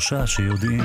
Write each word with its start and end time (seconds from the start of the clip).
שלושה 0.00 0.26
שיודעים. 0.26 0.84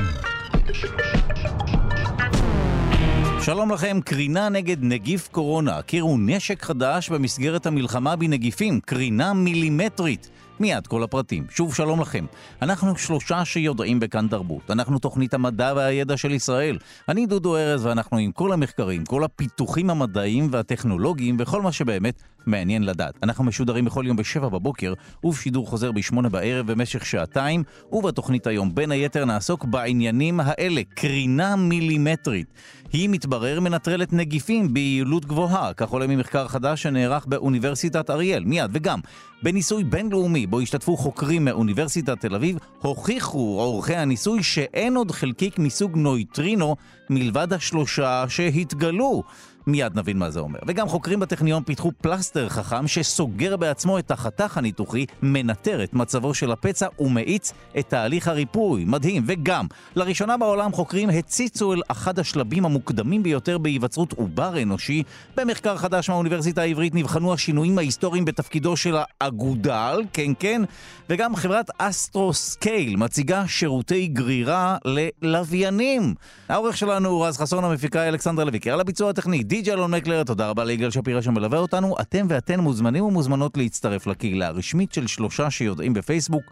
שלום 3.42 3.72
לכם, 3.72 4.00
קרינה 4.06 4.50
נגד 4.50 4.78
נגיף 4.82 5.28
קורונה. 5.32 5.78
הכירו 5.78 6.18
נשק 6.20 6.64
חדש 6.64 7.10
במסגרת 7.10 7.66
המלחמה 7.66 8.16
בנגיפים, 8.16 8.80
קרינה 8.80 9.34
מילימטרית. 9.34 10.30
מיד 10.62 10.88
כל 10.88 11.04
הפרטים. 11.04 11.46
שוב 11.50 11.76
שלום 11.76 12.02
לכם. 12.02 12.26
אנחנו 12.62 12.98
שלושה 12.98 13.46
שיודעים 13.46 14.00
בכאן 14.00 14.28
תרבות. 14.28 14.72
אנחנו 14.72 15.00
תוכנית 15.00 15.34
המדע 15.34 15.74
והידע 15.76 16.18
של 16.18 16.32
ישראל. 16.32 16.78
אני 17.10 17.26
דודו 17.26 17.58
ארז 17.58 17.86
ואנחנו 17.86 18.18
עם 18.18 18.32
כל 18.32 18.54
המחקרים, 18.54 19.06
כל 19.06 19.24
הפיתוחים 19.24 19.90
המדעיים 19.90 20.48
והטכנולוגיים 20.52 21.38
וכל 21.40 21.62
מה 21.62 21.72
שבאמת 21.72 22.24
מעניין 22.46 22.84
לדעת. 22.84 23.14
אנחנו 23.24 23.44
משודרים 23.44 23.86
בכל 23.86 24.04
יום 24.08 24.18
בשבע 24.18 24.50
בבוקר 24.50 24.94
ובשידור 25.24 25.68
חוזר 25.68 25.92
בשמונה 25.92 26.30
בערב 26.30 26.72
במשך 26.72 27.06
שעתיים, 27.06 27.64
ובתוכנית 27.92 28.48
היום 28.48 28.76
בין 28.76 28.92
היתר 28.92 29.26
נעסוק 29.26 29.66
בעניינים 29.66 30.40
האלה, 30.40 30.82
קרינה 30.96 31.56
מילימטרית. 31.56 32.48
היא 32.94 33.10
מתברר 33.10 33.60
מנטרלת 33.60 34.14
נגיפים 34.14 34.74
ביעילות 34.74 35.26
גבוהה, 35.26 35.74
כך 35.74 35.90
עולה 35.90 36.08
ממחקר 36.08 36.48
חדש 36.48 36.82
שנערך 36.84 37.26
באוניברסיטת 37.26 38.10
אריאל. 38.10 38.44
מיד, 38.44 38.72
וגם, 38.74 39.00
בניסוי 39.44 39.84
בינלאומי 39.84 40.48
בו 40.52 40.60
השתתפו 40.60 40.98
חוקרים 40.98 41.46
מאוניברסיטת 41.46 42.22
תל 42.22 42.36
אביב, 42.36 42.58
הוכיחו 42.82 43.58
עורכי 43.60 43.96
הניסוי 43.96 44.44
שאין 44.44 44.96
עוד 44.96 45.12
חלקיק 45.12 45.60
מסוג 45.60 45.98
נויטרינו 45.98 46.76
מלבד 47.10 47.54
השלושה 47.54 48.26
שהתגלו. 48.30 49.24
מיד 49.68 49.96
נבין 49.96 50.18
מה 50.18 50.30
זה 50.30 50.40
אומר. 50.40 50.60
וגם 50.68 50.88
חוקרים 50.88 51.20
בטכניון 51.20 51.64
פיתחו 51.64 51.92
פלסטר 52.02 52.50
חכם 52.50 52.88
שסוגר 52.88 53.58
בעצמו 53.58 54.00
את 54.00 54.12
החתך 54.12 54.58
הניתוחי, 54.58 55.06
מנטר 55.22 55.84
את 55.84 55.94
מצבו 55.94 56.34
של 56.34 56.52
הפצע 56.52 56.88
ומאיץ 57.00 57.54
את 57.80 57.90
תהליך 57.90 58.28
הריפוי. 58.28 58.86
מדהים. 58.86 59.24
וגם, 59.28 59.66
לראשונה 59.96 60.38
בעולם 60.38 60.72
חוקרים 60.72 61.10
הציצו 61.10 61.74
אל 61.74 61.82
אחד 61.88 62.20
השלבים 62.20 62.66
המוקדמים 62.66 63.24
ביותר 63.24 63.58
בהיווצרות 63.58 64.14
עובר 64.14 64.62
אנושי. 64.62 65.04
במחקר 65.38 65.78
חדש 65.78 66.10
מהאוניברסיטה 66.10 66.62
העברית 66.62 66.96
נבחנו 66.96 67.34
השינויים 67.34 67.78
ההיסטוריים 67.78 68.26
בתפקידו 68.26 68.78
של 68.78 68.96
האגודל, 69.22 70.02
כן 70.14 70.32
כן, 70.40 70.62
וגם 71.10 71.36
חברת 71.36 71.70
Astroscale 71.78 72.96
מציגה 72.96 73.48
שירותי 73.48 74.08
גרירה 74.08 74.78
ללוויינים. 74.86 76.14
העורך 76.50 76.78
שלנו 76.78 77.10
הוא 77.10 77.26
רז 77.26 77.38
חסון, 77.38 77.64
המפיקה 77.64 78.08
אלכסנדרה 78.08 78.44
לויקר, 78.44 78.74
על 78.74 78.80
הביצוע 78.80 79.10
די.ג'י 79.52 79.72
אלון 79.72 79.92
מקלר, 79.92 80.24
תודה 80.24 80.50
רבה 80.50 80.64
ליגאל 80.64 80.92
שפירא 80.92 81.22
שמלווה 81.22 81.58
אותנו. 81.60 81.96
אתם 82.02 82.26
ואתן 82.30 82.60
מוזמנים 82.60 83.04
ומוזמנות 83.04 83.58
להצטרף 83.58 84.08
לקהילה 84.08 84.48
הרשמית 84.48 84.94
של 84.94 85.08
שלושה 85.08 85.50
שיודעים 85.52 85.94
בפייסבוק. 85.94 86.44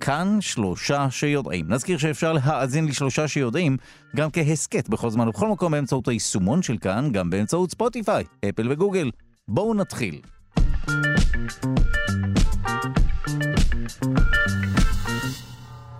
כאן 0.00 0.36
שלושה 0.40 1.10
שיודעים. 1.10 1.68
נזכיר 1.68 1.98
שאפשר 1.98 2.32
להאזין 2.32 2.84
לשלושה 2.84 3.28
שיודעים 3.28 3.76
גם 4.16 4.30
כהסכת 4.30 4.88
בכל 4.88 5.10
זמן 5.10 5.28
ובכל 5.28 5.48
מקום 5.48 5.72
באמצעות 5.72 6.08
היישומון 6.08 6.62
של 6.62 6.78
כאן, 6.78 7.12
גם 7.12 7.30
באמצעות 7.30 7.70
ספוטיפיי, 7.70 8.24
אפל 8.48 8.72
וגוגל. 8.72 9.10
בואו 9.48 9.74
נתחיל. 9.74 10.20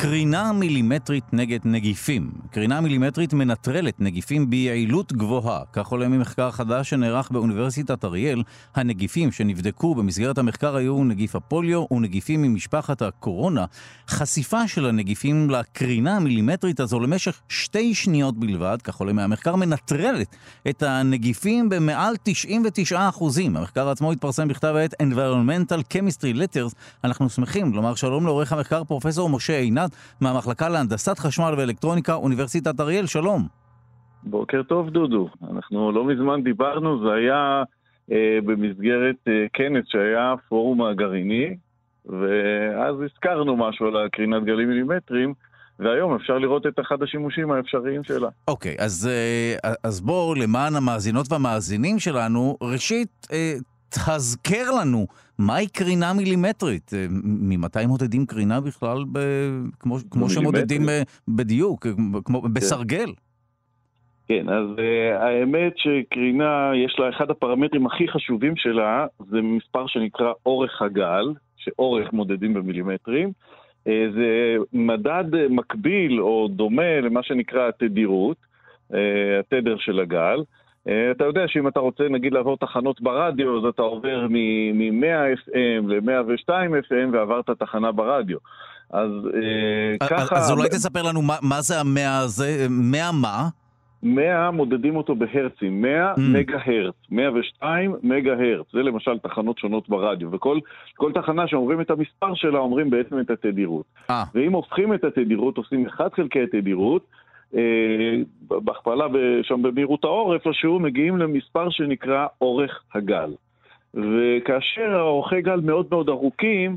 קרינה 0.05 0.53
מילימטרית 0.53 1.25
נגד 1.33 1.59
נגיפים. 1.65 2.31
קרינה 2.51 2.81
מילימטרית 2.81 3.33
מנטרלת 3.35 4.01
נגיפים 4.01 4.51
ביעילות 4.51 5.13
גבוהה. 5.13 5.61
כך 5.73 5.87
עולה 5.87 6.09
ממחקר 6.09 6.51
חדש 6.51 6.91
שנערך 6.91 7.31
באוניברסיטת 7.31 8.05
אריאל. 8.05 8.43
הנגיפים 8.75 9.33
שנבדקו 9.33 9.95
במסגרת 9.95 10.39
המחקר 10.39 10.77
היו 10.77 11.05
נגיף 11.05 11.37
הפוליו 11.37 11.85
ונגיפים 11.91 12.43
ממשפחת 12.43 13.03
הקורונה. 13.03 13.65
חשיפה 14.09 14.69
של 14.69 14.87
הנגיפים 14.87 15.51
לקרינה 15.51 16.17
המילימטרית 16.17 16.81
הזו 16.81 17.01
למשך 17.01 17.41
שתי 17.49 17.95
שניות 17.95 18.39
בלבד, 18.39 18.79
כך 18.85 18.97
עולה 18.97 19.13
מהמחקר, 19.13 19.57
מנטרלת 19.57 20.37
את 20.69 20.83
הנגיפים 20.83 21.69
במעל 21.69 22.15
99%. 22.93 22.95
המחקר 23.45 23.89
עצמו 23.89 24.13
התפרסם 24.13 24.49
בכתב 24.49 24.75
העת 24.77 24.95
Environmental 25.03 25.95
Chemistry 25.95 26.37
Letters. 26.37 26.75
אנחנו 27.05 27.31
שמחים 27.31 27.75
לומר 27.75 27.95
שלום 27.95 28.27
לעורך 28.27 28.53
המחקר 28.53 28.85
פרופסור 28.85 29.31
משה 29.31 29.59
עינת. 29.59 29.94
מהמחלקה 30.21 30.69
להנדסת 30.69 31.19
חשמל 31.19 31.55
ואלקטרוניקה, 31.59 32.15
אוניברסיטת 32.15 32.81
אריאל, 32.81 33.07
שלום. 33.07 33.49
בוקר 34.23 34.63
טוב, 34.63 34.91
דודו. 34.91 35.29
אנחנו 35.51 35.93
לא 35.93 36.05
מזמן 36.05 36.43
דיברנו, 36.43 37.05
זה 37.05 37.13
היה 37.13 37.63
אה, 38.13 38.39
במסגרת 38.45 39.17
אה, 39.29 39.47
כנס 39.53 39.85
שהיה 39.89 40.35
פורום 40.49 40.83
הגרעיני, 40.83 41.57
ואז 42.07 42.97
הזכרנו 43.05 43.57
משהו 43.57 43.87
על 43.87 44.07
הקרינת 44.07 44.45
גלים 44.45 44.69
מילימטריים. 44.69 45.35
והיום 45.79 46.15
אפשר 46.15 46.39
לראות 46.39 46.67
את 46.67 46.81
אחד 46.81 47.03
השימושים 47.03 47.51
האפשריים 47.51 48.05
שלה. 48.05 48.29
אוקיי, 48.49 48.75
okay, 48.75 48.83
אז, 48.83 49.11
אה, 49.13 49.73
אז 49.85 50.01
בואו, 50.01 50.35
למען 50.35 50.77
המאזינות 50.77 51.33
והמאזינים 51.33 51.99
שלנו, 51.99 52.57
ראשית, 52.63 53.27
אה, 53.33 53.55
תזכר 53.95 54.71
לנו 54.81 55.07
מהי 55.39 55.69
קרינה 55.69 56.13
מילימטרית? 56.13 56.91
אה, 56.95 57.07
ממתי 57.25 57.87
מודדים 57.87 58.27
קרינה 58.27 58.61
בכלל, 58.61 59.05
ב... 59.13 59.19
כמו, 59.81 59.97
כמו 60.11 60.31
שמודדים 60.31 60.89
אה, 60.89 61.03
בדיוק, 61.29 61.87
כמו 62.25 62.43
כן. 62.43 62.55
בסרגל? 62.55 63.13
כן, 64.29 64.49
אז 64.49 64.67
uh, 64.77 65.23
האמת 65.23 65.73
שקרינה, 65.77 66.73
יש 66.75 66.97
לה, 66.99 67.09
אחד 67.09 67.31
הפרמטרים 67.31 67.87
הכי 67.87 68.09
חשובים 68.09 68.57
שלה, 68.57 69.07
זה 69.31 69.43
מספר 69.43 69.87
שנקרא 69.87 70.33
אורך 70.47 70.83
הגל, 70.83 71.33
שאורך 71.57 72.13
מודדים 72.13 72.55
במילימטרים. 72.55 73.29
Uh, 73.29 73.91
זה 74.15 74.57
מדד 74.73 75.49
מקביל 75.51 76.21
או 76.21 76.49
דומה 76.51 77.01
למה 77.01 77.23
שנקרא 77.23 77.69
התדירות, 77.69 78.37
uh, 78.93 78.95
התדר 79.41 79.77
של 79.79 80.01
הגל. 80.01 80.43
אה, 80.89 81.11
אתה 81.11 81.25
יודע 81.25 81.43
שאם 81.47 81.69
אתה 81.69 81.81
רוצה 81.81 82.05
נגיד 82.11 82.33
לעבור 82.33 82.57
תחנות 82.57 83.01
ברדיו, 83.01 83.59
אז 83.59 83.65
אתה 83.65 83.83
עובר 83.83 84.27
מ-100 84.31 85.39
FM 85.39 85.89
ל-102 85.89 86.49
FM 86.49 87.09
ועברת 87.13 87.51
תחנה 87.51 87.93
ברדיו. 87.93 88.39
אז 88.91 89.11
אה, 89.35 90.09
ככה... 90.09 90.37
אז 90.37 90.51
אולי 90.51 90.69
תספר 90.69 91.03
לנו 91.03 91.21
מה, 91.23 91.61
זה 91.61 91.81
המאה 91.81 92.19
הזה, 92.19 92.67
100 92.71 93.13
מה? 93.13 93.49
100 94.03 94.51
מודדים 94.51 94.97
אותו 94.97 95.15
בהרצים, 95.15 95.83
100 95.83 96.15
mm. 96.15 96.21
מגה 96.21 96.59
הרץ, 96.65 96.95
102 97.11 97.95
מגה 98.03 98.33
הרץ, 98.33 98.67
זה 98.73 98.83
למשל 98.83 99.19
תחנות 99.19 99.59
שונות 99.59 99.89
ברדיו, 99.89 100.33
וכל 100.33 101.13
תחנה 101.15 101.49
שאומרים 101.49 101.81
את 101.81 101.91
המספר 101.91 102.35
שלה 102.35 102.59
אומרים 102.59 102.91
בעצם 102.91 103.21
את 103.21 103.31
התדירות. 103.31 103.85
아. 103.97 104.11
אה. 104.11 104.25
ואם 104.35 104.53
הופכים 104.53 104.95
את 104.95 105.05
התדירות, 105.05 105.57
עושים 105.57 105.87
1 105.87 106.15
חלקי 106.15 106.43
התדירות, 106.43 107.03
אה, 107.03 107.24
בהכפלה 108.43 109.07
שם 109.43 109.63
במהירות 109.63 110.05
האור, 110.05 110.35
איפשהו 110.35 110.81
מגיעים 110.81 111.17
למספר 111.17 111.71
שנקרא 111.71 112.27
אורך 112.41 112.83
הגל. 112.95 113.35
וכאשר 113.95 114.95
האורכי 114.97 115.43
גל 115.43 115.61
מאוד 115.61 115.87
מאוד 115.91 116.09
ארוכים, 116.09 116.77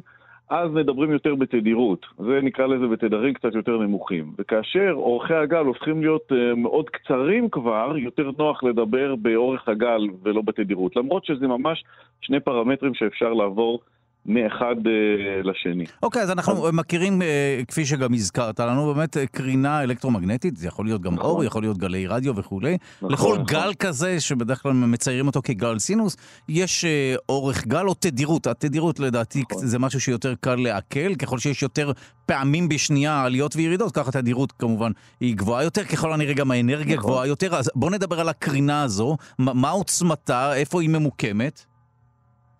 אז 0.49 0.71
מדברים 0.71 1.11
יותר 1.11 1.35
בתדירות. 1.35 2.05
זה 2.17 2.39
נקרא 2.43 2.67
לזה 2.67 2.87
בתדרים 2.87 3.33
קצת 3.33 3.55
יותר 3.55 3.77
נמוכים. 3.77 4.31
וכאשר 4.37 4.91
אורכי 4.93 5.33
הגל 5.33 5.65
הופכים 5.65 6.01
להיות 6.01 6.31
uh, 6.31 6.55
מאוד 6.55 6.89
קצרים 6.89 7.49
כבר, 7.49 7.93
יותר 7.97 8.29
נוח 8.37 8.63
לדבר 8.63 9.15
באורך 9.15 9.69
הגל 9.69 10.01
ולא 10.23 10.41
בתדירות. 10.41 10.95
למרות 10.95 11.25
שזה 11.25 11.47
ממש 11.47 11.83
שני 12.21 12.39
פרמטרים 12.39 12.93
שאפשר 12.93 13.33
לעבור 13.33 13.79
מאחד 14.27 14.75
uh, 14.83 15.47
לשני. 15.47 15.85
אוקיי, 16.03 16.21
okay, 16.21 16.23
אז 16.23 16.31
אנחנו. 16.31 16.67
מכירים, 16.73 17.21
uh, 17.21 17.65
כפי 17.65 17.85
שגם 17.85 18.13
הזכרת 18.13 18.59
לנו, 18.59 18.93
באמת 18.93 19.17
uh, 19.17 19.19
קרינה 19.31 19.83
אלקטרומגנטית, 19.83 20.57
זה 20.57 20.67
יכול 20.67 20.85
להיות 20.85 21.01
גם 21.01 21.13
נכון. 21.13 21.25
אור, 21.25 21.43
יכול 21.43 21.63
להיות 21.63 21.77
גלי 21.77 22.07
רדיו 22.07 22.35
וכולי. 22.35 22.77
נכון, 23.01 23.11
לכל 23.11 23.33
נכון. 23.33 23.45
גל 23.45 23.73
כזה, 23.73 24.19
שבדרך 24.19 24.63
כלל 24.63 24.73
מציירים 24.73 25.27
אותו 25.27 25.41
כגל 25.43 25.79
סינוס, 25.79 26.17
יש 26.49 26.85
אורך 27.29 27.67
גל 27.67 27.87
או 27.87 27.93
תדירות. 27.93 28.47
התדירות 28.47 28.99
לדעתי 28.99 29.43
נכון. 29.51 29.67
זה 29.67 29.79
משהו 29.79 30.01
שיותר 30.01 30.33
קל 30.39 30.55
לעכל, 30.55 31.15
ככל 31.15 31.39
שיש 31.39 31.61
יותר 31.63 31.91
פעמים 32.25 32.69
בשנייה 32.69 33.23
עליות 33.23 33.55
וירידות, 33.55 33.95
ככה 33.95 34.09
התדירות 34.09 34.51
כמובן 34.51 34.91
היא 35.19 35.35
גבוהה 35.35 35.63
יותר, 35.63 35.83
ככל 35.83 36.13
הנראה 36.13 36.33
גם 36.33 36.51
האנרגיה 36.51 36.95
נכון. 36.95 37.09
גבוהה 37.09 37.27
יותר. 37.27 37.55
אז 37.55 37.71
בואו 37.75 37.91
נדבר 37.91 38.19
על 38.19 38.29
הקרינה 38.29 38.83
הזו, 38.83 39.17
מה 39.39 39.69
עוצמתה, 39.69 40.55
איפה 40.55 40.81
היא 40.81 40.89
ממוקמת? 40.89 41.65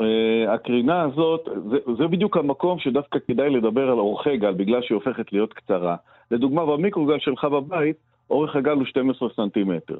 Uh, 0.02 0.50
הקרינה 0.50 1.02
הזאת, 1.02 1.50
זה, 1.70 1.78
זה 1.98 2.08
בדיוק 2.08 2.38
המקום 2.38 2.80
שדווקא 2.80 3.20
כדאי 3.28 3.50
לדבר 3.50 3.92
על 3.92 4.00
אורכי 4.00 4.38
גל, 4.38 4.54
בגלל 4.54 4.82
שהיא 4.82 4.96
הופכת 4.96 5.34
להיות 5.34 5.54
קצרה. 5.54 5.96
לדוגמה, 6.32 6.66
במיקרוגל 6.66 7.20
שלך 7.20 7.44
בבית, 7.44 7.96
אורך 8.30 8.56
הגל 8.56 8.72
הוא 8.72 8.86
12 8.86 9.30
סנטימטר. 9.36 9.98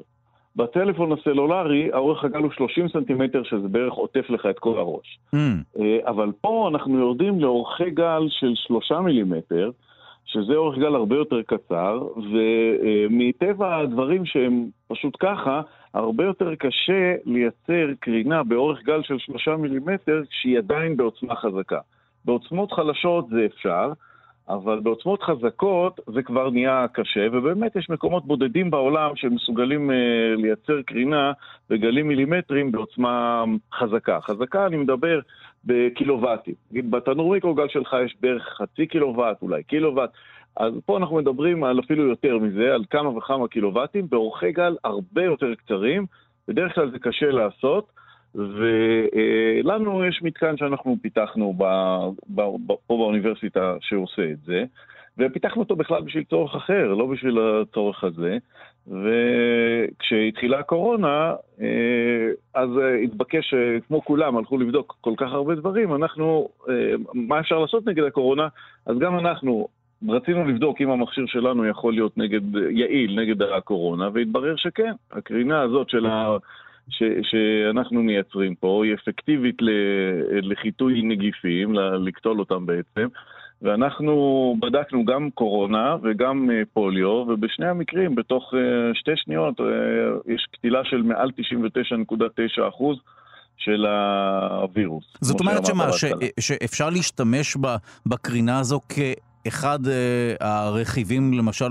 בטלפון 0.56 1.12
הסלולרי, 1.12 1.90
האורך 1.92 2.24
הגל 2.24 2.38
הוא 2.38 2.50
30 2.50 2.88
סנטימטר, 2.88 3.42
שזה 3.42 3.68
בערך 3.68 3.92
עוטף 3.92 4.30
לך 4.30 4.46
את 4.46 4.58
כל 4.58 4.78
הראש. 4.78 5.18
Mm. 5.34 5.38
Uh, 5.76 5.80
אבל 6.06 6.32
פה 6.40 6.68
אנחנו 6.72 6.98
יורדים 6.98 7.40
לאורכי 7.40 7.90
גל 7.90 8.26
של 8.28 8.52
3 8.54 8.92
מילימטר, 8.92 9.70
שזה 10.24 10.56
אורך 10.56 10.78
גל 10.78 10.94
הרבה 10.94 11.16
יותר 11.16 11.42
קצר, 11.42 12.02
ומטבע 12.32 13.76
הדברים 13.76 14.24
שהם 14.24 14.66
פשוט 14.88 15.16
ככה, 15.20 15.60
הרבה 15.94 16.24
יותר 16.24 16.54
קשה 16.54 17.14
לייצר 17.24 17.86
קרינה 18.00 18.42
באורך 18.42 18.82
גל 18.82 19.02
של 19.02 19.18
שלושה 19.18 19.56
מילימטר 19.56 20.22
כשהיא 20.30 20.58
עדיין 20.58 20.96
בעוצמה 20.96 21.36
חזקה. 21.36 21.80
בעוצמות 22.24 22.72
חלשות 22.72 23.28
זה 23.28 23.46
אפשר, 23.46 23.92
אבל 24.48 24.80
בעוצמות 24.80 25.22
חזקות 25.22 26.00
זה 26.06 26.22
כבר 26.22 26.50
נהיה 26.50 26.86
קשה, 26.92 27.26
ובאמת 27.32 27.76
יש 27.76 27.90
מקומות 27.90 28.26
בודדים 28.26 28.70
בעולם 28.70 29.16
שמסוגלים 29.16 29.90
uh, 29.90 29.94
לייצר 30.40 30.82
קרינה 30.82 31.32
בגלים 31.70 32.08
מילימטריים 32.08 32.72
בעוצמה 32.72 33.44
חזקה. 33.72 34.20
חזקה, 34.20 34.66
אני 34.66 34.76
מדבר 34.76 35.20
בקילוואטים. 35.64 36.54
נגיד, 36.70 36.90
בתנור 36.90 37.32
מיקרוגל 37.32 37.68
שלך 37.68 37.96
יש 38.04 38.16
בערך 38.20 38.42
חצי 38.42 38.86
קילוואט, 38.86 39.42
אולי 39.42 39.62
קילוואט. 39.62 40.10
אז 40.58 40.72
פה 40.86 40.96
אנחנו 40.96 41.16
מדברים 41.16 41.64
על 41.64 41.80
אפילו 41.80 42.06
יותר 42.08 42.38
מזה, 42.38 42.74
על 42.74 42.84
כמה 42.90 43.16
וכמה 43.16 43.48
קילוואטים, 43.48 44.06
באורכי 44.08 44.52
גל 44.52 44.76
הרבה 44.84 45.24
יותר 45.24 45.54
קצרים. 45.54 46.06
בדרך 46.48 46.74
כלל 46.74 46.90
זה 46.90 46.98
קשה 46.98 47.30
לעשות. 47.30 47.98
ולנו 48.34 50.04
יש 50.04 50.22
מתקן 50.22 50.56
שאנחנו 50.56 50.96
פיתחנו 51.02 51.54
ב, 51.56 51.64
ב, 52.28 52.40
ב, 52.40 52.72
פה 52.86 52.96
באוניברסיטה 52.96 53.76
שעושה 53.80 54.30
את 54.30 54.38
זה, 54.46 54.64
ופיתחנו 55.18 55.62
אותו 55.62 55.76
בכלל 55.76 56.02
בשביל 56.02 56.24
צורך 56.24 56.54
אחר, 56.54 56.94
לא 56.94 57.06
בשביל 57.06 57.38
הצורך 57.38 58.04
הזה. 58.04 58.38
וכשהתחילה 58.86 60.58
הקורונה, 60.58 61.34
אה, 61.60 62.28
אז 62.54 62.68
התבקש, 63.04 63.54
כמו 63.88 64.04
כולם, 64.04 64.36
הלכו 64.36 64.58
לבדוק 64.58 64.96
כל 65.00 65.14
כך 65.16 65.32
הרבה 65.32 65.54
דברים, 65.54 65.94
אנחנו, 65.94 66.48
אה, 66.68 66.74
מה 67.14 67.40
אפשר 67.40 67.58
לעשות 67.58 67.86
נגד 67.86 68.04
הקורונה? 68.04 68.48
אז 68.86 68.98
גם 68.98 69.18
אנחנו 69.18 69.68
רצינו 70.08 70.44
לבדוק 70.44 70.80
אם 70.80 70.90
המכשיר 70.90 71.24
שלנו 71.26 71.66
יכול 71.66 71.92
להיות 71.92 72.18
נגד, 72.18 72.56
יעיל 72.70 73.20
נגד 73.20 73.42
הקורונה, 73.42 74.08
והתברר 74.14 74.56
שכן. 74.56 74.92
הקרינה 75.12 75.60
הזאת 75.60 75.90
של 75.90 76.06
ה... 76.06 76.36
ש, 76.90 77.02
שאנחנו 77.22 78.02
מייצרים 78.02 78.54
פה 78.54 78.84
היא 78.84 78.94
אפקטיבית 78.94 79.56
לחיטוי 80.42 81.02
נגיפים, 81.02 81.74
לקטול 81.74 82.38
אותם 82.38 82.66
בעצם. 82.66 83.08
ואנחנו 83.62 84.56
בדקנו 84.60 85.04
גם 85.04 85.30
קורונה 85.30 85.96
וגם 86.02 86.50
אה, 86.50 86.62
פוליו, 86.72 87.08
ובשני 87.08 87.66
המקרים, 87.66 88.14
בתוך 88.14 88.54
אה, 88.54 88.94
שתי 88.94 89.10
שניות, 89.16 89.60
אה, 89.60 89.66
יש 90.34 90.46
קטילה 90.52 90.84
של 90.84 91.02
מעל 91.02 91.30
99.9 92.60 92.68
אחוז. 92.68 92.98
של 93.60 93.86
הווירוס. 94.50 95.04
זאת 95.20 95.40
אומרת 95.40 95.66
שמה, 95.66 95.92
ש, 95.92 96.04
שאפשר 96.40 96.90
להשתמש 96.90 97.56
בקרינה 98.06 98.58
הזו 98.58 98.80
כאחד 99.50 99.78
הרכיבים, 100.40 101.32
למשל, 101.32 101.68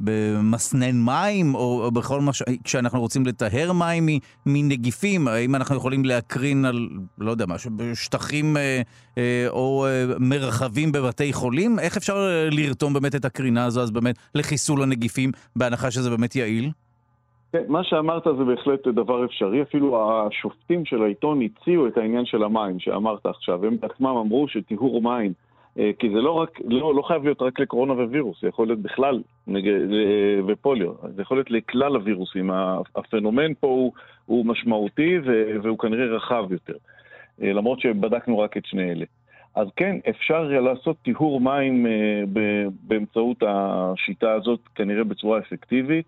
במסנן 0.00 0.96
מים, 1.04 1.54
או, 1.54 1.90
בכל 1.94 2.20
מה 2.20 2.32
ש... 2.32 2.42
כשאנחנו 2.64 3.00
רוצים 3.00 3.26
לטהר 3.26 3.72
מים 3.72 4.06
מנגיפים, 4.46 5.28
האם 5.28 5.54
אנחנו 5.54 5.76
יכולים 5.76 6.04
להקרין 6.04 6.64
על, 6.64 6.88
לא 7.18 7.30
יודע 7.30 7.46
מה, 7.46 7.54
שטחים 7.94 8.56
אה, 8.56 8.82
אה, 9.18 9.46
או 9.48 9.86
אה, 9.86 10.04
מרחבים 10.20 10.92
בבתי 10.92 11.32
חולים? 11.32 11.78
איך 11.78 11.96
אפשר 11.96 12.16
אה, 12.16 12.48
לרתום 12.50 12.92
באמת 12.92 13.14
את 13.14 13.24
הקרינה 13.24 13.64
הזו, 13.64 13.80
אז 13.80 13.90
באמת, 13.90 14.16
לחיסול 14.34 14.82
הנגיפים, 14.82 15.30
בהנחה 15.56 15.90
שזה 15.90 16.10
באמת 16.10 16.36
יעיל? 16.36 16.70
כן, 17.52 17.62
מה 17.68 17.84
שאמרת 17.84 18.22
זה 18.24 18.44
בהחלט 18.44 18.88
דבר 18.88 19.24
אפשרי, 19.24 19.62
אפילו 19.62 19.98
השופטים 20.26 20.84
של 20.84 21.02
העיתון 21.02 21.40
הציעו 21.42 21.86
את 21.86 21.98
העניין 21.98 22.24
של 22.24 22.42
המים 22.42 22.78
שאמרת 22.78 23.26
עכשיו, 23.26 23.66
הם 23.66 23.76
בעצמם 23.80 24.06
אמרו 24.06 24.48
שטיהור 24.48 25.02
מים 25.02 25.32
אה, 25.32 25.49
כי 25.98 26.10
זה 26.10 26.20
לא 26.20 26.30
רק, 26.30 26.60
לא, 26.64 26.94
לא 26.94 27.02
חייב 27.02 27.24
להיות 27.24 27.42
רק 27.42 27.60
לקורונה 27.60 27.92
ווירוס, 27.92 28.40
זה 28.40 28.48
יכול 28.48 28.66
להיות 28.66 28.78
בכלל 28.78 29.22
נגד, 29.46 29.92
אה, 29.92 30.40
ופוליו, 30.46 30.92
זה 31.16 31.22
יכול 31.22 31.36
להיות 31.36 31.50
לכלל 31.50 31.94
הווירוסים. 31.94 32.50
הפנומן 32.96 33.54
פה 33.60 33.66
הוא, 33.66 33.92
הוא 34.26 34.46
משמעותי 34.46 35.18
והוא 35.62 35.78
כנראה 35.78 36.16
רחב 36.16 36.52
יותר, 36.52 36.76
אה, 37.42 37.52
למרות 37.52 37.80
שבדקנו 37.80 38.38
רק 38.38 38.56
את 38.56 38.66
שני 38.66 38.90
אלה. 38.90 39.04
אז 39.54 39.68
כן, 39.76 39.96
אפשר 40.08 40.42
לעשות 40.42 40.96
טיהור 41.02 41.40
מים 41.40 41.86
באמצעות 42.82 43.42
השיטה 43.46 44.32
הזאת, 44.32 44.60
כנראה 44.74 45.04
בצורה 45.04 45.38
אפקטיבית. 45.38 46.06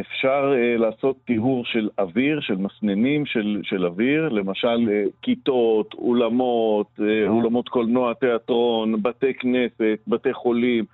אפשר 0.00 0.52
uh, 0.52 0.80
לעשות 0.80 1.16
טיהור 1.24 1.64
של 1.64 1.88
אוויר, 1.98 2.40
של 2.40 2.56
מסננים 2.56 3.26
של, 3.26 3.60
של 3.62 3.86
אוויר, 3.86 4.28
למשל 4.28 4.88
uh, 4.88 5.10
כיתות, 5.22 5.94
אולמות, 5.94 6.86
uh, 6.98 7.28
אולמות 7.28 7.68
קולנוע, 7.68 8.14
תיאטרון, 8.14 9.02
בתי 9.02 9.34
כנסת, 9.34 9.98
בתי 10.06 10.32
חולים, 10.32 10.84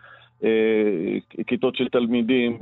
כיתות 1.46 1.76
של 1.76 1.88
תלמידים 1.88 2.58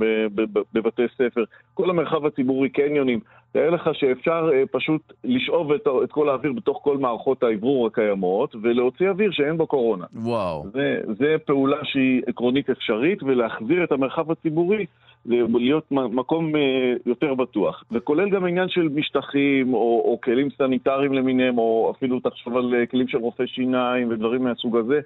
בבתי 0.73 1.01
ספר, 1.17 1.43
כל 1.73 1.89
המרחב 1.89 2.25
הציבורי, 2.25 2.69
קניונים. 2.69 3.19
תאר 3.51 3.69
לך 3.69 3.89
שאפשר 3.93 4.49
פשוט 4.71 5.13
לשאוב 5.23 5.71
את, 5.71 5.87
את 6.03 6.11
כל 6.11 6.29
האוויר 6.29 6.53
בתוך 6.53 6.79
כל 6.83 6.97
מערכות 6.97 7.43
האוורור 7.43 7.87
הקיימות 7.87 8.55
ולהוציא 8.61 9.09
אוויר 9.09 9.31
שאין 9.31 9.57
בו 9.57 9.67
קורונה. 9.67 10.05
וואו. 10.13 10.65
זה, 10.73 11.01
זה 11.17 11.35
פעולה 11.45 11.77
שהיא 11.83 12.21
עקרונית 12.27 12.69
אפשרית, 12.69 13.23
ולהחזיר 13.23 13.83
את 13.83 13.91
המרחב 13.91 14.31
הציבורי 14.31 14.85
להיות 15.25 15.91
מקום 15.91 16.55
אה, 16.55 16.93
יותר 17.05 17.33
בטוח. 17.33 17.83
וכולל 17.91 18.29
גם 18.29 18.45
עניין 18.45 18.69
של 18.69 18.89
משטחים, 18.89 19.73
או, 19.73 20.01
או 20.05 20.19
כלים 20.23 20.49
סניטריים 20.57 21.13
למיניהם, 21.13 21.57
או 21.57 21.93
אפילו 21.97 22.19
תחשוב 22.19 22.57
על 22.57 22.75
אה, 22.75 22.85
כלים 22.85 23.07
של 23.07 23.17
רופאי 23.17 23.47
שיניים 23.47 24.09
ודברים 24.09 24.43
מהסוג 24.43 24.77
הזה. 24.77 24.99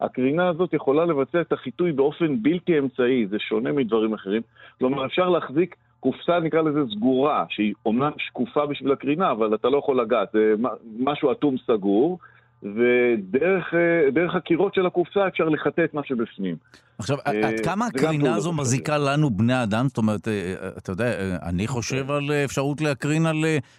הקרינה 0.00 0.48
הזאת 0.48 0.74
יכולה 0.74 1.04
לבצע 1.04 1.40
את 1.40 1.52
החיטוי 1.52 1.92
באופן 1.92 2.42
בלתי 2.42 2.78
אמצעי, 2.78 3.26
זה 3.26 3.38
שונה 3.38 3.72
מדברים 3.72 4.14
אחרים. 4.14 4.42
כלומר, 4.78 5.06
אפשר 5.06 5.28
להחזיק 5.28 5.76
קופסה, 6.00 6.40
נקרא 6.40 6.62
לזה 6.62 6.80
סגורה, 6.90 7.44
שהיא 7.48 7.74
אומנם 7.86 8.10
שקופה 8.18 8.66
בשביל 8.66 8.92
הקרינה, 8.92 9.30
אבל 9.30 9.54
אתה 9.54 9.68
לא 9.68 9.78
יכול 9.78 10.00
לגעת, 10.00 10.28
זה 10.32 10.54
משהו 10.98 11.32
אטום 11.32 11.56
סגור. 11.66 12.18
ודרך 12.62 14.34
הקירות 14.34 14.74
של 14.74 14.86
הקופסה 14.86 15.28
אפשר 15.28 15.48
לחטא 15.48 15.84
את 15.84 15.94
מה 15.94 16.00
שבפנים. 16.04 16.56
עכשיו, 16.98 17.16
אה, 17.26 17.48
עד 17.48 17.60
כמה 17.64 17.86
הקרינה 17.86 18.34
הזו 18.34 18.52
מזיקה 18.52 18.98
לנו, 18.98 19.30
בני 19.30 19.62
אדם? 19.62 19.84
זאת 19.88 19.98
אומרת, 19.98 20.28
אה, 20.28 20.54
אתה 20.78 20.92
יודע, 20.92 21.04
אה, 21.04 21.36
אני 21.48 21.66
חושב 21.66 22.10
על 22.10 22.30
אפשרות 22.44 22.80
להקרין 22.80 23.26
על 23.26 23.36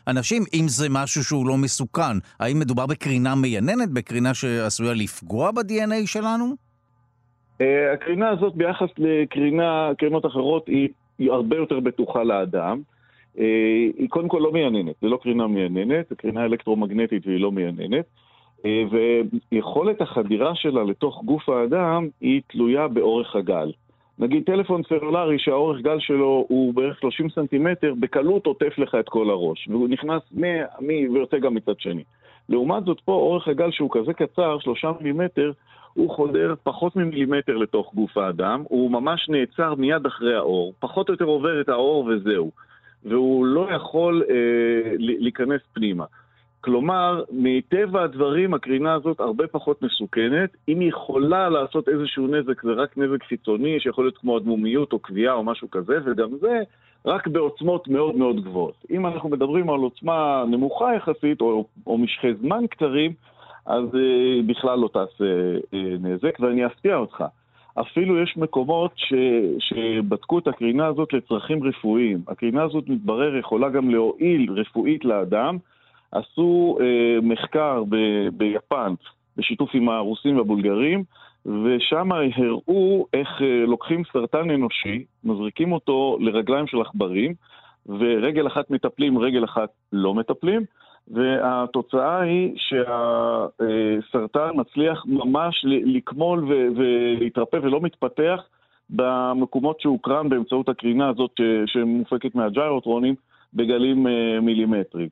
אנשים, 0.07 0.43
אם 0.53 0.65
זה 0.67 0.87
משהו 0.89 1.23
שהוא 1.23 1.47
לא 1.47 1.57
מסוכן. 1.57 2.17
האם 2.39 2.59
מדובר 2.59 2.85
בקרינה 2.85 3.35
מייננת, 3.35 3.89
בקרינה 3.93 4.33
שעשויה 4.33 4.93
לפגוע 4.93 5.51
ב-DNA 5.51 6.05
שלנו? 6.05 6.45
הקרינה 7.93 8.29
הזאת 8.29 8.55
ביחס 8.55 8.89
לקרינות 8.97 10.25
אחרות 10.25 10.67
היא, 10.67 10.89
היא 11.19 11.31
הרבה 11.31 11.55
יותר 11.55 11.79
בטוחה 11.79 12.23
לאדם. 12.23 12.81
היא 13.97 14.09
קודם 14.09 14.27
כל 14.27 14.39
לא 14.41 14.51
מייננת, 14.51 14.95
זה 15.01 15.07
לא 15.07 15.19
קרינה 15.23 15.47
מייננת, 15.47 16.09
זה 16.09 16.15
קרינה 16.15 16.45
אלקטרומגנטית 16.45 17.27
והיא 17.27 17.39
לא 17.39 17.51
מייננת. 17.51 18.05
ויכולת 19.51 20.01
החדירה 20.01 20.55
שלה 20.55 20.83
לתוך 20.83 21.23
גוף 21.25 21.49
האדם 21.49 22.07
היא 22.21 22.41
תלויה 22.47 22.87
באורך 22.87 23.35
הגל. 23.35 23.71
נגיד 24.19 24.43
טלפון 24.43 24.81
סלולרי 24.89 25.39
שהאורך 25.39 25.81
גל 25.81 25.99
שלו 25.99 26.45
הוא 26.49 26.73
בערך 26.73 26.99
30 26.99 27.29
סנטימטר, 27.29 27.93
בקלות 27.99 28.45
עוטף 28.45 28.77
לך 28.77 28.95
את 28.99 29.09
כל 29.09 29.29
הראש, 29.29 29.67
והוא 29.67 29.89
נכנס 29.89 30.21
מי 30.79 31.07
ויוצא 31.07 31.37
גם 31.37 31.55
מצד 31.55 31.79
שני. 31.79 32.03
לעומת 32.49 32.85
זאת 32.85 32.99
פה 33.05 33.11
אורך 33.11 33.47
הגל 33.47 33.71
שהוא 33.71 33.89
כזה 33.93 34.13
קצר, 34.13 34.59
שלושה 34.59 34.91
מילימטר, 35.01 35.51
הוא 35.93 36.09
חודר 36.09 36.53
פחות 36.63 36.95
ממילימטר 36.95 37.57
לתוך 37.57 37.93
גוף 37.93 38.17
האדם, 38.17 38.63
הוא 38.69 38.91
ממש 38.91 39.29
נעצר 39.29 39.75
מיד 39.75 40.05
אחרי 40.05 40.35
האור, 40.35 40.73
פחות 40.79 41.09
או 41.09 41.13
יותר 41.13 41.25
עובר 41.25 41.61
את 41.61 41.69
האור 41.69 42.05
וזהו. 42.05 42.51
והוא 43.05 43.45
לא 43.45 43.67
יכול 43.71 44.23
אה, 44.29 44.35
להיכנס 44.97 45.61
פנימה. 45.73 46.05
כלומר, 46.63 47.23
מטבע 47.31 48.03
הדברים 48.03 48.53
הקרינה 48.53 48.93
הזאת 48.93 49.19
הרבה 49.19 49.47
פחות 49.47 49.81
מסוכנת. 49.81 50.49
אם 50.67 50.79
היא 50.79 50.89
יכולה 50.89 51.49
לעשות 51.49 51.89
איזשהו 51.89 52.27
נזק, 52.27 52.63
זה 52.63 52.71
רק 52.71 52.97
נזק 52.97 53.23
חיצוני, 53.23 53.79
שיכול 53.79 54.05
להיות 54.05 54.17
כמו 54.17 54.37
אדמומיות 54.37 54.93
או 54.93 54.99
קביעה 54.99 55.33
או 55.33 55.43
משהו 55.43 55.71
כזה, 55.71 55.99
וגם 56.05 56.29
זה 56.41 56.61
רק 57.05 57.27
בעוצמות 57.27 57.87
מאוד 57.87 58.15
מאוד 58.15 58.43
גבוהות. 58.43 58.85
אם 58.91 59.05
אנחנו 59.05 59.29
מדברים 59.29 59.69
על 59.69 59.79
עוצמה 59.79 60.43
נמוכה 60.47 60.95
יחסית, 60.95 61.41
או, 61.41 61.65
או 61.87 61.97
משכי 61.97 62.33
זמן 62.33 62.67
קצרים, 62.69 63.13
אז 63.65 63.83
אה, 63.95 64.41
בכלל 64.45 64.79
לא 64.79 64.89
תעשה 64.93 65.25
אה, 65.73 65.95
נזק, 65.99 66.39
ואני 66.39 66.65
אפתיע 66.65 66.95
אותך. 66.95 67.23
אפילו 67.81 68.23
יש 68.23 68.37
מקומות 68.37 68.91
ש, 68.95 69.13
שבדקו 69.59 70.39
את 70.39 70.47
הקרינה 70.47 70.87
הזאת 70.87 71.13
לצרכים 71.13 71.63
רפואיים. 71.63 72.21
הקרינה 72.27 72.63
הזאת, 72.63 72.89
מתברר, 72.89 73.37
יכולה 73.37 73.69
גם 73.69 73.89
להועיל 73.89 74.51
רפואית 74.51 75.05
לאדם, 75.05 75.57
עשו 76.13 76.77
אה, 76.81 77.21
מחקר 77.21 77.83
ב- 77.89 78.27
ביפן 78.33 78.93
בשיתוף 79.37 79.69
עם 79.73 79.89
הרוסים 79.89 80.37
והבולגרים, 80.37 81.03
ושם 81.45 82.11
הראו 82.11 83.05
איך 83.13 83.41
אה, 83.41 83.65
לוקחים 83.67 84.03
סרטן 84.13 84.49
אנושי, 84.49 85.03
מזריקים 85.23 85.71
אותו 85.71 86.17
לרגליים 86.19 86.67
של 86.67 86.81
עכברים, 86.81 87.33
ורגל 87.85 88.47
אחת 88.47 88.69
מטפלים, 88.71 89.17
רגל 89.17 89.43
אחת 89.43 89.69
לא 89.93 90.13
מטפלים, 90.13 90.61
והתוצאה 91.07 92.21
היא 92.21 92.53
שהסרטן 92.57 94.49
מצליח 94.55 95.03
ממש 95.07 95.65
לקמול 95.65 96.45
ולהתרפא 96.75 97.57
ולא 97.61 97.81
מתפתח 97.81 98.43
במקומות 98.89 99.81
שהוקרן 99.81 100.29
באמצעות 100.29 100.69
הקרינה 100.69 101.09
הזאת 101.09 101.39
שמופקת 101.65 102.35
מהג'יירוטרונים 102.35 103.15
בגלים 103.53 104.07
אה, 104.07 104.39
מילימטריים. 104.41 105.09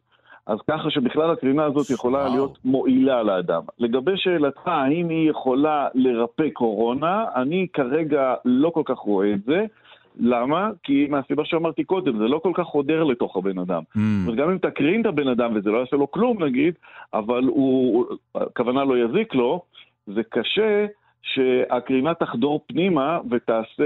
אז 0.48 0.58
ככה 0.68 0.90
שבכלל 0.90 1.32
הקרינה 1.32 1.64
הזאת 1.66 1.90
יכולה 1.90 2.30
להיות 2.30 2.58
מועילה 2.66 3.24
לאדם. 3.24 3.62
לגבי 3.80 4.12
שאלתך, 4.16 4.68
האם 4.68 5.10
היא 5.10 5.30
יכולה 5.30 5.88
לרפא 5.94 6.50
קורונה, 6.54 7.26
אני 7.36 7.68
כרגע 7.74 8.34
לא 8.46 8.70
כל 8.70 8.84
כך 8.86 8.98
רואה 8.98 9.34
את 9.34 9.44
זה. 9.44 9.66
למה? 10.20 10.70
כי 10.84 11.08
מהסיבה 11.10 11.46
שאמרתי 11.46 11.84
קודם, 11.84 12.18
זה 12.18 12.24
לא 12.24 12.40
כל 12.44 12.52
כך 12.54 12.64
חודר 12.64 13.04
לתוך 13.04 13.38
הבן 13.38 13.60
אדם. 13.60 13.82
Mm. 13.98 14.00
וגם 14.28 14.50
אם 14.50 14.58
תקרין 14.58 15.02
את 15.02 15.06
הבן 15.06 15.28
אדם 15.28 15.52
וזה 15.56 15.70
לא 15.70 15.78
יעשה 15.78 15.96
לו 15.96 16.12
כלום 16.12 16.44
נגיד, 16.44 16.74
אבל 17.14 17.44
הוא, 17.44 18.06
הכוונה 18.36 18.84
לא 18.84 18.98
יזיק 18.98 19.36
לו, 19.36 19.62
זה 20.08 20.22
קשה 20.30 20.86
שהקרינה 21.24 22.14
תחדור 22.14 22.62
פנימה 22.68 23.20
ותעשה 23.32 23.84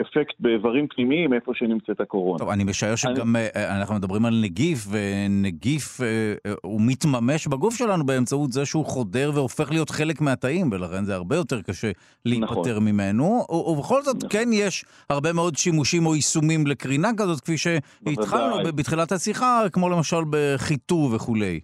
אפקט 0.00 0.34
באיברים 0.40 0.86
פנימיים 0.88 1.32
איפה 1.32 1.52
שנמצאת 1.54 2.00
הקורונה. 2.00 2.38
טוב, 2.38 2.48
אני 2.48 2.64
משער 2.64 2.96
שגם 2.96 3.36
אני... 3.36 3.46
אה, 3.56 3.78
אנחנו 3.78 3.94
מדברים 3.94 4.24
על 4.24 4.40
נגיף, 4.42 4.86
ונגיף 4.90 6.00
אה, 6.00 6.06
אה, 6.46 6.54
הוא 6.62 6.80
מתממש 6.84 7.46
בגוף 7.46 7.76
שלנו 7.76 8.06
באמצעות 8.06 8.52
זה 8.52 8.66
שהוא 8.66 8.84
חודר 8.84 9.30
והופך 9.34 9.70
להיות 9.70 9.90
חלק 9.90 10.20
מהתאים, 10.20 10.72
ולכן 10.72 11.04
זה 11.04 11.14
הרבה 11.14 11.36
יותר 11.36 11.62
קשה 11.62 11.90
להיפטר 12.24 12.70
נכון. 12.70 12.84
ממנו. 12.84 13.44
ובכל 13.50 14.02
זאת, 14.02 14.16
נכון. 14.16 14.28
כן 14.30 14.48
יש 14.52 14.84
הרבה 15.10 15.32
מאוד 15.32 15.56
שימושים 15.56 16.06
או 16.06 16.14
יישומים 16.14 16.66
לקרינה 16.66 17.08
כזאת, 17.16 17.40
כפי 17.40 17.58
שהתחלנו 17.58 18.56
בתחילת 18.76 19.12
השיחה, 19.12 19.62
כמו 19.72 19.88
למשל 19.88 20.20
בחיטוב 20.30 21.14
וכולי. 21.14 21.60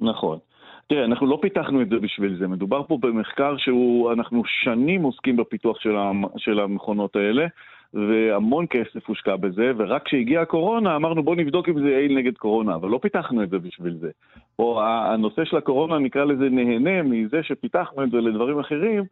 נכון. 0.00 0.38
תראה, 0.86 1.04
אנחנו 1.04 1.26
לא 1.26 1.38
פיתחנו 1.42 1.82
את 1.82 1.88
זה 1.88 1.96
בשביל 1.98 2.36
זה. 2.36 2.48
מדובר 2.48 2.82
פה 2.82 2.98
במחקר 3.00 3.56
שהוא, 3.56 4.12
אנחנו 4.12 4.42
שנים 4.46 5.02
עוסקים 5.02 5.36
בפיתוח 5.36 5.80
של, 5.80 5.96
המ, 5.96 6.22
של 6.36 6.60
המכונות 6.60 7.16
האלה, 7.16 7.46
והמון 7.94 8.66
כסף 8.70 9.08
הושקע 9.08 9.36
בזה, 9.36 9.72
ורק 9.76 10.02
כשהגיעה 10.02 10.42
הקורונה 10.42 10.96
אמרנו 10.96 11.22
בואו 11.22 11.36
נבדוק 11.36 11.68
אם 11.68 11.80
זה 11.80 11.90
יעיל 11.90 12.16
נגד 12.16 12.36
קורונה, 12.36 12.74
אבל 12.74 12.88
לא 12.88 12.98
פיתחנו 13.02 13.42
את 13.42 13.50
זה 13.50 13.58
בשביל 13.58 13.94
זה. 13.94 14.10
או 14.58 14.82
הנושא 14.82 15.44
של 15.44 15.56
הקורונה, 15.56 15.98
נקרא 15.98 16.24
לזה 16.24 16.48
נהנה 16.50 17.02
מזה 17.02 17.42
שפיתחנו 17.42 18.04
את 18.04 18.10
זה 18.10 18.16
לדברים 18.16 18.58
אחרים, 18.58 19.04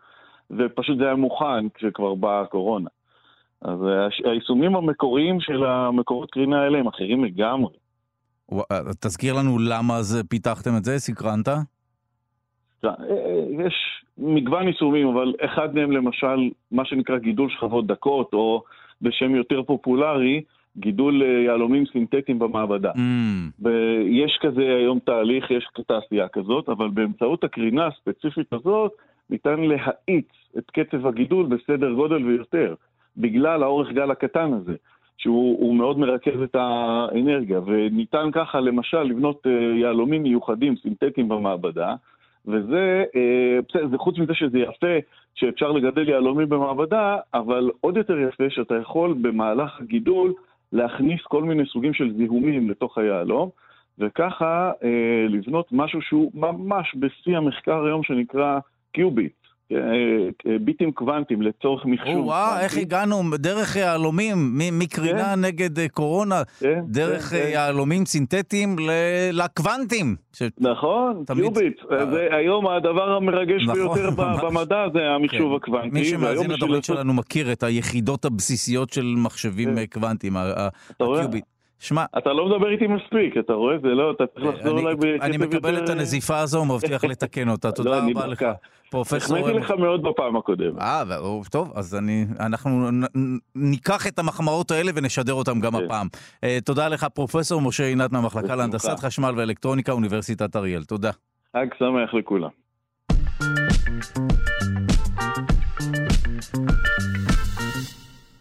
ופשוט 0.51 0.99
זה 0.99 1.05
היה 1.05 1.15
מוכן 1.15 1.69
כשכבר 1.69 2.15
באה 2.15 2.41
הקורונה. 2.41 2.89
אז 3.63 3.79
היישומים 4.25 4.77
המקוריים 4.77 5.41
של 5.41 5.65
המקורות 5.65 6.31
קרינה 6.31 6.63
האלה 6.63 6.79
הם 6.79 6.87
אחרים 6.87 7.25
לגמרי. 7.25 7.73
אה, 8.73 8.81
תזכיר 9.01 9.35
לנו 9.35 9.59
למה 9.59 10.03
זה 10.03 10.25
פיתחתם 10.25 10.71
את 10.77 10.85
זה, 10.85 10.99
סקרנת? 10.99 11.49
אה, 11.49 11.55
אה, 12.85 13.67
יש 13.67 13.75
מגוון 14.19 14.67
יישומים, 14.67 15.09
אבל 15.09 15.35
אחד 15.41 15.75
מהם 15.75 15.93
למשל, 15.93 16.51
מה 16.71 16.85
שנקרא 16.85 17.19
גידול 17.19 17.51
שכבות 17.51 17.87
דקות, 17.87 18.33
או 18.33 18.63
בשם 19.03 19.35
יותר 19.35 19.63
פופולרי, 19.63 20.43
גידול 20.77 21.23
יהלומים 21.23 21.85
סינתטיים 21.93 22.39
במעבדה. 22.39 22.91
Mm. 22.91 23.63
ויש 23.63 24.39
כזה 24.41 24.63
היום 24.63 24.99
תהליך, 24.99 25.51
יש 25.51 25.69
תעשייה 25.87 26.29
כזאת, 26.29 26.69
אבל 26.69 26.89
באמצעות 26.89 27.45
הקרינה 27.45 27.87
הספציפית 27.87 28.53
הזאת, 28.53 28.93
ניתן 29.31 29.61
להאיץ 29.61 30.29
את 30.59 30.71
קצב 30.71 31.07
הגידול 31.07 31.47
בסדר 31.47 31.93
גודל 31.93 32.25
ויותר, 32.25 32.75
בגלל 33.17 33.63
האורך 33.63 33.93
גל 33.93 34.11
הקטן 34.11 34.53
הזה. 34.53 34.75
שהוא 35.19 35.75
מאוד 35.77 35.99
מרכז 35.99 36.43
את 36.43 36.55
האנרגיה, 36.59 37.61
וניתן 37.67 38.29
ככה 38.33 38.61
למשל 38.61 39.03
לבנות 39.03 39.47
אה, 39.47 39.79
יהלומים 39.81 40.23
מיוחדים, 40.23 40.77
סינתטיים 40.77 41.29
במעבדה, 41.29 41.95
וזה, 42.47 43.05
אה, 43.17 43.87
זה 43.91 43.99
חוץ 43.99 44.19
מזה 44.19 44.35
שזה 44.35 44.59
יפה 44.59 44.97
שאפשר 45.35 45.73
לגדל 45.73 46.09
יהלומים 46.09 46.49
במעבדה, 46.49 47.17
אבל 47.35 47.71
עוד 47.81 47.97
יותר 47.97 48.19
יפה 48.19 48.45
שאתה 48.51 48.75
יכול 48.75 49.15
במהלך 49.23 49.81
הגידול 49.81 50.33
להכניס 50.73 51.21
כל 51.23 51.43
מיני 51.43 51.67
סוגים 51.67 51.95
של 51.95 52.13
זיהומים 52.17 52.71
לתוך 52.71 52.99
היהלום, 52.99 53.49
וככה 53.99 54.73
אה, 54.85 55.27
לבנות 55.29 55.67
משהו 55.73 56.03
שהוא 56.03 56.31
ממש 56.35 56.95
בשיא 56.99 57.37
המחקר 57.37 57.85
היום 57.85 58.03
שנקרא 58.03 58.59
קיוביט. 58.93 59.42
אה, 59.77 60.59
ביטים 60.59 60.93
קוונטיים 60.93 61.43
לצורך 61.43 61.87
מחשוב. 61.87 62.27
וואו, 62.27 62.61
איך 62.61 62.79
הגענו 62.79 63.23
דרך 63.35 63.77
יהלומים, 63.77 64.59
מקרינה 64.73 65.35
כן. 65.35 65.41
נגד 65.41 65.79
אה, 65.79 65.89
קורונה, 65.89 66.43
כן, 66.61 66.81
דרך 66.87 67.23
כן, 67.23 67.37
אה, 67.37 67.49
יהלומים 67.49 68.07
סינתטיים 68.07 68.77
לקוונטים. 69.33 70.17
נכון, 70.59 71.25
קיוביט. 71.35 71.81
זה 72.11 72.29
היום 72.31 72.69
הדבר 72.69 73.13
המרגש 73.17 73.63
נכון, 73.63 73.75
ביותר 73.75 74.11
במדע 74.43 74.85
זה 74.95 75.01
המחשוב 75.03 75.55
הקוונטי. 75.55 75.89
מי 75.91 76.05
שמאזין 76.05 76.51
לתוכנית 76.51 76.85
שלנו 76.85 77.15
מכיר 77.15 77.53
את 77.53 77.63
היחידות 77.63 78.25
הבסיסיות 78.25 78.93
של 78.93 79.15
מחשבים 79.17 79.75
קוונטיים, 79.93 80.37
הקיוביט. 80.37 81.45
שמע... 81.83 82.05
אתה 82.19 82.33
לא 82.33 82.49
מדבר 82.49 82.71
איתי 82.71 82.87
מספיק, 82.87 83.37
אתה 83.39 83.53
רואה? 83.53 83.79
זה 83.83 83.89
לא, 83.89 84.11
אתה 84.11 84.27
צריך 84.27 84.47
לחזור 84.47 84.81
אליי 84.81 84.95
בקצב 84.95 85.07
יותר... 85.07 85.27
אני 85.27 85.37
מקבל 85.37 85.85
את 85.85 85.89
הנזיפה 85.89 86.39
הזו, 86.39 86.65
מבטיח 86.65 87.05
לתקן 87.05 87.49
אותה, 87.49 87.73
תודה 87.77 87.91
לא, 87.91 88.11
רבה 88.11 88.27
לך. 88.27 88.45
פרופסור... 88.91 89.37
החמאתי 89.37 89.59
לך 89.59 89.71
מאוד 89.71 90.03
בפעם 90.03 90.37
הקודמת. 90.37 90.81
אה, 90.81 91.03
טוב, 91.51 91.73
אז 91.75 91.95
אני, 91.95 92.27
אנחנו 92.41 92.91
ניקח 93.55 94.07
את 94.07 94.19
המחמאות 94.19 94.71
האלה 94.71 94.91
ונשדר 94.95 95.35
אותם 95.35 95.61
גם 95.61 95.73
כן. 95.73 95.85
הפעם. 95.85 96.07
אה, 96.45 96.59
תודה 96.65 96.89
לך, 96.89 97.07
פרופסור 97.15 97.61
משה 97.61 97.85
עינת 97.85 98.13
מהמחלקה 98.13 98.57
להנדסת 98.57 98.99
חשמל 98.99 99.35
ואלקטרוניקה, 99.37 99.93
אוניברסיטת 99.93 100.57
אריאל. 100.57 100.85
תודה. 100.85 101.11
חג 101.57 101.67
שמח 101.79 102.15
לכולם. 102.15 102.49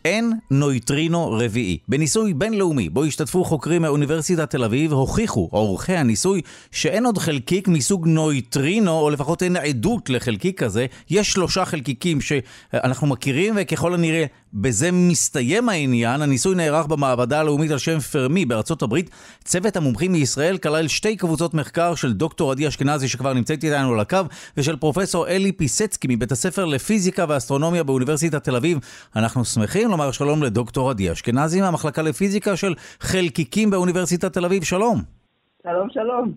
אין 0.05 0.34
נויטרינו 0.51 1.31
רביעי. 1.31 1.77
בניסוי 1.88 2.34
בינלאומי 2.34 2.89
בו 2.89 3.03
השתתפו 3.03 3.43
חוקרים 3.43 3.81
מאוניברסיטת 3.81 4.50
תל 4.50 4.63
אביב, 4.63 4.93
הוכיחו 4.93 5.50
עורכי 5.51 5.93
הניסוי 5.93 6.41
שאין 6.72 7.05
עוד 7.05 7.17
חלקיק 7.17 7.67
מסוג 7.67 8.08
נויטרינו, 8.08 9.00
או 9.00 9.10
לפחות 9.10 9.43
אין 9.43 9.55
עדות 9.55 10.10
לחלקיק 10.10 10.63
כזה. 10.63 10.86
יש 11.10 11.31
שלושה 11.31 11.65
חלקיקים 11.65 12.22
שאנחנו 12.22 13.08
מכירים, 13.08 13.53
וככל 13.58 13.93
הנראה 13.93 14.25
בזה 14.53 14.91
מסתיים 14.91 15.70
העניין. 15.70 16.22
הניסוי 16.22 16.55
נערך 16.55 16.86
במעבדה 16.86 17.39
הלאומית 17.39 17.72
על 17.72 17.77
שם 17.77 18.00
פרמי 18.00 18.46
בארצות 18.46 18.81
הברית. 18.81 19.10
צוות 19.43 19.75
המומחים 19.75 20.12
מישראל 20.12 20.58
כלל 20.58 20.88
שתי 20.88 21.15
קבוצות 21.15 21.53
מחקר 21.53 21.96
של 21.96 22.13
דוקטור 22.13 22.51
עדי 22.51 22.67
אשכנזי 22.67 23.08
שכבר 23.08 23.34
נמצאת 23.34 23.63
איתנו 23.63 23.93
על 23.93 24.00
הקו, 24.00 24.17
ושל 24.58 24.75
פרופסור 24.75 25.27
אלי 25.27 25.51
פיסצקי 25.51 26.08
מבית 26.10 26.31
הספר 26.31 26.65
לפיזיקה 26.65 27.25
ואסטרונומיה 27.29 27.84
באוניברסיטת 27.84 28.43
תל 28.43 28.55
אביב. 28.55 28.77
אנחנו 29.15 29.46
שמחים 29.46 29.90
לומר 29.91 30.12
שלום 30.12 30.43
לדוקטור 30.43 30.89
עדי 30.89 31.12
אשכנזי 31.12 31.62
מהמחלקה 31.62 32.01
לפיזיקה 32.01 32.55
של 32.55 32.74
חלקיקים 33.00 33.69
באוניברסיטת 33.69 34.33
תל 34.33 34.45
אביב. 34.45 34.63
שלום. 34.63 35.01
שלום, 35.63 35.89
שלום. 35.89 36.33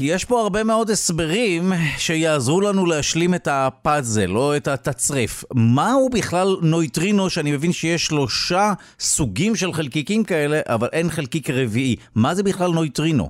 יש 0.00 0.24
פה 0.24 0.40
הרבה 0.40 0.64
מאוד 0.64 0.90
הסברים 0.90 1.62
שיעזרו 1.98 2.60
לנו 2.60 2.86
להשלים 2.86 3.34
את 3.34 3.48
הפאזל, 3.50 4.36
או 4.36 4.56
את 4.56 4.68
התצרף. 4.68 5.44
מהו 5.54 6.08
בכלל 6.08 6.56
נויטרינו, 6.62 7.30
שאני 7.30 7.52
מבין 7.52 7.72
שיש 7.72 8.06
שלושה 8.06 8.72
סוגים 8.98 9.56
של 9.56 9.72
חלקיקים 9.72 10.24
כאלה, 10.24 10.60
אבל 10.66 10.88
אין 10.92 11.08
חלקיק 11.08 11.50
רביעי. 11.50 11.96
מה 12.14 12.34
זה 12.34 12.42
בכלל 12.42 12.70
נויטרינו? 12.70 13.28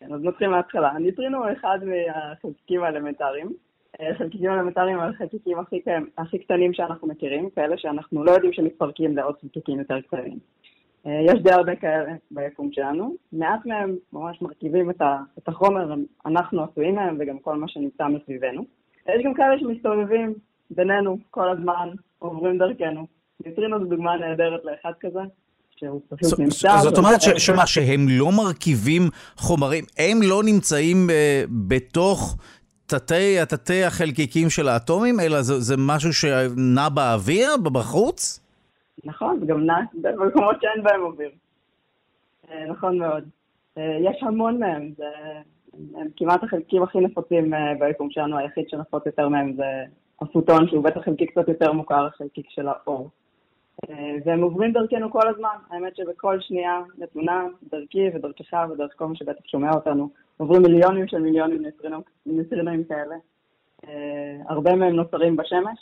כן, 0.00 0.06
אז 0.14 0.20
נתחיל 0.22 0.48
מההתחלה. 0.48 0.88
הנויטרינו 0.88 1.38
הוא 1.38 1.46
אחד 1.60 1.78
מהחלקיקים 1.84 2.82
האלמנטריים. 2.84 3.65
חלקיקים 4.18 4.50
אלמנטריים 4.50 4.98
הם 4.98 5.10
החלקיקים 5.10 5.58
הכי, 5.58 5.80
הכי 6.18 6.38
קטנים 6.38 6.74
שאנחנו 6.74 7.08
מכירים, 7.08 7.50
כאלה 7.50 7.78
שאנחנו 7.78 8.24
לא 8.24 8.30
יודעים 8.30 8.52
שמתפרקים 8.52 9.16
לעוד 9.16 9.34
חלקיקים 9.42 9.78
יותר 9.78 10.00
קטנים. 10.00 10.38
אה, 11.06 11.20
יש 11.24 11.42
די 11.42 11.52
הרבה 11.52 11.76
כאלה 11.76 12.12
ביקום 12.30 12.70
שלנו, 12.72 13.14
מעט 13.32 13.66
מהם 13.66 13.96
ממש 14.12 14.42
מרכיבים 14.42 14.90
את, 14.90 15.00
ה, 15.00 15.18
את 15.38 15.48
החומר, 15.48 15.94
אנחנו 16.26 16.64
עשויים 16.64 16.94
מהם 16.94 17.16
וגם 17.20 17.38
כל 17.38 17.56
מה 17.56 17.68
שנמצא 17.68 18.06
מסביבנו. 18.08 18.64
יש 19.08 19.24
גם 19.24 19.34
כאלה 19.34 19.58
שמסתובבים 19.58 20.34
בינינו 20.70 21.18
כל 21.30 21.48
הזמן, 21.48 21.88
עוברים 22.18 22.58
דרכנו. 22.58 23.06
ניטרינו 23.46 23.78
זו 23.78 23.84
דוגמה 23.84 24.16
נהדרת 24.16 24.60
לאחד 24.64 24.92
כזה, 25.00 25.20
שהוא 25.76 26.00
פשוט 26.08 26.38
נמצא. 26.38 26.76
זאת 26.82 26.98
אומרת 26.98 27.20
שמה, 27.20 27.66
שהם 27.66 28.06
לא 28.08 28.30
מרכיבים 28.32 29.02
חומרים, 29.36 29.84
הם 29.98 30.18
לא 30.22 30.42
נמצאים 30.44 31.10
אה, 31.10 31.42
בתוך... 31.68 32.36
תתי, 32.86 33.38
התתי 33.42 33.84
החלקיקים 33.84 34.50
של 34.50 34.68
האטומים, 34.68 35.20
אלא 35.20 35.42
זה, 35.42 35.60
זה 35.60 35.74
משהו 35.78 36.12
שנע 36.12 36.88
באוויר, 36.88 37.48
בחוץ? 37.62 38.40
נכון, 39.04 39.38
וגם 39.42 39.66
נע 39.66 39.74
במקומות 39.94 40.56
שאין 40.60 40.82
בהם 40.82 41.02
אוויר. 41.02 41.30
אה, 42.50 42.64
נכון 42.68 42.98
מאוד. 42.98 43.24
אה, 43.78 43.98
יש 44.00 44.22
המון 44.22 44.58
מהם, 44.58 44.92
זה 44.96 45.04
הם 45.94 46.06
כמעט 46.16 46.44
החלקיקים 46.44 46.82
הכי 46.82 47.00
נפוצים 47.00 47.54
אה, 47.54 47.72
ביקום 47.78 48.10
שלנו, 48.10 48.38
היחיד 48.38 48.68
שנפוץ 48.68 49.06
יותר 49.06 49.28
מהם 49.28 49.52
זה 49.56 49.84
הפוטון, 50.20 50.68
שהוא 50.68 50.84
בטח 50.84 51.00
חלקיק 51.04 51.30
קצת 51.30 51.48
יותר 51.48 51.72
מוכר, 51.72 52.06
החלקיק 52.06 52.46
של 52.48 52.68
האור. 52.68 53.10
והם 54.24 54.42
עוברים 54.42 54.72
דרכנו 54.72 55.10
כל 55.10 55.28
הזמן, 55.28 55.56
האמת 55.70 55.96
שבכל 55.96 56.40
שנייה 56.40 56.80
נתונה, 56.98 57.44
דרכי 57.70 58.08
ודרכך 58.14 58.66
ודרך 58.70 58.90
כל 58.96 59.06
מי 59.06 59.16
שבטח 59.16 59.46
שומע 59.46 59.70
אותנו, 59.72 60.10
עוברים 60.36 60.62
מיליונים 60.62 61.08
של 61.08 61.18
מיליונים 61.18 61.62
ניטרינים 62.26 62.84
כאלה. 62.84 63.16
הרבה 64.48 64.74
מהם 64.74 64.96
נוצרים 64.96 65.36
בשמש, 65.36 65.78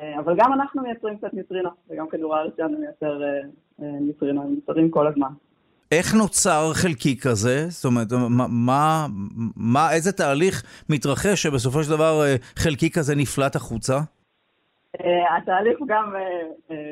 אה, 0.00 0.18
אבל 0.18 0.34
גם 0.38 0.52
אנחנו 0.52 0.82
מייצרים 0.82 1.18
קצת 1.18 1.34
ניטרינו, 1.34 1.70
וגם 1.90 2.08
כדור 2.08 2.36
הארץ 2.36 2.52
שלנו 2.56 2.78
מייצר 2.78 3.22
אה, 3.22 3.28
אה, 3.82 4.00
ניטרינו, 4.00 4.42
הם 4.42 4.54
נוצרים 4.54 4.90
כל 4.90 5.06
הזמן. 5.06 5.28
איך 5.92 6.14
נוצר 6.14 6.70
חלקיק 6.72 7.22
כזה? 7.22 7.66
זאת 7.68 7.84
אומרת, 7.84 8.06
מה, 8.12 8.46
מה, 8.48 9.06
מה, 9.56 9.92
איזה 9.92 10.12
תהליך 10.12 10.84
מתרחש 10.88 11.42
שבסופו 11.42 11.82
של 11.82 11.90
דבר 11.90 12.22
אה, 12.24 12.36
חלקיק 12.56 12.98
כזה 12.98 13.14
נפלט 13.16 13.56
החוצה? 13.56 13.98
אה, 15.00 15.36
התהליך 15.36 15.78
הוא 15.78 15.88
גם 15.88 16.14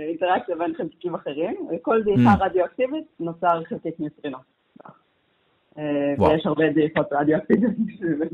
אינטראקציה 0.08 0.56
בין 0.56 0.74
חלקיקים 0.76 1.14
אחרים. 1.14 1.68
כל 1.82 2.02
דעיכה 2.02 2.34
mm. 2.34 2.44
רדיואקטיבית 2.44 3.04
נוצר 3.20 3.62
חלקיק 3.68 3.94
ניוטרינו. 4.00 4.38
אה, 5.78 6.14
ויש 6.18 6.46
הרבה 6.46 6.64
דעיכות 6.74 7.06
רדיואקטיביות. 7.12 7.72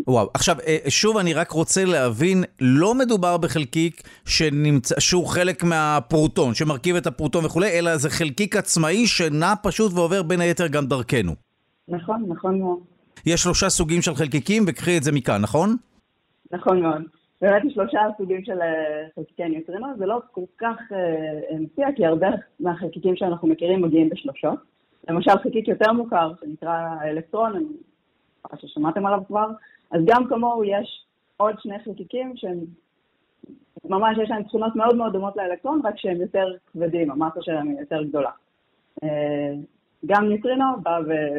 וואו, 0.06 0.28
עכשיו, 0.34 0.56
אה, 0.66 0.76
שוב 0.88 1.16
אני 1.16 1.34
רק 1.34 1.50
רוצה 1.50 1.84
להבין, 1.84 2.44
לא 2.60 2.94
מדובר 2.94 3.36
בחלקיק 3.36 4.02
שנמצא, 4.24 5.00
שהוא 5.00 5.26
חלק 5.26 5.64
מהפרוטון, 5.64 6.54
שמרכיב 6.54 6.96
את 6.96 7.06
הפרוטון 7.06 7.44
וכולי, 7.44 7.78
אלא 7.78 7.96
זה 7.96 8.10
חלקיק 8.10 8.56
עצמאי 8.56 9.06
שנע 9.06 9.52
פשוט 9.62 9.92
ועובר 9.94 10.22
בין 10.22 10.40
היתר 10.40 10.66
גם 10.66 10.86
דרכנו. 10.86 11.32
נכון, 11.88 12.24
נכון 12.28 12.58
מאוד. 12.58 12.78
יש 13.26 13.42
שלושה 13.42 13.68
סוגים 13.68 14.02
של 14.02 14.14
חלקיקים, 14.14 14.62
וקחי 14.68 14.98
את 14.98 15.02
זה 15.02 15.12
מכאן, 15.12 15.40
נכון? 15.42 15.76
נכון 16.52 16.80
מאוד. 16.82 17.02
באמת 17.42 17.62
יש 17.64 17.72
שלושה 17.74 18.00
סוגים 18.16 18.44
של 18.44 18.60
אה, 18.60 18.68
חלקיקי 19.14 19.48
ניוטרינו, 19.48 19.86
זה 19.98 20.06
לא 20.06 20.20
כל 20.32 20.44
כך 20.58 20.76
מציע, 21.60 21.86
כי 21.96 22.06
הרבה 22.06 22.28
מהחלקיקים 22.60 23.16
שאנחנו 23.16 23.48
מכירים 23.48 23.82
מגיעים 23.82 24.08
בשלושות. 24.08 24.72
למשל 25.08 25.38
חלקיק 25.42 25.68
יותר 25.68 25.92
מוכר, 25.92 26.32
שנקרא 26.40 26.70
האלקטרון, 26.70 27.56
אני 27.56 27.64
מקווה 28.44 28.60
ששמעתם 28.60 29.06
עליו 29.06 29.20
כבר, 29.26 29.50
אז 29.90 30.00
גם 30.06 30.28
כמוהו 30.28 30.64
יש 30.64 31.04
עוד 31.36 31.54
שני 31.60 31.78
חלקיקים 31.84 32.36
שהם 32.36 32.58
ממש 33.84 34.18
יש 34.22 34.30
להם 34.30 34.42
תכונות 34.42 34.76
מאוד 34.76 34.96
מאוד 34.96 35.12
דומות 35.12 35.36
לאלקטרון, 35.36 35.80
רק 35.84 35.94
שהם 35.96 36.20
יותר 36.20 36.54
כבדים, 36.72 37.10
המסה 37.10 37.42
שלהם 37.42 37.68
היא 37.68 37.80
יותר 37.80 38.02
גדולה. 38.02 38.30
אה, 39.04 39.54
גם 40.06 40.28
ניטרינו 40.28 40.64
בא 40.82 40.98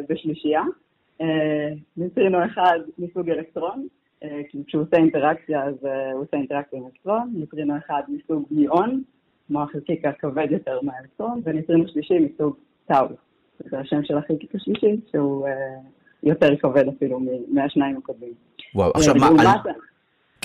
בשלישייה, 0.09 0.61
אה, 1.21 1.73
ניטרינו 1.97 2.45
אחד 2.45 2.79
מסוג 2.97 3.29
אלקטרון, 3.29 3.87
אה, 4.23 4.41
כשהוא 4.67 4.83
עושה 4.83 4.97
אינטראקציה 4.97 5.63
אז 5.63 5.75
הוא 6.13 6.21
עושה 6.21 6.37
אינטראקציה 6.37 6.79
עם 6.79 6.85
אלקטרון, 6.85 7.31
ניטרינו 7.33 7.77
אחד 7.77 8.01
מסוג 8.07 8.45
ניאון, 8.51 9.03
כמו 9.47 9.61
החלקיק 9.63 10.05
הכבד 10.05 10.47
יותר 10.51 10.79
מהאלקטרון, 10.81 11.41
וניטרינו 11.43 11.87
שלישי 11.87 12.19
מסוג 12.19 12.55
טאו. 12.85 13.07
זה 13.59 13.79
השם 13.79 14.03
של 14.03 14.17
החלקיק 14.17 14.55
השלישי, 14.55 14.99
שהוא 15.11 15.47
אה, 15.47 15.53
יותר 16.23 16.57
כבד 16.61 16.87
אפילו 16.87 17.19
מהשניים 17.47 17.97
הקודמים. 17.97 18.33
וואו, 18.75 18.91
עכשיו 18.95 19.15
אה, 19.15 19.31
מה... 19.31 19.61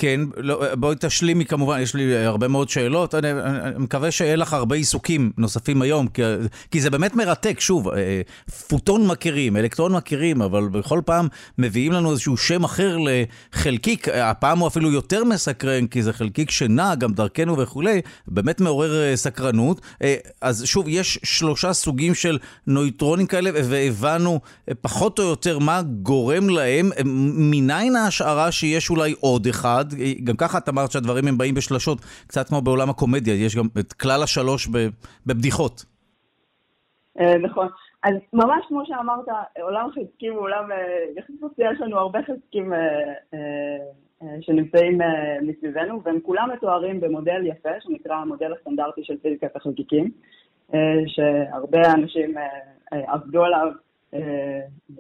כן, 0.00 0.21
לא, 0.37 0.75
בואי 0.75 0.97
תשלימי 1.00 1.45
כמובן, 1.45 1.81
יש 1.81 1.95
לי 1.95 2.17
הרבה 2.17 2.49
מאוד 2.49 2.69
שאלות. 2.69 3.14
אני, 3.14 3.33
אני 3.33 3.78
מקווה 3.78 4.11
שיהיה 4.11 4.37
לך 4.37 4.52
הרבה 4.52 4.76
עיסוקים 4.76 5.33
נוספים 5.38 5.83
היום, 5.83 6.09
כי, 6.09 6.23
כי 6.71 6.81
זה 6.81 6.90
באמת 6.90 7.14
מרתק. 7.14 7.61
שוב, 7.61 7.88
אה, 7.88 8.21
פוטון 8.69 9.07
מכירים, 9.07 9.57
אלקטרון 9.57 9.93
מכירים, 9.93 10.43
אבל 10.43 10.69
בכל 10.69 11.00
פעם 11.05 11.28
מביאים 11.59 11.93
לנו 11.93 12.11
איזשהו 12.11 12.37
שם 12.37 12.64
אחר 12.64 12.97
לחלקיק. 12.99 14.09
הפעם 14.09 14.59
הוא 14.59 14.69
אפילו 14.69 14.93
יותר 14.93 15.25
מסקרן, 15.25 15.87
כי 15.87 16.02
זה 16.02 16.12
חלקיק 16.12 16.50
שנע 16.50 16.95
גם 16.95 17.12
דרכנו 17.12 17.59
וכולי, 17.59 18.00
באמת 18.28 18.61
מעורר 18.61 19.02
אה, 19.02 19.17
סקרנות. 19.17 19.81
אה, 20.02 20.17
אז 20.40 20.64
שוב, 20.67 20.87
יש 20.88 21.19
שלושה 21.23 21.73
סוגים 21.73 22.14
של 22.14 22.38
נויטרונים 22.67 23.26
כאלה, 23.26 23.50
והבנו 23.55 24.40
פחות 24.81 25.19
או 25.19 25.25
יותר 25.25 25.59
מה 25.59 25.83
גורם 25.83 26.49
להם. 26.49 26.90
מניין 27.35 27.97
ההשערה 27.97 28.52
שיש 28.52 28.90
אולי 28.90 29.14
עוד 29.21 29.47
אחד? 29.47 29.88
גם 30.25 30.37
ככה 30.37 30.59
את 30.59 30.68
אמרת 30.68 30.90
שהדברים 30.90 31.28
הם 31.28 31.38
באים 31.38 31.54
בשלשות, 31.54 31.99
קצת 32.26 32.49
כמו 32.49 32.61
בעולם 32.61 32.90
הקומדיה, 32.90 33.35
יש 33.35 33.57
גם 33.57 33.66
את 33.78 33.92
כלל 33.92 34.23
השלוש 34.23 34.68
בבדיחות. 35.26 35.85
אה, 37.21 37.38
נכון. 37.38 37.68
אז 38.02 38.14
ממש 38.33 38.64
כמו 38.68 38.87
שאמרת, 38.87 39.26
עולם 39.61 39.88
חזקים 39.90 40.33
הוא 40.33 40.40
עולם 40.40 40.73
אה, 40.73 40.76
יחסית 41.16 41.40
יש 41.59 41.80
לנו 41.80 41.99
הרבה 41.99 42.18
חזקים 42.23 42.73
אה, 42.73 43.38
שנמצאים 44.40 44.98
מסביבנו, 45.42 46.03
והם 46.03 46.20
כולם 46.20 46.51
מתוארים 46.53 47.01
במודל 47.01 47.46
יפה, 47.46 47.68
שנקרא 47.81 48.16
המודל 48.16 48.53
הסטנדרטי 48.53 49.01
של 49.05 49.16
פיזיקת 49.22 49.57
החלקיקים, 49.57 50.11
שהרבה 51.07 51.92
אנשים 51.94 52.35
עבדו 52.90 53.44
עליו 53.44 53.66
אה, 53.66 53.88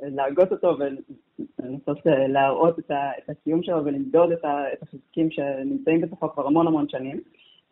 להגות 0.02 0.52
אותו 0.52 0.76
ולנסות 0.78 2.06
אה, 2.06 2.28
להראות 2.28 2.78
את 2.78 3.28
הקיום 3.28 3.62
שלו 3.62 3.84
ולמדוד 3.84 4.32
את 4.32 4.82
החזקים 4.82 5.30
שנמצאים 5.30 6.00
בתוכו 6.00 6.32
כבר 6.32 6.46
המון 6.46 6.66
המון 6.66 6.88
שנים. 6.88 7.20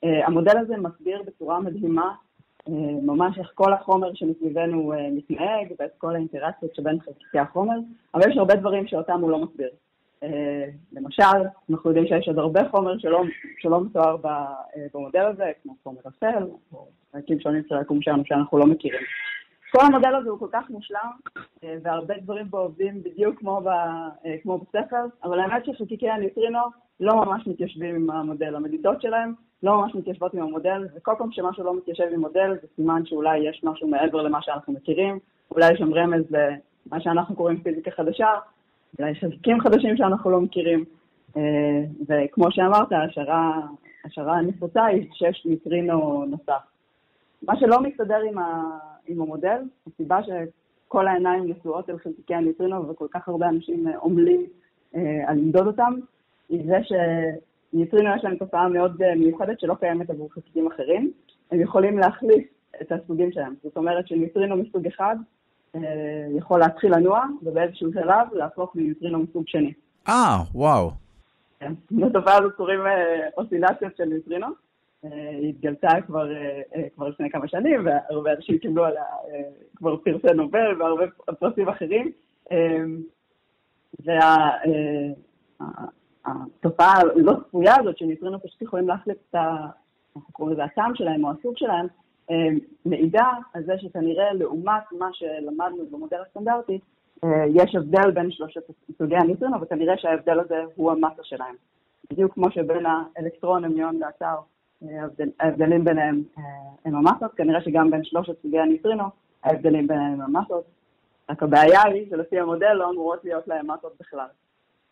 אה, 0.05 0.27
המודל 0.27 0.59
הזה 0.59 0.77
מסביר 0.77 1.23
בצורה 1.27 1.61
מדהימה 1.61 2.15
ממש 3.03 3.39
איך 3.39 3.51
כל 3.55 3.73
החומר 3.73 4.15
שמסביבנו 4.15 4.93
מתנהג 5.13 5.73
ואת 5.79 5.91
כל 5.99 6.15
האינטראקציות 6.15 6.75
שבין 6.75 7.01
חלקיקי 7.01 7.39
החומר, 7.39 7.75
אבל 8.15 8.31
יש 8.31 8.37
הרבה 8.37 8.55
דברים 8.55 8.87
שאותם 8.87 9.21
הוא 9.21 9.31
לא 9.31 9.39
מסביר. 9.39 9.69
למשל, 10.93 11.23
אנחנו 11.71 11.91
יודעים 11.91 12.07
שיש 12.07 12.29
עוד 12.29 12.39
הרבה 12.39 12.61
חומר 12.71 12.99
שלא, 12.99 13.23
שלא 13.59 13.81
מתואר 13.85 14.17
במודל 14.95 15.21
הזה, 15.21 15.45
כמו 15.63 15.75
חומר 15.83 16.01
אפל, 16.09 16.45
או 16.73 16.87
חלקים 17.13 17.41
שונים 17.41 17.63
של 17.69 17.75
היקום 17.77 18.03
שלנו 18.03 18.23
שאנחנו 18.27 18.59
לא 18.59 18.67
מכירים. 18.67 19.03
כל 19.77 19.87
המודל 19.87 20.15
הזה 20.15 20.31
הוא 20.31 20.39
כל 20.39 20.49
כך 20.53 20.71
מושלם, 20.71 21.11
אה, 21.65 21.75
והרבה 21.83 22.15
דברים 22.23 22.51
בו 22.51 22.59
עובדים 22.59 23.03
בדיוק 23.03 23.39
כמו, 23.39 23.61
ב, 23.61 23.69
אה, 23.69 24.37
כמו 24.43 24.59
בספר, 24.59 25.05
אבל 25.25 25.41
האמת 25.41 25.65
שחלקיקי 25.65 26.11
הניטרינו 26.11 26.59
לא 27.01 27.15
ממש 27.15 27.47
מתיישבים 27.47 27.95
עם 27.95 28.11
המודל. 28.11 28.57
המדידות 28.57 29.03
שלהם 29.03 29.35
לא 29.63 29.77
ממש 29.81 29.95
מתיישבות 29.95 30.35
עם 30.35 30.43
המודל, 30.43 30.89
וכל 30.97 31.15
פעם 31.19 31.33
שמשהו 31.33 31.65
לא 31.65 31.77
מתיישב 31.77 32.05
עם 32.13 32.21
מודל, 32.21 32.51
זה 32.63 32.67
סימן 32.77 33.07
שאולי 33.07 33.39
יש 33.39 33.61
משהו 33.65 33.89
מעבר 33.89 34.23
למה 34.23 34.43
שאנחנו 34.43 34.73
מכירים, 34.73 35.19
אולי 35.51 35.73
יש 35.73 35.79
שם 35.79 35.95
רמז 35.95 36.25
למה 36.31 37.01
שאנחנו 37.01 37.37
קוראים 37.37 37.61
פיזיקה 37.61 37.91
חדשה, 37.91 38.29
אולי 38.99 39.11
יש 39.11 39.19
חלקים 39.21 39.61
חדשים 39.61 39.97
שאנחנו 39.97 40.31
לא 40.31 40.41
מכירים, 40.41 40.85
אה, 41.37 41.83
וכמו 42.09 42.47
שאמרת, 42.51 42.89
השערה 44.05 44.39
הנפוצה 44.39 44.85
היא 44.85 45.09
שיש 45.13 45.43
ניטרינו 45.47 46.25
נוסף. 46.29 46.63
מה 47.43 47.61
שלא 47.61 47.81
מסתדר 47.81 48.21
עם, 48.31 48.39
ה, 48.39 48.79
עם 49.09 49.21
המודל, 49.21 49.59
הסיבה 49.87 50.19
שכל 50.23 51.07
העיניים 51.07 51.51
נשואות 51.51 51.91
אל 51.91 51.99
חלקיקי 51.99 52.35
הניטרינו 52.35 52.89
וכל 52.89 53.07
כך 53.11 53.29
הרבה 53.29 53.49
אנשים 53.49 53.89
אה, 53.89 53.93
עמלים 54.03 54.47
אה, 54.97 55.01
על 55.27 55.37
למדוד 55.37 55.67
אותם, 55.67 55.95
היא 56.49 56.67
זה 56.67 56.79
שניטרינו 56.83 58.17
יש 58.17 58.25
להם 58.25 58.37
תופעה 58.37 58.69
מאוד 58.69 59.03
אה, 59.03 59.15
מיוחדת 59.15 59.61
שלא 59.61 59.75
קיימת 59.75 60.11
עבור 60.11 60.33
חלקיקים 60.33 60.67
אחרים. 60.67 61.13
הם 61.51 61.61
יכולים 61.61 61.99
להחליף 61.99 62.47
את 62.83 62.93
הסוגים 62.93 63.33
שלהם. 63.33 63.55
זאת 63.63 63.77
אומרת 63.77 64.09
שניטרינו 64.09 64.57
מסוג 64.57 64.87
אחד 64.87 65.17
יכול 66.37 66.61
להתחיל 66.61 66.97
לנוע, 66.97 67.25
ובאיזשהו 67.43 67.93
שלב 67.93 68.27
להפוך 68.33 68.77
מניטרינו 68.77 69.19
מסוג 69.19 69.43
שני. 69.47 69.73
אה, 70.09 70.39
וואו. 70.55 70.91
כן, 71.61 71.73
לתופעה 72.01 72.39
הזאת 72.39 72.53
קוראים 72.57 72.81
אוסילציות 73.37 73.97
של 73.97 74.05
ניטרינו. 74.05 74.47
התגלתה 75.49 75.89
כבר, 76.07 76.33
אה, 76.33 76.61
כבר 76.95 77.09
לפני 77.09 77.31
כמה 77.31 77.49
שנים, 77.49 77.87
והרבה 77.87 78.33
אנשים 78.33 78.59
קיבלו 78.59 78.85
עליה 78.85 79.05
כבר 79.77 79.97
פרסי 79.97 80.35
נובל 80.35 80.83
והרבה 80.83 81.05
פרסים 81.39 81.69
אחרים. 81.69 82.13
והתופעה 86.25 87.01
הלא 87.01 87.33
צפויה 87.49 87.75
הזאת 87.81 87.99
שניטרינו 87.99 88.43
פשוט 88.43 88.63
יכולים 88.63 88.89
להחליף 88.89 89.19
את 89.31 89.35
ה... 89.35 89.67
אנחנו 90.17 90.33
קוראים 90.33 90.55
לזה 90.55 90.65
הטעם 90.65 90.95
שלהם 90.95 91.25
או 91.25 91.31
הסוג 91.31 91.57
שלהם, 91.57 91.87
מעידה 92.85 93.29
על 93.55 93.63
זה 93.65 93.73
שכנראה 93.79 94.33
לעומת 94.33 94.83
מה 94.99 95.09
שלמדנו 95.13 95.87
במודל 95.91 96.17
הסטנדרטי, 96.27 96.79
יש 97.55 97.75
הבדל 97.75 98.11
בין 98.11 98.31
שלושת 98.31 98.61
סוגי 98.99 99.17
הניטרינו, 99.17 99.61
וכנראה 99.61 99.99
שההבדל 99.99 100.41
הזה 100.41 100.65
הוא 100.75 100.93
המסה 100.93 101.23
שלהם. 101.23 101.55
בדיוק 102.11 102.35
כמו 102.35 102.51
שבין 102.51 102.87
האלקטרון, 102.87 103.65
המיון 103.65 104.03
והתאו 104.03 104.27
ההבדלים 105.41 105.85
ביניהם 105.85 106.23
אה, 106.39 106.43
הם 106.85 106.95
המסות, 106.95 107.35
כנראה 107.37 107.61
שגם 107.65 107.91
בין 107.91 108.05
שלושת 108.05 108.43
סוגי 108.43 108.59
הניטרינו 108.59 109.05
ההבדלים 109.45 109.87
ביניהם 109.87 110.21
הם 110.21 110.37
המסות, 110.37 110.65
רק 111.31 111.43
הבעיה 111.43 111.83
היא 111.83 112.11
שלפי 112.11 112.39
המודל 112.39 112.73
לא 112.73 112.91
אמורות 112.91 113.25
להיות 113.25 113.49
להם 113.49 113.71
מסות 113.71 113.93
בכלל. 114.01 114.27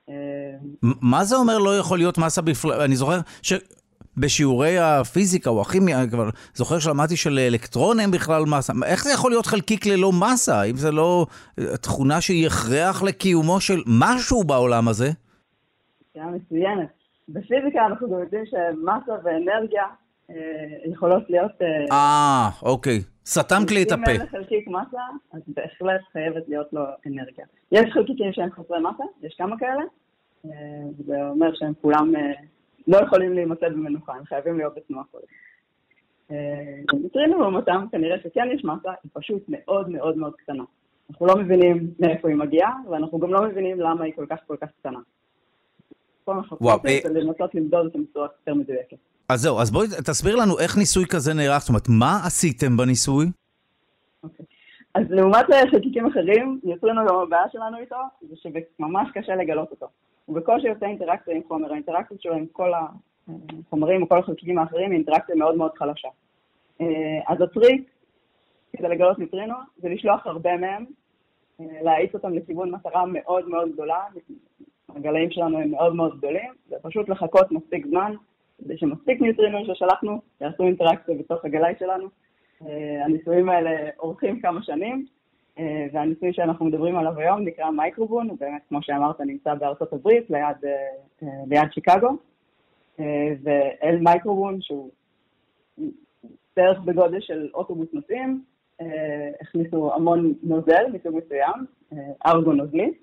אה, 0.08 0.14
מה 0.82 1.24
זה 1.24 1.36
אומר 1.36 1.58
לא 1.58 1.78
יכול 1.78 1.98
להיות 1.98 2.18
מסה 2.18 2.42
בכלל? 2.42 2.80
אני 2.80 2.96
זוכר 2.96 3.18
ש... 3.42 3.52
בשיעורי 4.16 4.78
הפיזיקה 4.78 5.50
או 5.50 5.60
הכימיה, 5.60 6.06
כבר 6.10 6.28
זוכר 6.54 6.78
שלמדתי 6.78 7.16
שלאלקטרון 7.16 8.00
אין 8.00 8.10
בכלל 8.10 8.42
מסה. 8.46 8.72
איך 8.86 9.04
זה 9.04 9.12
יכול 9.12 9.30
להיות 9.30 9.46
חלקיק 9.46 9.86
ללא 9.86 10.12
מסה, 10.12 10.62
אם 10.62 10.76
זה 10.76 10.90
לא 10.90 11.26
אה, 11.58 11.76
תכונה 11.76 12.20
שהיא 12.20 12.46
הכרח 12.46 13.02
לקיומו 13.02 13.60
של 13.60 13.82
משהו 13.86 14.44
בעולם 14.44 14.88
הזה? 14.88 15.10
שאלה 16.14 16.26
מצוינת. 16.26 17.03
בפיזיקה 17.28 17.86
אנחנו 17.86 18.10
גם 18.10 18.20
יודעים 18.20 18.46
שמסה 18.46 19.12
ואנרגיה 19.24 19.84
אה, 20.30 20.36
יכולות 20.84 21.30
להיות... 21.30 21.52
אה, 21.62 21.96
אה, 21.96 22.48
אוקיי. 22.62 22.98
סתמת 23.26 23.70
לי 23.70 23.82
את 23.82 23.92
הפה. 23.92 24.10
אם 24.10 24.20
אין 24.20 24.26
חלקיק 24.26 24.68
מסה, 24.68 25.02
אז 25.32 25.42
בהחלט 25.46 26.00
חייבת 26.12 26.48
להיות 26.48 26.72
לו 26.72 26.82
אנרגיה. 27.06 27.46
יש 27.72 27.92
חלקיקים 27.92 28.32
שהם 28.32 28.50
חסרי 28.50 28.78
מסה, 28.80 29.04
יש 29.22 29.34
כמה 29.38 29.58
כאלה. 29.58 29.82
אה, 30.44 30.50
זה 31.06 31.28
אומר 31.28 31.54
שהם 31.54 31.72
כולם 31.82 32.12
לא 32.86 32.96
יכולים 32.96 33.32
להימצא 33.32 33.68
במנוחה, 33.68 34.12
הם 34.14 34.24
חייבים 34.24 34.58
להיות 34.58 34.74
בתנועה 34.76 35.04
כל 35.10 35.18
הזמן. 35.18 35.34
ניטרינו 37.02 37.40
לעומתם, 37.40 37.84
כנראה 37.92 38.16
שכן 38.22 38.48
יש 38.54 38.64
מסה, 38.64 38.90
היא 39.02 39.10
פשוט 39.12 39.44
מאוד 39.48 39.88
מאוד 39.88 40.16
מאוד 40.16 40.34
קטנה. 40.36 40.64
אנחנו 41.10 41.26
לא 41.26 41.36
מבינים 41.36 41.90
מאיפה 41.98 42.28
היא 42.28 42.36
מגיעה, 42.36 42.72
ואנחנו 42.90 43.18
גם 43.18 43.32
לא 43.32 43.42
מבינים 43.42 43.80
למה 43.80 44.04
היא 44.04 44.12
כל 44.16 44.26
כך 44.30 44.38
כל 44.46 44.56
כך 44.60 44.68
קטנה. 44.80 44.98
כל 46.24 46.34
מה 46.34 46.76
זה 47.02 47.08
לנסות 47.08 47.54
למדוד 47.54 47.86
אותה 47.86 47.98
בצורה 47.98 48.28
יותר 48.40 48.54
מדויקת. 48.54 48.96
אז 49.28 49.40
זהו, 49.40 49.60
אז 49.60 49.70
בואי 49.70 49.86
תסביר 50.06 50.36
לנו 50.36 50.58
איך 50.58 50.78
ניסוי 50.78 51.04
כזה 51.06 51.34
נערך, 51.34 51.58
זאת 51.58 51.68
אומרת, 51.68 51.88
מה 51.88 52.20
עשיתם 52.26 52.76
בניסוי? 52.76 53.26
אוקיי. 54.22 54.46
אז 54.94 55.04
לעומת 55.10 55.46
חלקיקים 55.70 56.06
אחרים, 56.06 56.60
יצרנו 56.64 57.06
גם 57.08 57.14
הבעיה 57.14 57.44
שלנו 57.52 57.78
איתו, 57.78 57.96
זה 58.22 58.36
שממש 58.36 59.08
קשה 59.14 59.36
לגלות 59.36 59.70
אותו. 59.70 59.86
הוא 60.24 60.36
בקושי 60.36 60.68
עושה 60.68 60.86
אינטראקציה 60.86 61.34
עם 61.34 61.42
חומר, 61.48 61.72
האינטראקציה 61.72 62.16
שלו 62.20 62.34
עם 62.34 62.46
כל 62.52 62.72
החומרים 63.66 64.02
או 64.02 64.08
כל 64.08 64.18
החלקיקים 64.18 64.58
האחרים 64.58 64.90
היא 64.90 64.98
אינטראקציה 64.98 65.34
מאוד 65.34 65.56
מאוד 65.56 65.70
חלשה. 65.78 66.08
אה, 66.80 66.86
אז 67.26 67.40
הטריק 67.40 67.90
כדי 68.76 68.88
לגלות 68.88 69.18
ניטרינו 69.18 69.54
זה 69.76 69.88
לשלוח 69.88 70.26
הרבה 70.26 70.56
מהם, 70.56 70.84
אה, 71.60 71.66
להאיץ 71.82 72.14
אותם 72.14 72.34
לכיוון 72.34 72.70
מטרה 72.70 73.06
מאוד 73.06 73.48
מאוד 73.48 73.72
גדולה, 73.72 74.00
הגלאים 74.88 75.30
שלנו 75.30 75.58
הם 75.58 75.70
מאוד 75.70 75.94
מאוד 75.94 76.18
גדולים, 76.18 76.52
ופשוט 76.70 77.08
לחכות 77.08 77.52
מספיק 77.52 77.86
זמן 77.86 78.14
כדי 78.58 78.78
שמספיק 78.78 79.20
ניוטרינו 79.20 79.58
ששלחנו 79.66 80.20
יעשו 80.40 80.62
אינטראקציה 80.62 81.14
בתוך 81.14 81.44
הגלאי 81.44 81.74
שלנו. 81.78 82.08
אה, 82.66 83.04
הניסויים 83.04 83.48
האלה 83.48 83.90
אורכים 83.98 84.40
כמה 84.40 84.62
שנים, 84.62 85.06
אה, 85.58 85.86
והניסוי 85.92 86.32
שאנחנו 86.32 86.64
מדברים 86.64 86.96
עליו 86.96 87.18
היום 87.18 87.40
נקרא 87.40 87.70
MicroBooNE, 87.70 88.28
הוא 88.28 88.38
באמת, 88.40 88.62
כמו 88.68 88.78
שאמרת, 88.82 89.20
נמצא 89.20 89.54
בארצות 89.54 89.92
הברית, 89.92 90.30
ליד, 90.30 90.56
אה, 91.22 91.28
ליד 91.46 91.72
שיקגו, 91.72 92.16
ואל 93.42 93.98
MicroBooNE, 94.00 94.62
שהוא 94.62 94.90
בערך 96.56 96.78
בגודל 96.80 97.20
של 97.20 97.50
אוטובוס 97.54 97.88
נוסעים, 97.92 98.44
הכניסו 99.40 99.94
המון 99.94 100.34
נוזל 100.42 100.86
מסוג 100.92 101.14
מסוים, 101.16 101.66
ארגו 102.26 102.52
נוזלי, 102.52 102.94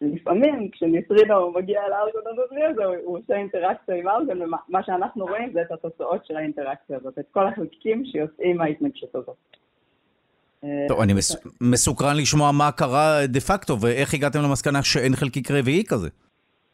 לפעמים 0.00 0.68
כשניטרינו 0.72 1.52
מגיע 1.52 1.80
לארגון 1.88 2.22
הנוזלי 2.26 2.64
הזה, 2.64 2.84
הוא 3.04 3.18
עושה 3.18 3.36
אינטראקציה 3.36 3.94
עם 3.94 4.08
ארגון, 4.08 4.42
ומה 4.42 4.82
שאנחנו 4.82 5.26
רואים 5.26 5.52
זה 5.52 5.62
את 5.62 5.72
התוצאות 5.72 6.26
של 6.26 6.36
האינטראקציה 6.36 6.96
הזאת, 6.96 7.18
את 7.18 7.24
כל 7.30 7.46
החלקיקים 7.46 8.04
שיוצאים 8.04 8.56
מההתנגשות 8.56 9.14
הזאת. 9.14 9.36
טוב, 10.88 11.00
אני 11.00 11.12
מסוקרן 11.60 12.16
לשמוע 12.16 12.52
מה 12.52 12.72
קרה 12.72 13.26
דה 13.26 13.40
פקטו, 13.40 13.80
ואיך 13.80 14.14
הגעתם 14.14 14.38
למסקנה 14.42 14.82
שאין 14.82 15.16
חלקיק 15.16 15.50
רביעי 15.50 15.84
כזה. 15.84 16.08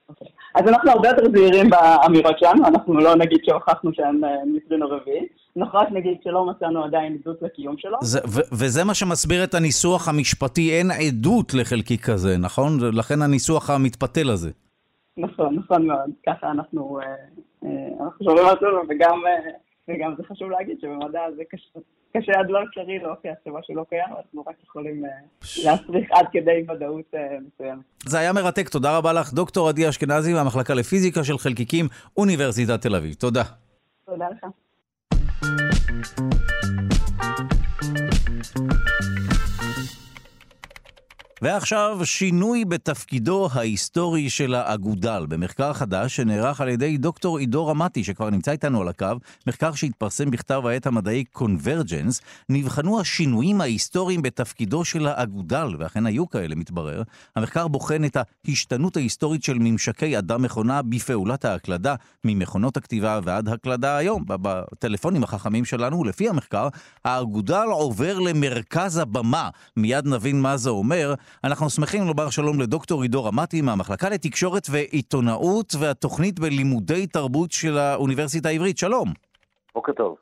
אוקיי. 0.08 0.28
אז 0.54 0.68
אנחנו 0.68 0.90
הרבה 0.90 1.08
יותר 1.08 1.22
זהירים 1.34 1.70
באמירות 1.70 2.38
שלנו, 2.38 2.66
אנחנו 2.66 2.94
לא 2.94 3.16
נגיד 3.16 3.38
שהוכחנו 3.44 3.90
שאין 3.94 4.24
אה, 4.24 4.30
ניטרינו 4.46 4.88
רביעי. 4.88 5.26
רק 5.64 5.88
נגיד 5.92 6.18
שלא 6.24 6.46
מצאנו 6.46 6.84
עדיין 6.84 7.18
עדות 7.22 7.42
לקיום 7.42 7.78
שלו. 7.78 7.98
זה, 8.02 8.18
ו- 8.18 8.48
וזה 8.52 8.84
מה 8.84 8.94
שמסביר 8.94 9.44
את 9.44 9.54
הניסוח 9.54 10.08
המשפטי, 10.08 10.78
אין 10.78 10.90
עדות 10.90 11.54
לחלקיק 11.54 12.04
כזה, 12.04 12.38
נכון? 12.38 12.70
לכן 12.92 13.22
הניסוח 13.22 13.70
המתפתל 13.70 14.30
הזה. 14.30 14.50
נכון, 15.16 15.54
נכון 15.54 15.86
מאוד. 15.86 16.10
ככה 16.26 16.50
אנחנו, 16.50 17.00
אה, 17.00 17.06
אה, 17.64 18.04
אנחנו 18.04 18.24
שומעים 18.24 18.46
על 18.46 18.56
זה, 18.60 18.66
וגם, 18.88 19.18
אה, 19.26 19.50
וגם 19.88 20.14
זה 20.16 20.22
חשוב 20.30 20.50
להגיד 20.50 20.80
שבמדע 20.80 21.20
זה 21.36 21.42
קשה, 21.50 21.80
קשה 22.16 22.32
עד 22.40 22.46
לא 22.50 22.58
אפשרי 22.62 22.98
להוכיח 22.98 23.34
שמשהו 23.44 23.74
לא 23.74 23.84
קיים, 23.88 24.08
אנחנו 24.18 24.44
רק 24.46 24.56
יכולים 24.64 25.02
להצריך 25.64 26.08
עד 26.12 26.26
כדי 26.32 26.64
ודאות 26.68 27.14
מסוימת. 27.46 27.82
זה 28.06 28.18
היה 28.18 28.32
מרתק, 28.32 28.68
תודה 28.68 28.98
רבה 28.98 29.12
לך, 29.12 29.32
דוקטור 29.32 29.68
עדי 29.68 29.88
אשכנזי 29.88 30.32
מהמחלקה 30.32 30.74
לפיזיקה 30.74 31.24
של 31.24 31.38
חלקיקים, 31.38 31.86
אוניברסיטת 32.16 32.82
תל 32.82 32.94
אביב. 32.96 33.14
תודה. 33.14 33.42
תודה 34.06 34.28
לך. 34.28 34.46
Thank 35.86 36.18
you. 38.58 39.55
ועכשיו 41.42 41.98
שינוי 42.04 42.64
בתפקידו 42.64 43.48
ההיסטורי 43.52 44.30
של 44.30 44.54
האגודל 44.54 45.26
במחקר 45.28 45.72
חדש 45.72 46.16
שנערך 46.16 46.60
על 46.60 46.68
ידי 46.68 46.96
דוקטור 46.96 47.38
עידו 47.38 47.66
רמתי 47.66 48.04
שכבר 48.04 48.30
נמצא 48.30 48.50
איתנו 48.50 48.80
על 48.80 48.88
הקו, 48.88 49.06
מחקר 49.46 49.72
שהתפרסם 49.72 50.30
בכתב 50.30 50.62
העת 50.66 50.86
המדעי 50.86 51.24
קונברג'נס, 51.24 52.20
נבחנו 52.48 53.00
השינויים 53.00 53.60
ההיסטוריים 53.60 54.22
בתפקידו 54.22 54.84
של 54.84 55.06
האגודל, 55.06 55.76
ואכן 55.78 56.06
היו 56.06 56.28
כאלה 56.28 56.54
מתברר. 56.54 57.02
המחקר 57.36 57.68
בוחן 57.68 58.04
את 58.04 58.16
ההשתנות 58.46 58.96
ההיסטורית 58.96 59.42
של 59.42 59.58
ממשקי 59.60 60.18
אדם-מכונה 60.18 60.82
בפעולת 60.82 61.44
ההקלדה, 61.44 61.94
ממכונות 62.24 62.76
הכתיבה 62.76 63.20
ועד 63.24 63.48
הקלדה 63.48 63.96
היום, 63.96 64.24
בטלפונים 64.26 65.24
החכמים 65.24 65.64
שלנו, 65.64 66.00
ולפי 66.00 66.28
המחקר, 66.28 66.68
האגודל 67.04 67.66
עובר 67.70 68.18
למרכז 68.18 68.96
הבמה. 68.96 69.50
מיד 69.76 70.06
נבין 70.06 70.40
מה 70.40 70.56
זה 70.56 70.70
אומר. 70.70 71.14
אנחנו 71.44 71.70
שמחים 71.70 72.06
לומר 72.06 72.30
שלום 72.30 72.60
לדוקטור 72.60 73.02
עידו 73.02 73.24
רמתי 73.24 73.62
מהמחלקה 73.62 74.08
לתקשורת 74.08 74.62
ועיתונאות 74.70 75.74
והתוכנית 75.80 76.40
בלימודי 76.40 77.06
תרבות 77.06 77.52
של 77.52 77.78
האוניברסיטה 77.78 78.48
העברית. 78.48 78.78
שלום. 78.78 79.08
בוקר 79.74 79.92
טוב. 79.92 80.16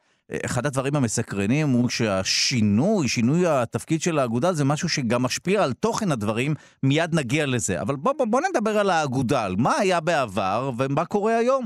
אחד 0.44 0.66
הדברים 0.66 0.96
המסקרנים 0.96 1.68
הוא 1.68 1.88
שהשינוי, 1.88 3.08
שינוי 3.08 3.46
התפקיד 3.46 4.00
של 4.00 4.18
האגודל 4.18 4.52
זה 4.52 4.64
משהו 4.64 4.88
שגם 4.88 5.22
משפיע 5.22 5.64
על 5.64 5.72
תוכן 5.72 6.12
הדברים, 6.12 6.54
מיד 6.82 7.10
נגיע 7.14 7.46
לזה. 7.46 7.80
אבל 7.80 7.96
בוא, 7.96 8.12
בוא, 8.18 8.26
בוא 8.30 8.40
נדבר 8.40 8.78
על 8.78 8.90
האגודל. 8.90 9.54
מה 9.58 9.72
היה 9.78 10.00
בעבר 10.00 10.70
ומה 10.78 11.04
קורה 11.04 11.36
היום? 11.36 11.64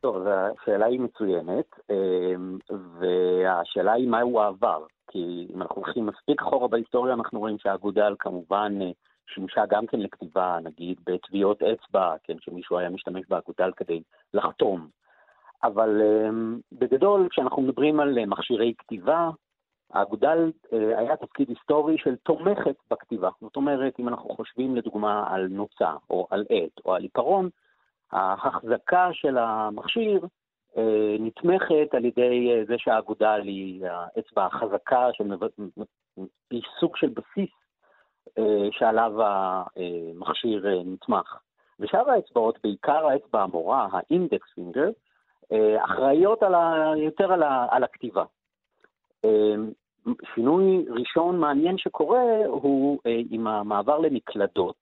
טוב, 0.00 0.16
השאלה 0.26 0.86
היא 0.86 1.00
מצוינת, 1.00 1.66
אמ, 1.90 2.58
והשאלה 2.70 3.92
היא 3.92 4.08
מהו 4.08 4.40
העבר. 4.40 4.84
כי 5.10 5.46
אם 5.54 5.62
אנחנו 5.62 5.82
הולכים 5.82 6.06
מספיק 6.06 6.42
אחורה 6.42 6.68
בהיסטוריה, 6.68 7.14
אנחנו 7.14 7.38
רואים 7.38 7.58
שהאגודל 7.58 8.14
כמובן 8.18 8.78
אה, 8.82 8.90
שימשה 9.26 9.66
גם 9.66 9.86
כן 9.86 10.00
לכתיבה, 10.00 10.58
נגיד 10.62 11.00
בטביעות 11.06 11.62
אצבע, 11.62 12.14
כן, 12.24 12.36
שמישהו 12.40 12.78
היה 12.78 12.90
משתמש 12.90 13.22
באגודל 13.28 13.70
כדי 13.76 14.02
לחתום. 14.34 14.88
אבל 15.62 16.00
um, 16.00 16.34
בגדול, 16.72 17.28
כשאנחנו 17.30 17.62
מדברים 17.62 18.00
על 18.00 18.18
uh, 18.18 18.26
מכשירי 18.26 18.74
כתיבה, 18.78 19.30
האגודל 19.92 20.52
היה 20.72 21.16
תפקיד 21.16 21.48
היסטורי 21.48 21.98
של 21.98 22.16
תומכת 22.16 22.76
בכתיבה. 22.90 23.30
זאת 23.40 23.56
אומרת, 23.56 24.00
אם 24.00 24.08
אנחנו 24.08 24.28
חושבים 24.30 24.76
לדוגמה 24.76 25.24
על 25.28 25.46
נוצה, 25.50 25.92
או 26.10 26.26
על 26.30 26.44
עט, 26.50 26.84
או 26.84 26.94
על 26.94 27.02
עיקרון, 27.02 27.48
ההחזקה 28.12 29.08
של 29.12 29.38
המכשיר 29.38 30.20
אה, 30.22 30.28
נתמכת 31.18 31.94
על 31.94 32.04
ידי 32.04 32.50
אה, 32.50 32.64
זה 32.64 32.74
שהאגודל 32.78 33.40
היא 33.44 33.86
האצבע 33.86 34.46
החזקה, 34.46 35.08
היא 36.50 36.62
סוג 36.80 36.96
של 36.96 37.08
בסיס 37.08 37.50
אה, 38.38 38.68
שעליו 38.70 39.12
המכשיר 39.22 40.82
נתמך. 40.84 41.36
ושאר 41.80 42.10
האצבעות, 42.10 42.58
בעיקר 42.62 43.06
האצבע 43.06 43.42
המורה, 43.42 43.88
האינדקס 43.92 44.48
פינגר, 44.54 44.88
אחראיות 45.78 46.42
על 46.42 46.54
ה, 46.54 46.92
יותר 46.96 47.32
על, 47.32 47.42
ה, 47.42 47.66
על 47.70 47.84
הכתיבה. 47.84 48.24
שינוי 50.34 50.84
ראשון 50.88 51.40
מעניין 51.40 51.78
שקורה 51.78 52.22
הוא 52.46 52.98
עם 53.30 53.46
המעבר 53.46 53.98
למקלדות, 53.98 54.76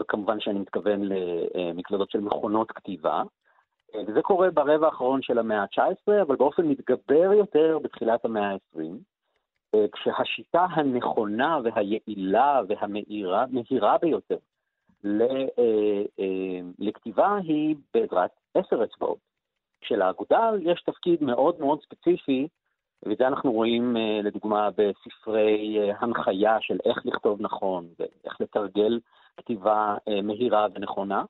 וכמובן 0.00 0.40
שאני 0.40 0.58
מתכוון 0.58 1.00
למקלדות 1.02 2.10
של 2.10 2.20
מכונות 2.20 2.72
כתיבה, 2.72 3.22
וזה 4.06 4.22
קורה 4.22 4.50
ברבע 4.50 4.86
האחרון 4.86 5.22
של 5.22 5.38
המאה 5.38 5.62
ה-19, 5.62 6.22
אבל 6.22 6.36
באופן 6.36 6.66
מתגבר 6.66 7.32
יותר 7.32 7.78
בתחילת 7.82 8.24
המאה 8.24 8.50
ה-20, 8.50 8.80
אה, 9.74 9.86
כשהשיטה 9.92 10.66
הנכונה 10.70 11.58
והיעילה 11.64 12.60
והמהירה 12.68 13.98
ביותר 13.98 14.36
אה, 15.04 15.20
אה, 16.18 16.60
לכתיבה 16.78 17.36
היא 17.36 17.76
בעזרת 17.94 18.30
עשר 18.54 18.84
אצבעות. 18.84 19.18
כשלאגודל 19.80 20.58
יש 20.60 20.82
תפקיד 20.82 21.22
מאוד 21.22 21.60
מאוד 21.60 21.82
ספציפי, 21.82 22.48
ואת 23.02 23.18
זה 23.18 23.26
אנחנו 23.26 23.52
רואים 23.52 23.96
לדוגמה 24.22 24.68
בספרי 24.70 25.78
הנחיה 25.98 26.56
של 26.60 26.78
איך 26.84 27.06
לכתוב 27.06 27.42
נכון 27.42 27.86
ואיך 27.98 28.40
לתרגל 28.40 29.00
כתיבה 29.36 29.96
מהירה 30.22 30.66
ונכונה. 30.74 31.24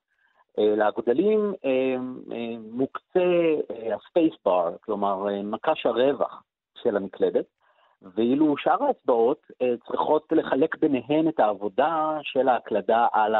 אה, 0.58 0.76
לאגודלים 0.76 1.54
אה, 1.64 1.96
אה, 2.32 2.56
מוקצה 2.72 3.54
הספייס 3.96 4.32
בר, 4.44 4.76
כלומר 4.84 5.26
מקש 5.44 5.86
הרווח 5.86 6.42
של 6.82 6.96
המקלדת, 6.96 7.44
ואילו 8.14 8.54
שאר 8.58 8.84
האצבעות 8.84 9.46
צריכות 9.86 10.32
לחלק 10.32 10.78
ביניהן 10.78 11.28
את 11.28 11.40
העבודה 11.40 12.18
של 12.22 12.48
ההקלדה 12.48 13.06
על 13.12 13.34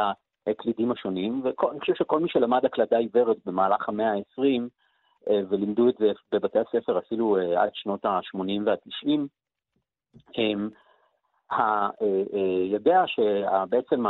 הקלידים 0.47 0.91
השונים, 0.91 1.41
ואני 1.43 1.79
חושב 1.79 1.93
שכל 1.95 2.19
מי 2.19 2.29
שלמד 2.29 2.65
הקלדה 2.65 2.97
עיוורת 2.97 3.37
במהלך 3.45 3.89
המאה 3.89 4.13
ה-20, 4.13 4.61
ולימדו 5.49 5.89
את 5.89 5.95
זה 5.99 6.11
בבתי 6.31 6.59
הספר 6.59 6.99
אפילו 6.99 7.37
עד 7.57 7.69
שנות 7.73 8.05
ה-80 8.05 8.61
וה-90, 8.65 9.19
יודע 12.71 13.03
שבעצם 13.07 14.03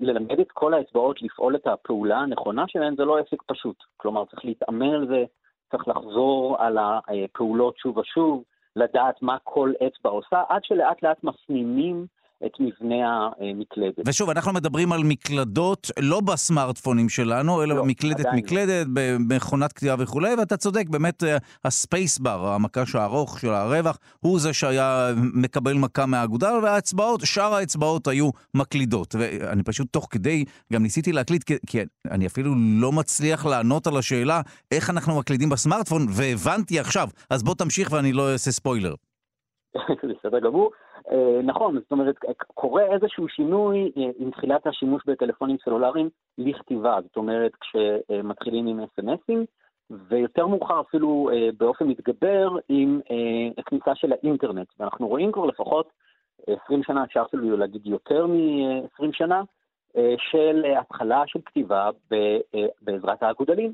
ללמד 0.00 0.40
את 0.40 0.52
כל 0.52 0.74
האצבעות 0.74 1.22
לפעול 1.22 1.56
את 1.56 1.66
הפעולה 1.66 2.18
הנכונה 2.18 2.64
שלהן 2.68 2.96
זה 2.96 3.04
לא 3.04 3.18
עסק 3.18 3.42
פשוט. 3.46 3.76
כלומר, 3.96 4.24
צריך 4.24 4.44
להתאמן 4.44 4.94
על 4.94 5.06
זה, 5.06 5.24
צריך 5.70 5.88
לחזור 5.88 6.56
על 6.58 6.78
הפעולות 6.78 7.76
שוב 7.78 7.96
ושוב, 7.96 8.42
לדעת 8.76 9.22
מה 9.22 9.36
כל 9.44 9.72
אצבע 9.86 10.10
עושה, 10.10 10.42
עד 10.48 10.64
שלאט 10.64 11.02
לאט 11.02 11.24
מפנימים 11.24 12.06
את 12.46 12.52
מבנה 12.60 13.28
המקלדת. 13.40 14.04
ושוב, 14.06 14.30
אנחנו 14.30 14.52
מדברים 14.52 14.92
על 14.92 15.00
מקלדות 15.04 15.90
לא 16.00 16.20
בסמארטפונים 16.20 17.08
שלנו, 17.08 17.62
אלא 17.62 17.76
לא, 17.76 17.84
מקלדת 17.84 18.20
עדיין. 18.20 18.36
מקלדת, 18.36 18.86
במכונת 18.92 19.72
כתיבה 19.72 19.94
וכולי, 19.98 20.34
ואתה 20.34 20.56
צודק, 20.56 20.88
באמת 20.88 21.24
אה, 21.24 21.36
הספייסבר, 21.64 22.46
המקש 22.46 22.94
הארוך 22.94 23.40
של 23.40 23.48
הרווח, 23.48 23.98
הוא 24.20 24.38
זה 24.38 24.52
שהיה 24.52 25.08
מקבל 25.34 25.74
מכה 25.74 26.06
מהאגודל, 26.06 26.52
והאצבעות, 26.62 27.20
שאר 27.24 27.54
האצבעות 27.54 28.06
היו 28.08 28.30
מקלידות. 28.54 29.14
ואני 29.18 29.62
פשוט 29.62 29.92
תוך 29.92 30.08
כדי 30.10 30.44
גם 30.72 30.82
ניסיתי 30.82 31.12
להקליד, 31.12 31.44
כי, 31.44 31.54
כי 31.66 31.78
אני 32.10 32.26
אפילו 32.26 32.54
לא 32.80 32.92
מצליח 32.92 33.46
לענות 33.46 33.86
על 33.86 33.96
השאלה 33.96 34.40
איך 34.70 34.90
אנחנו 34.90 35.18
מקלידים 35.18 35.48
בסמארטפון, 35.48 36.06
והבנתי 36.08 36.78
עכשיו. 36.78 37.08
אז 37.30 37.42
בוא 37.42 37.54
תמשיך 37.54 37.92
ואני 37.92 38.12
לא 38.12 38.32
אעשה 38.32 38.50
ספוילר. 38.50 38.94
בסדר 40.10 40.38
גמור. 40.40 40.70
אה, 41.10 41.42
נכון, 41.42 41.78
זאת 41.78 41.92
אומרת, 41.92 42.16
קורה 42.54 42.82
איזשהו 42.94 43.28
שינוי 43.28 43.92
אה, 43.96 44.10
עם 44.18 44.30
תחילת 44.30 44.66
השימוש 44.66 45.02
בטלפונים 45.06 45.56
סלולריים 45.64 46.08
לכתיבה, 46.38 46.98
זאת 47.02 47.16
אומרת, 47.16 47.52
כשמתחילים 47.60 48.66
עם 48.66 48.80
אס.אם.אסים, 48.80 49.44
ויותר 49.90 50.46
מאוחר 50.46 50.80
אפילו 50.80 51.30
אה, 51.32 51.48
באופן 51.58 51.84
מתגבר 51.84 52.48
עם 52.68 53.00
הכניסה 53.58 53.94
של 53.94 54.12
האינטרנט. 54.12 54.68
ואנחנו 54.80 55.08
רואים 55.08 55.32
כבר 55.32 55.46
לפחות 55.46 55.88
20 56.64 56.82
שנה, 56.82 57.04
אפשר 57.04 57.22
אפילו 57.28 57.56
להגיד 57.56 57.86
יותר 57.86 58.26
מ-20 58.26 59.12
שנה, 59.12 59.42
של 60.30 60.64
התחלה 60.80 61.22
של 61.26 61.40
כתיבה 61.46 61.90
בעזרת 62.82 63.22
האגודלים. 63.22 63.72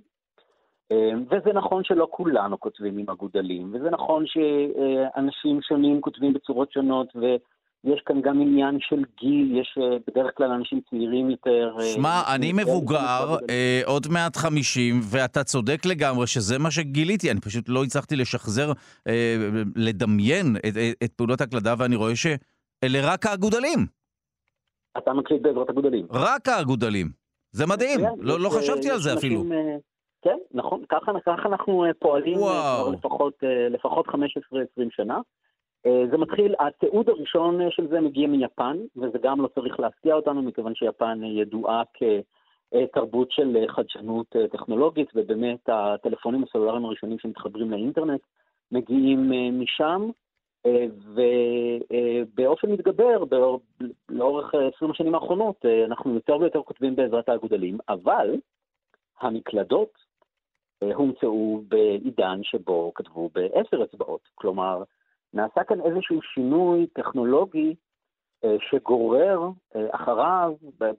אמ, 0.90 1.24
וזה 1.30 1.52
נכון 1.52 1.84
שלא 1.84 2.08
כולנו 2.10 2.60
כותבים 2.60 2.98
עם 2.98 3.10
אגודלים, 3.10 3.74
וזה 3.74 3.90
נכון 3.90 4.24
שאנשים 4.26 5.60
שונים 5.62 6.00
כותבים 6.00 6.32
בצורות 6.32 6.72
שונות, 6.72 7.08
ויש 7.16 8.02
כאן 8.06 8.20
גם 8.20 8.40
עניין 8.40 8.78
של 8.80 9.02
גיל, 9.20 9.58
יש 9.60 9.78
אה, 9.78 9.96
בדרך 10.08 10.30
כלל 10.36 10.50
אנשים 10.50 10.80
צעירים 10.90 11.30
יותר. 11.30 11.74
אה, 11.78 11.84
שמע, 11.84 12.22
אני 12.34 12.52
מבוגר, 12.52 13.36
אה, 13.50 13.80
עוד 13.84 14.06
מעט 14.10 14.36
חמישים, 14.36 15.00
ואתה 15.10 15.44
צודק 15.44 15.86
לגמרי 15.86 16.26
שזה 16.26 16.58
מה 16.58 16.70
שגיליתי, 16.70 17.30
אני 17.30 17.40
פשוט 17.40 17.68
לא 17.68 17.84
הצלחתי 17.84 18.16
לשחזר, 18.16 18.72
אה, 19.08 19.36
לדמיין 19.76 20.56
את, 20.56 20.74
את 21.04 21.12
פעולות 21.12 21.40
ההקלדה, 21.40 21.74
ואני 21.78 21.96
רואה 21.96 22.16
שאלה 22.16 22.98
רק 23.02 23.26
האגודלים. 23.26 23.86
אתה 24.98 25.12
מקליט 25.12 25.42
בעזרת 25.42 25.70
אגודלים. 25.70 26.06
רק 26.10 26.48
האגודלים. 26.48 27.08
זה 27.52 27.66
מדהים, 27.66 28.00
לא, 28.18 28.40
לא 28.40 28.48
חשבתי 28.48 28.90
על 28.90 28.98
זה 28.98 29.14
אפילו. 29.14 29.40
אנשים, 29.40 29.52
כן, 30.24 30.38
נכון, 30.54 30.84
ככה, 30.88 31.12
ככה 31.26 31.48
אנחנו 31.48 31.84
אה, 31.84 31.94
פועלים 31.94 32.38
אה, 32.38 32.42
כבר 32.42 32.90
לפחות, 32.92 33.34
אה, 33.44 33.68
לפחות 33.68 34.06
15-20 34.08 34.12
שנה. 34.90 35.20
זה 36.10 36.18
מתחיל, 36.18 36.54
התיעוד 36.58 37.08
הראשון 37.08 37.70
של 37.70 37.88
זה 37.88 38.00
מגיע 38.00 38.26
מיפן, 38.26 38.76
וזה 38.96 39.18
גם 39.22 39.40
לא 39.40 39.48
צריך 39.48 39.80
להפתיע 39.80 40.14
אותנו, 40.14 40.42
מכיוון 40.42 40.74
שיפן 40.74 41.20
ידועה 41.24 41.82
כתרבות 41.94 43.30
של 43.30 43.64
חדשנות 43.68 44.36
טכנולוגית, 44.52 45.08
ובאמת 45.14 45.68
הטלפונים 45.68 46.44
הסלולריים 46.44 46.84
הראשונים 46.84 47.18
שמתחברים 47.18 47.70
לאינטרנט 47.70 48.20
מגיעים 48.72 49.32
משם, 49.60 50.10
ובאופן 51.14 52.70
מתגבר, 52.70 53.24
לאורך 54.08 54.54
20 54.76 54.90
השנים 54.90 55.14
האחרונות, 55.14 55.64
אנחנו 55.86 56.14
יותר 56.14 56.36
ויותר 56.36 56.62
כותבים 56.62 56.96
בעזרת 56.96 57.28
האגודלים, 57.28 57.78
אבל 57.88 58.36
המקלדות 59.20 60.03
הומצאו 60.94 61.62
בעידן 61.68 62.40
שבו 62.42 62.92
כתבו 62.94 63.30
בעשר 63.34 63.84
אצבעות. 63.84 64.28
כלומר, 64.34 64.82
נעשה 65.34 65.64
כאן 65.68 65.80
איזשהו 65.80 66.20
שינוי 66.22 66.86
טכנולוגי 66.86 67.74
אה, 68.44 68.56
שגורר 68.70 69.40
אה, 69.76 69.80
אחריו 69.92 70.52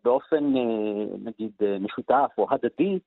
באופן, 0.04 0.58
אה, 0.58 1.18
נגיד, 1.24 1.52
משותף 1.80 2.32
או 2.38 2.48
הדדי, 2.52 3.00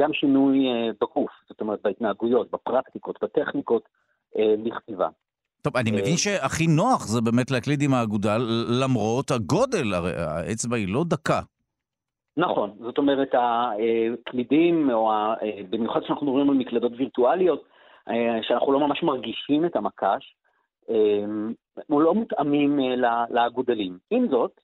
גם 0.00 0.12
שינוי 0.12 0.66
בגוף, 1.00 1.30
זאת 1.48 1.60
אומרת, 1.60 1.78
בהתנהגויות, 1.84 2.50
בפרקטיקות, 2.50 3.18
בטכניקות 3.22 3.88
לכתיבה. 4.36 5.08
טוב, 5.62 5.76
אני 5.76 5.90
מבין 5.90 6.16
שהכי 6.16 6.66
נוח 6.66 7.06
זה 7.06 7.20
באמת 7.20 7.50
להקליד 7.50 7.82
עם 7.82 7.94
האגודל, 7.94 8.40
למרות 8.82 9.30
הגודל, 9.30 9.94
הרי 9.94 10.12
האצבע 10.16 10.76
היא 10.76 10.94
לא 10.94 11.04
דקה. 11.08 11.40
נכון, 12.40 12.70
זאת 12.80 12.98
אומרת, 12.98 13.34
הקלידים, 13.34 14.90
או 14.90 15.12
ה... 15.12 15.34
במיוחד 15.70 16.00
כשאנחנו 16.00 16.26
מדברים 16.26 16.50
על 16.50 16.56
מקלדות 16.56 16.92
וירטואליות, 16.96 17.64
אה, 18.08 18.38
שאנחנו 18.42 18.72
לא 18.72 18.80
ממש 18.80 19.02
מרגישים 19.02 19.64
את 19.64 19.76
המקש, 19.76 20.36
אה, 20.90 21.24
הוא 21.86 22.02
לא 22.02 22.14
מותאמים 22.14 22.80
אה, 22.80 23.24
לאגודלים. 23.30 23.98
עם 24.10 24.28
זאת, 24.28 24.60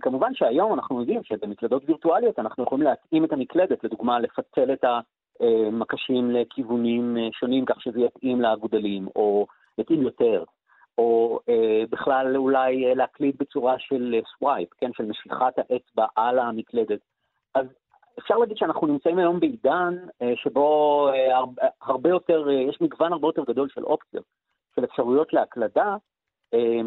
כמובן 0.00 0.34
שהיום 0.34 0.74
אנחנו 0.74 1.00
יודעים 1.00 1.24
שבמקלדות 1.24 1.82
וירטואליות 1.86 2.38
אנחנו 2.38 2.64
יכולים 2.64 2.84
להתאים 2.84 3.24
את 3.24 3.32
המקלדת, 3.32 3.84
לדוגמה, 3.84 4.18
לפצל 4.18 4.72
את 4.72 4.84
המקשים 5.40 6.30
לכיוונים 6.30 7.16
שונים 7.32 7.64
כך 7.64 7.82
שזה 7.82 8.00
יתאים 8.00 8.40
לאגודלים, 8.40 9.08
או 9.16 9.46
יתאים 9.78 10.02
יותר. 10.02 10.44
או 10.98 11.40
אה, 11.48 11.82
בכלל 11.90 12.36
אולי 12.36 12.86
אה, 12.86 12.94
להקליד 12.94 13.34
בצורה 13.38 13.78
של 13.78 14.20
swipe, 14.38 14.68
כן, 14.78 14.90
של 14.92 15.04
משיכת 15.04 15.58
האצבע 15.58 16.06
על 16.16 16.38
המקלדת. 16.38 17.00
אז 17.54 17.66
אפשר 18.18 18.38
להגיד 18.38 18.56
שאנחנו 18.56 18.86
נמצאים 18.86 19.18
היום 19.18 19.40
בעידן 19.40 19.96
אה, 20.22 20.32
שבו 20.36 21.08
אה, 21.08 21.36
הרבה, 21.36 21.62
הרבה 21.82 22.10
יותר, 22.10 22.48
אה, 22.48 22.52
יש 22.52 22.80
מגוון 22.80 23.12
הרבה 23.12 23.28
יותר 23.28 23.42
גדול 23.44 23.68
של 23.68 23.84
אופציות, 23.84 24.24
של 24.76 24.84
אפשרויות 24.84 25.32
להקלדה, 25.32 25.96
אה, 26.54 26.80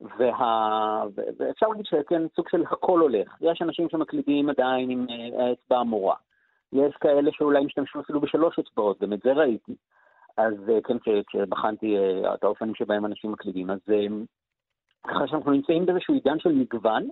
וה... 0.00 1.02
ואפשר 1.38 1.68
להגיד 1.68 1.86
שכן, 1.86 2.22
סוג 2.36 2.48
של 2.48 2.62
הכל 2.70 3.00
הולך. 3.00 3.36
יש 3.40 3.62
אנשים 3.62 3.88
שמקלידים 3.88 4.50
עדיין 4.50 4.90
עם 4.90 5.06
אה, 5.10 5.44
האצבע 5.44 5.78
המורה. 5.78 6.14
יש 6.72 6.94
כאלה 7.00 7.30
שאולי 7.32 7.64
משתמשו 7.64 8.00
אפילו 8.00 8.20
בשלוש 8.20 8.58
אצבעות, 8.58 9.00
גם 9.00 9.12
את 9.12 9.20
זה 9.24 9.32
ראיתי. 9.32 9.74
אז 10.38 10.54
אה, 10.68 10.78
כן, 10.84 10.96
כשבחנתי 11.26 11.96
אה, 11.96 12.34
את 12.34 12.44
האופנים 12.44 12.74
שבהם 12.74 13.06
אנשים 13.06 13.32
מקלידים, 13.32 13.70
אז 13.70 13.78
אה, 13.90 14.06
ככה 15.08 15.26
שאנחנו 15.26 15.50
נמצאים 15.52 15.86
באיזשהו 15.86 16.14
עידן 16.14 16.38
של 16.38 16.52
מגוון, 16.52 17.08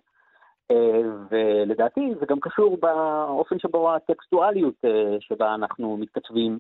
ולדעתי 1.30 2.00
זה 2.20 2.26
גם 2.28 2.40
קשור 2.40 2.76
באופן 2.80 3.58
שבו 3.58 3.94
הטקסטואליות 3.94 4.74
שבה 5.20 5.54
אנחנו 5.54 5.96
מתכתבים 5.96 6.58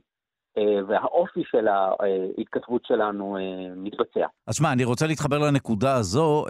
והאופי 0.88 1.42
של 1.44 1.68
ההתכתבות 1.68 2.84
שלנו 2.84 3.36
מתבצע. 3.76 4.26
אז 4.46 4.54
שמע, 4.54 4.72
אני 4.72 4.84
רוצה 4.84 5.06
להתחבר 5.06 5.38
לנקודה 5.38 5.94
הזו 5.94 6.44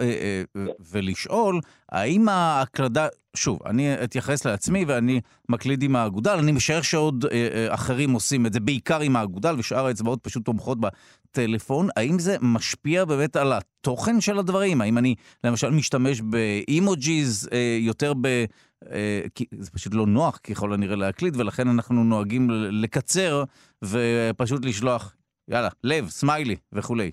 כן. 0.53 0.65
ולשאול, 0.93 1.59
האם 1.91 2.29
ההקלדה, 2.29 3.07
שוב, 3.37 3.59
אני 3.65 4.03
אתייחס 4.03 4.45
לעצמי 4.45 4.85
ואני 4.85 5.21
מקליד 5.49 5.83
עם 5.83 5.95
האגודל, 5.95 6.31
אני 6.31 6.51
משער 6.51 6.81
שעוד 6.81 7.25
אה, 7.25 7.47
אה, 7.53 7.73
אחרים 7.73 8.11
עושים 8.11 8.45
את 8.45 8.53
זה, 8.53 8.59
בעיקר 8.59 8.99
עם 8.99 9.15
האגודל, 9.15 9.55
ושאר 9.57 9.85
האצבעות 9.85 10.19
פשוט 10.23 10.45
תומכות 10.45 10.77
בטלפון. 10.79 11.89
האם 11.97 12.19
זה 12.19 12.37
משפיע 12.41 13.05
באמת 13.05 13.35
על 13.35 13.53
התוכן 13.53 14.21
של 14.21 14.39
הדברים? 14.39 14.81
האם 14.81 14.97
אני 14.97 15.15
למשל 15.43 15.69
משתמש 15.69 16.21
באימוג'יז 16.21 17.49
אה, 17.51 17.77
יותר 17.79 18.13
ב... 18.21 18.45
אה, 18.91 19.21
כי 19.35 19.45
זה 19.59 19.71
פשוט 19.71 19.93
לא 19.93 20.05
נוח 20.05 20.37
ככל 20.43 20.73
הנראה 20.73 20.95
להקליד, 20.95 21.37
ולכן 21.37 21.67
אנחנו 21.67 22.03
נוהגים 22.03 22.49
לקצר 22.51 23.43
ופשוט 23.83 24.65
לשלוח, 24.65 25.15
יאללה, 25.47 25.69
לב, 25.83 26.09
סמיילי 26.09 26.55
וכולי. 26.73 27.11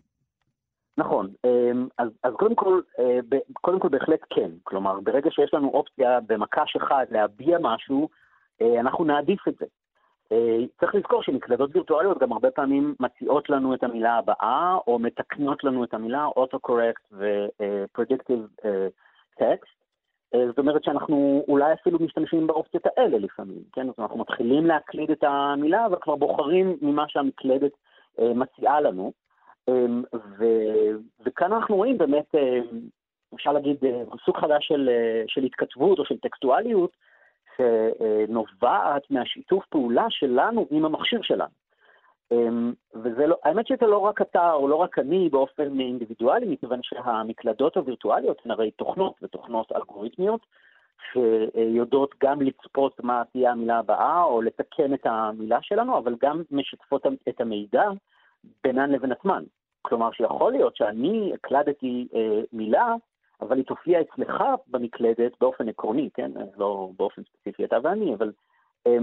נכון, 0.98 1.30
אמ, 1.44 1.88
אז, 1.98 2.08
אז 2.22 2.34
קודם 2.34 2.54
כל, 2.54 2.80
אה, 2.98 3.18
קודם 3.52 3.78
כל 3.80 3.88
בהחלט 3.88 4.20
כן, 4.30 4.50
כלומר 4.62 5.00
ברגע 5.00 5.30
שיש 5.30 5.54
לנו 5.54 5.68
אופציה 5.68 6.20
במקש 6.26 6.76
אחד 6.76 7.06
להביע 7.10 7.58
משהו, 7.60 8.08
אה, 8.62 8.80
אנחנו 8.80 9.04
נעדיף 9.04 9.48
את 9.48 9.54
זה. 9.60 9.66
אה, 10.32 10.58
צריך 10.80 10.94
לזכור 10.94 11.22
שמקלדות 11.22 11.70
וירטואליות 11.74 12.18
גם 12.18 12.32
הרבה 12.32 12.50
פעמים 12.50 12.94
מציעות 13.00 13.50
לנו 13.50 13.74
את 13.74 13.84
המילה 13.84 14.14
הבאה, 14.14 14.78
או 14.86 14.98
מתקנות 14.98 15.64
לנו 15.64 15.84
את 15.84 15.94
המילה 15.94 16.24
אוטו-קורקט 16.24 17.02
ו-predictive 17.12 18.66
text. 19.40 19.74
זאת 20.46 20.58
אומרת 20.58 20.84
שאנחנו 20.84 21.44
אולי 21.48 21.72
אפילו 21.72 21.98
משתמשים 21.98 22.46
באופציות 22.46 22.84
האלה 22.86 23.18
לפעמים, 23.18 23.62
כן? 23.72 23.88
אז 23.88 23.94
אנחנו 23.98 24.18
מתחילים 24.18 24.66
להקליד 24.66 25.10
את 25.10 25.24
המילה, 25.24 25.86
אבל 25.86 25.96
כבר 26.00 26.16
בוחרים 26.16 26.76
ממה 26.82 27.04
שהמקלדת 27.08 27.72
מציעה 28.18 28.80
לנו. 28.80 29.12
אמ, 29.68 30.02
ו, 30.14 30.44
וכאן 31.26 31.52
אנחנו 31.52 31.76
רואים 31.76 31.98
באמת, 31.98 32.34
אמ, 32.34 32.80
אפשר 33.34 33.52
להגיד, 33.52 33.84
אה, 33.84 34.02
סוג 34.24 34.36
חדש 34.36 34.66
של, 34.66 34.88
אה, 34.88 35.22
של 35.26 35.44
התכתבות 35.44 35.98
או 35.98 36.04
של 36.04 36.18
טקסטואליות, 36.18 36.96
שנובעת 37.56 39.10
מהשיתוף 39.10 39.66
פעולה 39.66 40.06
שלנו 40.10 40.66
עם 40.70 40.84
המכשיר 40.84 41.22
שלנו. 41.22 41.50
אמ, 42.32 42.72
וזה 42.94 43.26
לא, 43.26 43.36
האמת 43.44 43.66
שזה 43.66 43.86
לא 43.86 43.98
רק 43.98 44.22
אתה 44.22 44.52
או 44.52 44.68
לא 44.68 44.76
רק 44.76 44.98
אני 44.98 45.28
באופן 45.28 45.80
אינדיבידואלי, 45.80 46.46
מכיוון 46.46 46.80
שהמקלדות 46.82 47.76
הווירטואליות 47.76 48.42
הן 48.44 48.50
הרי 48.50 48.70
תוכנות 48.70 49.14
ותוכנות 49.22 49.72
אלגוריתמיות, 49.72 50.40
שיודעות 51.12 52.14
גם 52.22 52.42
לצפות 52.42 53.04
מה 53.04 53.22
תהיה 53.32 53.50
המילה 53.50 53.78
הבאה 53.78 54.22
או 54.22 54.42
לתקן 54.42 54.94
את 54.94 55.06
המילה 55.06 55.58
שלנו, 55.62 55.98
אבל 55.98 56.16
גם 56.20 56.42
משתפות 56.50 57.06
את 57.28 57.40
המידע 57.40 57.84
בינן 58.64 58.90
לבין 58.90 59.12
עצמן. 59.12 59.44
כלומר 59.82 60.12
שיכול 60.12 60.52
להיות 60.52 60.76
שאני 60.76 61.32
הקלדתי 61.34 62.08
אה, 62.14 62.40
מילה, 62.52 62.94
אבל 63.40 63.56
היא 63.56 63.64
תופיע 63.64 64.00
אצלך 64.00 64.42
במקלדת 64.66 65.32
באופן 65.40 65.68
עקרוני, 65.68 66.08
כן? 66.14 66.30
לא 66.56 66.90
באופן 66.96 67.22
ספציפי 67.22 67.64
אתה 67.64 67.76
ואני, 67.82 68.14
אבל 68.14 68.32
אה, 68.86 68.98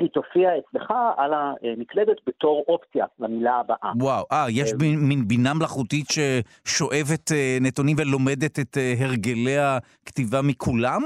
היא 0.00 0.08
תופיע 0.08 0.50
אצלך 0.58 0.92
על 1.16 1.32
המקלדת 1.34 2.16
בתור 2.26 2.64
אופציה 2.68 3.06
למילה 3.18 3.54
הבאה. 3.56 3.92
וואו, 4.00 4.24
אה, 4.32 4.46
יש 4.50 4.72
אה, 4.72 4.76
מין 5.08 5.28
בינה 5.28 5.54
מלאכותית 5.54 6.06
ששואבת 6.10 7.32
אה, 7.32 7.58
נתונים 7.60 7.96
ולומדת 7.98 8.58
את 8.58 8.76
אה, 8.76 8.94
הרגלי 8.98 9.58
הכתיבה 9.58 10.42
מכולם? 10.42 11.02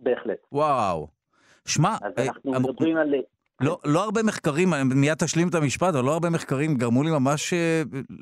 בהחלט. 0.00 0.38
וואו. 0.52 1.08
שמע... 1.66 1.96
אז 2.02 2.12
אנחנו 2.18 2.52
מדברים 2.52 2.96
על... 2.96 3.14
לא, 3.60 3.78
לא 3.84 4.04
הרבה 4.04 4.20
מחקרים, 4.22 4.68
מיד 4.94 5.14
תשלים 5.14 5.48
את 5.48 5.54
המשפט, 5.54 5.94
אבל 5.94 6.04
לא 6.04 6.12
הרבה 6.12 6.30
מחקרים 6.30 6.74
גרמו 6.74 7.02
לי 7.02 7.10
ממש 7.10 7.54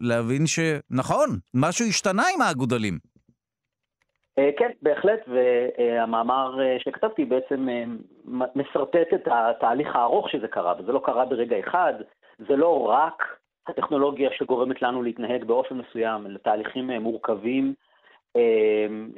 להבין 0.01 0.47
שנכון, 0.47 1.29
משהו 1.55 1.87
השתנה 1.87 2.23
עם 2.35 2.41
האגודלים. 2.41 2.99
אה, 4.39 4.51
כן, 4.59 4.71
בהחלט, 4.83 5.21
והמאמר 5.29 6.61
אה, 6.61 6.77
שכתבתי 6.79 7.25
בעצם 7.25 7.69
אה, 7.69 7.85
משרטט 8.55 9.15
את 9.15 9.29
התהליך 9.31 9.97
הארוך 9.97 10.31
שזה 10.31 10.49
קרה, 10.49 10.75
וזה 10.79 10.93
לא 10.93 11.01
קרה 11.05 11.25
ברגע 11.25 11.59
אחד, 11.61 11.95
זה 12.39 12.57
לא 12.57 12.89
רק 12.89 13.23
הטכנולוגיה 13.69 14.31
שגורמת 14.39 14.83
לנו 14.83 15.03
להתנהג 15.03 15.45
באופן 15.45 15.75
מסוים, 15.75 16.27
לתהליכים 16.27 16.91
מורכבים 16.91 17.75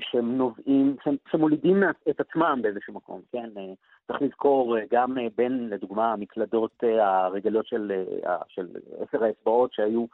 שנובעים, 0.00 0.96
שמולידים 1.31 1.83
את 2.11 2.20
עצמם 2.20 2.59
באיזשהו 2.62 2.94
מקום, 2.94 3.20
כן? 3.33 3.50
צריך 4.07 4.23
לזכור 4.23 4.77
גם 4.90 5.17
בין, 5.37 5.69
לדוגמה, 5.69 6.12
המקלדות 6.12 6.85
הרגליות 7.01 7.67
של, 7.67 8.05
של 8.49 8.67
עשר 9.01 9.25
האצבעות 9.25 9.73
שהיו 9.73 10.07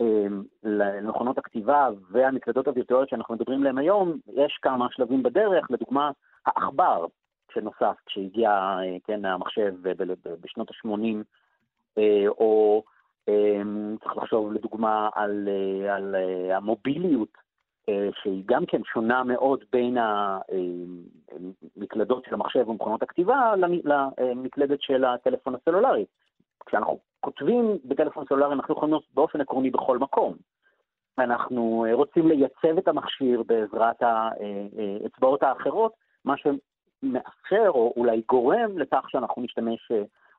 אמ, 0.00 0.42
למכונות 0.62 1.38
הכתיבה 1.38 1.88
והמקלדות 2.10 2.68
הווירטואליות 2.68 3.08
שאנחנו 3.08 3.34
מדברים 3.34 3.60
עליהן 3.60 3.78
היום, 3.78 4.18
יש 4.34 4.58
כמה 4.62 4.86
שלבים 4.90 5.22
בדרך, 5.22 5.70
לדוגמה 5.70 6.10
העכבר 6.46 7.06
שנוסף 7.54 7.96
כשהגיע, 8.06 8.50
אה, 8.50 8.96
כן, 9.04 9.24
המחשב 9.24 9.74
בשנות 10.40 10.70
ה-80, 10.70 11.16
אה, 11.98 12.28
או 12.28 12.82
אמ, 13.28 13.96
צריך 14.02 14.16
לחשוב 14.16 14.52
לדוגמה 14.52 15.08
על, 15.14 15.48
אה, 15.48 15.94
על 15.94 16.14
המוביליות, 16.52 17.38
שהיא 18.22 18.42
גם 18.46 18.66
כן 18.66 18.84
שונה 18.84 19.24
מאוד 19.24 19.64
בין 19.72 19.96
המקלדות 21.76 22.24
של 22.24 22.34
המחשב 22.34 22.68
ומכונות 22.68 23.02
הכתיבה 23.02 23.54
למקלדת 24.18 24.82
של 24.82 25.04
הטלפון 25.04 25.54
הסלולרי. 25.54 26.04
כשאנחנו 26.66 26.98
כותבים 27.20 27.78
בטלפון 27.84 28.24
סלולרי, 28.28 28.52
אנחנו 28.52 28.74
יכולים 28.74 28.94
לעשות 28.94 29.14
באופן 29.14 29.40
עקרוני 29.40 29.70
בכל 29.70 29.98
מקום. 29.98 30.34
אנחנו 31.18 31.84
אה, 31.88 31.94
רוצים 31.94 32.28
לייצב 32.28 32.78
את 32.78 32.88
המכשיר 32.88 33.42
בעזרת 33.42 34.02
האצבעות 34.02 35.42
אה, 35.42 35.48
אה, 35.48 35.54
האחרות, 35.54 35.92
מה 36.24 36.34
שמאפשר 36.36 37.68
או 37.68 37.92
אולי 37.96 38.22
גורם 38.28 38.78
לכך 38.78 39.04
שאנחנו 39.08 39.42
נשתמש 39.42 39.92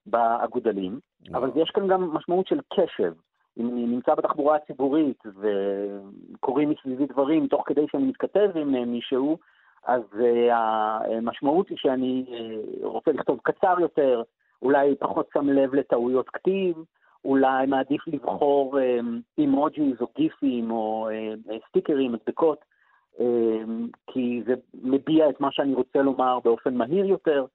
באגודלים, 0.05 0.99
אבל 1.33 1.49
יש 1.55 1.69
כאן 1.69 1.87
גם 1.87 2.13
משמעות 2.13 2.47
של 2.47 2.59
קשב. 2.73 3.13
אם 3.57 3.69
אני 3.69 3.85
נמצא 3.85 4.15
בתחבורה 4.15 4.55
הציבורית 4.55 5.23
וקורים 5.39 6.69
מסביבי 6.69 7.05
דברים 7.05 7.47
תוך 7.47 7.63
כדי 7.65 7.85
שאני 7.91 8.03
מתכתב 8.03 8.49
עם 8.55 8.91
מישהו, 8.91 9.37
אז 9.85 10.01
המשמעות 10.51 11.69
היא 11.69 11.77
שאני 11.77 12.25
רוצה 12.83 13.11
לכתוב 13.11 13.39
קצר 13.43 13.75
יותר, 13.79 14.21
אולי 14.61 14.95
פחות 14.99 15.29
שם 15.33 15.49
לב 15.49 15.73
לטעויות 15.73 16.29
כתיב, 16.29 16.75
אולי 17.25 17.65
מעדיף 17.65 18.07
לבחור 18.07 18.77
אימוג'יז 19.37 20.01
או 20.01 20.07
גיפים 20.15 20.71
או 20.71 21.09
אה, 21.11 21.57
סטיקרים, 21.69 22.11
מדבקות, 22.11 22.65
כי 24.07 24.43
זה 24.45 24.53
מביע 24.83 25.29
את 25.29 25.39
מה 25.39 25.51
שאני 25.51 25.73
רוצה 25.73 26.01
לומר 26.01 26.39
באופן 26.43 26.75
מהיר 26.75 27.05
יותר. 27.05 27.45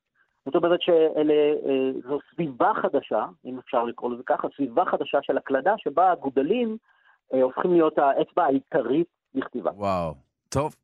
זאת 0.52 0.54
אומרת 0.54 0.80
שזו 0.82 2.14
אה, 2.14 2.18
סביבה 2.34 2.72
חדשה, 2.82 3.24
אם 3.44 3.58
אפשר 3.58 3.84
לקרוא 3.84 4.14
לזה 4.14 4.22
ככה, 4.26 4.48
סביבה 4.56 4.84
חדשה 4.90 5.18
של 5.22 5.36
הקלדה 5.36 5.74
שבה 5.78 6.12
הגודלים 6.12 6.76
אה, 7.34 7.42
הופכים 7.42 7.72
להיות 7.72 7.98
האצבע 7.98 8.44
העיקרית 8.44 9.06
בכתיבה. 9.34 9.70
וואו, 9.70 10.14
טוב. 10.48 10.76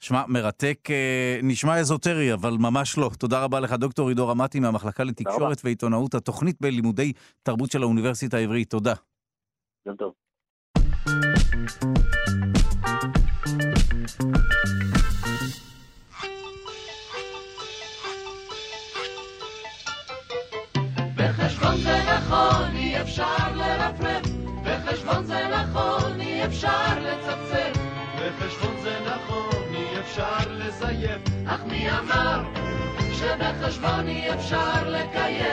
שמע, 0.00 0.22
מרתק, 0.28 0.78
אה, 0.90 1.40
נשמע 1.42 1.78
אזוטרי, 1.78 2.32
אבל 2.32 2.50
ממש 2.58 2.98
לא. 2.98 3.10
תודה 3.18 3.44
רבה 3.44 3.60
לך, 3.60 3.72
דוקטור 3.72 4.08
עידו 4.08 4.28
רמתי 4.28 4.60
מהמחלקה 4.60 5.04
לתקשורת 5.04 5.56
ועיתונאות, 5.64 6.14
התוכנית 6.14 6.56
בלימודי 6.60 7.12
תרבות 7.42 7.70
של 7.70 7.82
האוניברסיטה 7.82 8.36
העברית. 8.36 8.70
תודה. 8.70 8.94
יום 9.86 9.96
טוב. 9.96 10.12
בחשבון 21.60 21.80
זה 21.80 21.98
נכון, 22.16 22.76
אי 22.76 23.00
אפשר 23.00 23.54
לרפרף, 23.54 24.26
בחשבון 24.64 25.24
זה 25.24 25.40
נכון, 25.48 26.20
אי 26.20 26.44
אפשר 26.44 27.00
לצפצף, 27.00 27.80
בחשבון 28.16 28.74
זה 28.82 28.98
נכון. 29.06 29.50
אפשר 30.00 30.50
לזייף, 30.50 31.22
אך 31.46 31.60
מי 31.66 31.90
אמר 31.90 32.42
שבחשבון 33.12 34.08
אי 34.08 34.34
אפשר 34.34 34.90
לקיים? 34.90 35.44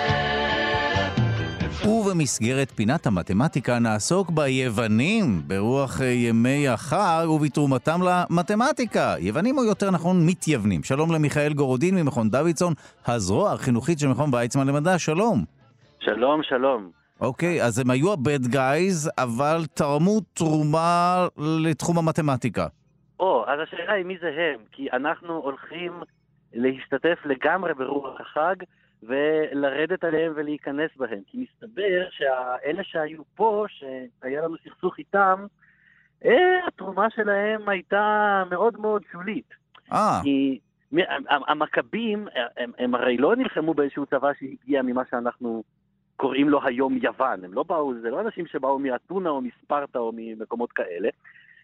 ובמסגרת 1.85 2.71
פינת 2.75 3.07
המתמטיקה 3.07 3.79
נעסוק 3.79 4.29
ביוונים, 4.29 5.41
ברוח 5.47 6.01
ימי 6.01 6.67
החג 6.67 7.25
ובתרומתם 7.29 8.01
למתמטיקה. 8.01 9.15
יוונים 9.19 9.57
או 9.57 9.63
יותר 9.63 9.91
נכון 9.91 10.25
מתייוונים. 10.25 10.83
שלום 10.83 11.11
למיכאל 11.11 11.53
גורודין 11.53 11.95
ממכון 11.95 12.29
דוידסון, 12.29 12.73
הזרוע 13.05 13.53
החינוכית 13.53 13.99
של 13.99 14.07
מכון 14.07 14.33
ויצמן 14.33 14.67
למדע, 14.67 14.99
שלום. 14.99 15.56
שלום, 16.09 16.43
שלום. 16.43 16.91
אוקיי, 17.21 17.63
אז 17.63 17.79
הם 17.79 17.89
היו 17.89 18.11
ה-bad 18.11 18.53
guys, 18.53 19.11
אבל 19.17 19.57
תרמו 19.73 20.19
תרומה 20.33 21.27
לתחום 21.37 21.97
המתמטיקה. 21.97 22.67
או, 23.19 23.45
אז 23.47 23.59
השאלה 23.63 23.93
היא 23.93 24.05
מי 24.05 24.17
זה 24.21 24.27
הם, 24.27 24.59
כי 24.71 24.87
אנחנו 24.93 25.33
הולכים 25.33 25.91
להשתתף 26.53 27.19
לגמרי 27.25 27.73
ברוח 27.73 28.21
החג 28.21 28.55
ולרדת 29.03 30.03
עליהם 30.03 30.33
ולהיכנס 30.35 30.91
בהם. 30.97 31.19
כי 31.27 31.37
מסתבר 31.37 32.07
שאלה 32.09 32.83
שהיו 32.83 33.23
פה, 33.35 33.65
שהיה 33.67 34.41
לנו 34.41 34.55
סכסוך 34.65 34.97
איתם, 34.97 35.45
אה, 36.25 36.67
התרומה 36.67 37.07
שלהם 37.15 37.69
הייתה 37.69 38.43
מאוד 38.49 38.79
מאוד 38.79 39.01
שולית. 39.11 39.53
אה. 39.91 40.19
כי 40.23 40.59
המכבים, 41.27 42.27
הם, 42.57 42.71
הם 42.77 42.95
הרי 42.95 43.17
לא 43.17 43.35
נלחמו 43.35 43.73
באיזשהו 43.73 44.05
צבא 44.05 44.31
שהגיע 44.39 44.81
ממה 44.81 45.01
שאנחנו 45.09 45.63
קוראים 46.17 46.49
לו 46.49 46.59
היום 46.63 46.97
יוון. 47.01 47.43
הם 47.43 47.53
לא 47.53 47.63
באו, 47.63 47.93
זה 48.01 48.09
לא 48.09 48.21
אנשים 48.21 48.45
שבאו 48.45 48.79
מאתונה 48.79 49.29
או 49.29 49.41
מספרטה 49.41 49.99
או 49.99 50.11
ממקומות 50.15 50.71
כאלה. 50.71 51.09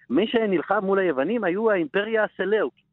מי 0.10 0.28
שנלחם 0.28 0.86
מול 0.86 1.00
היוונים 1.00 1.44
היו 1.44 1.72
האימפריה 1.72 2.24
הסלאוקית, 2.24 2.84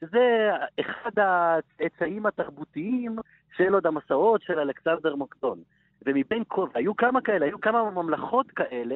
שזה 0.00 0.50
אחד 0.80 1.10
הצאצאים 1.16 2.26
התרבותיים 2.26 3.16
של 3.56 3.74
עוד 3.74 3.86
המסעות 3.86 4.42
של 4.42 4.58
אלכסנדר 4.58 5.16
מוקדון. 5.16 5.58
ומבין 6.06 6.42
כל, 6.48 6.68
היו 6.74 6.96
כמה 6.96 7.20
כאלה, 7.20 7.46
היו 7.46 7.60
כמה 7.60 7.90
ממלכות 7.90 8.50
כאלה, 8.50 8.94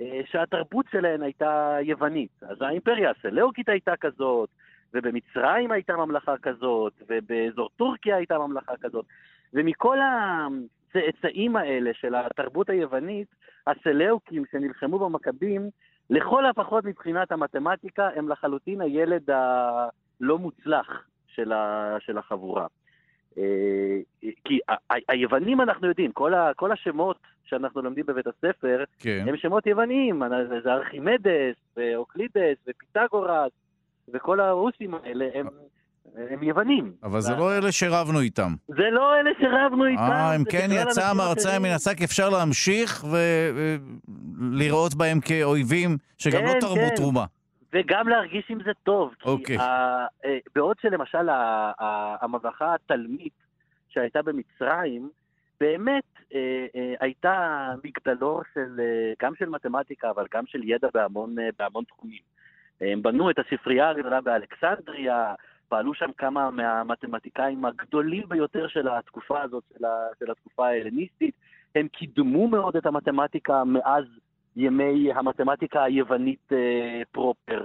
אה, 0.00 0.20
שהתרבות 0.30 0.86
שלהן 0.92 1.22
הייתה 1.22 1.76
יוונית. 1.82 2.42
אז 2.42 2.62
האימפריה 2.62 3.10
הסלאוקית 3.10 3.68
הייתה 3.68 3.96
כזאת, 3.96 4.50
ובמצרים 4.94 5.70
הייתה 5.70 5.96
ממלכה 5.96 6.38
כזאת, 6.42 6.92
ובאזור 7.08 7.68
טורקיה 7.76 8.16
הייתה 8.16 8.38
ממלכה 8.38 8.72
כזאת. 8.80 9.04
ומכל 9.54 9.98
הצאצאים 10.96 11.56
האלה 11.56 11.90
של 11.94 12.14
התרבות 12.14 12.70
היוונית, 12.70 13.28
הסלאוקים 13.66 14.44
שנלחמו 14.52 14.98
במכבים, 14.98 15.70
לכל 16.10 16.46
הפחות 16.46 16.84
מבחינת 16.84 17.32
המתמטיקה, 17.32 18.08
הם 18.16 18.28
לחלוטין 18.28 18.80
הילד 18.80 19.30
הלא 19.30 20.38
מוצלח 20.38 21.06
של, 21.26 21.52
ה, 21.52 21.96
של 22.00 22.18
החבורה. 22.18 22.66
אה, 23.38 23.98
כי 24.44 24.58
היוונים 25.08 25.60
אנחנו 25.60 25.88
יודעים, 25.88 26.12
כל, 26.12 26.34
ה, 26.34 26.54
כל 26.56 26.72
השמות 26.72 27.18
שאנחנו 27.44 27.82
לומדים 27.82 28.06
בבית 28.06 28.26
הספר, 28.26 28.84
כן. 28.98 29.24
הם 29.28 29.36
שמות 29.36 29.66
יווניים, 29.66 30.22
זה 30.64 30.72
ארכימדס, 30.72 31.56
ואוקלידס, 31.76 32.56
ופיתגורס, 32.66 33.52
וכל 34.08 34.40
הרוסים 34.40 34.94
האלה 34.94 35.28
הם 35.34 35.46
הם 36.16 36.42
יוונים. 36.42 36.92
אבל 37.02 37.20
זה 37.20 37.36
לא 37.36 37.58
אלה 37.58 37.72
שרבנו 37.72 38.20
איתם. 38.20 38.54
זה 38.68 38.90
לא 38.90 39.20
אלה 39.20 39.30
שרבנו 39.40 39.86
איתם. 39.86 40.02
אה, 40.02 40.36
אם 40.36 40.44
כן 40.44 40.68
יצא 40.70 41.10
המרצע 41.10 41.58
מן 41.58 41.70
השק, 41.76 42.02
אפשר 42.04 42.30
להמשיך 42.30 43.04
ולראות 44.40 44.94
בהם 44.94 45.20
כאויבים 45.20 45.96
שגם 46.18 46.44
לא 46.44 46.52
כן, 46.52 46.60
תרמו 46.60 46.88
כן. 46.88 46.96
תרומה. 46.96 47.24
וגם 47.72 48.08
להרגיש 48.08 48.44
עם 48.48 48.58
זה 48.64 48.70
טוב. 48.82 49.14
אוקיי. 49.24 49.58
אה, 49.58 50.06
בעוד 50.54 50.76
שלמשל 50.82 51.28
הממלכה 51.78 52.74
התלמית 52.74 53.32
שהייתה 53.88 54.22
במצרים, 54.22 55.10
באמת 55.60 56.04
אה, 56.34 56.66
אה, 56.76 56.94
הייתה 57.00 57.68
מגדלור 57.84 58.42
של, 58.54 58.80
אה, 58.80 59.12
גם 59.22 59.34
של 59.34 59.48
מתמטיקה, 59.48 60.10
אבל 60.10 60.26
גם 60.34 60.46
של 60.46 60.60
ידע 60.64 60.88
בהמון, 60.94 61.38
אה, 61.38 61.48
בהמון 61.58 61.84
תחומים. 61.84 62.22
הם 62.80 63.02
בנו 63.02 63.30
את 63.30 63.36
הספרייה 63.38 63.90
הגדולה 63.90 64.20
באלכסנדריה, 64.20 65.34
פעלו 65.72 65.94
שם 65.94 66.10
כמה 66.18 66.50
מהמתמטיקאים 66.50 67.64
הגדולים 67.64 68.28
ביותר 68.28 68.68
של 68.68 68.88
התקופה 68.88 69.42
הזאת, 69.42 69.64
של, 69.78 69.84
ה, 69.84 70.06
של 70.18 70.30
התקופה 70.30 70.66
ההלניסטית. 70.66 71.34
הם 71.74 71.88
קידמו 71.88 72.48
מאוד 72.48 72.76
את 72.76 72.86
המתמטיקה 72.86 73.64
מאז 73.64 74.04
ימי 74.56 75.12
המתמטיקה 75.12 75.82
היוונית 75.82 76.52
אה, 76.52 77.02
פרופר. 77.12 77.64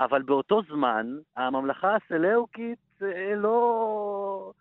אבל 0.00 0.22
באותו 0.22 0.62
זמן, 0.62 1.16
הממלכה 1.36 1.96
הסלאוקית 1.96 3.02
אה, 3.02 3.34
לא... 3.36 4.52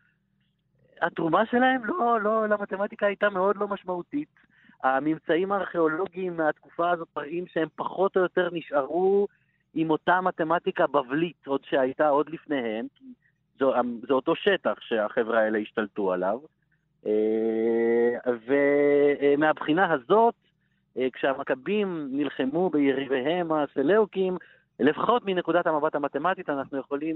התרומה 1.02 1.46
שלהם 1.46 1.86
לא, 1.86 2.22
לא, 2.22 2.48
למתמטיקה 2.48 3.06
הייתה 3.06 3.30
מאוד 3.30 3.58
לא 3.58 3.68
משמעותית. 3.68 4.40
הממצאים 4.84 5.52
הארכיאולוגיים 5.52 6.38
מהתקופה 6.38 6.92
הזאת 6.92 7.08
מראים 7.18 7.48
שהם 7.48 7.68
פחות 7.76 8.18
או 8.18 8.22
יותר 8.22 8.50
נשארו 8.52 9.28
עם 9.74 9.89
אותה 9.89 10.22
מתמטיקה 10.22 10.88
בבלית, 10.88 11.47
עוד 11.47 11.61
שהייתה 11.63 12.09
עוד 12.09 12.30
לפניהם, 12.30 12.86
כי 12.95 13.05
זו, 13.59 13.74
זה 14.07 14.13
אותו 14.13 14.36
שטח 14.36 14.74
שהחבר'ה 14.82 15.39
האלה 15.39 15.57
השתלטו 15.57 16.13
עליו. 16.13 16.39
אה, 17.05 18.32
ומהבחינה 18.47 19.93
הזאת, 19.93 20.36
אה, 20.97 21.07
כשהמכבים 21.13 22.07
נלחמו 22.11 22.69
ביריביהם 22.69 23.51
הסלאוקים, 23.51 24.38
לפחות 24.80 25.26
מנקודת 25.26 25.67
המבט 25.67 25.95
המתמטית 25.95 26.49
אנחנו 26.49 26.78
יכולים 26.78 27.15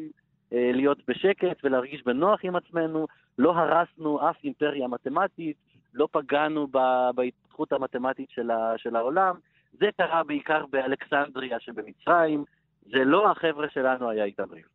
אה, 0.54 0.72
להיות 0.74 0.98
בשקט 1.08 1.58
ולהרגיש 1.64 2.04
בנוח 2.06 2.40
עם 2.44 2.56
עצמנו, 2.56 3.08
לא 3.38 3.56
הרסנו 3.58 4.30
אף 4.30 4.36
אימפריה 4.44 4.88
מתמטית, 4.88 5.58
לא 5.94 6.08
פגענו 6.12 6.68
בהתפתחות 7.16 7.72
המתמטית 7.72 8.30
של, 8.30 8.50
של 8.78 8.96
העולם. 8.96 9.36
זה 9.80 9.86
קרה 9.98 10.24
בעיקר 10.24 10.66
באלכסנדריה 10.70 11.58
שבמצרים, 11.60 12.44
זה 12.92 13.04
לא 13.06 13.32
החבר'ה 13.32 13.68
שלנו 13.74 14.10
היה 14.10 14.26
איתם 14.26 14.44
ריב. 14.52 14.66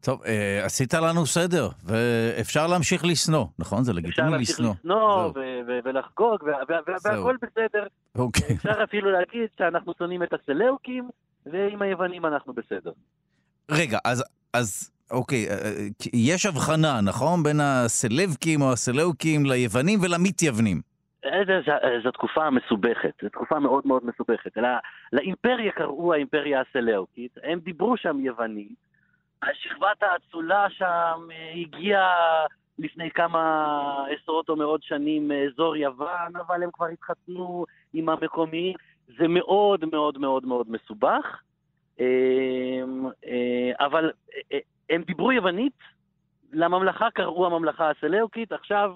טוב, 0.00 0.22
אה, 0.26 0.64
עשית 0.64 0.94
לנו 0.94 1.26
סדר, 1.26 1.68
ואפשר 1.84 2.66
להמשיך 2.66 3.04
לשנוא, 3.04 3.46
נכון? 3.58 3.84
זה 3.84 3.92
לגיטימי 3.92 4.38
לשנוא. 4.38 4.38
אפשר 4.38 4.56
להמשיך 4.56 4.60
לשנוא 4.60 5.32
ולחגוג, 5.84 6.38
והכל 7.04 7.36
בסדר. 7.42 7.86
אוקיי. 8.14 8.56
אפשר 8.56 8.84
אפילו 8.84 9.10
להגיד 9.10 9.48
שאנחנו 9.58 9.92
שונאים 9.98 10.22
את 10.22 10.32
הסלאוקים, 10.32 11.08
ועם 11.46 11.82
היוונים 11.82 12.26
אנחנו 12.26 12.52
בסדר. 12.52 12.92
רגע, 13.70 13.98
אז, 14.04 14.24
אז 14.52 14.90
אוקיי, 15.10 15.48
אה, 15.48 15.54
אה, 15.54 15.86
יש 16.12 16.46
הבחנה, 16.46 17.00
נכון? 17.00 17.42
בין 17.42 17.60
הסלבקים 17.60 18.62
או 18.62 18.72
הסלאוקים 18.72 19.46
ליוונים 19.46 19.98
ולמתייוונים. 20.02 20.80
זו 22.02 22.10
תקופה 22.10 22.50
מסובכת, 22.50 23.12
זו 23.22 23.28
תקופה 23.28 23.58
מאוד 23.58 23.86
מאוד 23.86 24.06
מסובכת. 24.06 24.56
לא, 24.56 24.68
לאימפריה 25.12 25.72
קראו 25.72 26.12
האימפריה 26.14 26.60
הסלאוקית, 26.60 27.38
הם 27.42 27.58
דיברו 27.60 27.96
שם 27.96 28.20
יוונית, 28.20 28.90
השכבת 29.42 30.02
האצולה 30.02 30.70
שם 30.70 31.28
אה, 31.32 31.52
הגיעה 31.54 32.46
לפני 32.78 33.10
כמה 33.10 34.04
עשרות 34.10 34.48
או 34.48 34.56
מאות 34.56 34.82
שנים 34.82 35.28
מאזור 35.28 35.76
יוון, 35.76 36.36
אבל 36.36 36.62
הם 36.62 36.70
כבר 36.70 36.86
התחתנו 36.86 37.64
עם 37.92 38.08
המקומיים. 38.08 38.74
זה 39.18 39.28
מאוד 39.28 39.84
מאוד 39.92 40.18
מאוד 40.18 40.46
מאוד 40.46 40.66
מסובך, 40.70 41.42
אמ, 42.00 43.06
אה, 43.26 43.86
אבל 43.86 44.12
אה, 44.52 44.58
הם 44.90 45.02
דיברו 45.02 45.32
יוונית, 45.32 45.78
לממלכה 46.52 47.10
קראו 47.10 47.46
הממלכה 47.46 47.90
הסלאוקית, 47.90 48.52
עכשיו 48.52 48.94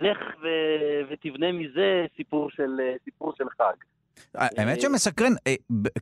לך 0.00 0.18
ו- 0.42 1.00
ותבנה 1.10 1.52
מזה 1.52 2.06
סיפור 2.16 2.50
של, 2.50 2.80
סיפור 3.04 3.32
של 3.38 3.44
חג. 3.58 3.74
האמת 4.34 4.80
שמסקרן, 4.80 5.32
אה, 5.46 5.54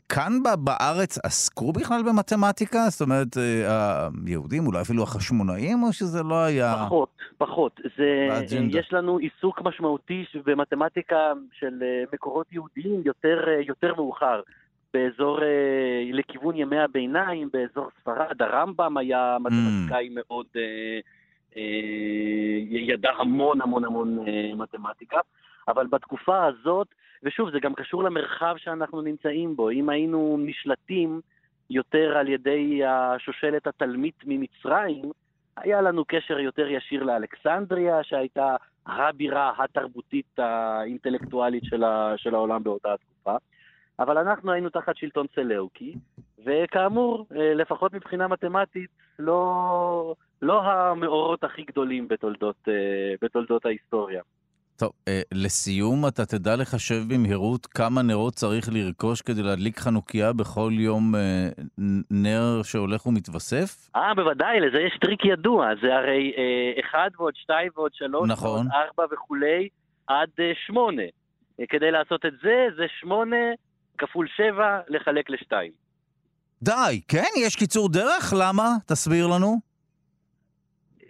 כאן 0.09 0.32
בארץ 0.59 1.18
עסקו 1.24 1.72
בכלל 1.72 2.03
במתמטיקה? 2.03 2.78
זאת 2.88 3.01
אומרת, 3.01 3.36
אה, 3.36 4.09
היהודים, 4.26 4.66
אולי 4.66 4.80
אפילו 4.80 5.03
החשמונאים, 5.03 5.82
או 5.82 5.93
שזה 5.93 6.22
לא 6.22 6.45
היה... 6.45 6.74
פחות, 6.84 7.09
פחות. 7.38 7.80
זה, 7.97 8.28
יש 8.70 8.93
לנו 8.93 9.16
עיסוק 9.16 9.62
משמעותי 9.62 10.24
במתמטיקה 10.45 11.32
של 11.53 11.82
אה, 11.82 12.05
מקורות 12.12 12.47
יהודיים 12.53 13.03
יותר, 13.05 13.45
יותר 13.66 13.95
מאוחר. 13.95 14.40
באזור, 14.95 15.38
לכיוון 16.12 16.57
ימי 16.57 16.78
הביניים, 16.78 17.49
באזור 17.53 17.88
ספרד, 18.01 18.43
הרמב"ם 18.43 18.97
היה 18.97 19.36
מתמטיקאי 19.40 20.09
mm. 20.09 20.11
מאוד, 20.14 20.47
ידע 22.70 23.11
המון 23.11 23.61
המון 23.61 23.84
המון 23.84 24.18
מתמטיקה. 24.57 25.20
אבל 25.68 25.86
בתקופה 25.86 26.44
הזאת, 26.44 26.88
ושוב, 27.22 27.50
זה 27.50 27.61
גם 27.61 27.74
קשור 27.74 28.05
למרחב 28.05 28.55
שאנחנו 28.59 29.00
נמצאים 29.00 29.57
בו. 29.57 29.70
אם 29.70 29.88
היינו 29.88 30.36
נשלטים 30.40 31.20
יותר 31.70 32.16
על 32.18 32.28
ידי 32.28 32.80
השושלת 32.84 33.66
התלמית 33.66 34.14
ממצרים, 34.26 35.11
היה 35.57 35.80
לנו 35.80 36.05
קשר 36.05 36.38
יותר 36.38 36.68
ישיר 36.68 37.03
לאלכסנדריה, 37.03 38.03
שהייתה 38.03 38.57
הבירה 38.86 39.53
התרבותית 39.59 40.38
האינטלקטואלית 40.38 41.64
של, 41.64 41.84
של 42.16 42.34
העולם 42.34 42.62
באותה 42.62 42.94
התקופה. 42.94 43.36
אבל 44.03 44.18
אנחנו 44.18 44.53
היינו 44.53 44.68
תחת 44.70 44.96
שלטון 44.96 45.26
סלאוקי, 45.34 45.94
וכאמור, 46.46 47.26
אה, 47.36 47.55
לפחות 47.55 47.92
מבחינה 47.92 48.28
מתמטית, 48.28 48.90
לא, 49.18 50.14
לא 50.42 50.62
המאורות 50.62 51.44
הכי 51.44 51.62
גדולים 51.62 52.09
בתולדות, 52.09 52.57
אה, 52.68 53.14
בתולדות 53.22 53.66
ההיסטוריה. 53.66 54.22
טוב, 54.76 54.92
אה, 55.09 55.20
לסיום, 55.32 56.07
אתה 56.09 56.26
תדע 56.26 56.57
לחשב 56.57 57.03
במהירות 57.09 57.66
כמה 57.66 58.03
נרות 58.03 58.34
צריך 58.34 58.68
לרכוש 58.72 59.22
כדי 59.22 59.42
להדליק 59.42 59.78
חנוכיה 59.78 60.32
בכל 60.32 60.70
יום 60.72 61.14
נר 62.11 62.62
שהולך 62.62 63.07
ומתווסף? 63.07 63.90
אה, 63.96 64.14
בוודאי, 64.14 64.61
לזה 64.61 64.78
יש 64.78 64.98
טריק 65.00 65.24
ידוע. 65.24 65.68
זה 65.82 65.94
הרי 65.94 66.32
אה, 66.36 66.80
אחד 66.80 67.11
ועוד 67.18 67.34
שתיים 67.36 67.70
ועוד 67.76 67.94
שלוש 67.94 68.30
נכון. 68.30 68.50
ועוד 68.50 68.66
ארבע 68.72 69.14
וכולי, 69.14 69.68
עד 70.07 70.28
אה, 70.40 70.53
שמונה. 70.66 71.03
כדי 71.68 71.90
לעשות 71.90 72.26
את 72.26 72.32
זה, 72.42 72.66
זה 72.76 72.84
שמונה 73.00 73.46
כפול 73.99 74.28
שבע 74.36 74.80
לחלק 74.88 75.30
לשתיים. 75.30 75.72
די, 76.62 77.01
כן? 77.09 77.30
יש 77.47 77.57
קיצור 77.57 77.88
דרך? 77.88 78.32
למה? 78.40 78.68
תסביר 78.86 79.26
לנו. 79.26 79.61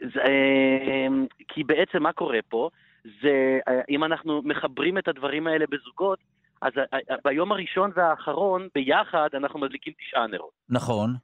זה, 0.01 0.21
אה, 0.25 1.07
כי 1.49 1.65
בעצם 1.65 2.03
מה 2.03 2.13
קורה 2.13 2.39
פה? 2.49 2.69
זה, 3.05 3.59
אה, 3.69 3.81
אם 3.89 4.05
אנחנו 4.05 4.43
מחברים 4.45 4.99
את 4.99 5.09
הדברים 5.09 5.47
האלה 5.47 5.65
בזוגות, 5.71 6.19
אז 6.63 6.73
אה, 6.79 6.99
אה, 7.11 7.17
ביום 7.25 7.53
הראשון 7.53 7.91
והאחרון, 7.95 8.69
ביחד, 8.75 9.29
אנחנו 9.35 9.59
מדליקים 9.59 9.93
תשעה 9.99 10.27
נרות. 10.27 10.53
נכון. 10.69 11.15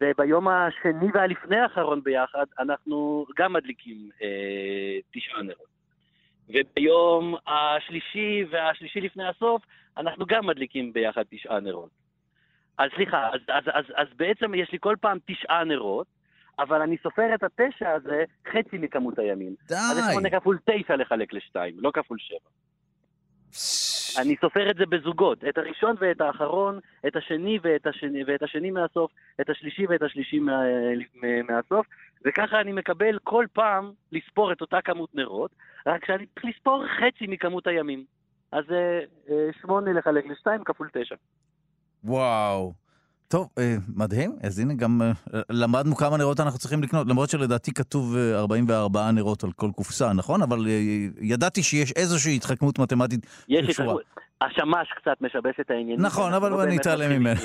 וביום 0.00 0.48
השני 0.48 1.06
והלפני 1.14 1.56
האחרון 1.56 2.02
ביחד, 2.02 2.44
אנחנו 2.58 3.26
גם 3.38 3.52
מדליקים 3.52 4.08
אה, 4.22 4.98
תשעה 5.12 5.42
נרות. 5.42 5.74
וביום 6.48 7.34
השלישי 7.46 8.44
והשלישי 8.50 9.00
לפני 9.00 9.28
הסוף, 9.28 9.62
אנחנו 9.96 10.26
גם 10.26 10.46
מדליקים 10.46 10.92
ביחד 10.92 11.22
תשעה 11.30 11.60
נרות. 11.60 11.90
אז 12.78 12.90
סליחה, 12.96 13.28
אז, 13.28 13.40
אז, 13.48 13.64
אז, 13.72 13.84
אז 13.94 14.06
בעצם 14.16 14.54
יש 14.54 14.72
לי 14.72 14.78
כל 14.80 14.96
פעם 15.00 15.18
תשעה 15.26 15.64
נרות, 15.64 16.06
אבל 16.58 16.82
אני 16.82 16.96
סופר 17.02 17.34
את 17.34 17.42
התשע 17.42 17.90
הזה 17.90 18.24
חצי 18.48 18.78
מכמות 18.78 19.18
הימים. 19.18 19.54
די. 19.68 19.74
אז 19.74 19.96
זה 19.96 20.00
שמונה 20.10 20.30
כפול 20.30 20.58
תשע 20.64 20.96
לחלק 20.96 21.32
לשתיים, 21.32 21.74
לא 21.78 21.90
כפול 21.94 22.18
שבע. 22.18 22.50
אני 24.18 24.36
סופר 24.40 24.70
את 24.70 24.76
זה 24.76 24.86
בזוגות, 24.86 25.44
את 25.44 25.58
הראשון 25.58 25.96
ואת 25.98 26.20
האחרון, 26.20 26.78
את 27.06 27.16
השני 27.16 27.58
ואת 27.62 27.86
השני, 27.86 28.24
ואת 28.26 28.42
השני 28.42 28.70
מהסוף, 28.70 29.10
את 29.40 29.50
השלישי 29.50 29.86
ואת 29.86 30.02
השלישי 30.02 30.38
מה, 30.38 30.62
מהסוף, 31.48 31.86
וככה 32.24 32.60
אני 32.60 32.72
מקבל 32.72 33.18
כל 33.24 33.46
פעם 33.52 33.92
לספור 34.12 34.52
את 34.52 34.60
אותה 34.60 34.80
כמות 34.82 35.14
נרות, 35.14 35.50
רק 35.86 36.06
שאני 36.06 36.26
צריך 36.26 36.44
לספור 36.44 36.84
חצי 36.86 37.26
מכמות 37.26 37.66
הימים. 37.66 38.04
אז 38.54 38.64
זה 38.68 39.00
אה, 39.30 39.48
שמונה 39.60 39.92
לחלק 39.92 40.24
לשתיים 40.30 40.64
כפול 40.64 40.88
תשע. 40.92 41.14
וואו. 42.04 42.72
טוב, 43.28 43.48
אה, 43.58 43.76
מדהים. 43.96 44.36
אז 44.42 44.58
הנה 44.58 44.74
גם 44.74 45.02
אה, 45.02 45.40
למדנו 45.50 45.96
כמה 45.96 46.16
נרות 46.16 46.40
אנחנו 46.40 46.58
צריכים 46.58 46.82
לקנות, 46.82 47.06
למרות 47.06 47.30
שלדעתי 47.30 47.74
כתוב 47.74 48.16
44 48.34 49.00
אה, 49.00 49.10
נרות 49.10 49.44
על 49.44 49.52
כל 49.52 49.70
קופסה, 49.76 50.12
נכון? 50.12 50.42
אבל 50.42 50.66
ידעתי 51.20 51.62
שיש 51.62 51.92
איזושהי 51.92 52.36
התחכמות 52.36 52.78
מתמטית 52.78 53.26
יש 53.48 53.68
התחכמות. 53.68 54.02
השמש 54.40 54.88
קצת 54.96 55.16
משבש 55.20 55.54
את 55.60 55.70
העניינים. 55.70 56.00
נכון, 56.00 56.32
אבל 56.32 56.50
לא 56.50 56.64
אני 56.64 56.76
אתעלם 56.76 57.10
ממנו. 57.10 57.40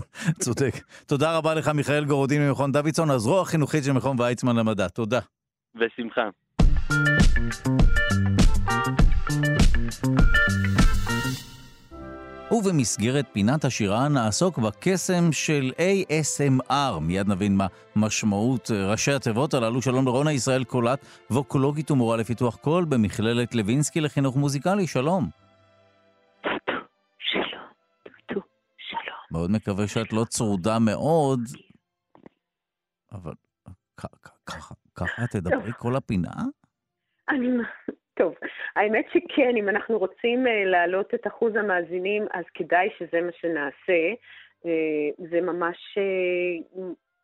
צודק. 0.44 0.74
תודה 1.06 1.36
רבה 1.36 1.54
לך, 1.54 1.68
מיכאל 1.68 2.04
גורודין 2.04 2.48
ממכון 2.48 2.72
דוידסון, 2.72 3.10
הזרוע 3.10 3.42
החינוכית 3.42 3.84
של 3.84 3.92
מכון 3.92 4.20
ויצמן 4.20 4.56
למדע. 4.56 4.88
תודה. 4.88 5.20
בשמחה. 5.74 6.28
ובמסגרת 12.50 13.26
פינת 13.32 13.64
השירה 13.64 14.08
נעסוק 14.08 14.58
בקסם 14.58 15.32
של 15.32 15.72
ASMR. 15.76 17.00
מיד 17.00 17.28
נבין 17.28 17.56
מה 17.56 17.66
משמעות 17.96 18.70
ראשי 18.70 19.12
התיבות 19.12 19.54
הללו. 19.54 19.82
שלום 19.82 20.04
לרונה 20.04 20.32
ישראל 20.32 20.64
קולט, 20.64 21.06
ווקולוגית 21.30 21.90
ומורה 21.90 22.16
לפיתוח 22.16 22.56
קול 22.56 22.84
במכללת 22.84 23.54
לוינסקי 23.54 24.00
לחינוך 24.00 24.36
מוזיקלי. 24.36 24.86
שלום. 24.86 25.28
מאוד 29.30 29.50
מקווה 29.50 29.86
שאת 29.88 30.12
לא 30.12 30.24
צרודה 30.24 30.78
מאוד, 30.78 31.40
אבל 33.12 33.32
ככה 34.94 35.26
תדברי 35.30 35.72
כל 35.78 35.96
הפינה? 35.96 36.30
אני... 37.28 37.48
טוב, 38.14 38.34
האמת 38.76 39.06
שכן, 39.12 39.56
אם 39.56 39.68
אנחנו 39.68 39.98
רוצים 39.98 40.46
uh, 40.46 40.50
להעלות 40.66 41.14
את 41.14 41.26
אחוז 41.26 41.56
המאזינים, 41.56 42.26
אז 42.32 42.44
כדאי 42.54 42.88
שזה 42.98 43.20
מה 43.20 43.32
שנעשה. 43.40 44.12
Uh, 44.62 44.66
זה 45.30 45.40
ממש 45.40 45.98
uh, 45.98 46.78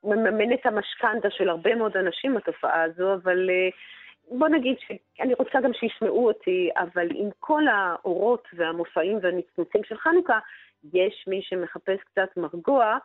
מממן 0.05 0.53
את 0.53 0.67
המשכנתה 0.67 1.31
של 1.31 1.49
הרבה 1.49 1.75
מאוד 1.75 1.97
אנשים, 1.97 2.37
התופעה 2.37 2.83
הזו, 2.83 3.15
אבל 3.15 3.51
בוא 4.31 4.49
נגיד 4.49 4.77
שאני 4.79 5.35
רוצה 5.35 5.61
גם 5.61 5.73
שישמעו 5.73 6.27
אותי, 6.27 6.71
אבל 6.77 7.09
עם 7.15 7.29
כל 7.41 7.63
האורות 7.69 8.49
והמופעים 8.53 9.19
והנצנוצים 9.23 9.85
של 9.85 9.97
חנוכה, 9.97 10.39
יש 10.95 11.25
מי 11.29 11.43
שמחפש 11.43 11.99
קצת 12.01 12.37
מרגוע, 12.37 12.85
אה, 12.85 12.99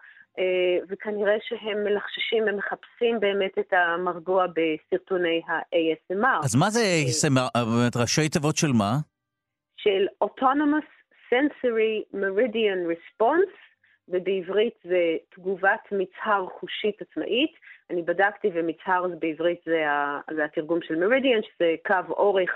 וכנראה 0.89 1.35
שהם 1.41 1.83
מלחששים, 1.83 2.47
הם 2.47 2.57
מחפשים 2.57 3.19
באמת 3.19 3.59
את 3.59 3.73
המרגוע 3.73 4.45
בסרטוני 4.47 5.41
ה-ASMR. 5.47 6.45
אז 6.45 6.55
מה 6.55 6.69
זה 6.69 6.79
ASMR? 6.79 7.59
באמת, 7.65 7.97
ראשי 7.97 8.29
תיבות 8.29 8.55
של 8.57 8.71
מה? 8.71 8.93
של 9.77 10.07
Autonomous 10.23 10.89
Sensory 11.29 12.15
Meridian 12.15 12.91
Response, 12.91 13.55
ובעברית 14.07 14.73
זה 14.83 15.15
תגובת 15.29 15.81
מצהר 15.91 16.47
חושית 16.59 17.01
עצמאית. 17.01 17.51
אני 17.89 18.01
בדקתי 18.01 18.49
ומצהר 18.53 19.05
בעברית 19.19 19.59
זה, 19.65 19.83
זה 20.35 20.45
התרגום 20.45 20.79
של 20.81 20.95
מרידיאן, 20.95 21.39
שזה 21.41 21.75
קו 21.85 22.13
אורך 22.13 22.49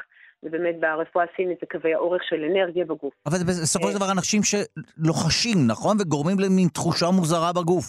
ובאמת 0.44 0.80
ברפואה 0.80 1.26
הסינית 1.34 1.58
זה 1.62 1.68
קווי 1.72 1.94
האורך 1.94 2.22
של 2.24 2.44
אנרגיה 2.44 2.86
בגוף. 2.86 3.14
אבל 3.26 3.38
זה 3.38 3.46
בסופו 3.46 3.88
של 3.88 3.94
אה, 3.94 4.00
דבר 4.00 4.12
אנשים 4.12 4.42
שלוחשים, 4.44 5.58
נכון? 5.68 5.98
וגורמים 6.00 6.40
למין 6.40 6.68
תחושה 6.68 7.06
מוזרה 7.12 7.54
בגוף. 7.54 7.86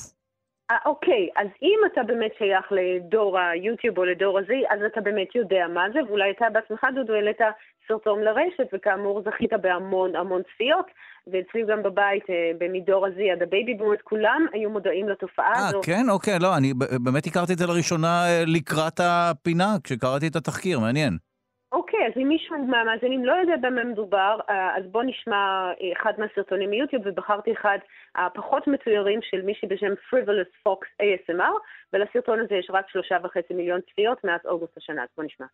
אה, 0.71 0.77
אוקיי, 0.87 1.29
אז 1.37 1.47
אם 1.63 1.79
אתה 1.93 2.03
באמת 2.03 2.31
שייך 2.39 2.67
לדור 2.71 3.39
היוטיוב 3.39 3.99
או 3.99 4.05
לדור 4.05 4.39
הזה, 4.39 4.55
אז 4.71 4.79
אתה 4.93 5.01
באמת 5.01 5.35
יודע 5.35 5.67
מה 5.75 5.85
זה, 5.93 5.99
ואולי 6.09 6.31
אתה 6.31 6.45
בעצמך, 6.53 6.87
דודו, 6.95 7.15
העלית 7.15 7.41
סרטון 7.89 8.21
לרשת, 8.23 8.69
וכאמור 8.73 9.23
זכית 9.23 9.53
בהמון 9.53 10.17
המון 10.17 10.43
צפיות, 10.55 10.87
ואצלי 11.27 11.63
גם 11.71 11.83
בבית, 11.83 12.31
אה, 12.31 12.51
מדור 12.59 13.07
ה 13.07 13.19
Z 13.19 13.31
עד 13.31 13.43
ה 13.43 13.49
baby 13.49 13.75
boomers, 13.75 14.01
כולם 14.05 14.47
היו 14.53 14.71
מודעים 14.71 15.09
לתופעה 15.09 15.53
הזו. 15.57 15.77
אה, 15.79 15.83
כן? 15.83 16.05
אוקיי, 16.11 16.39
לא, 16.41 16.57
אני 16.57 16.73
באמת 17.05 17.27
הכרתי 17.27 17.53
את 17.53 17.59
זה 17.59 17.67
לראשונה 17.67 18.25
לקראת 18.47 19.01
הפינה, 19.03 19.77
כשקראתי 19.85 20.27
את 20.27 20.37
התחקיר, 20.37 20.79
מעניין. 20.79 21.30
אוקיי, 21.73 22.07
אז 22.07 22.13
אם 22.17 22.29
מישהו 22.29 22.59
מהמאזינים 22.67 23.25
לא 23.25 23.33
יודע 23.33 23.57
במה 23.57 23.85
מדובר, 23.85 24.41
אה, 24.51 24.77
אז 24.77 24.85
בואו 24.87 25.03
נשמע 25.03 25.73
אה, 25.81 25.93
אחד 25.93 26.13
מהסרטונים 26.19 26.71
מיוטיוב, 26.71 27.03
ובחרתי 27.07 27.53
אחד 27.53 27.79
הפחות 28.15 28.67
מצוירים 28.67 29.21
של 29.23 29.43
מישהי 29.43 29.69
בשם 29.69 29.93
Frivolous 29.93 30.69
Fox 30.69 31.03
ASMR, 31.03 31.55
ולסרטון 31.93 32.41
הזה 32.41 32.55
יש 32.55 32.67
רק 32.71 32.89
שלושה 32.89 33.17
וחצי 33.25 33.55
מיליון 33.55 33.81
צפיות 33.81 34.25
מאז 34.25 34.41
אוגוסט 34.45 34.77
השנה, 34.77 35.03
אז 35.03 35.09
בואו 35.17 35.27
נשמע. 35.27 35.47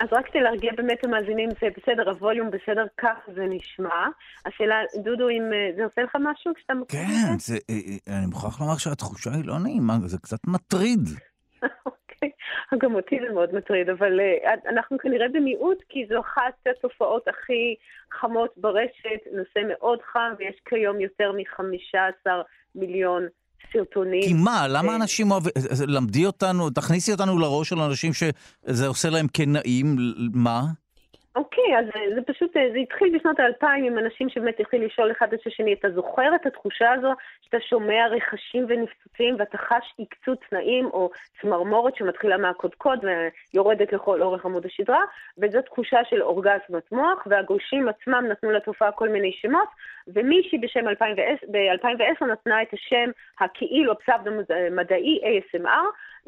אז 0.00 0.08
רק 0.12 0.26
כדי 0.28 0.40
להרגיע 0.40 0.72
באמת 0.76 1.04
המאזינים, 1.04 1.48
זה 1.60 1.68
בסדר, 1.76 2.10
הווליום 2.10 2.50
בסדר, 2.50 2.86
כך 2.98 3.16
זה 3.34 3.46
נשמע. 3.48 4.06
השאלה, 4.46 4.76
דודו, 5.02 5.28
אם 5.28 5.52
אה, 5.52 5.70
זה 5.76 5.84
עושה 5.84 6.02
לך 6.02 6.16
משהו 6.20 6.54
כשאתה 6.54 6.74
מקשיב 6.74 7.00
כן, 7.00 7.38
זה, 7.38 7.56
אה, 7.70 7.74
אה, 8.08 8.18
אני 8.18 8.26
מוכרח 8.26 8.60
לומר 8.60 8.76
שהתחושה 8.76 9.30
היא 9.30 9.44
לא 9.44 9.58
נעימה, 9.58 9.92
זה 10.06 10.18
קצת 10.18 10.38
מטריד. 10.46 11.00
אוקיי, 11.86 12.30
גם 12.78 12.94
אותי 12.94 13.18
זה 13.26 13.34
מאוד 13.34 13.54
מטריד, 13.54 13.88
אבל 13.90 14.20
אנחנו 14.68 14.98
כנראה 14.98 15.26
במיעוט, 15.28 15.78
כי 15.88 16.06
זו 16.08 16.20
אחת 16.20 16.54
התופעות 16.70 17.28
הכי 17.28 17.74
חמות 18.12 18.54
ברשת, 18.56 19.20
נושא 19.32 19.68
מאוד 19.68 19.98
חם, 20.02 20.32
ויש 20.38 20.56
כיום 20.64 21.00
יותר 21.00 21.32
מ-15 21.32 22.30
מיליון 22.74 23.26
סרטונים. 23.72 24.22
כי 24.22 24.34
מה, 24.34 24.68
למה 24.68 24.96
אנשים 24.96 25.30
אוהבים, 25.30 25.52
למדי 25.86 26.26
אותנו, 26.26 26.70
תכניסי 26.70 27.12
אותנו 27.12 27.38
לראש 27.38 27.68
של 27.68 27.78
אנשים 27.78 28.12
שזה 28.12 28.86
עושה 28.86 29.10
להם 29.10 29.26
כנעים, 29.32 29.96
מה? 30.32 30.64
אוקיי, 31.38 31.78
אז 31.78 31.84
זה 32.14 32.22
פשוט, 32.22 32.52
זה 32.52 32.78
התחיל 32.82 33.18
בשנות 33.18 33.40
האלפיים 33.40 33.84
עם 33.84 33.98
אנשים 33.98 34.28
שבאמת 34.28 34.60
התחילו 34.60 34.86
לשאול 34.86 35.12
אחד 35.12 35.32
את 35.32 35.46
השני. 35.46 35.72
אתה 35.72 35.90
זוכר 35.90 36.34
את 36.34 36.46
התחושה 36.46 36.92
הזו 36.92 37.12
שאתה 37.42 37.60
שומע 37.60 38.06
רכשים 38.10 38.66
ונפצוצים 38.68 39.36
ואתה 39.38 39.58
חש 39.58 39.94
עקצוץ 39.98 40.40
נעים 40.52 40.86
או 40.86 41.10
צמרמורת 41.40 41.96
שמתחילה 41.96 42.36
מהקודקוד 42.36 43.04
ויורדת 43.54 43.92
לכל 43.92 44.22
אורך 44.22 44.44
עמוד 44.44 44.66
השדרה, 44.66 45.02
וזו 45.38 45.62
תחושה 45.62 45.98
של 46.10 46.22
אורגזמת 46.22 46.92
מוח, 46.92 47.26
והגושים 47.26 47.88
עצמם 47.88 48.24
נתנו 48.30 48.50
לתופעה 48.50 48.92
כל 48.92 49.08
מיני 49.08 49.32
שמות, 49.32 49.68
ומישהי 50.14 50.58
בשם 50.58 50.88
2010, 50.88 51.46
ב-2010 51.50 52.24
נתנה 52.24 52.62
את 52.62 52.72
השם 52.72 53.10
הכאילו 53.40 53.92
הפסבדו-מדעי 53.92 55.20
ASMR, 55.24 55.86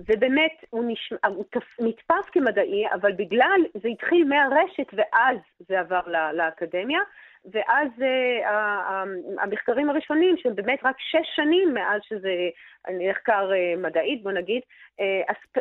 ובאמת 0.08 0.64
הוא, 0.70 0.84
נשמע, 0.86 1.18
הוא 1.28 1.44
נתפס 1.80 2.30
כמדעי, 2.32 2.84
אבל 2.94 3.12
בגלל, 3.12 3.60
זה 3.82 3.88
התחיל 3.88 4.24
מהרשת 4.24 4.86
ואז 4.92 5.36
זה 5.68 5.80
עבר 5.80 6.00
לאקדמיה, 6.32 7.00
ואז 7.44 7.88
uh, 7.98 8.48
המחקרים 9.42 9.90
הראשונים, 9.90 10.36
שהם 10.36 10.54
באמת 10.54 10.78
רק 10.84 10.96
שש 10.98 11.36
שנים 11.36 11.74
מאז 11.74 12.00
שזה 12.08 12.34
נחקר 12.90 13.50
uh, 13.50 13.80
מדעית, 13.80 14.22
בוא 14.22 14.32
נגיד, 14.32 14.62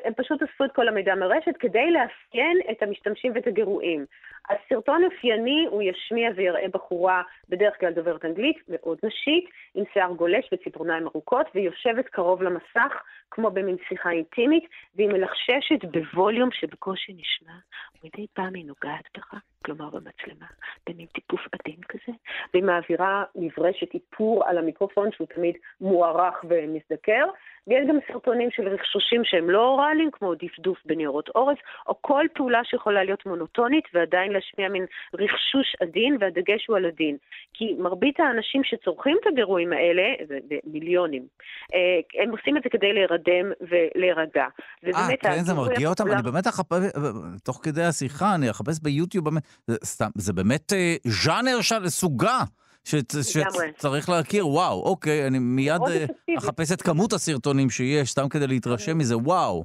הם 0.06 0.14
פשוט 0.14 0.44
אספו 0.44 0.66
את 0.66 0.72
כל 0.72 0.88
המידע 0.88 1.16
מרשת 1.16 1.58
כדי 1.60 1.92
לאפיין 1.92 2.58
את 2.72 2.84
המשתמשים 2.84 3.32
ואת 3.36 3.48
הגירויים. 3.48 4.06
הסרטון 4.50 5.04
אופייני, 5.04 5.66
הוא 5.70 5.82
ישמיע 5.82 6.30
ויראה 6.36 6.68
בחורה, 6.74 7.22
בדרך 7.50 7.80
כלל 7.80 7.94
דוברת 7.94 8.26
אנגלית, 8.26 8.58
מאוד 8.70 8.98
נשית, 9.04 9.50
עם 9.76 9.84
שיער 9.94 10.12
גולש 10.12 10.50
וציפורניים 10.54 11.08
ארוכות, 11.08 11.48
והיא 11.54 11.66
יושבת 11.66 12.10
קרוב 12.10 12.44
למסך, 12.44 13.02
כמו 13.32 13.52
במין 13.52 13.76
שיחה 13.88 14.10
אינטימית, 14.10 14.64
והיא 14.96 15.10
מלחששת 15.10 15.86
בווליום 15.92 16.50
שבקושי 16.52 17.14
נשמע, 17.14 17.54
ומדי 18.04 18.28
פעם 18.34 18.54
היא 18.54 18.66
נוגעת 18.66 19.06
בך, 19.18 19.34
כלומר 19.66 19.90
במצלמה, 19.90 20.46
במין 20.90 21.06
טיפוף 21.06 21.42
עדין 21.52 21.82
כזה, 21.90 22.18
והיא 22.54 22.64
מעבירה 22.64 23.24
מברשת 23.36 23.94
איפור 23.94 24.46
על 24.48 24.58
המיקרופון, 24.58 25.12
שהוא 25.12 25.28
תמיד 25.28 25.56
מוערך 25.82 26.46
ומזדקר, 26.50 27.26
ויש 27.68 27.88
גם 27.90 27.98
סרטונים 28.08 28.50
של 28.52 28.68
רכשושים 28.68 29.22
שהם 29.24 29.50
לא 29.50 29.68
אוראליים, 29.68 30.12
כמו 30.12 30.34
דפדוף 30.36 30.78
בניירות 30.86 31.30
עורף, 31.30 31.58
או 31.88 31.96
כל 32.02 32.26
פעולה 32.36 32.62
שיכולה 32.64 33.04
להיות 33.04 33.26
מונוטונית 33.26 33.84
ועדיין 33.94 34.32
להשמיע 34.32 34.70
מין 34.70 34.86
רכשוש 35.14 35.76
עדין, 35.82 36.18
והדגש 36.20 36.68
הוא 36.68 36.78
על 36.78 36.86
הדין. 36.86 37.18
כי 37.54 37.76
מרבית 37.80 38.20
האנשים 38.20 38.64
שצורכים 38.64 39.18
את 39.22 39.28
הגירויים 39.28 39.74
האלה, 39.74 40.04
זה 40.28 40.38
מיליונים, 40.64 41.24
אה, 41.74 42.24
הם 42.24 42.32
עושים 42.32 42.58
את 42.58 42.64
זה 42.64 42.70
כדי 42.70 42.94
להירדם 42.94 43.52
ולהירגע. 43.62 44.46
אה, 44.86 45.18
כן, 45.22 45.44
זה 45.44 45.54
מרגיע 45.54 45.90
אותם? 45.90 46.12
אני 46.12 46.22
באמת 46.22 46.48
אחפש, 46.48 46.92
תוך 47.44 47.60
כדי 47.64 47.84
השיחה, 47.84 48.36
אני 48.36 48.50
אחפש 48.50 48.80
ביוטיוב, 48.82 49.28
זה 50.16 50.34
באמת 50.34 50.74
אה, 50.74 50.96
ז'אנר 51.04 51.62
של 51.62 51.88
סוגה. 51.88 52.40
שצריך 52.86 54.10
להכיר, 54.10 54.48
וואו, 54.48 54.84
אוקיי, 54.84 55.28
אני 55.28 55.40
מיד 55.40 55.82
אה, 55.88 56.06
אחפש 56.38 56.72
את 56.72 56.82
כמות 56.82 57.14
הסרטונים 57.14 57.70
שיש, 57.70 58.10
סתם 58.10 58.30
כדי 58.30 58.48
להתרשם 58.48 58.98
מזה, 58.98 59.18
וואו. 59.18 59.64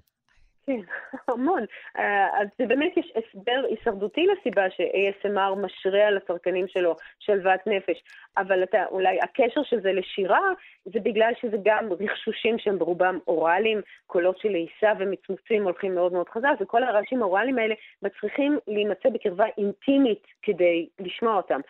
כן, 0.67 0.81
המון. 1.29 1.65
אה, 1.99 2.41
אז 2.41 2.49
באמת 2.59 2.97
יש 2.97 3.13
הסבר 3.17 3.63
הישרדותי 3.71 4.27
לסיבה 4.27 4.71
ש-ASMR 4.71 5.55
משרה 5.55 6.07
על 6.07 6.17
הצרכנים 6.17 6.69
שלו 6.69 6.97
שלוות 7.19 7.61
נפש, 7.67 8.03
אבל 8.37 8.63
אתה, 8.63 8.85
אולי 8.91 9.19
הקשר 9.23 9.63
של 9.63 9.81
זה 9.81 9.93
לשירה, 9.93 10.49
זה 10.85 11.01
בגלל 11.01 11.33
שזה 11.41 11.57
גם 11.65 11.89
רכשושים 11.93 12.59
שהם 12.59 12.79
ברובם 12.79 13.19
אוראליים, 13.27 13.81
קולות 14.07 14.39
של 14.39 14.55
עיסה 14.55 14.93
ומצמוצים 14.99 15.63
הולכים 15.63 15.95
מאוד 15.95 16.13
מאוד 16.13 16.29
חזק, 16.29 16.53
וכל 16.61 16.83
הרעשים 16.83 17.23
האוראליים 17.23 17.59
האלה 17.59 17.75
מצריכים 18.03 18.59
להימצא 18.69 19.09
בקרבה 19.09 19.45
אינטימית 19.59 20.27
כדי 20.43 20.89
לשמוע 20.99 21.37
אותם. 21.37 21.61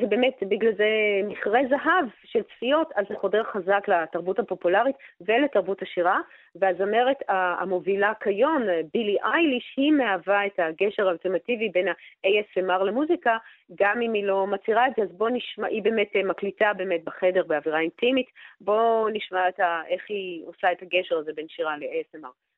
זה 0.00 0.06
באמת, 0.06 0.34
בגלל 0.42 0.72
זה 0.76 0.86
מכרה 1.24 1.60
זהב 1.68 2.04
של 2.24 2.42
צפיות, 2.42 2.92
אז 2.96 3.04
זה 3.08 3.14
חודר 3.14 3.42
חזק 3.44 3.88
לתרבות 3.88 4.38
הפופולרית 4.38 4.96
ולתרבות 5.20 5.82
השירה, 5.82 6.20
והזמרת 6.54 7.16
המובילה 7.28 8.12
כיום, 8.20 8.62
בילי 8.94 9.16
אייליש, 9.22 9.74
היא 9.76 9.92
מהווה 9.92 10.46
את 10.46 10.58
הגשר 10.58 11.02
האולטימטיבי 11.06 11.68
בין 11.68 11.88
ה-ASMR 11.88 12.84
למוזיקה, 12.84 13.36
גם 13.74 14.02
אם 14.02 14.12
היא 14.12 14.24
לא 14.24 14.46
מצהירה 14.46 14.86
את 14.86 14.92
זה, 14.96 15.02
אז 15.02 15.12
בואו 15.12 15.30
נשמע, 15.30 15.66
היא 15.66 15.82
באמת 15.82 16.16
מקליטה 16.24 16.72
באמת 16.76 17.04
בחדר 17.04 17.42
באווירה 17.46 17.80
אינטימית, 17.80 18.26
בואו 18.60 19.08
נשמע 19.08 19.40
ה, 19.40 19.82
איך 19.88 20.02
היא 20.08 20.46
עושה 20.46 20.72
את 20.72 20.82
הגשר 20.82 21.18
הזה 21.18 21.32
בין 21.34 21.48
שירה 21.48 21.76
ל-ASMR. 21.76 22.50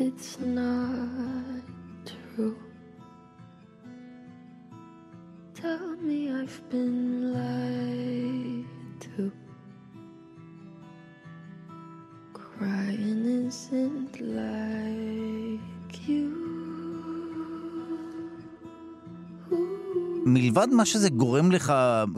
It's 0.00 0.38
not 0.40 1.66
true. 2.06 2.69
Tell 5.62 5.88
me 6.08 6.18
I've 6.40 6.60
been 6.70 6.98
lied 7.36 8.66
to. 9.04 9.22
Crying 12.32 13.24
isn't 13.46 14.14
like 14.40 15.96
you. 16.08 16.26
מלבד 20.26 20.66
מה 20.76 20.84
שזה 20.84 21.10
גורם 21.10 21.52
לך 21.52 21.72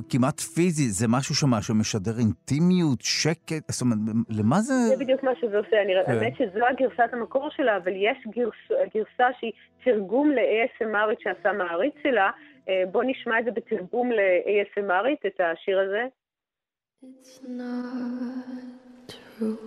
כמעט 0.09 0.41
פיזי, 0.41 0.91
זה 0.91 1.07
משהו 1.09 1.35
שמה 1.35 1.63
שמשדר 1.63 2.19
אינטימיות, 2.19 3.01
שקט, 3.01 3.71
זאת 3.71 3.81
אומרת, 3.81 3.99
למה 4.29 4.61
זה... 4.61 4.75
זה 4.89 4.97
בדיוק 4.97 5.23
מה 5.23 5.31
שזה 5.41 5.59
עושה, 5.59 5.83
אני 5.83 5.93
כן. 6.07 6.13
האמת 6.13 6.33
שזו 6.37 6.67
הגרסת 6.67 7.13
המקור 7.13 7.49
שלה, 7.57 7.77
אבל 7.77 7.93
יש 7.97 8.19
גרס, 8.35 8.79
גרסה 8.95 9.33
שהיא 9.41 9.53
תרגום 9.85 10.31
ל-ASMRית 10.31 11.21
שעשה 11.23 11.53
מעריץ 11.53 11.95
שלה, 12.03 12.31
אה, 12.70 12.84
בוא 12.92 13.04
נשמע 13.04 13.40
את 13.40 13.46
זה 13.46 13.52
בתרגום 13.52 14.12
ל-ASMRית, 14.12 15.28
את 15.28 15.40
השיר 15.40 15.80
הזה. 15.80 16.06
It's 17.04 17.42
not 17.44 19.14
true. 19.38 19.58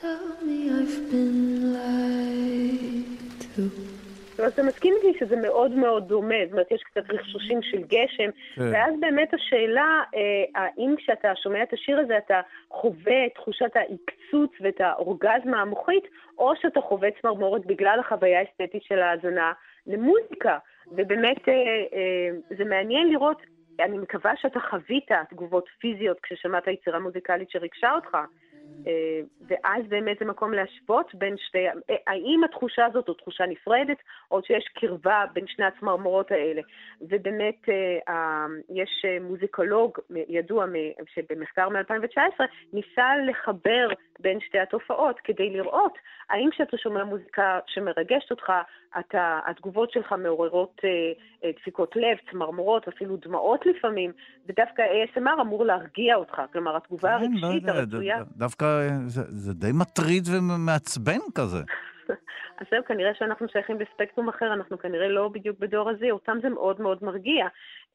Tell 0.00 0.26
me 0.42 0.70
I've 0.70 1.10
been 1.10 1.72
lied 1.72 3.40
to. 3.54 3.97
אומרת, 4.39 4.53
אתה 4.53 4.63
מסכים 4.63 4.93
איתי 4.97 5.19
שזה 5.19 5.35
מאוד 5.35 5.71
מאוד 5.71 6.07
דומה, 6.07 6.35
זאת 6.43 6.51
אומרת, 6.51 6.71
יש 6.71 6.83
קצת 6.83 7.09
רכשושים 7.09 7.61
של 7.61 7.81
גשם, 7.81 8.29
כן. 8.55 8.61
ואז 8.73 8.93
באמת 8.99 9.33
השאלה, 9.33 10.03
אה, 10.15 10.61
האם 10.61 10.95
כשאתה 10.97 11.35
שומע 11.35 11.63
את 11.63 11.73
השיר 11.73 11.99
הזה, 11.99 12.17
אתה 12.17 12.41
חווה 12.71 13.25
את 13.25 13.31
תחושת 13.35 13.75
העקצוץ 13.75 14.51
ואת 14.61 14.81
האורגזמה 14.81 15.61
המוחית, 15.61 16.03
או 16.37 16.53
שאתה 16.61 16.81
חווה 16.81 17.09
צמרמורת 17.21 17.65
בגלל 17.65 17.99
החוויה 17.99 18.39
האסתטית 18.39 18.83
של 18.83 18.99
ההאזנה 18.99 19.51
למוזיקה. 19.87 20.57
ובאמת, 20.91 21.49
אה, 21.49 21.53
אה, 21.53 22.55
זה 22.57 22.65
מעניין 22.65 23.09
לראות, 23.09 23.41
אני 23.79 23.97
מקווה 23.97 24.31
שאתה 24.35 24.59
חווית 24.59 25.11
תגובות 25.29 25.65
פיזיות 25.79 26.19
כששמעת 26.19 26.67
יצירה 26.67 26.99
מוזיקלית 26.99 27.49
שריגשה 27.49 27.91
אותך. 27.91 28.17
אה, 28.87 29.21
ואז 29.47 29.83
באמת 29.89 30.17
זה 30.19 30.25
מקום 30.25 30.53
להשוות 30.53 31.15
בין 31.15 31.35
שתי, 31.37 31.67
אה, 31.67 31.95
האם 32.07 32.43
התחושה 32.43 32.85
הזאת 32.85 33.07
הוא 33.07 33.15
תחושה 33.15 33.45
נפרדת, 33.45 33.97
או 34.31 34.41
שיש 34.43 34.65
קרבה 34.73 35.25
בין 35.33 35.47
שני 35.47 35.65
הצמרמורות 35.65 36.31
האלה. 36.31 36.61
ובאמת 37.01 37.69
אה, 37.69 38.45
יש 38.69 39.05
מוזיקולוג 39.21 39.97
ידוע 40.29 40.65
שבמחקר 41.13 41.69
מ-2019 41.69 42.43
ניסה 42.73 43.07
לחבר 43.29 43.87
בין 44.19 44.39
שתי 44.39 44.59
התופעות 44.59 45.19
כדי 45.23 45.49
לראות 45.49 45.93
האם 46.29 46.49
כשאתה 46.51 46.77
שומע 46.77 47.03
מוזיקה 47.03 47.59
שמרגשת 47.67 48.31
אותך, 48.31 48.51
אתה, 48.99 49.39
התגובות 49.45 49.91
שלך 49.91 50.11
מעוררות 50.11 50.81
דפיקות 51.59 51.95
לב, 51.95 52.17
צמרמורות, 52.31 52.87
אפילו 52.87 53.17
דמעות 53.17 53.65
לפעמים, 53.65 54.11
ודווקא 54.47 54.81
ASMR 54.81 55.41
אמור 55.41 55.65
להרגיע 55.65 56.15
אותך, 56.15 56.41
כלומר 56.53 56.77
התגובה 56.77 57.17
כן, 57.19 57.31
לא 57.33 57.47
הרגשית, 57.47 57.69
הרצויה. 57.69 58.17
דווקא 58.59 58.89
זה, 59.07 59.21
זה 59.27 59.53
די 59.53 59.71
מטריד 59.73 60.23
ומעצבן 60.27 61.19
כזה. 61.35 61.57
אז 62.59 62.65
זהו, 62.71 62.83
כנראה 62.87 63.11
שאנחנו 63.19 63.47
שייכים 63.51 63.77
לספקטרום 63.79 64.29
אחר, 64.29 64.53
אנחנו 64.53 64.79
כנראה 64.79 65.07
לא 65.07 65.29
בדיוק 65.33 65.59
בדור 65.59 65.89
הזה, 65.89 66.05
אותם 66.11 66.37
זה 66.41 66.49
מאוד 66.49 66.81
מאוד 66.81 66.97
מרגיע. 67.01 67.45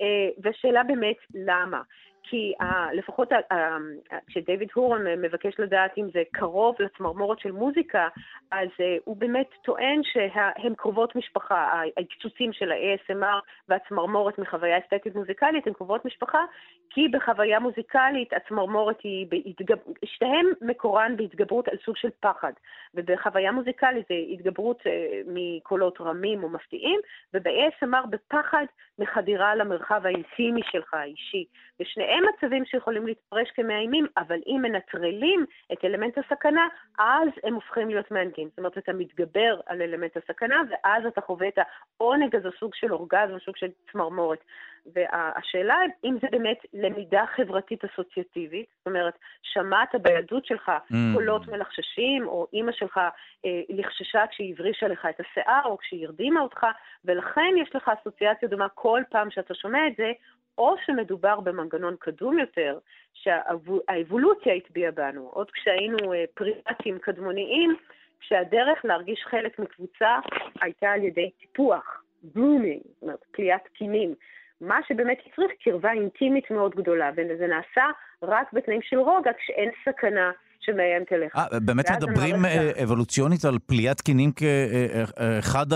אה, 0.00 0.28
ושאלה 0.44 0.82
באמת, 0.82 1.16
למה? 1.34 1.82
כי 2.30 2.52
uh, 2.62 2.64
לפחות 2.92 3.32
uh, 3.32 3.54
כשדייוויד 4.26 4.68
הורון 4.74 5.06
מבקש 5.22 5.54
לדעת 5.58 5.98
אם 5.98 6.06
זה 6.12 6.22
קרוב 6.32 6.76
לצמרמורת 6.78 7.38
של 7.38 7.52
מוזיקה, 7.52 8.08
אז 8.50 8.68
uh, 8.68 8.82
הוא 9.04 9.16
באמת 9.16 9.50
טוען 9.64 10.00
שהם 10.02 10.74
קרובות 10.74 11.16
משפחה. 11.16 11.68
ההקצוצים 11.96 12.52
של 12.52 12.72
ה-ASMR 12.72 13.40
והצמרמורת 13.68 14.38
מחוויה 14.38 14.78
אסתטית 14.78 15.14
מוזיקלית 15.14 15.66
הם 15.66 15.72
קרובות 15.72 16.04
משפחה, 16.04 16.44
כי 16.90 17.08
בחוויה 17.08 17.60
מוזיקלית 17.60 18.32
הצמרמורת 18.32 19.00
היא, 19.00 19.26
בהתגב... 19.28 19.78
שתיהן 20.04 20.46
מקורן 20.60 21.16
בהתגברות 21.16 21.68
על 21.68 21.76
סוג 21.84 21.96
של 21.96 22.10
פחד, 22.20 22.52
ובחוויה 22.94 23.52
מוזיקלית 23.52 24.06
זה 24.08 24.14
התגברות 24.32 24.80
uh, 24.80 24.84
מקולות 25.26 26.00
רמים 26.00 26.42
או 26.42 26.48
מפתיעים, 26.48 27.00
וב-ASMR 27.34 28.06
בפחד 28.10 28.64
מחדירה 28.98 29.54
למרחב 29.54 30.06
האינטימי 30.06 30.60
שלך, 30.70 30.94
האישי. 30.94 31.44
ושניהם 32.14 32.34
מצבים 32.34 32.64
שיכולים 32.64 33.06
להתפרש 33.06 33.50
כמאיימים, 33.50 34.06
אבל 34.16 34.38
אם 34.46 34.60
מנטרלים 34.62 35.46
את 35.72 35.84
אלמנט 35.84 36.18
הסכנה, 36.18 36.68
אז 36.98 37.28
הם 37.44 37.54
הופכים 37.54 37.88
להיות 37.88 38.10
מענגים. 38.10 38.48
זאת 38.48 38.58
אומרת, 38.58 38.78
אתה 38.78 38.92
מתגבר 38.92 39.60
על 39.66 39.82
אלמנט 39.82 40.16
הסכנה, 40.16 40.62
ואז 40.70 41.06
אתה 41.06 41.20
חווה 41.20 41.48
את 41.48 41.58
העונג 41.98 42.36
הזה, 42.36 42.48
סוג 42.60 42.74
של 42.74 42.92
אורגזם, 42.92 43.38
סוג 43.44 43.56
של 43.56 43.66
צמרמורת. 43.92 44.38
והשאלה 44.86 45.76
אם 46.04 46.16
זה 46.22 46.26
באמת 46.30 46.58
למידה 46.72 47.24
חברתית 47.36 47.84
אסוציאטיבית, 47.84 48.66
זאת 48.78 48.86
אומרת, 48.86 49.18
שמעת 49.42 49.94
בילדות 50.02 50.46
שלך 50.46 50.68
mm. 50.68 50.94
קולות 51.14 51.48
מלחששים, 51.48 52.26
או 52.26 52.46
אימא 52.52 52.72
שלך 52.72 52.98
אה, 53.44 53.60
לחששה 53.68 54.26
כשהיא 54.30 54.54
הברישה 54.54 54.88
לך 54.88 55.06
את 55.10 55.20
השיער, 55.20 55.64
או 55.64 55.78
כשהיא 55.78 56.06
הרדימה 56.06 56.40
אותך, 56.40 56.66
ולכן 57.04 57.54
יש 57.62 57.76
לך 57.76 57.90
אסוציאציה 58.00 58.48
דומה 58.48 58.68
כל 58.68 59.02
פעם 59.10 59.30
שאתה 59.30 59.54
שומע 59.54 59.86
את 59.86 59.92
זה, 59.96 60.12
או 60.58 60.74
שמדובר 60.86 61.40
במנגנון 61.40 61.96
קדום 61.98 62.38
יותר, 62.38 62.78
שהאבולוציה 63.14 64.54
הטביעה 64.54 64.90
בנו, 64.90 65.30
עוד 65.32 65.50
כשהיינו 65.50 66.12
אה, 66.12 66.24
פריטים 66.34 66.98
קדמוניים, 66.98 67.76
כשהדרך 68.20 68.84
להרגיש 68.84 69.24
חלק 69.30 69.58
מקבוצה 69.58 70.18
הייתה 70.60 70.90
על 70.90 71.04
ידי 71.04 71.30
טיפוח, 71.40 72.02
בלומינג, 72.22 72.80
זאת 72.84 73.02
אומרת, 73.02 73.24
פליאת 73.30 73.68
קינים. 73.74 74.14
מה 74.60 74.78
שבאמת 74.88 75.18
הצריך 75.26 75.50
קרבה 75.64 75.92
אינטימית 75.92 76.50
מאוד 76.50 76.74
גדולה, 76.74 77.10
וזה 77.16 77.46
נעשה 77.46 77.84
רק 78.22 78.52
בתנאים 78.52 78.82
של 78.82 78.98
רוגע, 78.98 79.30
כשאין 79.38 79.70
סכנה 79.84 80.30
שמאיימת 80.60 81.12
עליך. 81.12 81.36
אה, 81.36 81.60
באמת 81.60 81.90
מדברים 81.90 82.34
המערכת... 82.34 82.78
אבולוציונית 82.82 83.44
על 83.44 83.58
פליאת 83.66 84.00
קינים 84.00 84.30
כאחד 84.32 85.66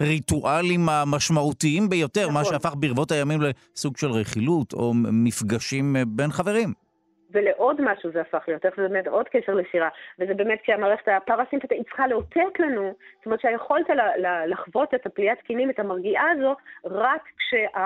הריטואלים 0.00 0.88
המשמעותיים 0.88 1.88
ביותר, 1.88 2.20
נכון. 2.22 2.34
מה 2.34 2.44
שהפך 2.44 2.74
ברבות 2.76 3.10
הימים 3.12 3.40
לסוג 3.40 3.96
של 3.96 4.10
רכילות 4.10 4.72
או 4.72 4.92
מפגשים 5.24 5.96
בין 6.06 6.30
חברים. 6.30 6.72
ולעוד 7.32 7.80
משהו 7.80 8.10
זה 8.12 8.20
הפך 8.20 8.44
להיות, 8.48 8.64
איך 8.66 8.74
זה 8.76 8.88
באמת 8.88 9.06
עוד 9.06 9.28
קשר 9.28 9.54
לשירה, 9.54 9.88
וזה 10.18 10.34
באמת 10.34 10.58
כשהמערכת 10.62 11.08
הפרסימפטית 11.08 11.72
היא 11.72 11.82
צריכה 11.82 12.06
לאותת 12.06 12.54
לנו, 12.58 12.94
זאת 13.16 13.26
אומרת 13.26 13.40
שיכולת 13.40 13.86
לחוות 14.46 14.94
את 14.94 15.06
הפליאת 15.06 15.38
קינים, 15.40 15.70
את 15.70 15.78
המרגיעה 15.78 16.24
הזו, 16.30 16.56
רק, 16.84 17.22
כשה, 17.38 17.80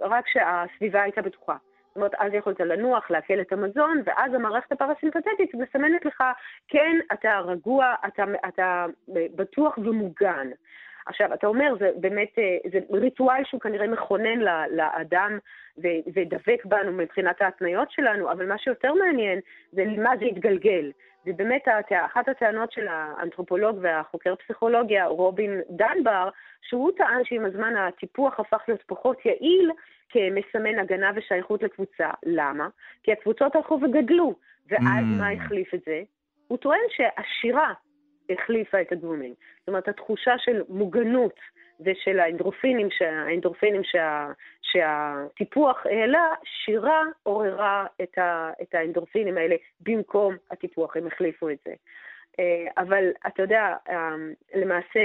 רק 0.00 0.24
כשהסביבה 0.24 1.02
הייתה 1.02 1.22
בטוחה. 1.22 1.56
זאת 1.88 1.96
אומרת, 1.96 2.14
אז 2.18 2.32
יכולת 2.34 2.60
לנוח, 2.60 3.10
לעכל 3.10 3.40
את 3.40 3.52
המזון, 3.52 4.02
ואז 4.04 4.34
המערכת 4.34 4.72
הפרסימפטית 4.72 5.54
מסמנת 5.54 6.04
לך, 6.04 6.22
כן, 6.68 6.96
אתה 7.12 7.38
רגוע, 7.38 7.94
אתה, 8.06 8.24
אתה 8.48 8.86
בטוח 9.08 9.78
ומוגן. 9.78 10.50
עכשיו, 11.06 11.34
אתה 11.34 11.46
אומר, 11.46 11.74
זה 11.78 11.90
באמת, 11.96 12.38
אה, 12.38 12.56
זה 12.72 12.78
ריטואל 12.92 13.42
שהוא 13.44 13.60
כנראה 13.60 13.86
מכונן 13.86 14.38
לאדם 14.70 15.38
ודבק 16.14 16.64
בנו 16.64 16.92
מבחינת 16.92 17.42
ההתניות 17.42 17.90
שלנו, 17.90 18.32
אבל 18.32 18.46
מה 18.46 18.58
שיותר 18.58 18.94
מעניין 18.94 19.38
זה 19.72 19.84
למה 19.84 20.10
זה 20.18 20.24
יתגלגל. 20.24 20.92
זה 21.24 21.32
באמת 21.36 21.64
אחת 22.06 22.28
הטענות 22.28 22.72
של 22.72 22.88
האנתרופולוג 22.88 23.78
והחוקר 23.82 24.34
פסיכולוגיה, 24.34 25.06
רובין 25.06 25.60
דנבר, 25.70 26.28
שהוא 26.62 26.90
טען 26.96 27.24
שעם 27.24 27.44
הזמן 27.44 27.76
הטיפוח 27.76 28.40
הפך 28.40 28.62
להיות 28.68 28.82
פחות 28.86 29.26
יעיל 29.26 29.70
כמסמן 30.08 30.78
הגנה 30.78 31.10
ושייכות 31.14 31.62
לקבוצה. 31.62 32.10
למה? 32.26 32.68
כי 33.02 33.12
הקבוצות 33.12 33.56
הלכו 33.56 33.78
וגדלו, 33.82 34.34
ואז 34.70 35.04
mm. 35.04 35.18
מה 35.18 35.30
החליף 35.30 35.74
את 35.74 35.80
זה? 35.86 36.02
הוא 36.48 36.58
טוען 36.58 36.80
שהשירה 36.88 37.72
החליפה 38.32 38.80
את 38.80 38.92
הגרומינג. 38.92 39.34
זאת 39.58 39.68
אומרת, 39.68 39.88
התחושה 39.88 40.34
של 40.38 40.62
מוגנות 40.68 41.34
ושל 41.80 42.20
האנדרופינים, 42.20 42.88
האנדרופינים 43.00 43.84
שה, 43.84 44.28
שהטיפוח 44.62 45.86
העלה, 45.86 46.28
שירה 46.44 47.02
עוררה 47.22 47.86
את, 48.02 48.18
ה, 48.18 48.50
את 48.62 48.74
האנדרופינים 48.74 49.38
האלה 49.38 49.56
במקום 49.80 50.36
הטיפוח, 50.50 50.96
הם 50.96 51.06
החליפו 51.06 51.50
את 51.50 51.58
זה. 51.64 51.72
אה, 52.38 52.82
אבל 52.82 53.10
אתה 53.26 53.42
יודע, 53.42 53.74
אה, 53.88 54.14
למעשה, 54.54 55.00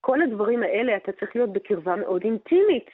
כל 0.00 0.22
הדברים 0.22 0.62
האלה 0.62 0.96
אתה 0.96 1.12
צריך 1.12 1.36
להיות 1.36 1.52
בקרבה 1.52 1.96
מאוד 1.96 2.22
אינטימית. 2.24 2.90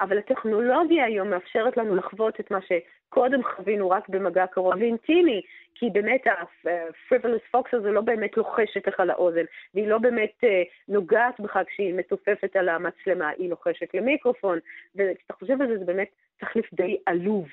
אבל 0.00 0.18
הטכנולוגיה 0.18 1.04
היום 1.04 1.30
מאפשרת 1.30 1.76
לנו 1.76 1.96
לחוות 1.96 2.40
את 2.40 2.50
מה 2.50 2.58
שקודם 2.60 3.42
חווינו 3.42 3.90
רק 3.90 4.08
במגע 4.08 4.46
קרוב 4.46 4.74
ואינטימי, 4.78 5.42
כי 5.74 5.90
באמת 5.90 6.26
ה-frivolous 6.26 7.56
fox 7.56 7.68
הזה 7.72 7.90
לא 7.90 8.00
באמת 8.00 8.36
לוחשת 8.36 8.86
לך 8.88 9.00
לאוזן, 9.00 9.44
והיא 9.74 9.88
לא 9.88 9.98
באמת 9.98 10.32
uh, 10.44 10.48
נוגעת 10.88 11.40
בך 11.40 11.58
כשהיא 11.66 11.94
מתופפת 11.94 12.56
על 12.56 12.68
המצלמה, 12.68 13.28
היא 13.28 13.50
לוחשת 13.50 13.94
למיקרופון, 13.94 14.58
וכשאתה 14.96 15.34
חושב 15.34 15.62
על 15.62 15.68
זה, 15.68 15.78
זה 15.78 15.84
באמת 15.84 16.08
תחליף 16.38 16.74
די 16.74 16.96
עלוב. 17.06 17.46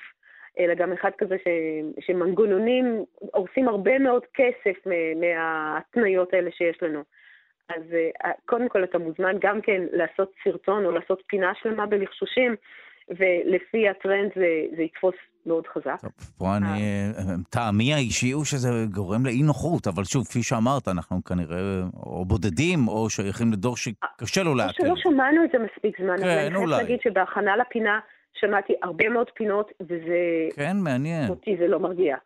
אלא 0.58 0.74
גם 0.74 0.92
אחד 0.92 1.10
כזה 1.18 1.36
ש, 1.38 1.48
שמנגנונים 2.06 3.04
הורסים 3.18 3.68
הרבה 3.68 3.98
מאוד 3.98 4.22
כסף 4.34 4.86
מההתניות 5.16 6.34
האלה 6.34 6.50
שיש 6.50 6.82
לנו. 6.82 7.02
אז 7.68 7.82
uh, 7.82 8.28
קודם 8.46 8.68
כל 8.68 8.84
אתה 8.84 8.98
מוזמן 8.98 9.36
גם 9.40 9.60
כן 9.60 9.82
לעשות 9.92 10.32
סרטון 10.44 10.84
או 10.84 10.90
לעשות 10.90 11.22
פינה 11.26 11.52
שלמה 11.62 11.86
בלחשושים, 11.86 12.54
ולפי 13.08 13.88
הטרנד 13.88 14.30
זה, 14.34 14.46
זה 14.76 14.82
יתפוס 14.82 15.14
מאוד 15.46 15.66
חזק. 15.66 16.00
טוב, 16.00 16.12
פה 16.38 16.56
אני, 16.56 16.66
אה. 16.66 17.34
טעמי 17.50 17.94
האישי 17.94 18.30
הוא 18.30 18.44
שזה 18.44 18.68
גורם 18.90 19.26
לאי 19.26 19.42
נוחות, 19.42 19.86
אבל 19.86 20.04
שוב, 20.04 20.24
כפי 20.24 20.42
שאמרת, 20.42 20.88
אנחנו 20.88 21.24
כנראה 21.24 21.82
או 21.96 22.24
בודדים 22.24 22.88
או 22.88 23.10
שייכים 23.10 23.52
לדור 23.52 23.76
שקשה 23.76 24.42
לו 24.42 24.54
לעכל. 24.54 24.68
או 24.68 24.86
שלא 24.86 24.94
שמענו 24.96 25.44
את 25.44 25.50
זה 25.52 25.58
מספיק 25.58 26.00
זמן, 26.00 26.16
כן, 26.16 26.22
אבל 26.22 26.38
אני 26.38 26.54
חייבת 26.54 26.68
להגיד 26.68 26.98
שבהכנה 27.02 27.56
לפינה 27.56 27.98
שמעתי 28.34 28.72
הרבה 28.82 29.08
מאוד 29.08 29.30
פינות, 29.34 29.72
וזה... 29.80 30.48
כן, 30.56 30.76
מעניין. 30.76 31.28
אותי 31.28 31.56
זה 31.58 31.68
לא 31.68 31.80
מרגיע. 31.80 32.16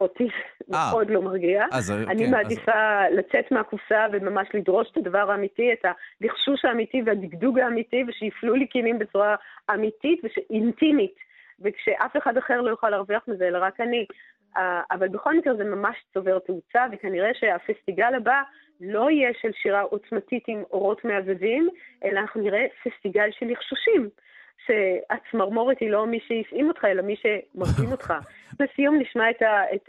אותי 0.00 0.28
אה. 0.74 0.90
מאוד 0.92 1.10
לא 1.10 1.22
מרגיע. 1.22 1.64
אז, 1.72 1.90
אני 1.90 2.24
כן, 2.24 2.30
מעדיפה 2.30 2.72
אז... 2.72 3.14
לצאת 3.14 3.52
מהקופסה 3.52 4.06
וממש 4.12 4.48
לדרוש 4.54 4.90
את 4.92 4.96
הדבר 4.96 5.30
האמיתי, 5.30 5.72
את 5.72 5.84
הלחשוש 5.84 6.64
האמיתי 6.64 7.02
והדגדוג 7.06 7.58
האמיתי, 7.58 8.04
ושיפלו 8.08 8.54
לי 8.54 8.66
קינים 8.66 8.98
בצורה 8.98 9.36
אמיתית 9.74 10.20
ואינטימית, 10.24 11.14
וכשאף 11.60 12.16
אחד 12.16 12.36
אחר 12.36 12.60
לא 12.60 12.70
יוכל 12.70 12.90
להרוויח 12.90 13.22
מזה, 13.28 13.48
אלא 13.48 13.58
רק 13.58 13.80
אני. 13.80 14.06
אבל 14.90 15.08
בכל 15.08 15.36
מקרה 15.36 15.54
זה 15.54 15.64
ממש 15.64 15.96
צובר 16.14 16.38
תאוצה, 16.38 16.86
וכנראה 16.92 17.30
שהפסטיגל 17.34 18.14
הבא 18.16 18.42
לא 18.80 19.10
יהיה 19.10 19.30
של 19.40 19.50
שירה 19.62 19.80
עוצמתית 19.80 20.44
עם 20.48 20.62
אורות 20.70 21.04
מהבהבים, 21.04 21.68
אלא 22.04 22.20
אנחנו 22.20 22.40
נראה 22.42 22.66
פסטיגל 22.84 23.28
של 23.30 23.46
לחשושים. 23.46 24.08
שהצמרמורת 24.66 25.76
היא 25.80 25.90
לא 25.90 26.06
מי 26.06 26.18
שהפעים 26.28 26.68
אותך, 26.68 26.84
אלא 26.84 27.02
מי 27.02 27.14
שמרדים 27.16 27.92
אותך. 27.92 28.14
לסיום 28.60 28.98
נשמע 28.98 29.30
את 29.30 29.88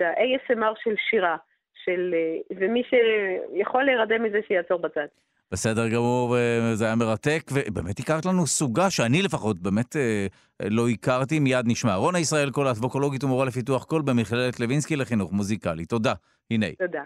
ה-ASMR 0.00 0.74
של 0.84 0.94
שירה, 1.10 1.36
של, 1.84 2.14
ומי 2.56 2.82
שיכול 2.90 3.84
להירדם 3.84 4.22
מזה 4.22 4.38
שיעצור 4.48 4.78
בצד. 4.78 5.06
בסדר 5.52 5.88
גמור, 5.88 6.36
זה 6.74 6.84
היה 6.84 6.94
מרתק, 6.94 7.42
ובאמת 7.52 7.98
הכרת 7.98 8.26
לנו 8.26 8.46
סוגה 8.46 8.90
שאני 8.90 9.22
לפחות 9.22 9.58
באמת 9.58 9.96
אה, 9.96 10.26
לא 10.70 10.88
הכרתי, 10.88 11.38
מיד 11.38 11.64
נשמע. 11.66 11.94
רונה 11.94 12.18
ישראל, 12.18 12.50
כל 12.50 12.66
אדבוקולוגית 12.66 13.24
ומורה 13.24 13.44
לפיתוח 13.44 13.84
קול 13.84 14.02
במכללת 14.02 14.60
לוינסקי 14.60 14.96
לחינוך 14.96 15.32
מוזיקלי. 15.32 15.86
תודה. 15.86 16.12
הנה. 16.50 16.66
תודה. 16.78 17.02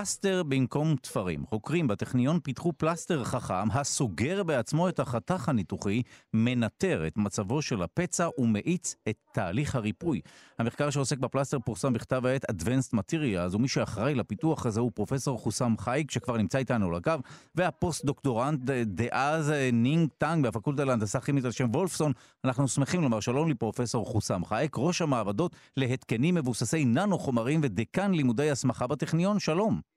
פלסטר 0.00 0.42
במקום 0.42 0.96
תפרים. 0.96 1.46
חוקרים 1.46 1.88
בטכניון 1.88 2.40
פיתחו 2.40 2.72
פלסטר 2.72 3.24
חכם 3.24 3.70
הסוגר 3.72 4.42
בעצמו 4.42 4.88
את 4.88 5.00
החתך 5.00 5.48
הניתוחי, 5.48 6.02
מנטר 6.34 7.06
את 7.06 7.16
מצבו 7.16 7.62
של 7.62 7.82
הפצע 7.82 8.28
ומאיץ 8.38 8.94
את 9.08 9.16
תהליך 9.32 9.74
הריפוי. 9.74 10.20
המחקר 10.58 10.90
שעוסק 10.90 11.18
בפלסטר 11.18 11.58
פורסם 11.58 11.92
בכתב 11.92 12.26
העת 12.26 12.44
Advanced 12.50 12.94
Materials, 12.94 13.56
ומי 13.56 13.68
שאחראי 13.68 14.14
לפיתוח 14.14 14.66
הזה 14.66 14.80
הוא 14.80 14.90
פרופסור 14.94 15.38
חוסאם 15.38 15.74
חאיק, 15.78 16.10
שכבר 16.10 16.36
נמצא 16.36 16.58
איתנו 16.58 16.88
על 16.88 16.94
הקו, 16.94 17.12
והפוסט-דוקטורנט 17.54 18.60
דאז 18.84 19.52
נינג 19.72 20.08
טאנג 20.18 20.46
בפקולטה 20.46 20.84
להנדסה 20.84 21.20
כימית 21.20 21.44
על 21.44 21.52
שם 21.52 21.70
וולפסון. 21.72 22.12
אנחנו 22.44 22.68
שמחים 22.68 23.02
לומר 23.02 23.20
שלום 23.20 23.50
לפרופסור 23.50 24.06
חוסאם 24.06 24.44
חאיק, 24.44 24.76
ראש 24.78 25.02
המעבדות 25.02 25.56
להתקנים 25.76 26.34
מבוססי 26.34 26.84
ננו 26.84 27.18
חומרים 27.18 27.60
ודיקן 27.62 28.12
לימודי 28.12 28.50
הסמכה 28.50 28.86
בטכניון. 28.86 29.38
שלום. 29.38 29.89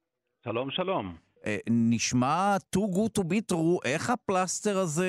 שלום, 0.44 0.72
שלום. 0.72 1.16
אה, 1.46 1.58
נשמע 1.70 2.56
too 2.76 2.96
good 2.96 3.22
to 3.22 3.24
be 3.24 3.54
true, 3.54 3.80
איך 3.86 4.10
הפלסטר 4.10 4.78
הזה 4.78 5.08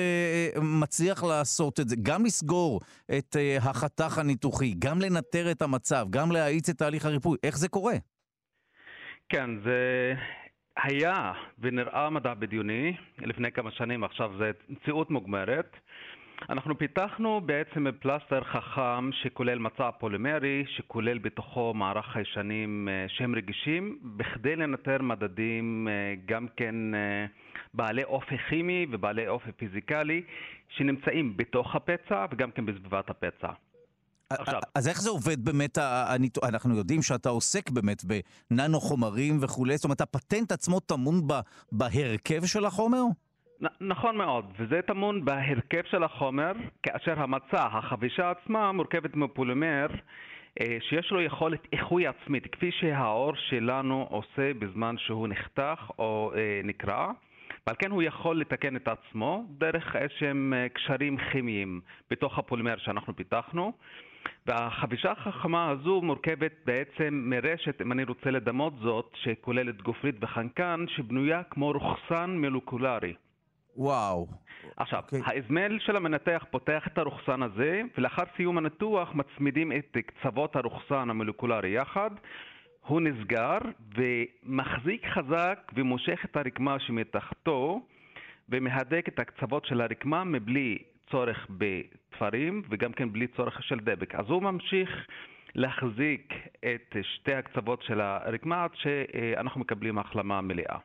אה, 0.55 0.61
מצליח 0.81 1.23
לעשות 1.23 1.79
את 1.79 1.89
זה? 1.89 1.95
גם 2.03 2.25
לסגור 2.25 2.81
את 3.17 3.35
אה, 3.35 3.57
החתך 3.57 4.17
הניתוחי, 4.17 4.73
גם 4.79 4.99
לנטר 5.01 5.51
את 5.51 5.61
המצב, 5.61 6.07
גם 6.09 6.31
להאיץ 6.31 6.69
את 6.69 6.77
תהליך 6.77 7.05
הריפוי, 7.05 7.37
איך 7.43 7.57
זה 7.57 7.69
קורה? 7.69 7.95
כן, 9.29 9.49
זה 9.63 10.13
היה 10.83 11.33
ונראה 11.59 12.09
מדע 12.09 12.33
בדיוני 12.33 12.93
לפני 13.17 13.51
כמה 13.51 13.71
שנים, 13.71 14.03
עכשיו 14.03 14.31
זה 14.39 14.51
מציאות 14.69 15.11
מוגמרת. 15.11 15.75
אנחנו 16.49 16.77
פיתחנו 16.77 17.41
בעצם 17.45 17.85
פלסטר 17.99 18.43
חכם 18.43 19.09
שכולל 19.11 19.59
מצע 19.59 19.91
פולימרי, 19.99 20.63
שכולל 20.67 21.17
בתוכו 21.17 21.73
מערך 21.73 22.05
חיישנים 22.05 22.89
אה, 22.91 23.05
שהם 23.07 23.35
רגישים, 23.35 23.99
בכדי 24.03 24.55
לנטר 24.55 25.01
מדדים 25.01 25.87
אה, 25.87 26.13
גם 26.25 26.47
כן 26.57 26.95
אה, 26.95 27.25
בעלי 27.73 28.03
אופי 28.03 28.37
כימי 28.49 28.85
ובעלי 28.91 29.27
אופי 29.27 29.51
פיזיקלי, 29.51 30.21
שנמצאים 30.69 31.37
בתוך 31.37 31.75
הפצע 31.75 32.25
וגם 32.31 32.51
כן 32.51 32.65
בסביבת 32.65 33.09
הפצע. 33.09 33.49
עכשיו. 34.29 34.59
אז 34.75 34.87
איך 34.87 35.01
זה 35.01 35.09
עובד 35.09 35.45
באמת, 35.45 35.77
אנחנו 36.43 36.77
יודעים 36.77 37.01
שאתה 37.01 37.29
עוסק 37.29 37.69
באמת 37.69 38.03
בננו 38.05 38.79
חומרים 38.79 39.37
וכולי, 39.41 39.77
זאת 39.77 39.83
אומרת 39.83 40.01
הפטנט 40.01 40.51
עצמו 40.51 40.79
טמון 40.79 41.21
בהרכב 41.71 42.45
של 42.45 42.65
החומר? 42.65 43.03
נכון 43.81 44.17
מאוד, 44.17 44.45
וזה 44.59 44.81
טמון 44.81 45.25
בהרכב 45.25 45.81
של 45.91 46.03
החומר, 46.03 46.51
כאשר 46.83 47.19
המצע, 47.19 47.67
החבישה 47.71 48.31
עצמה, 48.31 48.71
מורכבת 48.71 49.15
מפולימר 49.15 49.87
אה, 50.61 50.77
שיש 50.81 51.11
לו 51.11 51.21
יכולת 51.21 51.67
איחוי 51.73 52.07
עצמית, 52.07 52.47
כפי 52.47 52.71
שהאור 52.71 53.35
שלנו 53.35 54.07
עושה 54.09 54.53
בזמן 54.59 54.95
שהוא 54.97 55.27
נחתך 55.27 55.91
או 55.99 56.31
אה, 56.35 56.61
נקרע. 56.63 57.11
ועל 57.67 57.75
כן 57.79 57.91
הוא 57.91 58.03
יכול 58.03 58.39
לתקן 58.39 58.75
את 58.75 58.87
עצמו 58.87 59.45
דרך 59.57 59.95
איזשהם 59.95 60.53
אה, 60.53 60.69
קשרים 60.69 61.17
כימיים 61.17 61.81
בתוך 62.11 62.37
הפולימר 62.37 62.77
שאנחנו 62.77 63.15
פיתחנו. 63.15 63.73
והחבישה 64.45 65.11
החכמה 65.11 65.69
הזו 65.69 66.01
מורכבת 66.01 66.51
בעצם 66.65 67.21
מרשת, 67.25 67.81
אם 67.81 67.91
אני 67.91 68.03
רוצה 68.03 68.31
לדמות 68.31 68.73
זאת, 68.81 69.11
שכוללת 69.13 69.81
גופרית 69.81 70.15
וחנקן, 70.21 70.85
שבנויה 70.87 71.43
כמו 71.43 71.71
רוכסן 71.71 72.37
מולקולרי. 72.39 73.13
וואו. 73.77 74.27
עכשיו, 74.77 74.99
okay. 74.99 75.03
אוקיי. 75.03 75.21
האזמל 75.25 75.79
של 75.79 75.95
המנתח 75.95 76.45
פותח 76.51 76.87
את 76.87 76.97
הרוכסן 76.97 77.43
הזה, 77.43 77.81
ולאחר 77.97 78.23
סיום 78.35 78.57
הניתוח 78.57 79.15
מצמידים 79.15 79.71
את 79.71 79.97
קצוות 80.05 80.55
הרוכסן 80.55 81.09
המולקולרי 81.09 81.69
יחד. 81.69 82.11
הוא 82.87 83.01
נסגר 83.01 83.57
ומחזיק 83.97 85.05
חזק 85.05 85.71
ומושך 85.75 86.25
את 86.25 86.37
הרקמה 86.37 86.79
שמתחתו 86.79 87.81
ומהדק 88.49 89.05
את 89.07 89.19
הקצוות 89.19 89.65
של 89.65 89.81
הרקמה 89.81 90.23
מבלי 90.23 90.77
צורך 91.11 91.47
בתפרים 91.49 92.61
וגם 92.69 92.93
כן 92.93 93.13
בלי 93.13 93.27
צורך 93.27 93.63
של 93.63 93.79
דבק. 93.79 94.15
אז 94.15 94.25
הוא 94.29 94.41
ממשיך 94.41 95.07
להחזיק 95.55 96.33
את 96.59 96.95
שתי 97.01 97.33
הקצוות 97.33 97.81
של 97.81 98.01
הרקמה 98.01 98.63
עד 98.63 98.71
שאנחנו 98.73 99.59
מקבלים 99.59 99.97
החלמה 99.97 100.41
מלאה. 100.41 100.77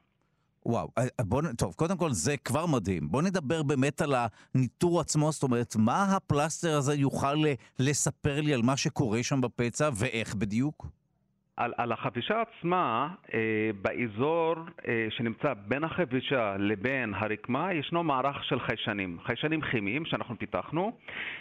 וואו, 0.66 0.88
אה, 0.98 1.02
אה, 1.20 1.24
בוא, 1.24 1.42
טוב, 1.58 1.74
קודם 1.74 1.96
כל 1.96 2.10
זה 2.10 2.36
כבר 2.36 2.66
מדהים. 2.66 3.08
בוא 3.08 3.22
נדבר 3.22 3.62
באמת 3.62 4.00
על 4.00 4.14
הניטור 4.54 5.00
עצמו, 5.00 5.32
זאת 5.32 5.42
אומרת, 5.42 5.76
מה 5.76 6.16
הפלסטר 6.16 6.76
הזה 6.76 6.94
יוכל 6.94 7.36
לספר 7.78 8.40
לי 8.40 8.54
על 8.54 8.62
מה 8.62 8.76
שקורה 8.76 9.22
שם 9.22 9.40
בפצע 9.40 9.90
ואיך 9.94 10.34
בדיוק? 10.34 10.86
על, 11.60 11.72
על 11.76 11.92
החבישה 11.92 12.42
עצמה, 12.42 13.08
אה, 13.34 13.70
באזור 13.82 14.54
אה, 14.88 15.06
שנמצא 15.10 15.54
בין 15.68 15.84
החבישה 15.84 16.56
לבין 16.58 17.14
הרקמה, 17.14 17.74
ישנו 17.74 18.02
מערך 18.02 18.44
של 18.44 18.60
חיישנים, 18.60 19.18
חיישנים 19.26 19.60
כימיים 19.60 20.04
שאנחנו 20.04 20.38
פיתחנו, 20.38 20.92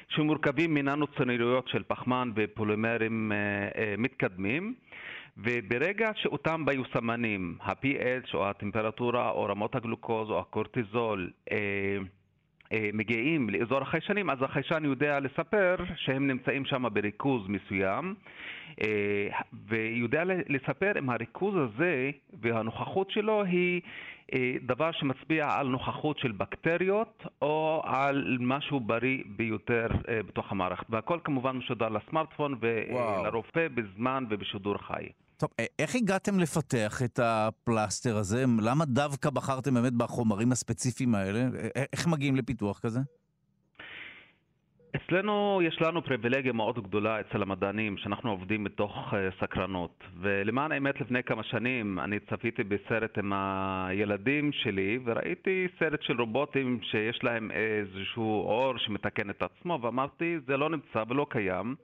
שמורכבים 0.09 0.73
מננו 0.73 1.07
צנריות 1.07 1.67
של 1.67 1.83
פחמן 1.87 2.31
ופולימרים 2.35 3.31
אה, 3.31 3.37
אה, 3.81 3.95
מתקדמים. 3.97 4.73
וברגע 5.43 6.11
שאותם 6.15 6.65
ביוסמנים, 6.65 7.57
ה-pH 7.61 8.33
או 8.33 8.49
הטמפרטורה 8.49 9.29
או 9.29 9.43
רמות 9.43 9.75
הגלוקוז 9.75 10.29
או 10.29 10.39
הקורטיזול, 10.39 11.31
אה, 11.51 11.57
אה, 12.71 12.89
מגיעים 12.93 13.49
לאזור 13.49 13.81
החיישנים, 13.81 14.29
אז 14.29 14.37
החיישן 14.41 14.85
יודע 14.85 15.19
לספר 15.19 15.75
שהם 15.95 16.27
נמצאים 16.27 16.65
שם 16.65 16.85
בריכוז 16.93 17.47
מסוים, 17.47 18.15
אה, 18.81 19.27
ויודע 19.67 20.23
לספר 20.25 20.99
אם 20.99 21.09
הריכוז 21.09 21.55
הזה 21.55 22.11
והנוכחות 22.41 23.11
שלו 23.11 23.43
היא 23.43 23.81
אה, 24.33 24.55
דבר 24.61 24.91
שמצביע 24.91 25.47
על 25.51 25.67
נוכחות 25.67 26.19
של 26.19 26.31
בקטריות 26.31 27.23
או 27.41 27.81
על 27.85 28.37
משהו 28.39 28.79
בריא 28.79 29.23
ביותר 29.25 29.87
בתוך 30.27 30.51
המערכת. 30.51 30.85
והכל 30.89 31.19
כמובן 31.23 31.57
משודר 31.57 31.89
לסמארטפון 31.89 32.55
ולרופא 32.59 33.67
בזמן 33.67 34.25
ובשידור 34.29 34.77
חי. 34.77 35.09
טוב, 35.39 35.49
איך 35.79 35.95
הגעתם 35.95 36.39
לפתח 36.39 37.01
את 37.05 37.19
הפלסטר 37.23 38.17
הזה? 38.17 38.45
למה 38.61 38.85
דווקא 38.85 39.29
בחרתם 39.29 39.73
באמת 39.73 39.93
בחומרים 39.93 40.51
הספציפיים 40.51 41.15
האלה? 41.15 41.39
איך 41.93 42.07
מגיעים 42.07 42.35
לפיתוח 42.35 42.79
כזה? 42.79 42.99
אצלנו 44.95 45.61
יש 45.63 45.81
לנו 45.81 46.03
פריבילגיה 46.03 46.53
מאוד 46.53 46.83
גדולה 46.83 47.19
אצל 47.19 47.41
המדענים, 47.41 47.97
שאנחנו 47.97 48.31
עובדים 48.31 48.63
מתוך 48.63 49.13
סקרנות. 49.39 50.03
ולמען 50.21 50.71
האמת, 50.71 51.01
לפני 51.01 51.23
כמה 51.23 51.43
שנים 51.43 51.99
אני 51.99 52.19
צפיתי 52.19 52.63
בסרט 52.63 53.17
עם 53.17 53.33
הילדים 53.33 54.51
שלי, 54.51 54.99
וראיתי 55.05 55.67
סרט 55.79 56.01
של 56.01 56.21
רובוטים 56.21 56.79
שיש 56.81 57.19
להם 57.23 57.51
איזשהו 57.51 58.41
אור 58.43 58.77
שמתקן 58.77 59.29
את 59.29 59.41
עצמו, 59.41 59.79
ואמרתי, 59.81 60.37
זה 60.47 60.57
לא 60.57 60.69
נמצא 60.69 61.03
ולא 61.09 61.25
קיים. 61.29 61.75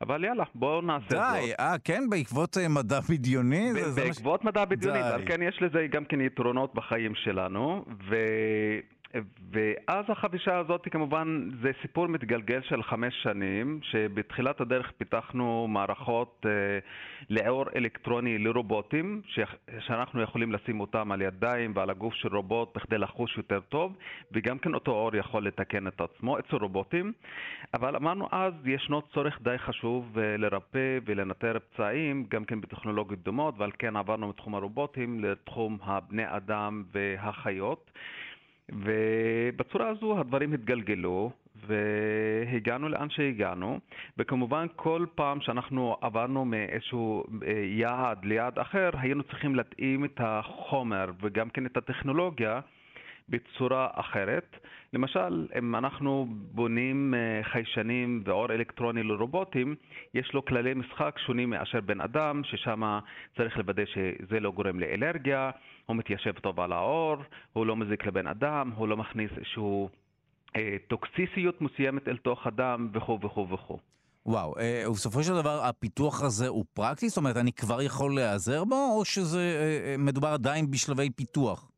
אבל 0.00 0.24
יאללה, 0.24 0.44
בואו 0.54 0.80
נעשה 0.80 1.06
די, 1.08 1.16
זאת. 1.16 1.44
די, 1.44 1.52
אה, 1.60 1.78
כן? 1.84 2.10
בעקבות 2.10 2.56
uh, 2.56 2.68
מדע 2.68 3.00
בדיוני? 3.00 3.72
בעקבות 3.96 4.44
מדע 4.44 4.64
בדיוני, 4.64 5.00
אבל 5.00 5.26
כן 5.26 5.42
יש 5.42 5.62
לזה 5.62 5.86
גם 5.90 6.04
כן 6.04 6.20
יתרונות 6.20 6.74
בחיים 6.74 7.14
שלנו, 7.14 7.84
ו... 8.08 8.16
ואז 9.52 10.04
החבישה 10.08 10.58
הזאת 10.58 10.88
כמובן 10.90 11.48
זה 11.62 11.70
סיפור 11.82 12.06
מתגלגל 12.06 12.60
של 12.62 12.82
חמש 12.82 13.14
שנים, 13.22 13.80
שבתחילת 13.82 14.60
הדרך 14.60 14.90
פיתחנו 14.98 15.66
מערכות 15.68 16.46
אה, 16.46 16.50
לאור 17.30 17.64
אלקטרוני 17.76 18.38
לרובוטים, 18.38 19.20
ש... 19.26 19.40
שאנחנו 19.78 20.22
יכולים 20.22 20.52
לשים 20.52 20.80
אותם 20.80 21.12
על 21.12 21.22
ידיים 21.22 21.72
ועל 21.74 21.90
הגוף 21.90 22.14
של 22.14 22.36
רובוט 22.36 22.76
בכדי 22.76 22.98
לחוש 22.98 23.36
יותר 23.36 23.60
טוב, 23.60 23.96
וגם 24.32 24.58
כן 24.58 24.74
אותו 24.74 24.90
אור 24.92 25.16
יכול 25.16 25.46
לתקן 25.46 25.86
את 25.86 26.00
עצמו 26.00 26.38
אצל 26.38 26.56
רובוטים. 26.56 27.12
אבל 27.74 27.96
אמרנו 27.96 28.28
אז, 28.30 28.54
ישנו 28.64 29.02
צורך 29.02 29.42
די 29.42 29.58
חשוב 29.58 30.18
אה, 30.18 30.36
לרפא 30.36 30.98
ולנטר 31.06 31.58
פצעים, 31.58 32.26
גם 32.28 32.44
כן 32.44 32.60
בטכנולוגיות 32.60 33.22
דומות, 33.22 33.54
ועל 33.58 33.70
כן 33.78 33.96
עברנו 33.96 34.28
מתחום 34.28 34.54
הרובוטים 34.54 35.24
לתחום 35.24 35.78
הבני 35.82 36.24
אדם 36.26 36.84
והחיות. 36.92 37.90
ובצורה 38.72 39.88
הזו 39.88 40.20
הדברים 40.20 40.52
התגלגלו 40.52 41.30
והגענו 41.66 42.88
לאן 42.88 43.10
שהגענו, 43.10 43.78
וכמובן 44.18 44.66
כל 44.76 45.06
פעם 45.14 45.40
שאנחנו 45.40 45.96
עברנו 46.00 46.44
מאיזשהו 46.44 47.24
אה, 47.46 47.52
יעד 47.52 48.24
ליעד 48.24 48.58
אחר, 48.58 48.90
היינו 48.94 49.22
צריכים 49.22 49.54
להתאים 49.54 50.04
את 50.04 50.20
החומר 50.20 51.10
וגם 51.22 51.50
כן 51.50 51.66
את 51.66 51.76
הטכנולוגיה 51.76 52.60
בצורה 53.28 53.88
אחרת. 53.92 54.56
למשל, 54.92 55.46
אם 55.58 55.74
אנחנו 55.76 56.26
בונים 56.30 57.14
אה, 57.14 57.40
חיישנים 57.52 58.22
ואור 58.24 58.52
אלקטרוני 58.52 59.02
לרובוטים, 59.02 59.74
יש 60.14 60.32
לו 60.34 60.44
כללי 60.44 60.74
משחק 60.74 61.18
שונים 61.26 61.50
מאשר 61.50 61.80
בן 61.80 62.00
אדם, 62.00 62.42
ששם 62.44 62.98
צריך 63.36 63.58
לוודא 63.58 63.82
שזה 63.84 64.40
לא 64.40 64.50
גורם 64.50 64.80
לאלרגיה, 64.80 65.50
הוא 65.86 65.96
מתיישב 65.96 66.32
טוב 66.32 66.60
על 66.60 66.72
האור, 66.72 67.16
הוא 67.52 67.66
לא 67.66 67.76
מזיק 67.76 68.06
לבן 68.06 68.26
אדם, 68.26 68.70
הוא 68.76 68.88
לא 68.88 68.96
מכניס 68.96 69.30
איזשהו 69.36 69.88
אה, 70.56 70.76
טוקסיסיות 70.88 71.60
מסוימת 71.60 72.08
אל 72.08 72.16
תוך 72.16 72.46
הדם 72.46 72.88
וכו' 72.92 73.18
וכו' 73.22 73.48
וכו'. 73.50 73.78
וואו, 74.26 74.58
אה, 74.58 74.84
ובסופו 74.86 75.22
של 75.22 75.34
דבר 75.34 75.64
הפיתוח 75.64 76.22
הזה 76.22 76.48
הוא 76.48 76.64
פרקטי? 76.72 77.08
זאת 77.08 77.16
אומרת, 77.16 77.36
אני 77.36 77.52
כבר 77.52 77.82
יכול 77.82 78.14
להיעזר 78.14 78.64
בו, 78.64 78.96
או 78.96 79.04
שזה 79.04 79.38
אה, 79.40 79.96
מדובר 79.98 80.28
עדיין 80.28 80.70
בשלבי 80.70 81.10
פיתוח? 81.10 81.69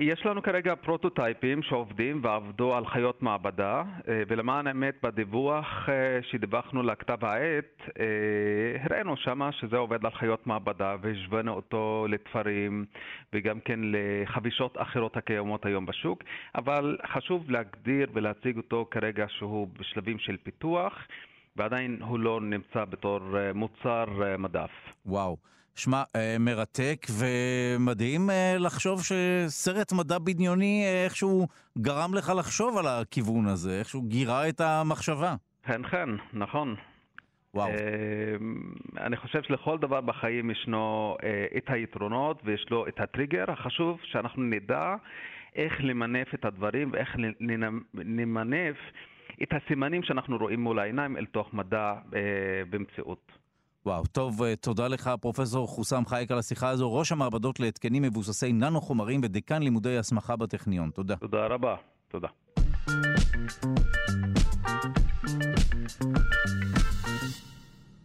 יש 0.00 0.26
לנו 0.26 0.42
כרגע 0.42 0.74
פרוטוטייפים 0.74 1.62
שעובדים 1.62 2.20
ועבדו 2.22 2.74
על 2.74 2.86
חיות 2.86 3.22
מעבדה, 3.22 3.82
אה, 4.08 4.22
ולמען 4.28 4.66
האמת 4.66 4.94
בדיווח 5.02 5.88
אה, 5.88 6.18
שדיווחנו 6.22 6.82
לכתב 6.82 7.24
העת, 7.24 7.82
אה, 8.00 8.04
הראינו 8.84 9.16
שמה 9.16 9.52
שזה 9.52 9.76
עובד 9.76 10.04
על 10.04 10.10
חיות 10.10 10.46
מעבדה 10.46 10.96
והשווינו 11.00 11.52
אותו 11.52 12.06
לתפרים 12.08 12.84
וגם 13.32 13.60
כן 13.60 13.80
לחבישות 13.82 14.76
אחרות 14.78 15.16
הקיימות 15.16 15.66
היום 15.66 15.86
בשוק, 15.86 16.22
אבל 16.54 16.98
חשוב 17.06 17.50
להגדיר 17.50 18.10
ולהציג 18.12 18.56
אותו 18.56 18.86
כרגע 18.90 19.26
שהוא 19.28 19.68
בשלבים 19.78 20.18
של 20.18 20.36
פיתוח. 20.42 21.06
ועדיין 21.56 21.98
הוא 22.02 22.18
לא 22.18 22.40
נמצא 22.40 22.84
בתור 22.84 23.20
מוצר 23.54 24.04
מדף. 24.38 24.70
וואו. 25.06 25.36
שמע, 25.76 26.02
אה, 26.16 26.36
מרתק 26.40 27.06
ומדהים 27.18 28.30
אה, 28.30 28.56
לחשוב 28.58 29.00
שסרט 29.02 29.92
מדע 29.92 30.18
בדיוני 30.18 30.84
אה, 30.86 31.04
איכשהו 31.04 31.46
גרם 31.78 32.14
לך 32.14 32.32
לחשוב 32.38 32.78
על 32.78 32.86
הכיוון 32.86 33.46
הזה, 33.46 33.78
איכשהו 33.78 34.02
גירה 34.02 34.48
את 34.48 34.60
המחשבה. 34.60 35.34
כן, 35.62 35.82
כן, 35.90 36.08
נכון. 36.32 36.74
וואו. 37.54 37.68
אני 39.00 39.16
חושב 39.16 39.42
שלכל 39.42 39.78
דבר 39.78 40.00
בחיים 40.00 40.50
ישנו 40.50 41.16
את 41.56 41.64
היתרונות 41.66 42.42
ויש 42.44 42.66
לו 42.70 42.88
את 42.88 43.00
הטריגר. 43.00 43.44
החשוב 43.48 43.98
שאנחנו 44.02 44.42
נדע 44.42 44.94
איך 45.54 45.72
למנף 45.80 46.34
את 46.34 46.44
הדברים 46.44 46.90
ואיך 46.92 47.16
נמנף 47.94 48.76
את 49.42 49.48
הסימנים 49.52 50.02
שאנחנו 50.02 50.36
רואים 50.36 50.60
מול 50.60 50.78
העיניים 50.78 51.16
אל 51.16 51.26
תוך 51.26 51.54
מדע 51.54 51.94
במציאות. 52.70 53.45
וואו, 53.86 54.06
טוב, 54.06 54.42
אה, 54.42 54.56
תודה 54.56 54.88
לך, 54.88 55.10
פרופסור 55.20 55.68
חוסם 55.68 56.06
חייק, 56.06 56.30
על 56.30 56.38
השיחה 56.38 56.68
הזו, 56.68 56.94
ראש 56.94 57.12
המעבדות 57.12 57.60
להתקנים 57.60 58.02
מבוססי 58.02 58.52
ננו 58.52 58.80
חומרים 58.80 59.20
ודיקן 59.24 59.62
לימודי 59.62 59.98
הסמכה 59.98 60.36
בטכניון. 60.36 60.90
תודה. 60.90 61.16
תודה 61.16 61.46
רבה, 61.46 61.76
תודה. 62.08 62.28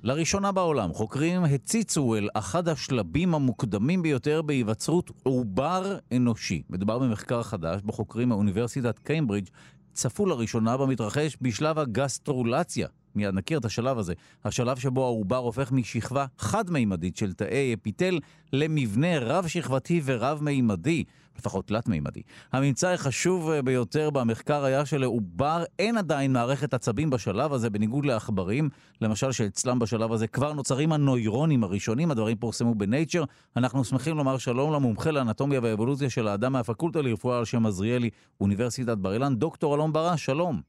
לראשונה 0.04 0.52
בעולם, 0.52 0.94
חוקרים 0.94 1.44
הציצו 1.44 2.16
אל 2.16 2.30
אחד 2.34 2.68
השלבים 2.68 3.36
המוקדמים 3.36 4.02
ביותר 4.02 4.42
בהיווצרות 4.42 5.12
עובר 5.24 5.98
אנושי. 6.16 6.62
מדובר 6.70 7.00
במחקר 7.00 7.44
חדש 7.44 7.82
בו 7.82 7.92
חוקרים 7.92 8.30
מאוניברסיטת 8.30 9.00
קיימברידג' 9.00 9.50
צפו 9.94 10.26
לראשונה 10.26 10.78
במתרחש 10.78 11.38
בשלב 11.42 11.80
הגסטרולציה 11.80 12.88
מיד 13.16 13.34
נכיר 13.34 13.58
את 13.58 13.66
השלב 13.66 13.98
הזה, 13.98 14.14
השלב 14.46 14.78
שבו 14.78 15.06
העובר 15.06 15.38
הופך 15.38 15.72
משכבה 15.72 16.26
חד-מימדית 16.38 17.18
של 17.18 17.34
תאי 17.34 17.74
אפיטל 17.74 18.20
למבנה 18.54 19.20
רב-שכבתי 19.20 20.02
ורב-מימדי, 20.06 21.04
לפחות 21.40 21.68
תלת-מימדי. 21.68 22.22
הממצא 22.54 22.90
החשוב 22.90 23.52
ביותר 23.52 24.10
במחקר 24.10 24.64
היה 24.64 24.86
שלעובר 24.86 25.64
אין 25.80 25.98
עדיין 25.98 26.34
מערכת 26.34 26.74
עצבים 26.74 27.10
בשלב 27.10 27.54
הזה, 27.54 27.70
בניגוד 27.70 28.06
לעכברים, 28.06 28.70
למשל 29.02 29.32
שאצלם 29.32 29.80
בשלב 29.80 30.12
הזה 30.14 30.28
כבר 30.28 30.54
נוצרים 30.54 30.94
הנוירונים 30.94 31.64
הראשונים, 31.64 32.12
הדברים 32.12 32.38
פורסמו 32.38 32.76
בנייצ'ר. 32.76 33.24
אנחנו 33.58 33.84
שמחים 33.84 34.18
לומר 34.18 34.38
שלום 34.38 34.74
למומחה 34.74 35.12
לאנטומיה 35.12 35.60
ואבולוציה 35.64 36.10
של 36.10 36.28
האדם 36.28 36.54
מהפקולטה 36.54 37.02
לרפואה 37.02 37.38
על 37.38 37.46
שם 37.46 37.66
עזריאלי, 37.66 38.10
אוניברסיטת 38.42 38.98
בר 38.98 39.14
אילן, 39.14 39.36
דוקטור 39.36 39.76
אלון 39.76 39.94
ברש, 39.94 40.26
שלום. 40.26 40.62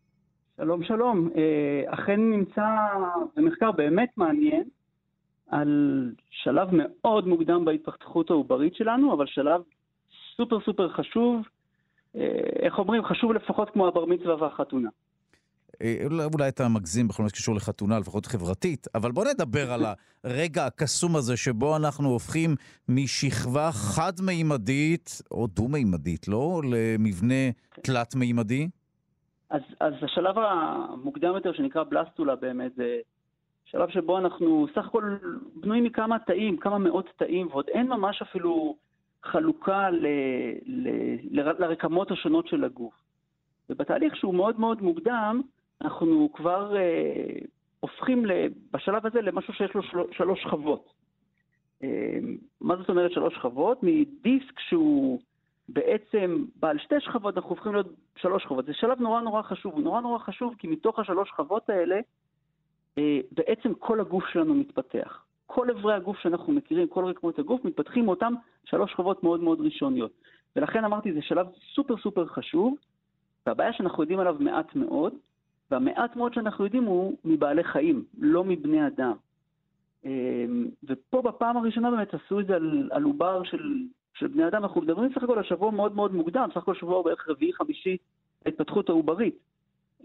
שלום 0.57 0.84
שלום, 0.84 1.30
אה, 1.36 1.94
אכן 1.94 2.20
נמצא 2.20 2.66
במחקר 3.36 3.72
באמת 3.72 4.09
מעניין 4.16 4.62
על 5.46 6.12
שלב 6.30 6.68
מאוד 6.72 7.26
מוקדם 7.26 7.64
בהתפתחות 7.64 8.30
העוברית 8.30 8.74
שלנו, 8.74 9.14
אבל 9.14 9.26
שלב 9.26 9.61
סופר 10.36 10.61
סופר 10.61 10.88
חשוב, 10.88 11.42
אה, 12.16 12.20
איך 12.62 12.78
אומרים, 12.78 13.05
חשוב 13.05 13.32
לפחות 13.32 13.70
כמו 13.70 13.88
הבר 13.88 14.05
מצווה 14.05 14.42
והחתונה. 14.42 14.88
אה, 15.82 15.96
אולי 16.34 16.48
אתה 16.48 16.68
מגזים 16.68 17.09
בכל 17.09 17.22
מה 17.22 17.28
שקשור 17.28 17.55
לחתונה, 17.55 17.98
לפחות 17.98 18.26
חברתית, 18.26 18.86
אבל 18.94 19.12
בוא 19.12 19.24
נדבר 19.34 19.72
על 19.72 19.84
הרגע 20.24 20.66
הקסום 20.66 21.16
הזה 21.16 21.36
שבו 21.36 21.76
אנחנו 21.76 22.09
הופכים 22.09 22.55
משכבה 22.88 23.70
חד-מימדית, 23.72 25.22
או 25.30 25.46
דו-מימדית, 25.46 26.28
לא? 26.28 26.62
למבנה 26.64 27.50
תלת-מימדי. 27.82 28.68
אז, 29.53 29.62
אז 29.80 29.94
השלב 30.03 30.38
המוקדם 30.38 31.34
יותר, 31.34 31.53
שנקרא 31.53 31.82
בלסטולה 31.82 32.36
באמת, 32.36 32.74
זה 32.74 33.00
שלב 33.64 33.90
שבו 33.90 34.18
אנחנו 34.18 34.66
סך 34.74 34.86
הכל 34.86 35.16
בנויים 35.55 35.84
מכמה 35.84 36.18
תאים, 36.18 36.57
כמה 36.57 36.78
מאות 36.78 37.09
תאים, 37.16 37.46
ועוד 37.46 37.68
אין 37.68 37.88
ממש 37.88 38.22
אפילו 38.22 38.76
חלוקה 39.22 39.90
ל, 39.90 40.07
ל, 40.66 40.88
ל, 41.30 41.40
לרקמות 41.59 42.11
השונות 42.11 42.46
של 42.46 42.64
הגוף. 42.64 42.94
ובתהליך 43.70 44.16
שהוא 44.16 44.34
מאוד 44.34 44.61
מאוד 44.61 44.82
מוקדם, 44.82 45.40
אנחנו 45.82 46.32
כבר 46.32 46.76
אה, 46.76 47.38
הופכים 47.80 48.24
בשלב 48.72 49.07
הזה 49.07 49.20
למשהו 49.20 49.55
שיש 49.55 49.74
לו 49.74 49.82
של, 49.82 49.98
שלוש 50.12 50.42
שכבות. 50.42 50.92
מה 52.61 52.76
זאת 52.76 52.88
אומרת 52.88 53.12
שלוש 53.12 53.34
שכבות? 53.34 53.78
מדיסק 53.82 54.61
שהוא 54.61 55.20
בעצם 55.68 56.44
בעל 56.56 56.78
שתי 56.78 57.00
שכבות, 57.00 57.36
אנחנו 57.36 57.50
הופכים 57.50 57.72
להיות 57.72 57.86
שלוש 58.16 58.42
שכבות. 58.42 58.66
זה 58.66 58.74
שלב 58.74 59.00
נורא 59.00 59.20
נורא 59.20 59.42
חשוב, 59.42 59.74
הוא 59.74 59.82
נורא 59.82 60.00
נורא 60.00 60.18
חשוב 60.18 60.54
כי 60.58 60.68
מתוך 60.68 60.98
השלוש 60.98 61.28
שכבות 61.28 61.70
האלה, 61.70 62.00
בעצם 63.32 63.74
כל 63.74 64.00
הגוף 64.00 64.24
שלנו 64.26 64.54
מתפתח. 64.54 65.24
כל 65.46 65.70
אברי 65.70 65.94
הגוף 65.94 66.18
שאנחנו 66.18 66.52
מכירים, 66.52 66.88
כל 66.88 67.04
רקמות 67.04 67.38
הגוף, 67.38 67.64
מתפתחים 67.64 68.04
מאותם 68.04 68.34
שלוש 68.64 68.92
שכבות 68.92 69.22
מאוד 69.22 69.40
מאוד 69.42 69.60
ראשוניות. 69.60 70.12
ולכן 70.56 70.84
אמרתי, 70.84 71.12
זה 71.12 71.22
שלב 71.22 71.46
סופר 71.74 71.96
סופר 71.96 72.26
חשוב, 72.26 72.76
והבעיה 73.46 73.72
שאנחנו 73.72 74.02
יודעים 74.02 74.20
עליו 74.20 74.36
מעט 74.40 74.74
מאוד, 74.76 75.14
והמעט 75.70 76.16
מאוד 76.16 76.34
שאנחנו 76.34 76.64
יודעים 76.64 76.84
הוא 76.84 77.16
מבעלי 77.24 77.64
חיים, 77.64 78.04
לא 78.18 78.44
מבני 78.44 78.86
אדם. 78.86 79.12
אמ, 80.04 80.68
ופה 80.84 81.22
בפעם 81.22 81.56
הראשונה 81.56 81.90
באמת 81.90 82.14
עשו 82.14 82.40
את 82.40 82.46
זה 82.46 82.56
על, 82.56 82.88
על 82.92 83.02
עובר 83.02 83.42
של, 83.42 83.82
של 84.22 84.28
בני 84.28 84.48
אדם, 84.48 84.62
אנחנו 84.62 84.80
מדברים 84.80 85.12
סך 85.14 85.22
הכל 85.22 85.38
על 85.38 85.44
שבוע 85.44 85.70
מאוד 85.70 85.96
מאוד 85.96 86.14
מוקדם, 86.14 86.48
סך 86.50 86.56
הכל 86.56 86.74
שבוע 86.74 87.02
בערך 87.02 87.28
רביעי-חמישי 87.28 87.96
להתפתחות 88.46 88.88
העוברית. 88.88 89.38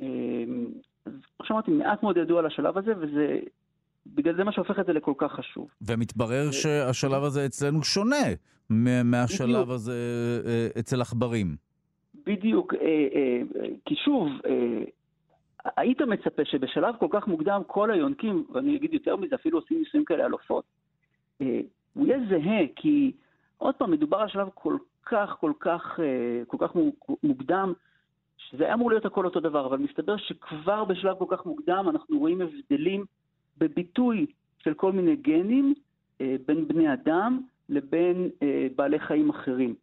אמ, 0.01 0.65
אז 1.05 1.11
כמו 1.37 1.45
שאמרתי, 1.47 1.71
מעט 1.71 2.03
מאוד 2.03 2.17
ידוע 2.17 2.39
על 2.39 2.45
השלב 2.45 2.77
הזה, 2.77 2.93
וזה 2.99 3.39
בגלל 4.05 4.35
זה 4.35 4.43
מה 4.43 4.51
שהופך 4.51 4.79
את 4.79 4.85
זה 4.85 4.93
לכל 4.93 5.13
כך 5.17 5.31
חשוב. 5.31 5.67
ומתברר 5.81 6.51
שהשלב 6.51 7.23
הזה 7.23 7.45
אצלנו 7.45 7.83
שונה 7.83 8.25
מהשלב 9.03 9.49
בדיוק. 9.49 9.69
הזה 9.69 10.41
אה, 10.45 10.67
אצל 10.79 11.01
עכברים. 11.01 11.55
בדיוק, 12.25 12.73
אה, 12.73 12.79
אה, 13.15 13.67
כי 13.85 13.95
שוב, 13.95 14.27
היית 15.77 16.01
מצפה 16.01 16.45
שבשלב 16.45 16.95
כל 16.99 17.07
כך 17.11 17.27
מוקדם 17.27 17.61
כל 17.67 17.91
היונקים, 17.91 18.45
ואני 18.53 18.75
אגיד 18.75 18.93
יותר 18.93 19.15
מזה, 19.15 19.35
אפילו 19.35 19.59
עושים 19.59 19.79
ניסויים 19.79 20.05
כאלה 20.05 20.25
על 20.25 20.31
עופות, 20.31 20.63
הוא 21.93 22.07
יהיה 22.07 22.19
זהה, 22.29 22.65
כי 22.75 23.11
עוד 23.57 23.75
פעם, 23.75 23.91
מדובר 23.91 24.17
על 24.17 24.27
שלב 24.27 24.49
כל 24.53 24.77
כך, 25.05 25.37
כל 25.39 25.51
כך, 25.59 25.99
כל 26.47 26.57
כך 26.59 26.71
מוקדם, 27.23 27.73
שזה 28.37 28.63
היה 28.63 28.73
אמור 28.73 28.89
להיות 28.89 29.05
הכל 29.05 29.25
אותו 29.25 29.39
דבר, 29.39 29.65
אבל 29.65 29.77
מסתבר 29.77 30.17
שכבר 30.17 30.83
בשלב 30.83 31.17
כל 31.17 31.25
כך 31.29 31.45
מוקדם 31.45 31.85
אנחנו 31.89 32.19
רואים 32.19 32.41
הבדלים 32.41 33.05
בביטוי 33.57 34.25
של 34.59 34.73
כל 34.73 34.91
מיני 34.91 35.15
גנים 35.15 35.73
אה, 36.21 36.35
בין 36.47 36.67
בני 36.67 36.93
אדם 36.93 37.41
לבין 37.69 38.29
אה, 38.43 38.67
בעלי 38.75 38.99
חיים 38.99 39.29
אחרים. 39.29 39.75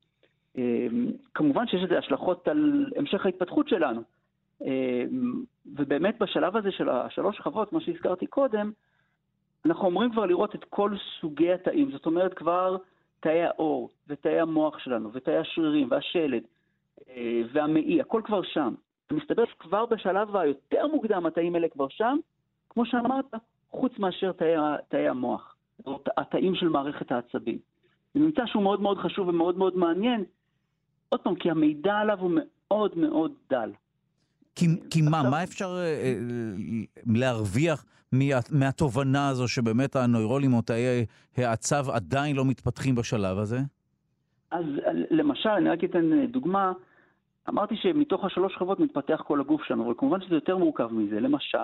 אה, 0.59 0.87
כמובן 1.35 1.67
שיש 1.67 1.83
לזה 1.83 1.99
השלכות 1.99 2.49
על 2.49 2.93
המשך 2.97 3.27
ההתפתחות 3.27 3.69
שלנו. 3.69 4.01
ובאמת 5.67 6.19
בשלב 6.19 6.57
הזה 6.57 6.71
של 6.71 6.89
השלוש 6.89 7.37
שכבות, 7.37 7.69
כמו 7.69 7.81
שהזכרתי 7.81 8.27
קודם, 8.27 8.73
אנחנו 9.67 9.85
אומרים 9.85 10.11
כבר 10.13 10.27
לראות 10.27 10.55
את 10.55 10.65
כל 10.65 10.93
סוגי 11.21 11.53
התאים, 11.53 11.91
זאת 11.91 12.07
אומרת 12.07 12.35
כבר 12.35 12.77
תאי 13.25 13.43
העור 13.43 13.91
ותאי 14.09 14.41
המוח 14.41 14.79
שלנו 14.79 15.13
ותאי 15.13 15.37
השרירים 15.37 15.89
והשלד 15.91 16.43
והמעי, 17.53 18.01
הכל 18.01 18.23
כבר 18.25 18.43
שם. 18.43 18.75
ומסתבר 19.11 19.45
שכבר 19.45 19.87
בשלב 19.87 20.37
היותר 20.37 20.87
מוקדם 20.87 21.27
התאים 21.27 21.55
האלה 21.55 21.69
כבר 21.69 21.89
שם, 21.89 22.17
כמו 22.71 22.87
שאמרת, 22.87 23.35
חוץ 23.71 23.99
מאשר 23.99 24.33
תאי, 24.33 24.55
תאי 24.89 25.09
המוח, 25.09 25.57
או 25.87 26.01
התאים 26.17 26.55
של 26.55 26.69
מערכת 26.69 27.13
העצבים. 27.13 27.59
זה 28.15 28.21
ממצא 28.21 28.47
שהוא 28.47 28.63
מאוד 28.63 28.81
מאוד 28.81 28.99
חשוב 28.99 29.29
ומאוד 29.29 29.59
מאוד 29.59 29.77
מעניין, 29.77 30.25
עוד 31.09 31.21
פעם, 31.21 31.35
כי 31.35 31.51
המידע 31.51 31.95
עליו 31.95 32.21
הוא 32.21 32.31
מאוד 32.35 32.99
מאוד 32.99 33.33
דל. 33.51 33.71
כי, 34.57 34.67
כי 34.91 35.03
מה, 35.03 35.31
מה 35.31 35.43
אפשר 35.43 35.77
אה, 35.77 35.83
אה, 35.83 36.15
להרוויח 37.07 37.85
מה, 38.13 38.21
מהתובנה 38.51 39.29
הזו 39.29 39.49
שבאמת 39.49 39.97
הנוירולים 39.97 40.55
או 40.55 40.63
תאי 40.63 41.07
העצב 41.37 41.91
עדיין 41.91 42.37
לא 42.37 42.45
מתפתחים 42.45 42.95
בשלב 42.95 43.39
הזה? 43.39 43.59
אז 44.51 44.65
למשל, 45.11 45.49
אני 45.49 45.69
רק 45.69 45.85
אתן 45.85 46.13
אה, 46.13 46.27
דוגמה, 46.27 46.73
אמרתי 47.49 47.77
שמתוך 47.77 48.25
השלוש 48.25 48.55
שכבות 48.55 48.81
מתפתח 48.81 49.23
כל 49.27 49.41
הגוף 49.41 49.63
שלנו, 49.65 49.85
אבל 49.87 49.95
כמובן 49.99 50.21
שזה 50.21 50.35
יותר 50.35 50.57
מורכב 50.57 50.93
מזה. 50.93 51.21
למשל, 51.21 51.59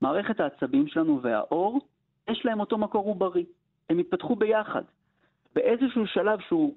מערכת 0.00 0.40
העצבים 0.40 0.88
שלנו 0.88 1.20
והאור, 1.22 1.80
יש 2.30 2.42
להם 2.44 2.60
אותו 2.60 2.78
מקור 2.78 3.06
עוברי. 3.06 3.44
הם 3.90 3.98
התפתחו 3.98 4.36
ביחד. 4.36 4.82
באיזשהו 5.54 6.06
שלב 6.06 6.38
שהוא 6.48 6.74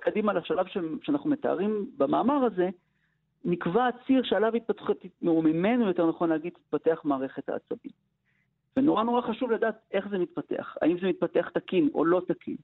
קדימה 0.00 0.32
לשלב 0.32 0.66
שאנחנו 1.02 1.30
מתארים 1.30 1.86
במאמר 1.96 2.44
הזה, 2.44 2.68
נקבע 3.44 3.86
הציר 3.86 4.22
שעליו 4.22 4.56
התפתח, 4.56 4.90
או 5.26 5.42
ממנו 5.42 5.86
יותר 5.86 6.06
נכון 6.06 6.28
להגיד, 6.28 6.52
תתפתח 6.52 7.00
מערכת 7.04 7.48
העצבים. 7.48 7.92
ונורא 8.76 9.02
נורא 9.02 9.20
חשוב 9.20 9.50
לדעת 9.50 9.74
איך 9.92 10.08
זה 10.08 10.18
מתפתח, 10.18 10.76
האם 10.82 10.98
זה 11.00 11.06
מתפתח 11.06 11.48
תקין 11.54 11.88
או 11.94 12.04
לא 12.04 12.22
תקין, 12.28 12.56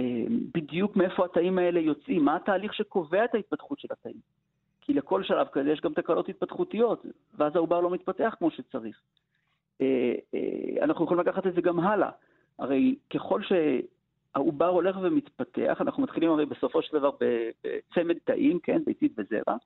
אה, 0.00 0.24
בדיוק 0.54 0.96
מאיפה 0.96 1.24
התאים 1.24 1.58
האלה 1.58 1.80
יוצאים, 1.80 2.24
מה 2.24 2.36
התהליך 2.36 2.74
שקובע 2.74 3.24
את 3.24 3.34
ההתפתחות 3.34 3.80
של 3.80 3.88
התאים. 3.90 4.16
כי 4.80 4.94
לכל 4.94 5.22
שלב 5.22 5.46
כזה 5.52 5.70
יש 5.70 5.80
גם 5.80 5.92
תקלות 5.94 6.28
התפתחותיות, 6.28 7.06
ואז 7.34 7.56
העובר 7.56 7.80
לא 7.80 7.90
מתפתח 7.90 8.34
כמו 8.38 8.50
שצריך. 8.50 9.00
אה, 9.80 10.14
אה, 10.34 10.84
אנחנו 10.84 11.04
יכולים 11.04 11.20
לקחת 11.20 11.46
את 11.46 11.54
זה 11.54 11.60
גם 11.60 11.80
הלאה. 11.80 12.10
הרי 12.58 12.94
ככל 13.14 13.40
שהעובר 13.42 14.68
הולך 14.68 14.96
ומתפתח, 15.02 15.76
אנחנו 15.80 16.02
מתחילים 16.02 16.30
הרי 16.30 16.46
בסופו 16.46 16.82
של 16.82 16.98
דבר 16.98 17.10
בצמד 17.10 18.16
תאים, 18.24 18.58
כן, 18.58 18.82
ביצית 18.84 19.12
וזרע, 19.18 19.56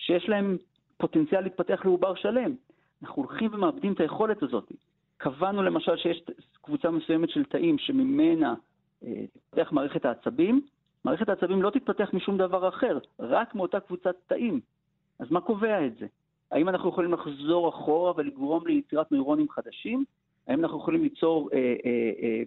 שיש 0.00 0.28
להם 0.28 0.56
פוטנציאל 0.96 1.40
להתפתח 1.40 1.80
לעובר 1.84 2.14
שלם. 2.14 2.54
אנחנו 3.02 3.22
הולכים 3.22 3.54
ומאבדים 3.54 3.92
את 3.92 4.00
היכולת 4.00 4.42
הזאת. 4.42 4.72
קבענו 5.16 5.62
למשל 5.62 5.96
שיש 5.96 6.22
קבוצה 6.62 6.90
מסוימת 6.90 7.30
של 7.30 7.44
תאים 7.44 7.78
שממנה 7.78 8.54
אה, 9.04 9.24
תתפתח 9.32 9.72
מערכת 9.72 10.04
העצבים, 10.04 10.60
מערכת 11.04 11.28
העצבים 11.28 11.62
לא 11.62 11.70
תתפתח 11.70 12.10
משום 12.12 12.38
דבר 12.38 12.68
אחר, 12.68 12.98
רק 13.20 13.54
מאותה 13.54 13.80
קבוצת 13.80 14.14
תאים. 14.26 14.60
אז 15.18 15.30
מה 15.30 15.40
קובע 15.40 15.86
את 15.86 15.96
זה? 15.98 16.06
האם 16.50 16.68
אנחנו 16.68 16.88
יכולים 16.88 17.12
לחזור 17.12 17.68
אחורה 17.68 18.12
ולגרום 18.16 18.66
ליצירת 18.66 19.12
נוירונים 19.12 19.48
חדשים? 19.48 20.04
האם 20.48 20.60
אנחנו 20.64 20.78
יכולים 20.78 21.02
ליצור 21.02 21.50
אה, 21.52 21.58
אה, 21.58 22.10
אה, 22.22 22.42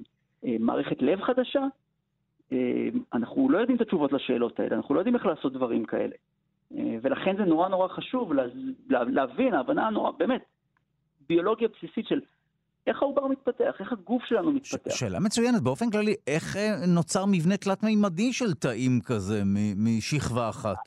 אה, 0.46 0.56
מערכת 0.60 1.02
לב 1.02 1.22
חדשה? 1.22 1.66
אה, 2.52 2.90
אנחנו 3.14 3.50
לא 3.50 3.58
יודעים 3.58 3.76
את 3.76 3.82
התשובות 3.82 4.12
לשאלות 4.14 4.60
האלה, 4.60 4.76
אנחנו 4.76 4.96
לא 4.96 5.00
יודעים 5.00 5.16
איך 5.16 5.26
לעשות 5.26 5.54
דברים 5.54 5.86
כאלה. 5.86 6.16
אה, 6.78 6.96
ולכן 7.02 7.38
זה 7.38 7.44
נורא 7.44 7.70
נורא 7.70 7.88
חשוב 7.88 8.34
לה, 8.34 8.44
לה, 8.90 9.04
להבין, 9.04 9.54
ההבנה 9.54 9.88
הנורא, 9.88 10.12
באמת, 10.12 10.42
ביולוגיה 11.30 11.68
בסיסית 11.68 12.08
של 12.08 12.22
איך 12.88 13.02
העובר 13.02 13.28
מתפתח, 13.28 13.76
איך 13.80 13.92
הגוף 13.92 14.24
שלנו 14.26 14.52
מתפתח. 14.52 14.92
ש- 14.92 15.00
שאלה 15.00 15.20
מצוינת, 15.20 15.62
באופן 15.62 15.90
כללי, 15.90 16.16
איך 16.28 16.58
אה, 16.58 16.76
נוצר 16.88 17.26
מבנה 17.32 17.58
תלת-מימדי 17.58 18.34
של 18.34 18.54
תאים 18.54 19.00
כזה 19.06 19.42
משכבה 19.78 20.50
אחת? 20.50 20.78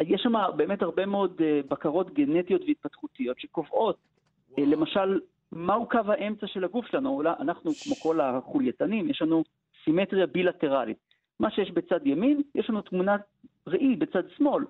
יש 0.00 0.20
שם 0.22 0.32
באמת 0.56 0.82
הרבה 0.82 1.06
מאוד 1.06 1.40
אה, 1.44 1.60
בקרות 1.68 2.14
גנטיות 2.14 2.62
והתפתחותיות 2.66 3.40
שקובעות, 3.40 3.96
וואו. 4.58 4.70
למשל, 4.70 5.20
מהו 5.52 5.88
קו 5.88 5.98
האמצע 6.06 6.46
של 6.46 6.64
הגוף 6.64 6.86
שלנו. 6.86 7.22
אנחנו, 7.40 7.70
כמו 7.84 7.94
כל 7.94 8.20
החולייתנים, 8.20 9.10
יש 9.10 9.22
לנו 9.22 9.44
סימטריה 9.84 10.26
בילטרלית. 10.26 10.96
מה 11.40 11.50
שיש 11.50 11.70
בצד 11.70 12.06
ימין, 12.06 12.42
יש 12.54 12.70
לנו 12.70 12.82
תמונת 12.82 13.20
ראי 13.66 13.96
בצד 13.96 14.22
שמאל. 14.36 14.64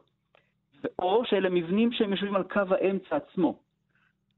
או 0.98 1.24
שאלה 1.24 1.50
מבנים 1.50 1.92
שהם 1.92 2.10
יושבים 2.10 2.36
על 2.36 2.42
קו 2.42 2.60
האמצע 2.70 3.16
עצמו. 3.16 3.58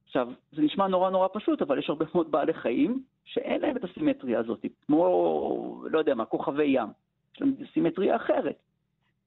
עכשיו, 0.07 0.29
זה 0.53 0.63
נשמע 0.63 0.87
נורא 0.87 1.11
נורא 1.11 1.29
פשוט, 1.33 1.63
אבל 1.63 1.79
יש 1.79 1.91
הרבה 1.91 2.05
מאוד 2.15 2.31
בעלי 2.31 2.55
חיים 2.55 3.03
שאין 3.25 3.61
להם 3.61 3.77
את 3.77 3.85
הסימטריה 3.85 4.39
הזאת, 4.39 4.67
כמו, 4.87 5.85
לא 5.91 5.99
יודע 5.99 6.15
מה, 6.15 6.25
כוכבי 6.25 6.65
ים. 6.65 6.89
יש 7.35 7.41
להם 7.41 7.55
סימטריה 7.73 8.17
אחרת. 8.17 8.57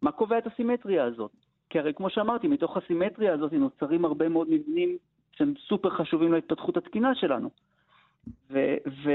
מה 0.01 0.11
קובע 0.11 0.38
את 0.38 0.47
הסימטריה 0.47 1.03
הזאת? 1.03 1.32
כי 1.70 1.80
הרי 1.80 1.93
כמו 1.93 2.09
שאמרתי, 2.09 2.47
מתוך 2.47 2.78
הסימטריה 2.78 3.34
הזאת 3.34 3.53
נוצרים 3.53 4.05
הרבה 4.05 4.30
מאוד 4.30 4.47
מבנים 4.49 4.97
שהם 5.32 5.53
סופר 5.67 5.89
חשובים 5.89 6.34
להתפתחות 6.34 6.78
התקינה 6.78 7.15
שלנו. 7.15 7.49
וזה 8.49 9.13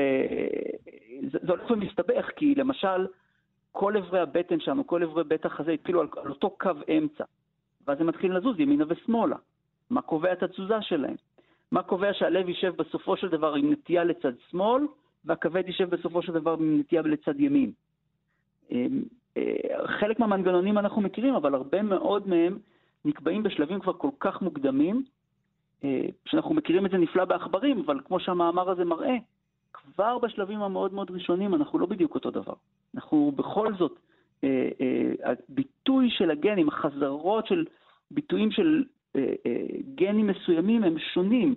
הולך 1.48 1.70
ומסתבך, 1.70 2.30
כי 2.36 2.54
למשל, 2.54 3.06
כל 3.72 3.96
אברי 3.96 4.20
הבטן 4.20 4.60
שלנו, 4.60 4.86
כל 4.86 5.02
אברי 5.02 5.24
בית 5.24 5.46
החזה 5.46 5.72
התחילו 5.72 6.00
על, 6.00 6.08
על 6.16 6.30
אותו 6.30 6.50
קו 6.50 6.70
אמצע, 6.98 7.24
ואז 7.86 8.00
הם 8.00 8.06
מתחילים 8.06 8.36
לזוז 8.36 8.60
ימינה 8.60 8.84
ושמאלה. 8.88 9.36
מה 9.90 10.02
קובע 10.02 10.32
את 10.32 10.42
התזוזה 10.42 10.82
שלהם? 10.82 11.14
מה 11.72 11.82
קובע 11.82 12.12
שהלב 12.12 12.48
יישב 12.48 12.74
בסופו 12.76 13.16
של 13.16 13.28
דבר 13.28 13.54
עם 13.54 13.72
נטייה 13.72 14.04
לצד 14.04 14.32
שמאל, 14.50 14.86
והכבד 15.24 15.62
יישב 15.66 15.90
בסופו 15.90 16.22
של 16.22 16.32
דבר 16.32 16.52
עם 16.52 16.78
נטייה 16.78 17.02
לצד 17.02 17.40
ימין? 17.40 17.72
אמ, 18.70 19.02
אה, 19.36 19.86
חלק 20.00 20.20
מהמנגנונים 20.20 20.78
אנחנו 20.78 21.00
מכירים, 21.00 21.34
אבל 21.34 21.54
הרבה 21.54 21.82
מאוד 21.82 22.28
מהם 22.28 22.58
נקבעים 23.04 23.42
בשלבים 23.42 23.80
כבר 23.80 23.92
כל 23.92 24.10
כך 24.20 24.42
מוקדמים, 24.42 25.04
אה, 25.84 26.06
שאנחנו 26.26 26.54
מכירים 26.54 26.86
את 26.86 26.90
זה 26.90 26.98
נפלא 26.98 27.24
בעכברים, 27.24 27.82
אבל 27.86 28.00
כמו 28.04 28.20
שהמאמר 28.20 28.70
הזה 28.70 28.84
מראה, 28.84 29.16
כבר 29.72 30.18
בשלבים 30.18 30.62
המאוד 30.62 30.94
מאוד 30.94 31.10
ראשונים 31.10 31.54
אנחנו 31.54 31.78
לא 31.78 31.86
בדיוק 31.86 32.14
אותו 32.14 32.30
דבר. 32.30 32.54
אנחנו 32.94 33.32
בכל 33.36 33.74
זאת, 33.74 33.98
הביטוי 35.24 36.10
של 36.10 36.30
הגנים, 36.30 36.68
החזרות 36.68 37.46
של 37.46 37.64
ביטויים 38.10 38.50
של 38.50 38.84
גנים 39.94 40.26
מסוימים 40.26 40.84
הם 40.84 40.96
שונים 41.14 41.54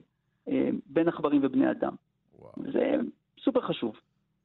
בין 0.86 1.08
עכברים 1.08 1.42
ובני 1.44 1.72
אדם. 1.72 1.94
וואו. 2.40 2.52
זה 2.74 2.96
סופר 3.44 3.62
חשוב. 3.62 3.96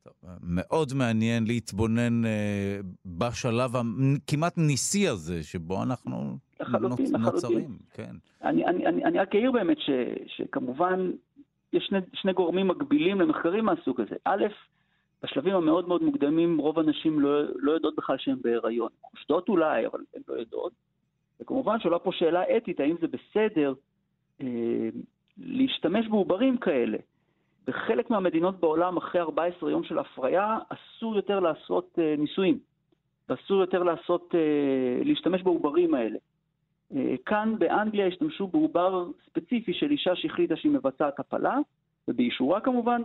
טוב, 0.05 0.13
מאוד 0.43 0.89
מעניין 0.95 1.45
להתבונן 1.47 2.25
אה, 2.25 2.81
בשלב 3.07 3.71
הכמעט 3.77 4.59
ניסי 4.59 5.09
הזה, 5.09 5.43
שבו 5.43 5.83
אנחנו 5.83 6.37
לחלוטין, 6.61 7.07
נוצרים. 7.19 7.79
כן. 7.95 8.15
אני, 8.43 8.67
אני, 8.67 8.87
אני, 8.87 9.05
אני 9.05 9.19
רק 9.19 9.35
אעיר 9.35 9.53
באמת 9.53 9.79
ש, 9.81 9.91
שכמובן 10.37 11.11
יש 11.73 11.85
שני, 11.89 11.99
שני 12.15 12.33
גורמים 12.33 12.69
מקבילים 12.69 13.21
למחקרים 13.21 13.65
מהסוג 13.65 14.01
הזה. 14.01 14.17
א', 14.25 14.45
בשלבים 15.23 15.55
המאוד 15.55 15.89
מאוד 15.89 16.03
מוקדמים 16.03 16.59
רוב 16.59 16.79
הנשים 16.79 17.21
לא, 17.21 17.43
לא 17.57 17.73
יודעות 17.73 17.97
בכלל 17.97 18.19
שהן 18.19 18.37
בהיריון. 18.43 18.89
חושדות 19.03 19.49
אולי, 19.49 19.87
אבל 19.87 20.01
הן 20.15 20.23
לא 20.29 20.35
יודעות. 20.35 20.73
וכמובן 21.41 21.81
שעולה 21.81 21.99
פה 21.99 22.13
שאלה 22.13 22.57
אתית, 22.57 22.81
האם 22.81 22.97
זה 23.01 23.07
בסדר 23.07 23.75
אה, 24.41 24.89
להשתמש 25.39 26.09
בעוברים 26.09 26.57
כאלה. 26.57 26.99
בחלק 27.67 28.11
מהמדינות 28.11 28.61
בעולם, 28.61 28.97
אחרי 28.97 29.21
14 29.21 29.71
יום 29.71 29.85
של 29.85 29.99
הפריה, 29.99 30.59
אסור 30.69 31.17
יותר 31.17 31.41
לעשות 31.41 31.99
אה, 31.99 32.15
ניסויים. 32.19 32.59
ואסור 33.29 33.61
יותר 33.61 33.83
לעשות, 33.83 34.35
אה, 34.35 35.05
להשתמש 35.05 35.43
בעוברים 35.43 35.95
האלה. 35.95 36.19
אה, 36.97 37.15
כאן 37.27 37.55
באנגליה 37.59 38.07
השתמשו 38.07 38.47
בעובר 38.47 39.07
ספציפי 39.27 39.73
של 39.73 39.91
אישה 39.91 40.17
שהחליטה 40.17 40.57
שהיא 40.57 40.73
מבצעת 40.73 41.21
הפלה, 41.21 41.59
ובאישורה 42.09 42.61
כמובן, 42.61 43.03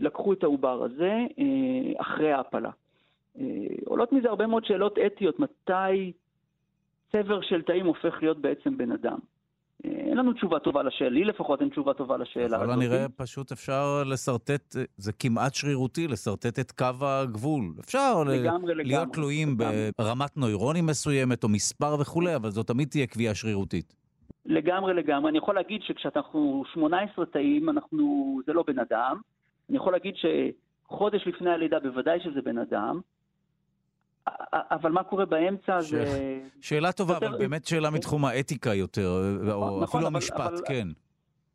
לקחו 0.00 0.32
את 0.32 0.42
העובר 0.42 0.84
הזה 0.84 1.12
אה, 1.38 2.00
אחרי 2.00 2.32
ההפלה. 2.32 2.70
אה, 3.40 3.44
עולות 3.86 4.12
מזה 4.12 4.28
הרבה 4.28 4.46
מאוד 4.46 4.64
שאלות 4.64 4.98
אתיות, 5.06 5.40
מתי 5.40 6.12
צבר 7.12 7.40
של 7.42 7.62
תאים 7.62 7.86
הופך 7.86 8.14
להיות 8.22 8.38
בעצם 8.38 8.76
בן 8.76 8.92
אדם. 8.92 9.18
אין 9.84 10.16
לנו 10.18 10.32
תשובה 10.32 10.58
טובה 10.58 10.82
לשאלה, 10.82 11.10
לי 11.10 11.24
לפחות 11.24 11.60
אין 11.60 11.68
תשובה 11.68 11.94
טובה 11.94 12.16
לשאלה 12.16 12.56
הזאת. 12.56 12.68
אבל 12.68 12.74
נראה 12.74 13.06
פשוט 13.16 13.52
אפשר 13.52 14.02
לשרטט, 14.06 14.76
זה 14.96 15.12
כמעט 15.12 15.54
שרירותי, 15.54 16.08
לשרטט 16.08 16.58
את 16.58 16.72
קו 16.72 17.06
הגבול. 17.06 17.74
אפשר 17.80 18.24
לגמרי, 18.26 18.74
להיות 18.74 18.88
לגמרי, 18.88 19.12
תלויים 19.12 19.48
לגמרי. 19.58 19.90
ברמת 19.98 20.36
נוירונים 20.36 20.86
מסוימת 20.86 21.44
או 21.44 21.48
מספר 21.48 21.96
וכולי, 22.00 22.36
אבל 22.36 22.50
זו 22.50 22.62
תמיד 22.62 22.88
תהיה 22.88 23.06
קביעה 23.06 23.34
שרירותית. 23.34 23.94
לגמרי 24.46 24.94
לגמרי. 24.94 25.30
אני 25.30 25.38
יכול 25.38 25.54
להגיד 25.54 25.82
שכשאנחנו 25.82 26.64
18 26.72 27.26
תאים, 27.26 27.68
אנחנו, 27.68 28.40
זה 28.46 28.52
לא 28.52 28.64
בן 28.66 28.78
אדם. 28.78 29.20
אני 29.72 29.76
יכול 29.78 29.92
להגיד 29.92 30.14
שחודש 30.16 31.26
לפני 31.26 31.50
הלידה 31.50 31.80
בוודאי 31.80 32.20
שזה 32.20 32.42
בן 32.42 32.58
אדם. 32.58 33.00
אבל 34.52 34.92
מה 34.92 35.02
קורה 35.02 35.26
באמצע 35.26 35.82
ש... 35.82 35.90
זה... 35.90 36.40
שאלה 36.60 36.92
טובה, 36.92 37.14
יותר... 37.14 37.26
אבל 37.26 37.38
באמת 37.38 37.64
שאלה 37.66 37.90
מתחום 37.90 38.24
האתיקה 38.24 38.74
יותר, 38.74 39.08
או 39.08 39.50
נכון, 39.50 39.82
אפילו 39.82 40.02
אבל, 40.02 40.06
המשפט, 40.06 40.40
אבל... 40.40 40.62
כן. 40.66 40.88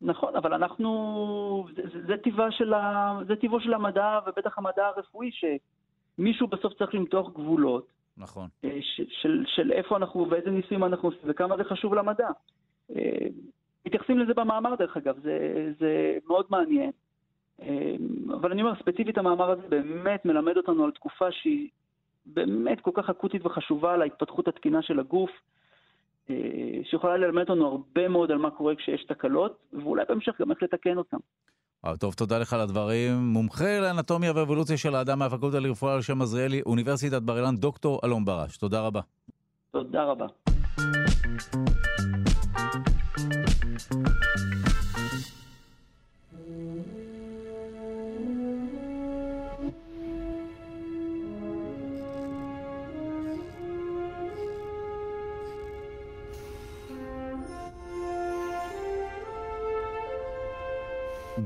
נכון, 0.00 0.36
אבל 0.36 0.52
אנחנו... 0.54 1.66
זה, 1.76 1.82
זה, 1.92 2.06
זה, 2.06 2.16
טבע 2.16 2.50
של 2.50 2.74
ה... 2.74 3.18
זה 3.26 3.36
טבעו 3.36 3.60
של 3.60 3.74
המדע, 3.74 4.18
ובטח 4.26 4.58
המדע 4.58 4.86
הרפואי, 4.86 5.30
שמישהו 5.30 6.46
בסוף 6.46 6.72
צריך 6.72 6.94
למתוח 6.94 7.28
גבולות. 7.32 7.86
נכון. 8.16 8.48
אה, 8.64 8.78
ש, 8.80 9.00
של, 9.22 9.44
של 9.46 9.72
איפה 9.72 9.96
אנחנו 9.96 10.30
ואיזה 10.30 10.50
ניסים 10.50 10.84
אנחנו 10.84 11.08
עושים 11.08 11.20
וכמה 11.24 11.56
זה 11.56 11.64
חשוב 11.64 11.94
למדע. 11.94 12.28
אה, 12.96 13.26
מתייחסים 13.86 14.18
לזה 14.18 14.34
במאמר, 14.34 14.74
דרך 14.74 14.96
אגב, 14.96 15.14
זה, 15.22 15.38
זה 15.80 16.18
מאוד 16.26 16.46
מעניין. 16.50 16.90
אה, 17.62 17.94
אבל 18.40 18.52
אני 18.52 18.62
אומר, 18.62 18.74
ספציפית 18.80 19.18
המאמר 19.18 19.50
הזה 19.50 19.62
באמת 19.68 20.24
מלמד 20.24 20.56
אותנו 20.56 20.84
על 20.84 20.90
תקופה 20.90 21.32
שהיא 21.32 21.68
באמת 22.26 22.80
כל 22.80 22.90
כך 22.94 23.10
אקוטית 23.10 23.46
וחשובה 23.46 23.96
להתפתחות 23.96 24.48
התקינה 24.48 24.82
של 24.82 25.00
הגוף, 25.00 25.30
אה, 26.30 26.34
שיכולה 26.90 27.16
ללמד 27.16 27.50
אותנו 27.50 27.66
הרבה 27.66 28.08
מאוד 28.08 28.30
על 28.30 28.38
מה 28.38 28.50
קורה 28.50 28.74
כשיש 28.74 29.04
תקלות, 29.04 29.56
ואולי 29.72 30.04
בהמשך 30.08 30.32
גם 30.40 30.50
איך 30.50 30.62
לתקן 30.62 30.96
אותן. 30.98 31.16
טוב, 32.00 32.14
תודה 32.14 32.38
לך 32.38 32.52
על 32.52 32.60
הדברים. 32.60 33.12
מומחה 33.14 33.80
לאנטומיה 33.80 34.32
ואבולוציה 34.34 34.76
של 34.76 34.94
האדם 34.94 35.18
מהפקולטה 35.18 35.60
לרפואה 35.60 35.94
על 35.94 36.02
שם 36.02 36.22
עזריאלי, 36.22 36.62
אוניברסיטת 36.66 37.22
בר 37.22 37.36
אילן, 37.38 37.56
דוקטור 37.56 38.00
אלון 38.04 38.24
ברש. 38.24 38.56
תודה 38.56 38.80
רבה. 38.80 39.00
תודה 39.70 40.04
רבה. 40.04 40.26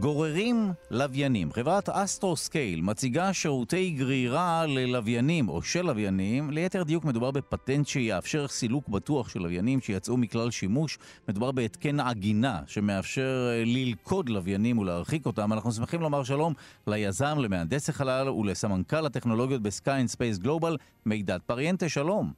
גוררים 0.02 0.72
לוויינים. 0.90 1.52
חברת 1.52 1.88
Astroscale 1.88 2.80
מציגה 2.80 3.32
שירותי 3.32 3.90
גרירה 3.90 4.66
ללוויינים 4.66 5.48
או 5.48 5.62
של 5.62 5.82
לוויינים. 5.82 6.50
ליתר 6.50 6.82
דיוק 6.82 7.04
מדובר 7.04 7.30
בפטנט 7.30 7.86
שיאפשר 7.86 8.48
סילוק 8.48 8.88
בטוח 8.88 9.28
של 9.28 9.40
לוויינים 9.40 9.80
שיצאו 9.80 10.16
מכלל 10.16 10.50
שימוש. 10.50 10.98
מדובר 11.28 11.52
בהתקן 11.52 12.00
עגינה 12.00 12.60
שמאפשר 12.66 13.48
אה, 13.50 13.62
ללכוד 13.66 14.28
לוויינים 14.28 14.78
ולהרחיק 14.78 15.26
אותם. 15.26 15.52
אנחנו 15.52 15.72
שמחים 15.72 16.00
לומר 16.00 16.22
שלום 16.24 16.52
ליזם, 16.86 17.38
למהנדס 17.38 17.88
החלל 17.88 18.28
ולסמנכ"ל 18.28 19.06
הטכנולוגיות 19.06 19.62
ב 19.62 19.69
Sky 19.69 19.87
and 19.87 20.06
Space 20.06 20.38
Global, 20.38 20.76
מידד 21.06 21.38
פריאנטה, 21.46 21.88
שלום. 21.88 22.32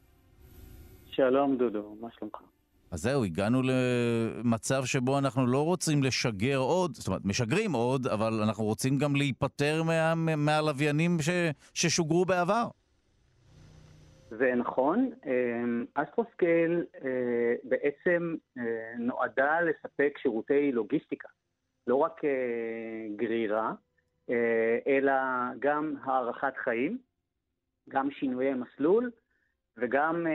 שלום 1.11 1.57
דודו, 1.57 1.95
מה 2.01 2.07
שלומך? 2.19 2.54
אז 2.95 3.01
זהו, 3.01 3.23
הגענו 3.23 3.61
למצב 3.63 4.85
שבו 4.85 5.17
אנחנו 5.19 5.47
לא 5.47 5.65
רוצים 5.65 6.03
לשגר 6.03 6.57
עוד, 6.57 6.93
זאת 6.93 7.07
אומרת, 7.07 7.25
משגרים 7.25 7.71
עוד, 7.71 8.07
אבל 8.07 8.33
אנחנו 8.43 8.63
רוצים 8.63 8.97
גם 8.97 9.15
להיפטר 9.15 9.83
מה, 9.83 10.15
מהלוויינים 10.37 11.17
ש, 11.21 11.29
ששוגרו 11.73 12.25
בעבר. 12.25 12.67
זה 14.29 14.55
נכון. 14.55 15.11
אמ, 15.25 15.85
Astroscale 15.93 16.85
אה, 17.05 17.53
בעצם 17.63 18.35
אה, 18.57 18.63
נועדה 18.99 19.61
לספק 19.61 20.17
שירותי 20.21 20.71
לוגיסטיקה, 20.71 21.29
לא 21.87 21.95
רק 21.95 22.25
אה, 22.25 23.07
גרירה, 23.15 23.73
אלא 24.87 25.13
גם 25.59 25.95
הארכת 26.03 26.53
חיים, 26.63 26.97
גם 27.89 28.11
שינויי 28.11 28.53
מסלול 28.53 29.11
וגם 29.77 30.25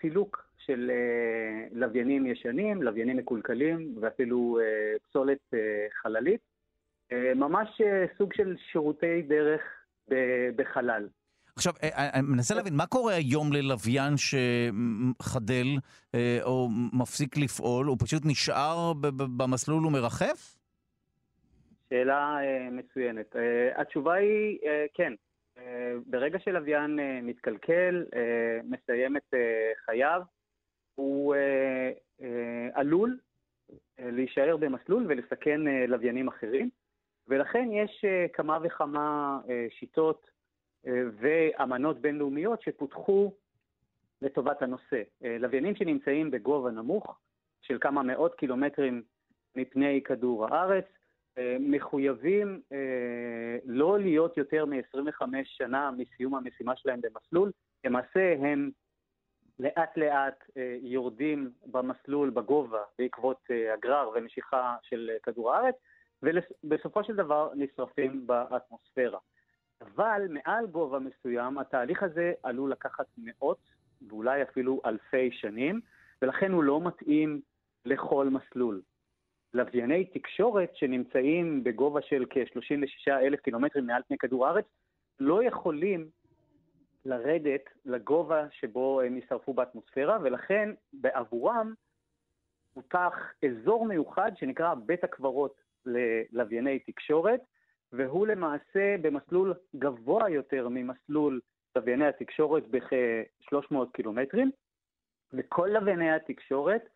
סילוק 0.00 0.51
של 0.66 0.90
אה, 0.90 1.68
לוויינים 1.72 2.26
ישנים, 2.26 2.82
לוויינים 2.82 3.16
מקולקלים 3.16 3.94
ואפילו 4.00 4.58
אה, 4.60 4.98
פסולת 5.08 5.38
אה, 5.54 5.58
חללית. 6.02 6.40
ממש 7.36 7.68
סוג 8.18 8.32
של 8.34 8.56
שירותי 8.72 9.22
דרך 9.22 9.60
בחלל. 10.56 11.08
עכשיו, 11.56 11.72
אני 11.82 12.22
מנסה 12.22 12.54
להבין, 12.54 12.76
מה 12.76 12.86
קורה 12.86 13.14
היום 13.14 13.52
ללוויין 13.52 14.14
שחדל 14.16 15.66
או 16.42 16.68
מפסיק 16.92 17.36
לפעול? 17.36 17.86
הוא 17.86 17.96
פשוט 18.00 18.22
נשאר 18.26 18.92
במסלול 19.36 19.86
ומרחף? 19.86 20.58
שאלה 21.90 22.36
מצוינת. 22.70 23.36
התשובה 23.76 24.14
היא 24.14 24.58
כן. 24.94 25.12
ברגע 26.06 26.38
שלוויין 26.38 26.98
מתקלקל, 27.22 28.04
מסיים 28.64 29.16
את 29.16 29.34
חייו, 29.84 30.22
הוא 30.94 31.34
אה, 31.34 31.90
אה, 32.22 32.68
עלול 32.72 33.18
אה, 33.98 34.10
להישאר 34.10 34.56
במסלול 34.56 35.06
ולסכן 35.08 35.68
אה, 35.68 35.86
לוויינים 35.86 36.28
אחרים, 36.28 36.70
ולכן 37.28 37.68
יש 37.72 38.04
אה, 38.04 38.26
כמה 38.32 38.58
וכמה 38.62 39.38
אה, 39.48 39.66
שיטות 39.70 40.30
אה, 40.86 41.02
ואמנות 41.20 42.00
בינלאומיות 42.00 42.62
שפותחו 42.62 43.32
לטובת 44.22 44.62
הנושא. 44.62 45.02
אה, 45.24 45.36
לוויינים 45.38 45.74
שנמצאים 45.76 46.30
בגובה 46.30 46.70
נמוך 46.70 47.18
של 47.62 47.78
כמה 47.80 48.02
מאות 48.02 48.34
קילומטרים 48.34 49.02
מפני 49.56 50.00
כדור 50.04 50.46
הארץ, 50.46 50.84
אה, 51.38 51.56
מחויבים 51.60 52.60
אה, 52.72 53.58
לא 53.64 53.98
להיות 53.98 54.36
יותר 54.36 54.64
מ-25 54.64 55.24
שנה 55.44 55.90
מסיום 55.90 56.34
המשימה 56.34 56.76
שלהם 56.76 57.00
במסלול. 57.00 57.50
למעשה 57.84 58.34
הם 58.38 58.70
לאט 59.58 59.96
לאט 59.96 60.44
אה, 60.56 60.76
יורדים 60.82 61.50
במסלול, 61.66 62.30
בגובה, 62.30 62.82
בעקבות 62.98 63.40
אה, 63.50 63.74
הגרר 63.74 64.10
ומשיכה 64.14 64.76
של 64.82 65.10
אה, 65.12 65.18
כדור 65.22 65.54
הארץ, 65.54 65.74
ובסופו 66.22 67.04
של 67.04 67.16
דבר 67.16 67.50
נשרפים 67.54 68.26
באטמוספירה. 68.26 69.18
אבל 69.80 70.26
מעל 70.30 70.66
גובה 70.66 70.98
מסוים, 70.98 71.58
התהליך 71.58 72.02
הזה 72.02 72.32
עלול 72.42 72.72
לקחת 72.72 73.06
מאות 73.18 73.58
ואולי 74.08 74.42
אפילו 74.42 74.80
אלפי 74.86 75.30
שנים, 75.32 75.80
ולכן 76.22 76.52
הוא 76.52 76.62
לא 76.62 76.80
מתאים 76.80 77.40
לכל 77.84 78.28
מסלול. 78.28 78.82
לווייני 79.54 80.04
תקשורת 80.04 80.76
שנמצאים 80.76 81.64
בגובה 81.64 82.02
של 82.02 82.24
כ-36 82.30 83.12
אלף 83.12 83.40
קילומטרים 83.40 83.86
מעל 83.86 84.02
פני 84.08 84.18
כדור 84.18 84.46
הארץ, 84.46 84.64
לא 85.20 85.44
יכולים 85.44 86.08
לרדת 87.04 87.70
לגובה 87.84 88.46
שבו 88.50 89.00
הם 89.00 89.16
יישרפו 89.16 89.54
באטמוספירה, 89.54 90.18
ולכן 90.22 90.68
בעבורם 90.92 91.74
פותח 92.74 93.32
אזור 93.44 93.86
מיוחד 93.86 94.32
שנקרא 94.36 94.74
בית 94.74 95.04
הקברות 95.04 95.60
ללווייני 95.86 96.78
תקשורת, 96.78 97.40
והוא 97.92 98.26
למעשה 98.26 98.96
במסלול 99.02 99.54
גבוה 99.76 100.30
יותר 100.30 100.68
ממסלול 100.68 101.40
לווייני 101.76 102.06
התקשורת 102.06 102.68
בכ-300 102.68 103.76
קילומטרים, 103.92 104.50
וכל 105.32 105.68
לווייני 105.72 106.10
התקשורת 106.10 106.88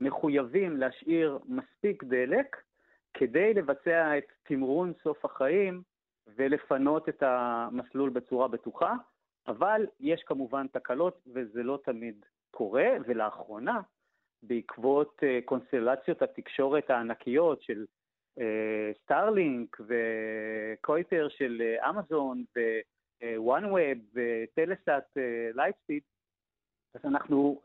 מחויבים 0.00 0.76
להשאיר 0.76 1.38
מספיק 1.44 2.04
דלק 2.04 2.56
כדי 3.14 3.54
לבצע 3.54 4.18
את 4.18 4.24
תמרון 4.42 4.92
סוף 5.02 5.24
החיים 5.24 5.82
ולפנות 6.36 7.08
את 7.08 7.22
המסלול 7.22 8.10
בצורה 8.10 8.48
בטוחה, 8.48 8.94
אבל 9.46 9.86
יש 10.00 10.22
כמובן 10.22 10.66
תקלות 10.66 11.22
וזה 11.26 11.62
לא 11.62 11.78
תמיד 11.84 12.24
קורה, 12.50 12.88
ולאחרונה, 13.06 13.80
בעקבות 14.42 15.20
אה, 15.22 15.38
קונסטלציות 15.44 16.22
התקשורת 16.22 16.90
הענקיות 16.90 17.62
של 17.62 17.84
Starlink 19.02 19.80
אה, 19.80 19.86
ו 19.88 20.08
Kuiper 20.08 21.28
של 21.30 21.62
אה, 21.62 21.90
אמזון 21.90 22.44
ו 23.36 23.45
OneWeb 23.45 23.98
ו 24.14 24.25
Telesat 24.25 25.04
Lightspeed, 25.54 26.02
אז 26.94 27.00
אנחנו 27.04 27.60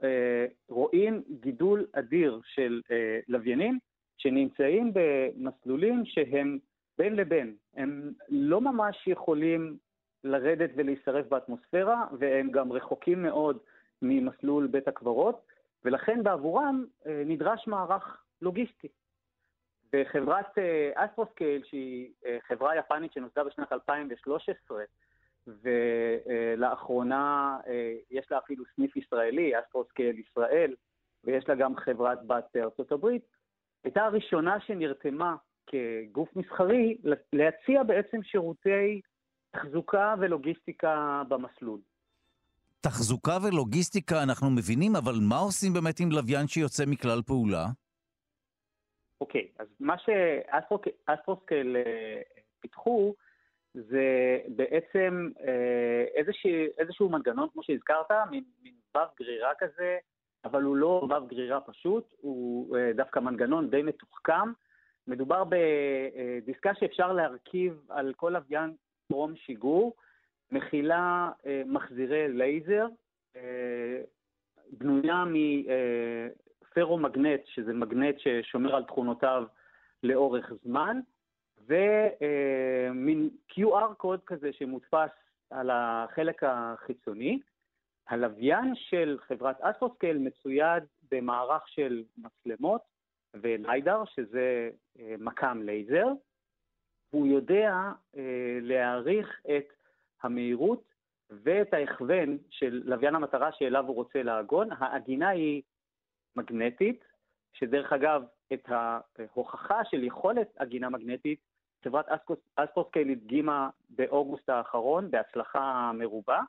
רואים 0.69 1.23
גידול 1.39 1.85
אדיר 1.93 2.41
של 2.43 2.81
לוויינים 3.27 3.79
שנמצאים 4.17 4.91
במסלולים 4.93 6.05
שהם 6.05 6.59
בין 6.97 7.15
לבין. 7.15 7.55
הם 7.75 8.11
לא 8.29 8.61
ממש 8.61 9.07
יכולים 9.07 9.77
לרדת 10.27 10.69
ולהישרף 10.75 11.27
באטמוספירה, 11.27 12.07
והם 12.19 12.51
גם 12.51 12.71
רחוקים 12.71 13.23
מאוד 13.23 13.57
ממסלול 14.01 14.67
בית 14.67 14.87
הקברות, 14.87 15.45
ולכן 15.85 16.23
בעבורם 16.23 16.85
אה, 17.07 17.23
נדרש 17.25 17.67
מערך 17.67 18.23
לוגיסטי. 18.41 18.87
וחברת 19.93 20.57
Astroscale, 20.93 21.63
שהיא 21.63 22.11
אה, 22.25 22.37
חברה 22.47 22.75
יפנית 22.75 23.13
שנוסדה 23.13 23.43
בשנת 23.43 23.73
2013, 23.73 24.83
ולאחרונה 25.47 27.57
אה, 27.67 27.93
יש 28.11 28.31
לה 28.31 28.37
אפילו 28.37 28.63
סניף 28.75 28.97
ישראלי, 28.97 29.59
Astroscale 29.59 30.19
ישראל, 30.19 30.75
ויש 31.23 31.49
לה 31.49 31.55
גם 31.55 31.75
חברת 31.75 32.27
בת 32.27 32.45
בארצות 32.53 32.91
הברית, 32.91 33.25
הייתה 33.83 34.05
הראשונה 34.05 34.59
שנרתמה 34.59 35.35
כגוף 35.67 36.35
מסחרי 36.35 36.97
להציע 37.33 37.83
בעצם 37.83 38.23
שירותי 38.23 39.01
תחזוקה 39.57 40.15
ולוגיסטיקה 40.19 41.23
במסלול. 41.27 41.79
תחזוקה 42.81 43.37
ולוגיסטיקה 43.43 44.23
אנחנו 44.23 44.49
מבינים, 44.49 44.95
אבל 44.95 45.13
מה 45.29 45.37
עושים 45.37 45.73
באמת 45.73 45.99
עם 45.99 46.11
לוויין 46.11 46.47
שיוצא 46.47 46.83
מכלל 46.87 47.21
פעולה? 47.21 47.65
אוקיי, 49.21 49.41
okay, 49.41 49.61
אז 49.61 49.67
מה 49.79 49.95
שאסטרוסקל 49.97 51.75
אה, 51.75 52.21
פיתחו 52.59 53.15
זה 53.73 54.37
בעצם 54.47 55.29
אה, 55.39 56.05
איזשהו, 56.15 56.49
איזשהו 56.77 57.09
מנגנון, 57.09 57.47
כמו 57.53 57.63
שהזכרת, 57.63 58.11
מין, 58.31 58.43
מין 58.63 58.73
וו 58.95 59.01
גרירה 59.19 59.51
כזה, 59.59 59.97
אבל 60.45 60.63
הוא 60.63 60.75
לא 60.75 61.07
וו 61.09 61.27
גרירה 61.27 61.61
פשוט, 61.61 62.13
הוא 62.21 62.77
אה, 62.77 62.93
דווקא 62.93 63.19
מנגנון 63.19 63.69
די 63.69 63.81
מתוחכם. 63.81 64.51
מדובר 65.07 65.43
בדיסקה 65.43 66.71
שאפשר 66.79 67.13
להרכיב 67.13 67.81
על 67.89 68.13
כל 68.15 68.29
לוויין 68.29 68.73
טרום 69.07 69.35
שיגור, 69.35 69.93
מכילה 70.51 71.31
אה, 71.45 71.61
מחזירי 71.65 72.27
לייזר, 72.27 72.87
אה, 73.35 74.01
בנויה 74.71 75.23
מפרומגנט, 76.71 77.41
שזה 77.45 77.73
מגנט 77.73 78.15
ששומר 78.19 78.75
על 78.75 78.83
תכונותיו 78.83 79.43
לאורך 80.03 80.51
זמן, 80.63 80.99
ומין 81.67 83.29
QR 83.51 83.93
code 83.97 84.19
כזה 84.25 84.53
שמודפס 84.53 85.09
על 85.49 85.69
החלק 85.73 86.43
החיצוני. 86.43 87.39
הלוויין 88.07 88.75
של 88.75 89.17
חברת 89.27 89.61
אסטרוסקייל 89.61 90.17
מצויד 90.17 90.83
במערך 91.11 91.67
של 91.67 92.03
מצלמות 92.17 92.81
ולידר, 93.33 94.03
שזה 94.05 94.69
אה, 94.99 95.15
מקם 95.19 95.61
לייזר, 95.63 96.07
והוא 97.13 97.27
יודע 97.27 97.73
אה, 98.17 98.57
להעריך 98.61 99.41
את 99.57 99.73
המהירות 100.23 100.83
ואת 101.29 101.73
ההכוון 101.73 102.37
של 102.49 102.81
לוויין 102.85 103.15
המטרה 103.15 103.51
שאליו 103.51 103.85
הוא 103.87 103.95
רוצה 103.95 104.23
לעגון. 104.23 104.69
העגינה 104.71 105.29
היא 105.29 105.61
מגנטית, 106.35 107.03
שדרך 107.53 107.93
אגב, 107.93 108.23
את 108.53 108.69
ההוכחה 108.69 109.85
של 109.85 110.03
יכולת 110.03 110.47
עגינה 110.57 110.89
מגנטית, 110.89 111.39
חברת 111.83 112.05
אסטרוסקייל 112.55 113.09
הדגימה 113.09 113.69
באוגוסט 113.89 114.49
האחרון 114.49 115.11
בהצלחה 115.11 115.91
מרובה, 115.93 116.41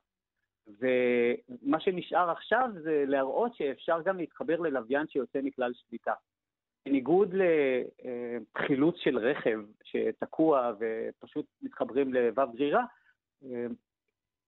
ומה 0.66 1.80
שנשאר 1.80 2.30
עכשיו 2.30 2.70
זה 2.82 3.04
להראות 3.06 3.54
שאפשר 3.54 4.02
גם 4.02 4.16
להתחבר 4.16 4.60
ללוויין 4.60 5.06
שיוצא 5.08 5.40
מכלל 5.42 5.72
שליטה. 5.74 6.14
בניגוד 6.86 7.34
לחילוץ 7.34 8.96
של 8.98 9.18
רכב 9.18 9.60
שתקוע 9.84 10.72
ופשוט 10.78 11.46
מתחברים 11.62 12.14
לבב 12.14 12.48
גרירה, 12.54 12.84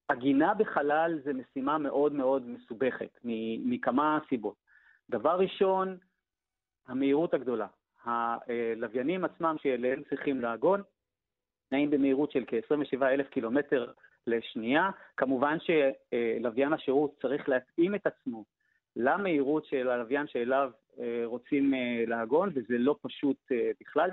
עגינה 0.09 0.55
בחלל 0.55 1.19
זה 1.25 1.33
משימה 1.33 1.79
מאוד 1.79 2.13
מאוד 2.13 2.49
מסובכת, 2.49 3.19
מכמה 3.65 4.19
סיבות. 4.29 4.57
דבר 5.11 5.39
ראשון, 5.39 5.99
המהירות 6.89 7.35
הגדולה. 7.35 7.67
הלוויינים 8.05 9.25
עצמם 9.25 9.57
שאליהם 9.63 10.03
צריכים 10.09 10.41
לעגון, 10.41 10.83
נעים 11.73 11.91
במהירות 11.91 12.31
של 12.31 12.45
כ-27 12.47 13.03
אלף 13.03 13.29
קילומטר 13.29 13.93
לשנייה. 14.27 14.91
כמובן 15.17 15.57
שלוויין 15.61 16.73
השירות 16.73 17.15
צריך 17.23 17.49
להתאים 17.49 17.95
את 17.95 18.07
עצמו 18.07 18.45
למהירות 18.97 19.65
של 19.65 19.89
הלוויין 19.89 20.27
שאליו 20.27 20.71
רוצים 21.25 21.75
אה, 21.75 22.05
לעגון, 22.07 22.49
וזה 22.55 22.79
לא 22.79 22.97
פשוט 23.03 23.37
אה, 23.53 23.71
בכלל, 23.81 24.11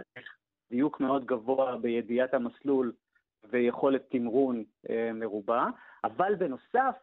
דיוק 0.69 0.99
מאוד 0.99 1.25
גבוה 1.25 1.77
בידיעת 1.77 2.33
המסלול 2.33 2.93
ויכולת 3.49 4.05
תמרון 4.09 4.63
מרובה, 5.13 5.67
אבל 6.03 6.35
בנוסף, 6.35 6.95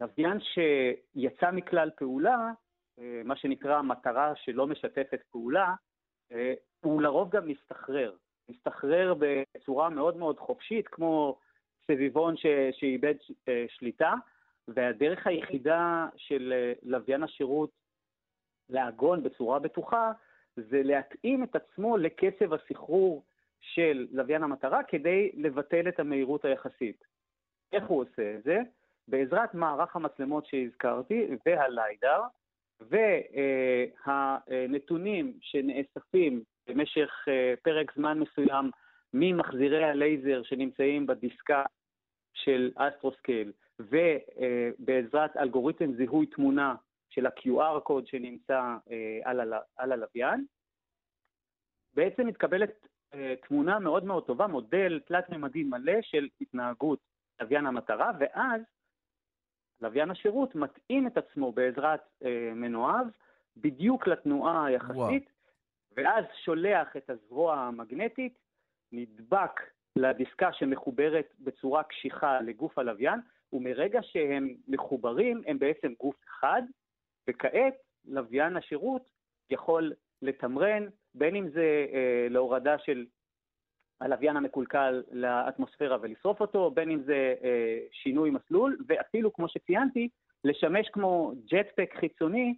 לוויין 0.00 0.38
שיצא 0.40 1.50
מכלל 1.50 1.90
פעולה, 1.96 2.52
מה 3.24 3.36
שנקרא 3.36 3.82
מטרה 3.82 4.32
שלא 4.36 4.66
משתפת 4.66 5.20
פעולה, 5.30 5.74
הוא 6.80 7.02
לרוב 7.02 7.30
גם 7.30 7.48
מסתחרר. 7.48 8.16
מסתחרר 8.48 9.14
בצורה 9.18 9.88
מאוד 9.88 10.16
מאוד 10.16 10.38
חופשית, 10.38 10.88
כמו 10.88 11.38
סביבון 11.86 12.34
שאיבד 12.72 13.14
שליטה, 13.68 14.14
והדרך 14.68 15.26
היחידה 15.26 16.06
של 16.16 16.72
לוויין 16.82 17.22
השירות 17.22 17.70
לעגון 18.70 19.22
בצורה 19.22 19.58
בטוחה, 19.58 20.12
זה 20.56 20.82
להתאים 20.82 21.44
את 21.44 21.56
עצמו 21.56 21.96
לקצב 21.96 22.52
הסחרור 22.52 23.22
של 23.60 24.06
לוויין 24.10 24.42
המטרה 24.42 24.82
כדי 24.82 25.30
לבטל 25.34 25.88
את 25.88 26.00
המהירות 26.00 26.44
היחסית. 26.44 27.04
איך 27.72 27.84
הוא 27.86 28.00
עושה 28.02 28.34
את 28.34 28.42
זה? 28.42 28.58
בעזרת 29.08 29.54
מערך 29.54 29.96
המצלמות 29.96 30.46
שהזכרתי 30.46 31.26
והליידר, 31.46 32.22
והנתונים 34.06 35.32
שנאספים 35.40 36.42
במשך 36.68 37.10
אה, 37.28 37.54
פרק 37.62 37.92
זמן 37.96 38.18
מסוים 38.18 38.70
ממחזירי 39.14 39.84
הלייזר 39.84 40.42
שנמצאים 40.42 41.06
בדיסקה 41.06 41.64
של 42.34 42.70
אסטרוסקייל, 42.74 43.52
ובעזרת 43.78 45.36
אלגוריתם 45.36 45.92
זיהוי 45.94 46.26
תמונה 46.26 46.74
של 47.16 47.26
ה-QR 47.26 47.80
code 47.80 48.06
שנמצא 48.06 48.76
אה, 48.90 49.20
על, 49.24 49.52
ה- 49.52 49.60
על 49.76 49.92
הלוויין, 49.92 50.44
בעצם 51.94 52.26
מתקבלת 52.26 52.86
אה, 53.14 53.34
תמונה 53.48 53.78
מאוד 53.78 54.04
מאוד 54.04 54.26
טובה, 54.26 54.46
מודל 54.46 55.00
תלת-ממדי 55.06 55.64
מלא 55.64 56.02
של 56.02 56.28
התנהגות 56.40 56.98
לוויין 57.40 57.66
המטרה, 57.66 58.12
ואז 58.20 58.60
לוויין 59.80 60.10
השירות 60.10 60.54
מתאים 60.54 61.06
את 61.06 61.16
עצמו 61.16 61.52
בעזרת 61.52 62.00
אה, 62.24 62.52
מנועיו 62.54 63.06
בדיוק 63.56 64.06
לתנועה 64.06 64.66
היחסית, 64.66 64.96
וואו. 64.96 65.36
ואז 65.92 66.24
שולח 66.44 66.96
את 66.96 67.10
הזרוע 67.10 67.56
המגנטית, 67.60 68.38
נדבק 68.92 69.60
לדיסקה 69.96 70.52
שמחוברת 70.52 71.34
בצורה 71.38 71.82
קשיחה 71.82 72.40
לגוף 72.40 72.78
הלוויין, 72.78 73.20
ומרגע 73.52 74.02
שהם 74.02 74.54
מחוברים 74.68 75.42
הם 75.46 75.58
בעצם 75.58 75.92
גוף 76.00 76.16
אחד, 76.28 76.62
וכעת 77.28 77.74
לוויין 78.04 78.56
השירות 78.56 79.02
יכול 79.50 79.92
לתמרן, 80.22 80.86
בין 81.14 81.36
אם 81.36 81.48
זה 81.50 81.86
אה, 81.92 82.26
להורדה 82.30 82.76
של 82.78 83.04
הלוויין 84.00 84.36
המקולקל 84.36 85.02
לאטמוספירה 85.12 85.96
ולשרוף 86.02 86.40
אותו, 86.40 86.70
בין 86.70 86.90
אם 86.90 87.02
זה 87.02 87.34
אה, 87.44 87.78
שינוי 87.92 88.30
מסלול, 88.30 88.76
ואפילו, 88.88 89.32
כמו 89.32 89.48
שציינתי, 89.48 90.08
לשמש 90.44 90.88
כמו 90.92 91.32
ג'טפק 91.52 91.94
חיצוני 92.00 92.54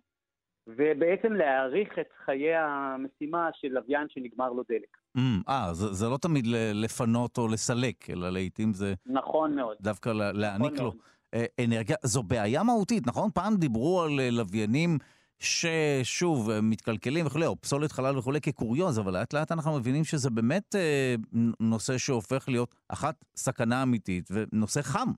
ובעצם 0.66 1.32
להאריך 1.32 1.98
את 1.98 2.06
חיי 2.24 2.54
המשימה 2.54 3.48
של 3.54 3.68
לוויין 3.68 4.06
שנגמר 4.08 4.52
לו 4.52 4.62
דלק. 4.68 4.96
Mm, 5.16 5.20
אה, 5.48 5.74
זה, 5.74 5.92
זה 5.92 6.06
לא 6.08 6.16
תמיד 6.16 6.44
לפנות 6.74 7.38
או 7.38 7.48
לסלק, 7.48 8.10
אלא 8.10 8.30
לעיתים 8.30 8.72
זה... 8.72 8.94
נכון 9.06 9.56
מאוד. 9.56 9.76
דווקא 9.80 10.08
להעניק 10.08 10.72
נכון 10.72 10.76
לו 10.76 10.82
מאוד. 10.82 10.96
אנרגיה. 11.64 11.96
זו 12.02 12.22
בעיה 12.22 12.62
מהותית, 12.62 13.06
נכון? 13.06 13.30
פעם 13.34 13.56
דיברו 13.56 14.02
על 14.02 14.10
לוויינים 14.30 14.98
ששוב, 15.38 16.50
מתקלקלים 16.62 17.26
וכולי, 17.26 17.46
או 17.46 17.60
פסולת 17.60 17.92
חלל 17.92 18.18
וכולי 18.18 18.40
כקוריוז, 18.40 18.98
אבל 18.98 19.12
לאט 19.12 19.34
לאט 19.34 19.52
אנחנו 19.52 19.78
מבינים 19.78 20.04
שזה 20.04 20.30
באמת 20.30 20.74
אה, 20.74 21.14
נושא 21.60 21.98
שהופך 21.98 22.48
להיות 22.48 22.74
אחת 22.88 23.24
סכנה 23.36 23.82
אמיתית 23.82 24.28
ונושא 24.32 24.82
חם. 24.82 25.08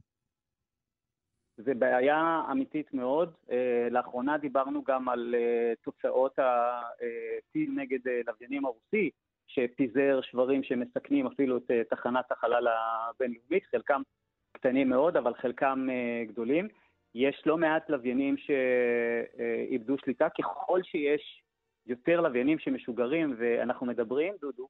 זה 1.65 1.75
בעיה 1.75 2.43
אמיתית 2.51 2.95
מאוד. 2.95 3.33
אה, 3.51 3.89
לאחרונה 3.91 4.39
דיברנו 4.39 4.85
גם 4.85 5.09
על 5.09 5.35
אה, 5.39 5.73
תוצאות 5.83 6.39
הטיל 6.39 7.71
נגד 7.77 8.09
אה, 8.09 8.21
לוויינים 8.27 8.65
הרוסי, 8.65 9.11
שפיזר 9.47 10.21
שברים 10.23 10.63
שמסכנים 10.63 11.27
אפילו 11.27 11.57
את 11.57 11.71
תחנת 11.91 12.33
החלל 12.33 12.67
הבינלאומית, 12.69 13.65
חלקם 13.71 14.03
קטנים 14.53 14.89
מאוד, 14.89 15.17
אבל 15.17 15.35
חלקם 15.35 15.89
גדולים. 16.29 16.69
יש 17.15 17.43
לא 17.47 17.59
מעט 17.59 17.91
לוויינים 17.91 18.37
שאיבדו 18.37 19.99
שליטה. 19.99 20.29
ככל 20.39 20.83
שיש 20.83 21.43
יותר 21.87 22.21
לוויינים 22.21 22.59
שמשוגרים, 22.59 23.35
ואנחנו 23.39 23.87
מדברים, 23.87 24.35
דודו, 24.41 24.69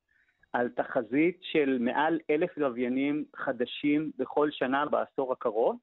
על 0.52 0.68
תחזית 0.68 1.38
של 1.42 1.78
מעל 1.80 2.18
אלף 2.30 2.58
לוויינים 2.58 3.24
חדשים 3.36 4.10
בכל 4.18 4.50
שנה 4.50 4.86
בעשור 4.86 5.32
הקרוב, 5.32 5.76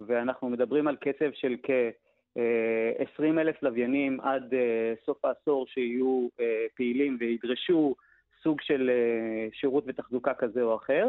ואנחנו 0.00 0.48
מדברים 0.48 0.88
על 0.88 0.96
קצב 0.96 1.30
של 1.34 1.56
כ-20 1.62 3.22
אלף 3.40 3.62
לוויינים 3.62 4.20
עד 4.20 4.54
אה, 4.54 4.94
סוף 5.04 5.24
העשור 5.24 5.66
שיהיו 5.66 6.28
אה, 6.40 6.66
פעילים 6.74 7.16
וידרשו 7.20 7.94
סוג 8.42 8.60
של 8.60 8.90
אה, 8.90 9.48
שירות 9.52 9.84
ותחזוקה 9.86 10.34
כזה 10.34 10.62
או 10.62 10.76
אחר, 10.76 11.08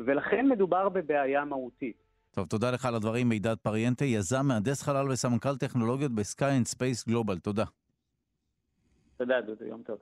ולכן 0.00 0.48
מדובר 0.48 0.88
בבעיה 0.88 1.44
מהותית. 1.44 1.96
טוב, 2.30 2.46
תודה 2.46 2.70
לך 2.70 2.84
על 2.84 2.94
הדברים, 2.94 3.28
מידד 3.28 3.56
פריאנטה, 3.62 4.04
יזם, 4.04 4.46
מהנדס 4.46 4.82
חלל 4.82 5.10
וסמנכ"ל 5.10 5.56
טכנולוגיות 5.56 6.12
ב-Sky 6.12 6.40
and 6.40 6.74
Space 6.74 7.10
Global. 7.10 7.40
תודה. 7.42 7.64
תודה, 9.16 9.40
דודו, 9.40 9.64
יום 9.64 9.82
טוב. 9.82 9.98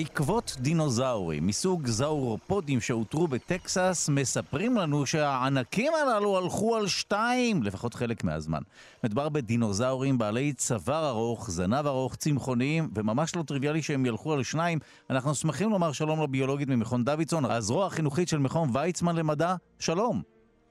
עקבות 0.00 0.56
דינוזאורים 0.60 1.46
מסוג 1.46 1.86
זאורופודים 1.86 2.80
שאותרו 2.80 3.28
בטקסס 3.28 4.08
מספרים 4.08 4.76
לנו 4.76 5.06
שהענקים 5.06 5.92
הללו 5.94 6.38
הלכו 6.38 6.76
על 6.76 6.86
שתיים, 6.86 7.62
לפחות 7.62 7.94
חלק 7.94 8.24
מהזמן. 8.24 8.60
מדובר 9.04 9.28
בדינוזאורים 9.28 10.18
בעלי 10.18 10.52
צוואר 10.52 11.08
ארוך, 11.08 11.50
זנב 11.50 11.86
ארוך, 11.86 12.16
צמחוניים, 12.16 12.90
וממש 12.94 13.36
לא 13.36 13.42
טריוויאלי 13.42 13.82
שהם 13.82 14.06
ילכו 14.06 14.32
על 14.32 14.42
שניים. 14.42 14.78
אנחנו 15.10 15.34
שמחים 15.34 15.70
לומר 15.70 15.92
שלום 15.92 16.22
לביולוגית 16.22 16.68
ממכון 16.68 17.04
דוידסון, 17.04 17.44
הזרוע 17.44 17.86
החינוכית 17.86 18.28
של 18.28 18.38
מכון 18.38 18.68
ויצמן 18.72 19.16
למדע. 19.16 19.54
שלום. 19.78 20.22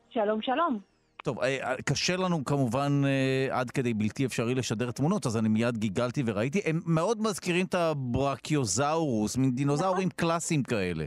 שלום, 0.10 0.41
שלום. 0.41 0.97
טוב, 1.28 1.40
אה, 1.40 1.58
אה, 1.64 1.76
קשה 1.86 2.16
לנו 2.16 2.45
כמובן 2.45 3.02
אה, 3.06 3.60
עד 3.60 3.72
כדי 3.72 3.94
בלתי 3.94 4.26
אפשרי 4.26 4.56
לשדר 4.56 4.91
תמונות, 4.91 5.26
אז 5.26 5.38
אני 5.38 5.49
מיד 5.49 5.78
גיגלתי 5.78 6.24
וראיתי. 6.26 6.60
הם 6.66 6.80
מאוד 6.86 7.18
מזכירים 7.22 7.66
את 7.66 7.74
הברקיוזאורוס, 7.76 9.38
מין 9.38 9.52
דינוזאורים 9.52 10.08
נכון. 10.08 10.10
קלאסיים 10.16 10.64
כאלה. 10.64 11.06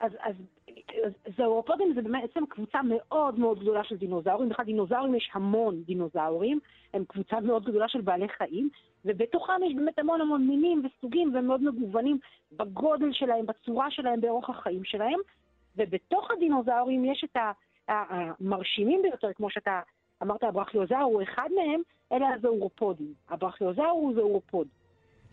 אז, 0.00 0.12
אז 0.20 0.34
זאורופודים 1.36 1.92
זה 1.94 2.02
בעצם 2.02 2.46
קבוצה 2.48 2.78
מאוד 2.82 3.38
מאוד 3.38 3.60
גדולה 3.60 3.84
של 3.84 3.96
דינוזאורים. 3.96 4.48
בכלל 4.48 4.64
דינוזאורים 4.64 5.14
יש 5.14 5.30
המון 5.34 5.82
דינוזאורים, 5.86 6.58
הם 6.94 7.04
קבוצה 7.08 7.40
מאוד 7.40 7.64
גדולה 7.64 7.88
של 7.88 8.00
בעלי 8.00 8.28
חיים, 8.38 8.68
ובתוכם 9.04 9.60
יש 9.66 9.74
באמת 9.74 9.98
המון 9.98 10.20
המון 10.20 10.46
מינים 10.46 10.82
וסוגים 10.84 11.34
והם 11.34 11.46
מאוד 11.46 11.62
מגוונים 11.62 12.18
בגודל 12.52 13.12
שלהם, 13.12 13.46
בצורה 13.46 13.90
שלהם, 13.90 14.20
באורח 14.20 14.50
החיים 14.50 14.84
שלהם. 14.84 15.18
ובתוך 15.76 16.30
הדינוזאורים 16.30 17.04
יש 17.04 17.24
את 17.30 17.36
ה... 17.36 17.52
המרשימים 17.88 19.02
ביותר, 19.02 19.32
כמו 19.32 19.50
שאתה 19.50 19.80
אמרת, 20.22 20.44
הברכיוזאור 20.44 21.02
הוא 21.02 21.22
אחד 21.22 21.48
מהם, 21.54 21.80
אלה 22.12 22.28
הזאורופודים. 22.34 23.14
הברכיוזאור 23.28 23.90
הוא 23.90 24.14
זאורופוד. 24.14 24.68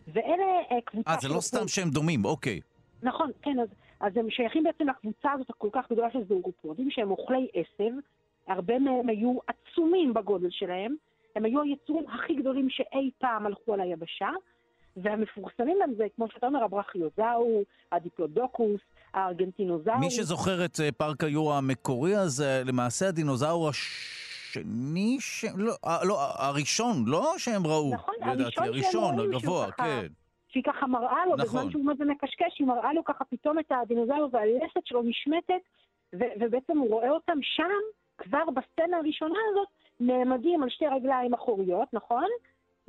ואלה 0.08 0.44
אה, 0.70 0.80
קבוצה... 0.84 1.10
אה, 1.10 1.16
זה 1.20 1.28
לא 1.28 1.40
סתם 1.40 1.68
שהם 1.68 1.90
דומים, 1.90 2.24
אוקיי. 2.24 2.60
נכון, 3.02 3.30
כן, 3.42 3.60
אז, 3.60 3.68
אז 4.00 4.16
הם 4.16 4.30
שייכים 4.30 4.62
בעצם 4.62 4.88
לקבוצה 4.88 5.32
הזאת 5.32 5.50
הכל 5.50 5.68
כך 5.72 5.92
גדולה 5.92 6.10
של 6.12 6.24
זאורופודים, 6.28 6.90
שהם 6.90 7.10
אוכלי 7.10 7.48
עשב, 7.54 7.92
הרבה 8.48 8.78
מהם 8.78 9.08
היו 9.08 9.38
עצומים 9.46 10.14
בגודל 10.14 10.50
שלהם, 10.50 10.94
הם 11.36 11.44
היו 11.44 11.62
היצורים 11.62 12.04
הכי 12.08 12.34
גדולים 12.34 12.70
שאי 12.70 13.10
פעם 13.18 13.46
הלכו 13.46 13.74
על 13.74 13.80
היבשה, 13.80 14.30
והמפורסמים 14.96 15.76
להם 15.78 15.94
זה, 15.94 16.06
כמו 16.16 16.28
שאתה 16.28 16.46
אומר, 16.46 16.64
הברכיוזאור, 16.64 17.62
הדיפלודוקוס, 17.92 18.80
הארגנטינוזאור. 19.14 19.98
מי 19.98 20.10
שזוכר 20.10 20.64
את 20.64 20.80
אה, 20.80 20.92
פארק 20.92 21.24
היורה 21.24 21.58
המקורי, 21.58 22.16
אז 22.16 22.42
אה, 22.42 22.62
למעשה 22.64 23.08
הדינוזאור 23.08 23.68
השני, 23.68 25.16
ש... 25.20 25.44
לא, 25.56 25.72
אה, 25.84 25.98
לא, 26.04 26.16
הראשון, 26.18 27.04
לא 27.06 27.34
שהם 27.38 27.66
ראו, 27.66 27.90
נכון, 27.94 28.14
לדעתי, 28.26 28.60
הראשון, 28.60 29.18
הגבוה, 29.20 29.72
כן. 29.72 30.06
שהיא 30.48 30.62
ככה 30.66 30.86
מראה 30.86 31.26
לו, 31.26 31.36
נכון. 31.36 31.46
בזמן 31.46 31.70
שהוא 31.70 31.82
עומד 31.82 32.00
ומקשקש, 32.00 32.58
היא 32.58 32.66
מראה 32.66 32.92
לו 32.92 33.04
ככה 33.04 33.24
פתאום 33.24 33.58
את 33.58 33.72
הדינוזאור 33.82 34.28
והלסת 34.32 34.86
שלו 34.86 35.02
נשמטת, 35.02 35.62
ו- 36.14 36.34
ובעצם 36.40 36.78
הוא 36.78 36.90
רואה 36.90 37.10
אותם 37.10 37.38
שם, 37.42 37.80
כבר 38.18 38.44
בסצנה 38.54 38.96
הראשונה 38.96 39.38
הזאת, 39.50 39.68
נעמדים 40.00 40.62
על 40.62 40.70
שתי 40.70 40.86
רגליים 40.86 41.34
אחוריות, 41.34 41.88
נכון? 41.92 42.28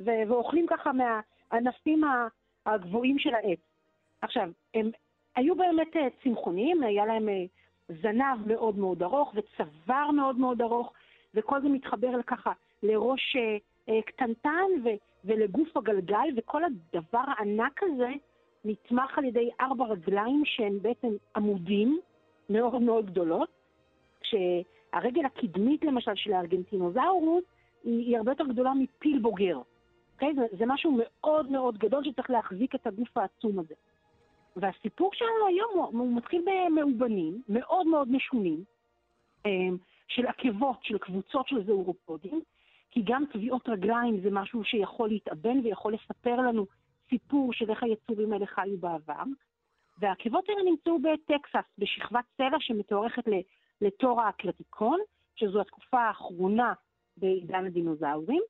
ו- 0.00 0.22
ואוכלים 0.28 0.66
ככה 0.70 0.90
מהענפים 0.92 2.02
הגבוהים 2.66 3.18
של 3.18 3.34
העץ. 3.34 3.60
עכשיו, 4.22 4.48
הם 4.74 4.90
היו 5.36 5.54
באמת 5.54 5.96
אה, 5.96 6.08
צמחוניים, 6.22 6.82
היה 6.82 7.06
להם 7.06 7.28
אה, 7.28 7.44
זנב 7.88 8.46
מאוד 8.46 8.78
מאוד 8.78 9.02
ארוך 9.02 9.34
וצוואר 9.34 10.10
מאוד 10.10 10.36
מאוד 10.38 10.62
ארוך, 10.62 10.92
וכל 11.34 11.62
זה 11.62 11.68
מתחבר 11.68 12.22
ככה 12.26 12.52
לראש 12.82 13.36
אה, 13.88 14.02
קטנטן 14.02 14.66
ו- 14.84 14.98
ולגוף 15.24 15.76
הגלגל, 15.76 16.28
וכל 16.36 16.62
הדבר 16.64 17.24
הענק 17.26 17.80
הזה 17.82 18.10
נתמך 18.64 19.18
על 19.18 19.24
ידי 19.24 19.50
ארבע 19.60 19.84
רגליים 19.84 20.42
שהן 20.44 20.78
בעצם 20.82 21.08
עמודים 21.36 22.00
מאוד 22.50 22.82
מאוד 22.82 23.06
גדולות, 23.06 23.48
כשהרגל 24.20 25.24
הקדמית 25.24 25.84
למשל 25.84 26.14
של 26.14 26.32
הארגנטינוזאורוס 26.32 27.44
היא, 27.84 28.16
הרבה 28.18 28.32
יותר 28.32 28.44
גדולה 28.44 28.74
מפיל 28.74 29.18
בוגר. 29.18 29.58
Okay? 29.58 29.76
אוקיי? 30.14 30.34
זה, 30.34 30.56
זה 30.58 30.64
משהו 30.66 30.98
מאוד 30.98 31.50
מאוד 31.50 31.78
גדול 31.78 32.04
שצריך 32.04 32.30
להחזיק 32.30 32.74
את 32.74 32.86
הגוף 32.86 33.16
העצום 33.16 33.58
הזה. 33.58 33.74
והסיפור 34.56 35.10
שלנו 35.14 35.46
היום 35.48 35.70
הוא, 35.74 35.84
הוא 35.84 36.16
מתחיל 36.16 36.44
במאובנים 36.46 37.42
מאוד 37.48 37.86
מאוד 37.86 38.08
משונים, 38.10 38.64
אמ, 39.46 39.76
של 40.08 40.26
עקבות, 40.26 40.76
של 40.82 40.98
קבוצות 40.98 41.48
של 41.48 41.64
זאורופודים, 41.66 42.40
כי 42.90 43.02
גם 43.04 43.24
טביעות 43.32 43.68
רגליים 43.68 44.20
זה 44.20 44.28
משהו 44.30 44.64
שיכול 44.64 45.08
להתאבן 45.08 45.60
ויכול 45.64 45.94
לספר 45.94 46.36
לנו 46.36 46.66
סיפור 47.10 47.52
של 47.52 47.70
איך 47.70 47.82
היצורים 47.82 48.32
האלה 48.32 48.46
חיו 48.46 48.78
בעבר. 48.78 49.22
והעקבות 49.98 50.48
האלה 50.48 50.70
נמצאו 50.70 50.98
בטקסס, 50.98 51.68
בשכבת 51.78 52.24
סלע 52.36 52.56
שמתוארכת 52.60 53.24
לתור 53.80 54.20
האקלטיקון, 54.20 54.98
שזו 55.36 55.60
התקופה 55.60 56.00
האחרונה 56.00 56.72
בעידן 57.16 57.66
הדינוזאורים, 57.66 58.42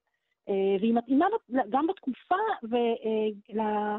אה, 0.49 0.77
והיא 0.81 0.95
מתאימה 0.95 1.27
גם 1.71 1.87
בתקופה 1.87 2.37
אה, 2.75 3.99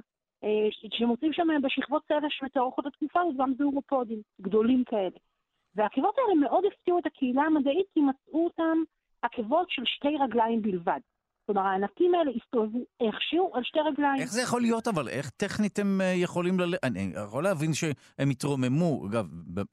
שמוצאים 0.92 1.34
שם 1.34 1.48
בשכבות 1.64 2.04
צבע 2.08 2.28
שמתארכות 2.30 2.86
התקופה 2.86 3.20
הזאת 3.22 3.36
גם 3.38 3.54
זאורופודים, 3.58 4.22
גדולים 4.42 4.84
כאלה. 4.84 5.18
והעקבות 5.76 6.16
האלה 6.18 6.42
מאוד 6.42 6.64
הפתיעו 6.66 7.00
את 7.00 7.06
הקהילה 7.06 7.42
המדעית 7.42 7.86
כי 7.94 8.00
מצאו 8.00 8.46
אותם 8.46 8.78
עקבות 9.22 9.70
של 9.70 9.82
שתי 9.86 10.18
רגליים 10.24 10.62
בלבד. 10.62 11.00
כלומר, 11.46 11.62
הענקים 11.62 12.16
האלה 12.16 12.32
הסתובבו 12.36 12.80
איכשהו 13.02 13.52
על 13.54 13.64
שתי 13.64 13.80
רגליים. 13.80 14.22
איך 14.22 14.32
זה 14.32 14.42
יכול 14.42 14.62
להיות 14.62 14.88
אבל? 14.88 15.10
איך 15.10 15.30
טכנית 15.30 15.80
הם 15.80 16.02
אה, 16.02 16.14
יכולים 16.16 16.60
ל... 16.60 16.76
אני 16.84 17.12
יכול 17.26 17.44
להבין 17.44 17.74
שהם 17.74 18.30
התרוממו. 18.30 19.08
אגב, 19.08 19.26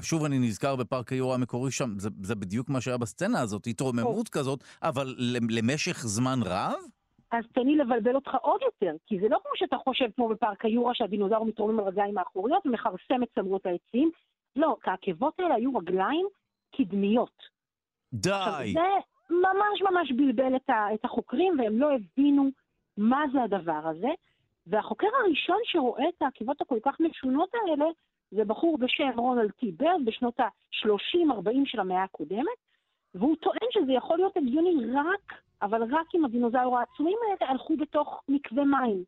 שוב 0.03 0.25
אני 0.25 0.39
נזכר 0.39 0.77
בפארק 0.77 1.13
היורה 1.13 1.35
המקורי 1.35 1.71
שם, 1.71 1.99
זה, 1.99 2.09
זה 2.23 2.35
בדיוק 2.35 2.69
מה 2.69 2.81
שהיה 2.81 2.99
בסצנה 2.99 3.41
הזאת, 3.41 3.67
התרוממות 3.67 4.29
כזאת, 4.29 4.65
אבל 4.83 5.15
למשך 5.51 6.07
זמן 6.07 6.39
רב? 6.45 6.75
אז 7.35 7.45
תן 7.53 7.61
לי 7.61 7.77
לבלבל 7.77 8.15
אותך 8.15 8.35
עוד 8.43 8.61
יותר, 8.63 8.97
כי 9.07 9.21
זה 9.21 9.29
לא 9.29 9.39
כמו 9.43 9.53
שאתה 9.55 9.77
חושב 9.77 10.07
כמו 10.17 10.29
בפארק 10.29 10.65
היורה 10.65 10.95
שהדינוזאור 10.95 11.47
מתרומם 11.47 11.81
על 11.81 11.87
רגליים 11.87 12.19
האחוריות 12.19 12.67
ומכרסם 12.67 13.23
את 13.23 13.29
צמרות 13.35 13.67
העצים. 13.67 14.11
לא, 14.57 14.77
העקבות 14.85 15.41
האלה 15.41 15.55
היו 15.55 15.77
רגליים 15.77 16.27
קדמיות. 16.77 17.43
די. 18.13 18.31
עכשיו, 18.31 18.63
זה 18.73 18.81
ממש 19.31 19.83
ממש 19.91 20.13
בלבל 20.13 20.57
את, 20.57 20.71
ה, 20.71 20.95
את 20.95 21.05
החוקרים, 21.05 21.59
והם 21.59 21.79
לא 21.79 21.91
הבינו 21.93 22.49
מה 22.97 23.25
זה 23.33 23.43
הדבר 23.43 23.81
הזה. 23.85 24.09
והחוקר 24.67 25.07
הראשון 25.25 25.59
שרואה 25.65 26.09
את 26.09 26.23
העקבות 26.23 26.61
הכל 26.61 26.79
כך 26.83 27.01
משונות 27.01 27.51
האלה, 27.55 27.85
זה 28.31 28.45
בחור 28.45 28.79
בשם 28.79 29.11
רונלד 29.17 29.51
טי 29.51 29.73
ברד 29.73 30.01
בשנות 30.05 30.41
ה-30-40 30.41 31.51
של 31.65 31.81
המאה 31.81 32.03
הקודמת, 32.03 32.59
והוא 33.15 33.37
טוען 33.37 33.69
שזה 33.71 33.93
יכול 33.93 34.17
להיות 34.17 34.37
הגיוני 34.37 34.87
רק, 34.95 35.33
אבל 35.65 35.83
רק 35.95 36.15
אם 36.15 36.25
הדינוזאור 36.25 36.79
העצומים 36.79 37.19
האלה 37.23 37.51
הלכו 37.51 37.77
בתוך 37.77 38.23
מקווה 38.29 38.65
מים. 38.65 39.05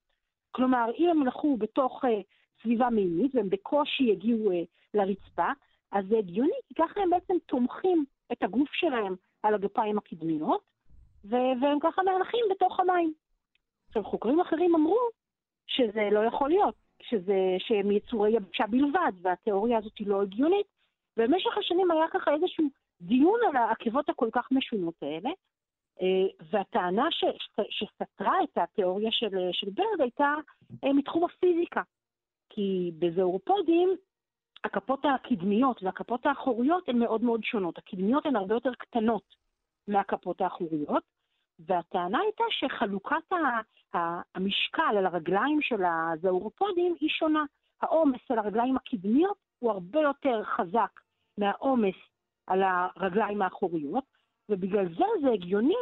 כלומר, 0.51 0.91
אם 0.99 1.09
הם 1.09 1.23
הלכו 1.23 1.57
בתוך 1.57 2.05
uh, 2.05 2.09
סביבה 2.63 2.91
מימית 2.91 3.35
והם 3.35 3.51
בקושי 3.51 4.13
הגיעו 4.13 4.51
uh, 4.51 4.55
לרצפה, 4.95 5.49
אז 5.93 6.05
זה 6.09 6.19
הגיוני, 6.19 6.57
כי 6.69 6.75
ככה 6.75 7.01
הם 7.01 7.11
בעצם 7.11 7.35
תומכים 7.47 8.05
את 8.33 8.43
הגוף 8.43 8.69
שלהם 8.73 9.15
על 9.43 9.55
הגפיים 9.55 9.99
הקדמיות, 9.99 10.61
ו- 11.25 11.55
והם 11.61 11.79
ככה 11.81 12.03
מהלכים 12.03 12.45
בתוך 12.51 12.81
המים. 12.81 13.13
עכשיו, 13.89 14.05
חוקרים 14.05 14.41
אחרים 14.41 14.75
אמרו 14.75 15.01
שזה 15.67 16.09
לא 16.13 16.21
יכול 16.21 16.49
להיות, 16.49 16.75
שזה, 17.03 17.57
שהם 17.59 17.91
יצורי 17.91 18.31
יבשה 18.31 18.67
בלבד, 18.67 19.13
והתיאוריה 19.23 19.79
הזאת 19.79 19.99
היא 19.99 20.07
לא 20.07 20.23
הגיונית. 20.23 20.67
במשך 21.17 21.59
השנים 21.59 21.91
היה 21.91 22.09
ככה 22.11 22.35
איזשהו 22.35 22.65
דיון 23.01 23.41
על 23.49 23.57
העקבות 23.57 24.09
הכל 24.09 24.29
כך 24.33 24.49
משונות 24.53 24.95
האלה, 25.03 25.29
אה, 25.29 25.35
והטענה 26.51 27.07
ש, 27.11 27.25
שסתרה 27.71 28.43
את 28.45 28.59
התיאוריה 28.59 29.11
של, 29.13 29.37
של 29.53 29.71
ברד 29.71 30.01
הייתה 30.01 30.35
אה, 30.85 30.93
מתחום 30.93 31.25
הפיזיקה. 31.25 31.83
כי 32.49 32.93
בזאורופודים 32.99 33.97
הכפות 34.65 35.05
הקדמיות 35.05 35.83
והכפות 35.83 36.27
האחוריות 36.27 36.89
הן 36.89 36.99
מאוד 36.99 37.23
מאוד 37.23 37.45
שונות. 37.45 37.79
הקדמיות 37.79 38.27
הן 38.27 38.37
הרבה 38.37 38.55
יותר 38.55 38.75
קטנות 38.75 39.23
מהכפות 39.89 40.41
האחוריות, 40.41 41.03
והטענה 41.59 42.19
הייתה 42.19 42.45
שחלוקת 42.51 43.33
המשקל 44.35 44.97
על 44.99 45.07
הרגליים 45.07 45.63
של 45.63 45.83
הזאורופודים 45.85 46.95
היא 47.01 47.09
שונה. 47.09 47.45
העומס 47.83 48.21
על 48.31 48.39
הרגליים 48.39 48.77
הקדמיות 48.77 49.37
הוא 49.59 49.71
הרבה 49.71 50.01
יותר 50.01 50.43
חזק 50.45 51.01
מהעומס 51.39 51.95
על 52.47 52.63
הרגליים 52.63 53.43
האחוריות, 53.43 54.05
ובגלל 54.49 54.89
זה 54.89 55.05
זה 55.23 55.31
הגיוני 55.33 55.75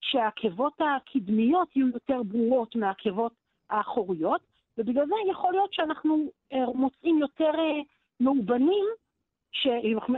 שהעקבות 0.00 0.80
הקדמיות 0.80 1.76
יהיו 1.76 1.88
יותר 1.88 2.22
ברורות 2.22 2.76
מהעקבות 2.76 3.32
האחוריות, 3.70 4.40
ובגלל 4.78 5.06
זה 5.06 5.14
יכול 5.30 5.52
להיות 5.52 5.72
שאנחנו 5.72 6.30
אה, 6.52 6.66
מוצאים 6.74 7.18
יותר 7.18 7.50
אה, 7.58 7.80
מאובנים, 8.20 8.86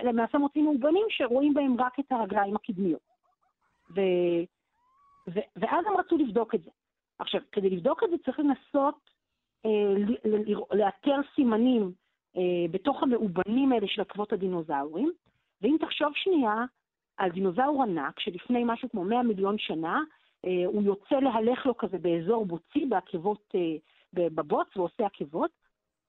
למעשה 0.03 0.39
מוצאים 0.39 0.65
מאובנים 0.65 1.07
שרואים 1.09 1.55
בהם 1.55 1.81
רק 1.81 2.01
את 2.01 2.13
הרגליים 2.13 2.57
הקדמיות. 2.57 3.01
ו... 3.91 4.01
ו... 5.29 5.41
ואז 5.57 5.87
הם 5.87 5.97
רצו 5.97 6.17
לבדוק 6.17 6.55
את 6.55 6.63
זה. 6.63 6.71
עכשיו, 7.19 7.41
כדי 7.53 7.71
לבדוק 7.71 8.03
את 8.05 8.11
זה 8.11 8.17
צריך 8.25 8.39
לנסות 8.39 9.11
אה, 9.67 10.17
לאתר 10.73 11.21
סימנים 11.35 11.93
אה, 12.37 12.69
בתוך 12.71 13.03
המאובנים 13.03 13.73
האלה 13.73 13.87
של 13.89 14.01
עקבות 14.01 14.33
הדינוזאורים, 14.33 15.13
ואם 15.63 15.77
תחשוב 15.81 16.13
שנייה 16.15 16.65
על 17.19 17.31
דינוזאור 17.31 17.83
ענק 17.83 18.21
שלפני 18.21 18.63
משהו 18.67 18.89
כמו 18.91 19.05
100 19.05 19.23
מיליון 19.23 19.59
שנה, 19.59 20.01
אה, 20.45 20.67
הוא 20.67 20.83
יוצא 20.83 21.15
להלך 21.15 21.67
לו 21.67 21.77
כזה 21.77 21.99
באזור 21.99 22.47
בוצי 22.47 22.87
בעקבות, 22.87 23.53
אה, 23.55 23.61
בבוץ 24.13 24.77
ועושה 24.77 25.07
עקבות. 25.07 25.51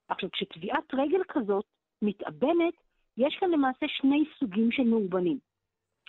עכשיו, 0.08 0.30
כשטביעת 0.30 0.94
רגל 0.94 1.20
כזאת 1.28 1.64
מתאבנת, 2.02 2.74
יש 3.16 3.36
כאן 3.40 3.50
למעשה 3.50 3.86
שני 3.88 4.24
סוגים 4.38 4.72
של 4.72 4.82
מאובנים. 4.82 5.38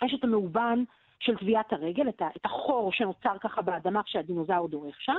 יש 0.04 0.14
את 0.18 0.24
המאובן 0.24 0.84
של 1.20 1.36
טביעת 1.36 1.72
הרגל, 1.72 2.08
את, 2.08 2.22
החור 2.44 2.92
שנוצר 2.92 3.38
ככה 3.40 3.62
באדמה 3.62 4.02
כשהדינוזאור 4.02 4.68
דורך 4.68 5.00
שם, 5.00 5.18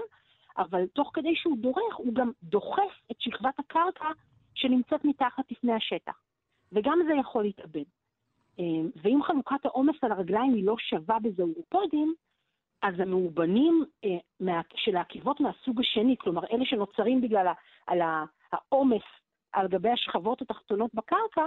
אבל 0.57 0.87
תוך 0.87 1.11
כדי 1.13 1.35
שהוא 1.35 1.57
דורך, 1.57 1.95
הוא 1.97 2.13
גם 2.13 2.31
דוחף 2.43 3.01
את 3.11 3.15
שכבת 3.21 3.59
הקרקע 3.59 4.07
שנמצאת 4.55 5.05
מתחת 5.05 5.51
לפני 5.51 5.73
השטח. 5.73 6.19
וגם 6.71 6.99
זה 7.07 7.13
יכול 7.13 7.43
להתאבד. 7.43 7.83
אמ, 8.59 8.89
ואם 9.03 9.19
חלוקת 9.23 9.65
העומס 9.65 9.95
על 10.01 10.11
הרגליים 10.11 10.53
היא 10.53 10.65
לא 10.65 10.75
שווה 10.77 11.19
בזאורופודים, 11.19 12.13
אז 12.81 12.99
המאובנים 12.99 13.83
אה, 14.05 14.61
של 14.75 14.95
העקיבות 14.95 15.39
מהסוג 15.39 15.79
השני, 15.79 16.15
כלומר 16.19 16.41
אלה 16.51 16.65
שנוצרים 16.65 17.21
בגלל 17.21 17.47
העומס 18.51 19.03
על 19.51 19.67
גבי 19.67 19.89
השכבות 19.89 20.41
התחתונות 20.41 20.91
בקרקע, 20.93 21.45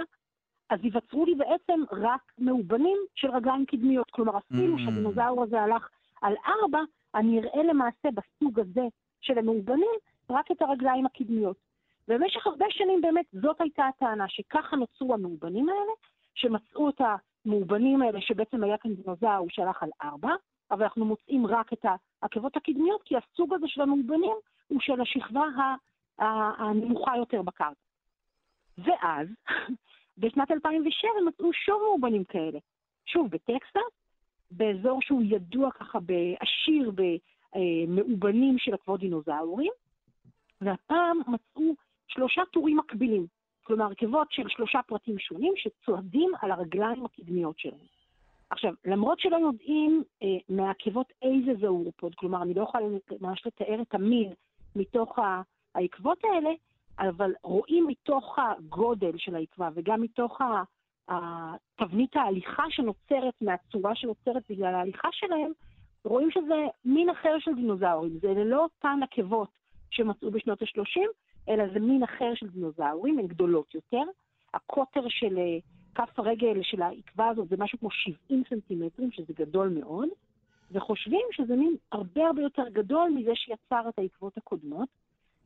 אז 0.71 0.85
ייווצרו 0.85 1.27
לי 1.27 1.35
בעצם 1.35 1.81
רק 1.93 2.33
מאובנים 2.39 2.99
של 3.15 3.31
רגליים 3.31 3.67
קדמיות. 3.67 4.11
כלומר, 4.11 4.39
אפילו 4.39 4.77
mm-hmm. 4.77 4.81
שהדינוזאור 4.81 5.43
הזה 5.43 5.61
הלך 5.61 5.89
על 6.23 6.35
ארבע, 6.47 6.81
אני 7.15 7.41
אראה 7.41 7.63
למעשה 7.63 8.09
בסוג 8.15 8.61
הזה 8.61 8.87
של 9.21 9.39
המאובנים 9.39 9.95
רק 10.31 10.51
את 10.51 10.63
הרגליים 10.63 11.07
הקדמיות. 11.07 11.57
במשך 12.09 12.47
הרבה 12.47 12.67
שנים 12.71 13.01
באמת 13.01 13.25
זאת 13.33 13.61
הייתה 13.61 13.87
הטענה, 13.87 14.29
שככה 14.29 14.77
נוצרו 14.77 15.15
המאובנים 15.15 15.69
האלה, 15.69 15.93
שמצאו 16.37 16.89
את 16.89 17.01
המאובנים 17.45 18.03
האלה, 18.03 18.21
שבעצם 18.21 18.65
היה 18.65 18.79
כאן 18.79 18.95
דינוזאור 18.95 19.47
שהלך 19.51 19.83
על 19.83 19.91
ארבע, 20.03 20.33
אבל 20.71 20.83
אנחנו 20.83 21.05
מוצאים 21.05 21.47
רק 21.47 21.73
את 21.73 21.85
העקבות 22.23 22.57
הקדמיות, 22.57 23.03
כי 23.03 23.15
הסוג 23.17 23.55
הזה 23.55 23.69
של 23.69 23.81
המאובנים 23.81 24.37
הוא 24.69 24.81
של 24.81 25.01
השכבה 25.01 25.45
הנמוכה 26.19 27.17
יותר 27.17 27.43
בקרקע. 27.43 27.81
ואז, 28.79 29.29
בשנת 30.19 30.51
2007 30.51 31.11
מצאו 31.27 31.53
שוב 31.53 31.83
מאובנים 31.83 32.25
כאלה. 32.25 32.59
שוב, 33.07 33.31
בטקסס, 33.31 33.97
באזור 34.51 35.03
שהוא 35.03 35.23
ידוע 35.25 35.71
ככה 35.71 35.99
בעשיר 36.01 36.93
במאובנים 37.55 38.59
של 38.59 38.75
עקבות 38.75 39.01
דינוזאורים, 39.01 39.73
והפעם 40.61 41.19
מצאו 41.19 41.75
שלושה 42.09 42.43
טורים 42.53 42.77
מקבילים. 42.77 43.27
כלומר, 43.67 43.91
עקבות 43.91 44.33
של 44.33 44.49
שלושה 44.49 44.81
פרטים 44.87 45.19
שונים 45.19 45.53
שצועדים 45.57 46.31
על 46.41 46.51
הרגליים 46.51 47.05
הקדמיות 47.05 47.59
שלהם. 47.59 47.87
עכשיו, 48.51 48.73
למרות 48.85 49.21
שלא 49.21 49.37
יודעים 49.37 50.03
אה, 50.23 50.29
מהעקבות 50.49 51.13
איזה 51.23 51.61
זאורופוד, 51.61 52.15
כלומר, 52.15 52.43
אני 52.43 52.55
לא 52.55 52.63
יכולה 52.63 52.85
ממש 53.21 53.47
לתאר 53.47 53.83
את 53.83 53.95
המין 53.95 54.33
מתוך 54.77 55.19
העקבות 55.75 56.19
האלה, 56.25 56.51
אבל 56.99 57.33
רואים 57.43 57.87
מתוך 57.87 58.39
הגודל 58.39 59.19
של 59.19 59.35
העקבה 59.35 59.69
וגם 59.75 60.03
מתוך 60.03 60.41
תבנית 61.77 62.17
ההליכה 62.17 62.65
שנוצרת 62.71 63.35
מהצורה 63.41 63.95
שנוצרת 63.95 64.43
בגלל 64.51 64.75
ההליכה 64.75 65.09
שלהם, 65.13 65.53
רואים 66.05 66.31
שזה 66.31 66.67
מין 66.85 67.11
אחר 67.11 67.37
של 67.39 67.55
דינוזאורים. 67.55 68.19
זה 68.19 68.29
ללא 68.29 68.63
אותן 68.63 69.01
עקבות 69.03 69.49
שמצאו 69.91 70.31
בשנות 70.31 70.63
ה-30, 70.63 71.01
אלא 71.49 71.65
זה 71.73 71.81
מין 71.81 72.03
אחר 72.03 72.35
של 72.35 72.49
דינוזאורים, 72.49 73.19
הן 73.19 73.27
גדולות 73.27 73.75
יותר. 73.75 74.03
הקוטר 74.55 75.09
של 75.09 75.39
אה, 75.39 75.59
כף 75.95 76.19
הרגל 76.19 76.63
של 76.63 76.83
העקבה 76.83 77.29
הזאת 77.29 77.49
זה 77.49 77.57
משהו 77.59 77.79
כמו 77.79 77.91
70 77.91 78.43
סנטימטרים, 78.49 79.11
שזה 79.13 79.33
גדול 79.37 79.69
מאוד, 79.69 80.09
וחושבים 80.71 81.27
שזה 81.33 81.57
מין 81.57 81.77
הרבה 81.93 82.27
הרבה 82.27 82.43
יותר 82.43 82.69
גדול 82.69 83.11
מזה 83.11 83.33
שיצר 83.35 83.89
את 83.89 83.99
העקבות 83.99 84.37
הקודמות. 84.37 84.89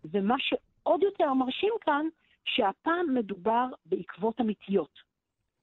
ומה 0.05 0.35
שעוד 0.39 1.03
יותר 1.03 1.35
מרשים 1.35 1.73
כאן, 1.81 2.07
שהפעם 2.45 3.15
מדובר 3.15 3.67
בעקבות 3.87 4.41
אמיתיות. 4.41 5.11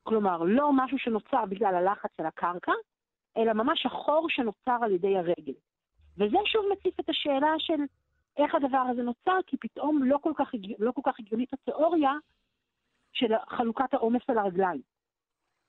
כלומר, 0.04 0.44
לא 0.44 0.70
משהו 0.74 1.00
שנוצר 1.00 1.46
בגלל 1.46 1.76
הלחץ 1.76 2.10
על 2.18 2.26
הקרקע, 2.26 2.72
אלא 3.38 3.54
ממש 3.54 3.86
החור 3.86 4.28
שנוצר 4.30 4.78
על 4.82 4.92
ידי 4.92 5.18
הרגל. 5.18 5.54
וזה 6.18 6.38
שוב 6.46 6.66
מציף 6.72 7.00
את 7.00 7.10
השאלה 7.10 7.54
של 7.58 7.82
איך 8.38 8.56
הדבר 8.56 8.78
הזה 8.78 9.04
נוצר, 9.04 9.38
כי 9.48 9.58
פתאום 9.58 10.04
לא 10.04 10.18
כל 10.22 10.32
כך, 10.36 10.52
לא 10.80 10.92
כל 10.92 11.02
כך 11.06 11.20
הגיונית 11.20 11.54
התיאוריה 11.54 12.12
של 13.14 13.34
חלוקת 13.50 13.94
העומס 13.94 14.22
על 14.28 14.38
הרגליים. 14.38 14.82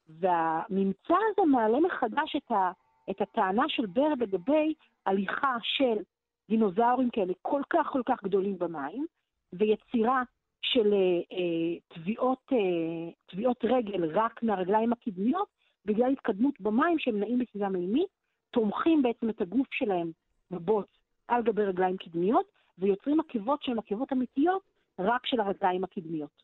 והממצא 0.09 1.15
הזה 1.31 1.47
מעלה 1.47 1.81
מחדש 1.81 2.37
את, 2.37 2.51
ה, 2.51 2.73
את 3.11 3.21
הטענה 3.21 3.65
של 3.69 3.87
ברד 3.87 4.23
לגבי 4.23 4.75
הליכה 5.07 5.57
של 5.63 6.03
דינוזאורים 6.49 7.11
כאלה 7.11 7.33
כל 7.43 7.63
כך 7.71 7.87
כל 7.93 8.03
כך 8.07 8.25
גדולים 8.25 8.59
במים, 8.59 9.07
ויצירה 9.53 10.23
של 10.63 10.93
אה, 10.93 11.21
אה, 11.33 13.11
תביעות 13.29 13.65
רגל 13.65 14.19
רק 14.19 14.43
מהרגליים 14.43 14.93
הקדמיות, 14.93 15.49
בגלל 15.85 16.13
התקדמות 16.13 16.61
במים 16.61 16.99
שהם 16.99 17.21
נעים 17.21 17.39
בסביבה 17.39 17.69
מימית, 17.69 18.09
תומכים 18.51 19.03
בעצם 19.03 19.31
את 19.31 19.41
הגוף 19.41 19.67
שלהם 19.71 20.11
בבוץ 20.51 20.87
על 21.29 21.43
גבי 21.43 21.63
רגליים 21.63 21.97
קדמיות, 21.97 22.47
ויוצרים 22.79 23.21
עקבות 23.21 23.63
שהן 23.63 23.79
עקבות 23.79 24.13
אמיתיות 24.13 24.63
רק 24.99 25.27
של 25.27 25.41
הרגליים 25.41 25.85
הקדמיות. 25.85 26.43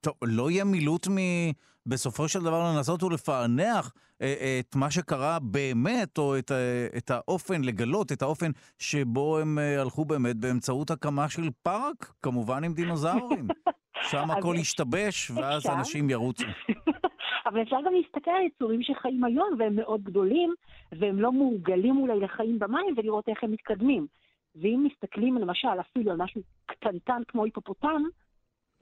טוב, 0.00 0.14
לא 0.22 0.50
יהיה 0.50 0.64
מילוט 0.64 1.08
מ... 1.08 1.16
בסופו 1.86 2.28
של 2.28 2.40
דבר 2.40 2.72
לנסות 2.74 3.02
ולפענח 3.02 3.92
אה, 4.22 4.34
אה, 4.40 4.60
את 4.60 4.76
מה 4.76 4.90
שקרה 4.90 5.38
באמת, 5.42 6.18
או 6.18 6.38
את, 6.38 6.52
אה, 6.52 6.86
את 6.96 7.10
האופן, 7.10 7.62
לגלות 7.62 8.12
את 8.12 8.22
האופן 8.22 8.50
שבו 8.78 9.38
הם 9.38 9.58
הלכו 9.80 10.04
באמת 10.04 10.36
באמצעות 10.36 10.90
הקמה 10.90 11.28
של 11.28 11.50
פארק, 11.62 12.12
כמובן 12.22 12.64
עם 12.64 12.74
דינוזאורים. 12.74 13.48
שם 14.10 14.30
הכל 14.30 14.54
ישתבש, 14.58 15.30
ואז 15.30 15.66
אנשים 15.66 16.10
ירוצו. 16.10 16.44
אבל 17.46 17.62
אפשר 17.62 17.76
גם 17.86 17.92
להסתכל 17.94 18.30
על 18.30 18.46
יצורים 18.46 18.82
שחיים 18.82 19.24
היום, 19.24 19.48
והם 19.58 19.76
מאוד 19.76 20.02
גדולים, 20.02 20.54
והם 20.92 21.20
לא 21.20 21.32
מורגלים 21.32 21.96
אולי 21.96 22.20
לחיים 22.20 22.58
במים, 22.58 22.94
ולראות 22.96 23.28
איך 23.28 23.44
הם 23.44 23.52
מתקדמים. 23.52 24.06
ואם 24.54 24.86
מסתכלים 24.92 25.38
למשל 25.38 25.80
אפילו 25.80 26.10
על 26.10 26.16
משהו 26.16 26.40
קטנטן 26.66 27.22
כמו 27.28 27.44
היפופוטם, 27.44 28.02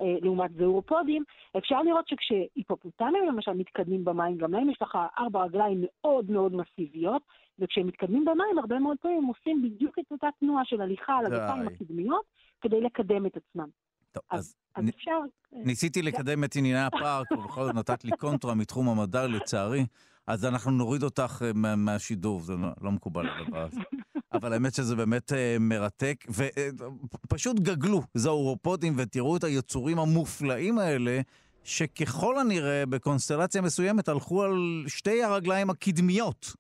אה, 0.01 0.17
לעומת 0.23 0.51
זאורופודים, 0.59 1.25
אפשר 1.59 1.83
לראות 1.83 2.09
שכשהיפופוטמים 2.09 3.27
למשל 3.29 3.53
מתקדמים 3.53 4.05
במים, 4.05 4.39
גם 4.39 4.53
להם 4.53 4.71
יש 4.71 4.83
לך 4.83 4.99
ארבע 5.19 5.45
רגליים 5.45 5.85
מאוד 5.85 6.31
מאוד 6.31 6.53
מסיביות, 6.55 7.23
וכשהם 7.59 7.87
מתקדמים 7.87 8.25
במים, 8.25 8.59
הרבה 8.59 8.79
מאוד 8.79 8.97
פעמים 9.01 9.19
הם 9.19 9.25
עושים 9.25 9.63
בדיוק 9.63 9.99
את 9.99 10.05
אותה 10.11 10.27
תנועה 10.41 10.65
של 10.65 10.81
הליכה 10.81 11.19
על 11.19 11.27
הגפיים 11.27 11.69
הקדמיות, 11.69 12.25
כדי 12.61 12.81
לקדם 12.81 13.27
את 13.27 13.37
עצמם. 13.37 13.69
טוב, 14.13 14.23
אז, 14.31 14.39
אז, 14.41 14.57
אז 14.75 14.85
נ... 14.85 14.89
אפשר... 14.89 15.19
ניסיתי 15.53 16.03
לקדם 16.03 16.45
את 16.45 16.57
ענייני 16.57 16.81
הפארק, 16.81 17.33
ובכל 17.33 17.65
זאת 17.65 17.75
נתת 17.75 18.05
לי 18.05 18.11
קונטרה 18.11 18.55
מתחום 18.55 18.89
המדע 18.89 19.27
לצערי, 19.27 19.87
אז 20.31 20.45
אנחנו 20.45 20.71
נוריד 20.71 21.03
אותך 21.03 21.43
אה, 21.47 21.77
מהשידור, 21.77 22.41
זה 22.41 22.53
לא, 22.57 22.69
לא 22.81 22.93
מקובל 22.93 23.27
הדבר 23.29 23.65
הזה. 23.65 23.81
אבל 24.33 24.53
האמת 24.53 24.75
שזה 24.75 24.97
באמת 24.97 25.33
אה, 25.33 25.57
מרתק, 25.61 26.25
ופשוט 26.29 27.57
אה, 27.59 27.63
גגלו 27.75 28.03
זאורופודים 28.15 28.95
ותראו 28.97 29.37
את 29.37 29.45
היצורים 29.45 29.99
המופלאים 29.99 30.79
האלה, 30.79 31.21
שככל 31.65 32.39
הנראה 32.39 32.87
בקונסטלציה 32.87 33.63
מסוימת 33.63 34.09
הלכו 34.09 34.43
על 34.43 34.85
שתי 34.87 35.23
הרגליים 35.23 35.71
הקדמיות. 35.71 36.53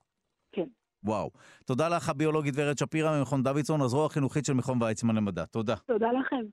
כן. 0.52 0.66
וואו. 1.04 1.30
תודה 1.64 1.88
לך, 1.88 2.08
הביולוגית 2.08 2.54
ורד 2.56 2.78
שפירא 2.78 3.18
ממכון 3.18 3.42
דוידסון, 3.42 3.80
הזרוע 3.80 4.06
החינוכית 4.06 4.44
של 4.44 4.52
מכון 4.52 4.82
ויצמן 4.82 5.16
למדע. 5.16 5.44
תודה. 5.44 5.74
תודה 5.86 6.06
לכם. 6.20 6.46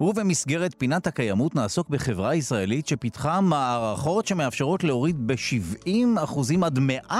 ובמסגרת 0.00 0.74
פינת 0.78 1.06
הקיימות 1.06 1.54
נעסוק 1.54 1.88
בחברה 1.88 2.34
ישראלית 2.34 2.86
שפיתחה 2.86 3.40
מערכות 3.40 4.26
שמאפשרות 4.26 4.84
להוריד 4.84 5.26
ב-70% 5.26 6.64
עד 6.64 6.78
100% 6.78 7.12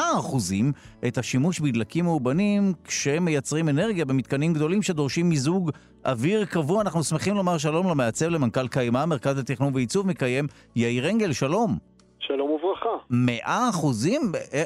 את 1.08 1.18
השימוש 1.18 1.60
בדלקים 1.60 2.04
מאובנים 2.04 2.72
כשהם 2.84 3.24
מייצרים 3.24 3.68
אנרגיה 3.68 4.04
במתקנים 4.04 4.52
גדולים 4.52 4.82
שדורשים 4.82 5.28
מיזוג 5.28 5.70
אוויר 6.06 6.44
קבוע. 6.44 6.82
אנחנו 6.82 7.02
שמחים 7.02 7.34
לומר 7.34 7.58
שלום 7.58 7.90
למעצב 7.90 8.26
למנכ"ל 8.26 8.68
קיימה, 8.68 9.06
מרכז 9.06 9.38
לתכנון 9.38 9.74
ועיצוב 9.74 10.06
מקיים, 10.06 10.46
יאיר 10.76 11.10
אנגל, 11.10 11.32
שלום. 11.32 11.78
שלום 12.18 12.50
וברכה. 12.50 12.96
100%? 13.10 13.46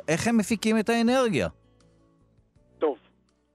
איך 0.09 0.29
הם 0.29 0.37
מפיקים 0.37 0.79
את 0.79 0.89
האנרגיה? 0.89 1.49
טוב, 2.79 2.97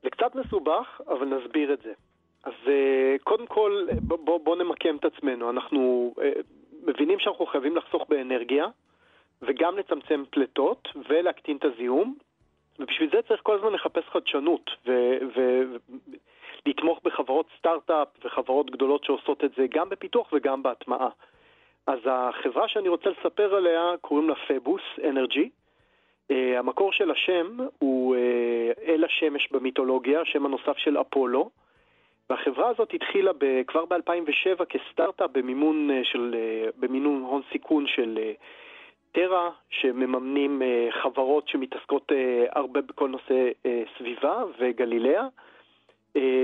זה 0.04 0.10
קצת 0.10 0.36
מסובך, 0.36 1.02
אבל 1.08 1.26
נסביר 1.26 1.74
את 1.74 1.80
זה. 1.84 1.92
אז 2.44 2.54
אה, 2.68 3.16
קודם 3.24 3.48
כל, 3.48 3.88
בואו 4.02 4.40
בוא 4.40 4.56
נמקם 4.56 4.96
את 4.96 5.06
עצמנו. 5.06 5.50
אנחנו 5.50 6.14
אה, 6.22 6.32
מבינים 6.84 7.20
שאנחנו 7.20 7.46
חייבים 7.46 7.76
לחסוך 7.76 8.06
באנרגיה, 8.10 8.68
וגם 9.42 9.78
לצמצם 9.78 10.24
פליטות, 10.30 10.88
ולהקטין 11.10 11.58
את 11.58 11.66
הזיהום, 11.66 12.16
ובשביל 12.80 13.10
זה 13.12 13.22
צריך 13.28 13.42
כל 13.44 13.56
הזמן 13.56 13.74
לחפש 13.74 14.04
חדשנות, 14.04 14.72
ולתמוך 16.66 17.00
בחברות 17.04 17.46
סטארט-אפ 17.58 18.08
וחברות 18.26 18.72
גדולות 18.72 19.04
שעושות 19.04 19.44
את 19.44 19.52
זה 19.58 19.66
גם 19.70 19.90
בפיתוח 19.90 20.34
וגם 20.34 20.64
בהטמעה. 20.64 21.10
אז 21.88 22.00
החברה 22.06 22.68
שאני 22.68 22.90
רוצה 22.90 23.10
לספר 23.10 23.56
עליה 23.56 23.94
קוראים 24.02 24.30
לה 24.30 24.36
פבוס 24.48 24.82
אנרגי. 25.10 25.50
Uh, 26.32 26.36
המקור 26.58 26.92
של 26.92 27.12
השם 27.12 27.58
הוא 27.80 28.16
uh, 28.16 28.20
אל 28.88 29.04
השמש 29.04 29.52
במיתולוגיה, 29.52 30.22
השם 30.22 30.46
הנוסף 30.46 30.78
של 30.78 31.02
אפולו. 31.02 31.50
והחברה 32.30 32.70
הזאת 32.70 32.94
התחילה 32.94 33.32
כבר 33.68 33.86
ב-2007 33.86 34.66
כסטארט-אפ 34.66 35.30
במימון, 35.32 35.92
אה, 35.92 36.04
של, 36.04 36.36
אה, 36.38 36.70
במימון 36.78 37.22
הון 37.22 37.42
סיכון 37.52 37.88
של 37.88 38.20
אה, 38.22 38.32
טרה, 39.12 39.50
שמממנים 39.70 40.62
חברות 40.90 41.48
שמתעסקות 41.48 42.12
הרבה 42.50 42.82
בכל 42.82 43.10
נושא 43.10 43.50
סביבה 43.98 44.44
וגלילאה. 44.60 45.28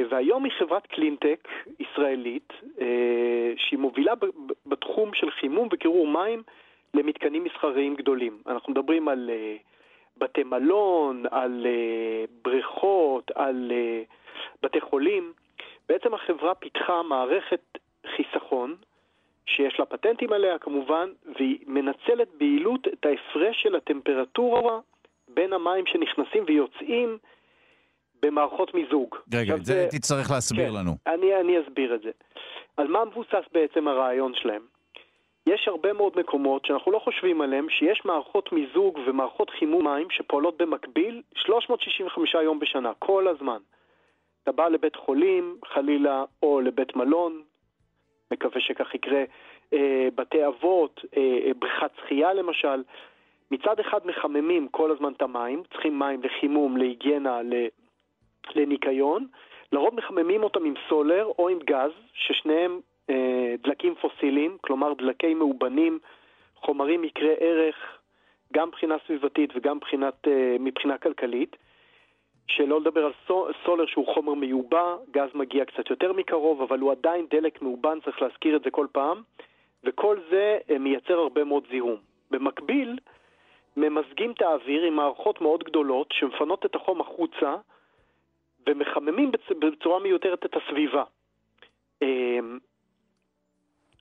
והיום 0.09 0.43
היא 0.43 0.51
חברת 0.59 0.87
קלינטק 0.87 1.47
ישראלית, 1.79 2.53
שהיא 3.57 3.79
מובילה 3.79 4.13
בתחום 4.65 5.13
של 5.13 5.31
חימום 5.31 5.67
וקירור 5.71 6.07
מים 6.07 6.43
למתקנים 6.93 7.43
מסחריים 7.43 7.95
גדולים. 7.95 8.41
אנחנו 8.47 8.73
מדברים 8.73 9.07
על 9.07 9.29
בתי 10.17 10.43
מלון, 10.43 11.23
על 11.31 11.67
בריכות, 12.41 13.31
על 13.35 13.71
בתי 14.63 14.81
חולים. 14.81 15.33
בעצם 15.89 16.13
החברה 16.13 16.55
פיתחה 16.55 17.01
מערכת 17.03 17.61
חיסכון, 18.15 18.75
שיש 19.45 19.79
לה 19.79 19.85
פטנטים 19.85 20.33
עליה 20.33 20.59
כמובן, 20.59 21.09
והיא 21.35 21.59
מנצלת 21.67 22.27
ביעילות 22.37 22.87
את 22.87 23.05
ההפרש 23.05 23.61
של 23.63 23.75
הטמפרטורה 23.75 24.79
בין 25.27 25.53
המים 25.53 25.85
שנכנסים 25.85 26.43
ויוצאים 26.47 27.17
במערכות 28.21 28.73
מיזוג. 28.73 29.15
רגע, 29.33 29.55
את 29.55 29.65
זה 29.65 29.87
תצטרך 29.91 30.31
להסביר 30.31 30.69
כן, 30.69 30.75
לנו. 30.75 30.91
אני, 31.07 31.35
אני 31.35 31.59
אסביר 31.61 31.95
את 31.95 32.01
זה. 32.01 32.11
על 32.77 32.87
מה 32.87 33.05
מבוסס 33.05 33.43
בעצם 33.51 33.87
הרעיון 33.87 34.33
שלהם? 34.35 34.61
יש 35.47 35.67
הרבה 35.67 35.93
מאוד 35.93 36.19
מקומות 36.19 36.65
שאנחנו 36.65 36.91
לא 36.91 36.99
חושבים 36.99 37.41
עליהם, 37.41 37.69
שיש 37.69 38.01
מערכות 38.05 38.51
מיזוג 38.51 38.99
ומערכות 39.07 39.49
חימום 39.49 39.87
מים 39.87 40.07
שפועלות 40.11 40.57
במקביל 40.57 41.21
365 41.35 42.33
יום 42.33 42.59
בשנה, 42.59 42.91
כל 42.99 43.27
הזמן. 43.27 43.57
אתה 44.49 44.57
בא 44.57 44.67
לבית 44.67 44.95
חולים, 44.95 45.57
חלילה, 45.65 46.23
או 46.43 46.61
לבית 46.61 46.95
מלון, 46.95 47.41
מקווה 48.31 48.61
שכך 48.61 48.95
יקרה, 48.95 49.23
אה, 49.73 50.07
בתי 50.15 50.47
אבות, 50.47 51.05
אה, 51.17 51.21
אה, 51.45 51.51
בריכת 51.59 51.91
שחייה 51.97 52.33
למשל. 52.33 52.83
מצד 53.51 53.79
אחד 53.79 53.99
מחממים 54.05 54.67
כל 54.67 54.91
הזמן 54.91 55.13
את 55.17 55.21
המים, 55.21 55.63
צריכים 55.71 55.99
מים 55.99 56.23
לחימום, 56.23 56.77
להיגיינה, 56.77 57.39
לניקיון. 58.55 59.27
לרוב 59.71 59.95
מחממים 59.95 60.43
אותם 60.43 60.65
עם 60.65 60.73
סולר 60.89 61.25
או 61.39 61.49
עם 61.49 61.59
גז, 61.59 61.91
ששניהם 62.13 62.79
אה, 63.09 63.55
דלקים 63.63 63.95
פוסיליים, 63.95 64.57
כלומר 64.61 64.93
דלקי 64.93 65.33
מאובנים, 65.33 65.99
חומרים 66.55 67.03
יקרי 67.03 67.35
ערך, 67.39 67.75
גם 68.53 68.67
מבחינה 68.67 68.95
סביבתית 69.05 69.49
וגם 69.55 69.77
מבחינת, 69.77 70.27
אה, 70.27 70.55
מבחינה 70.59 70.97
כלכלית. 70.97 71.55
שלא 72.49 72.81
לדבר 72.81 73.05
על 73.05 73.11
סולר 73.65 73.85
שהוא 73.85 74.13
חומר 74.13 74.33
מיובא, 74.33 74.95
גז 75.11 75.29
מגיע 75.33 75.65
קצת 75.65 75.89
יותר 75.89 76.13
מקרוב, 76.13 76.61
אבל 76.61 76.79
הוא 76.79 76.91
עדיין 76.91 77.27
דלק 77.29 77.61
מאובן, 77.61 77.99
צריך 78.05 78.21
להזכיר 78.21 78.55
את 78.55 78.63
זה 78.63 78.71
כל 78.71 78.87
פעם, 78.91 79.21
וכל 79.83 80.17
זה 80.29 80.57
אה, 80.69 80.77
מייצר 80.77 81.13
הרבה 81.13 81.43
מאוד 81.43 81.63
זיהום. 81.71 81.97
במקביל, 82.31 82.99
ממזגים 83.77 84.31
את 84.31 84.41
האוויר 84.41 84.83
עם 84.83 84.93
מערכות 84.93 85.41
מאוד 85.41 85.63
גדולות 85.63 86.07
שמפנות 86.11 86.65
את 86.65 86.75
החום 86.75 87.01
החוצה 87.01 87.55
ומחממים 88.67 89.31
בצורה 89.59 89.99
מיותרת 89.99 90.45
את 90.45 90.55
הסביבה. 90.55 91.03
אמ, 92.01 92.59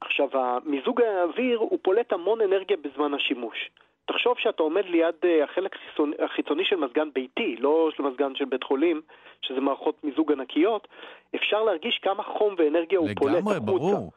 עכשיו, 0.01 0.29
מיזוג 0.65 1.03
האוויר 1.03 1.59
הוא 1.59 1.79
פולט 1.83 2.13
המון 2.13 2.41
אנרגיה 2.41 2.77
בזמן 2.77 3.15
השימוש. 3.15 3.71
תחשוב 4.09 4.39
שאתה 4.39 4.63
עומד 4.63 4.85
ליד 4.85 5.15
אה, 5.25 5.45
החלק 5.45 5.77
החיצוני 6.19 6.65
של 6.65 6.77
מזגן 6.77 7.09
ביתי, 7.13 7.57
לא 7.57 7.91
של 7.97 8.03
מזגן 8.03 8.35
של 8.35 8.45
בית 8.45 8.65
חולים, 8.65 9.01
שזה 9.43 9.61
מערכות 9.61 10.05
מיזוג 10.05 10.33
ענקיות, 10.33 10.89
אפשר 11.35 11.63
להרגיש 11.63 11.99
כמה 11.99 12.23
חום 12.23 12.55
ואנרגיה 12.59 12.99
הוא 12.99 13.09
פולט 13.17 13.35
החוצה. 13.35 13.57
לגמרי, 13.57 13.61
ברור. 13.61 14.13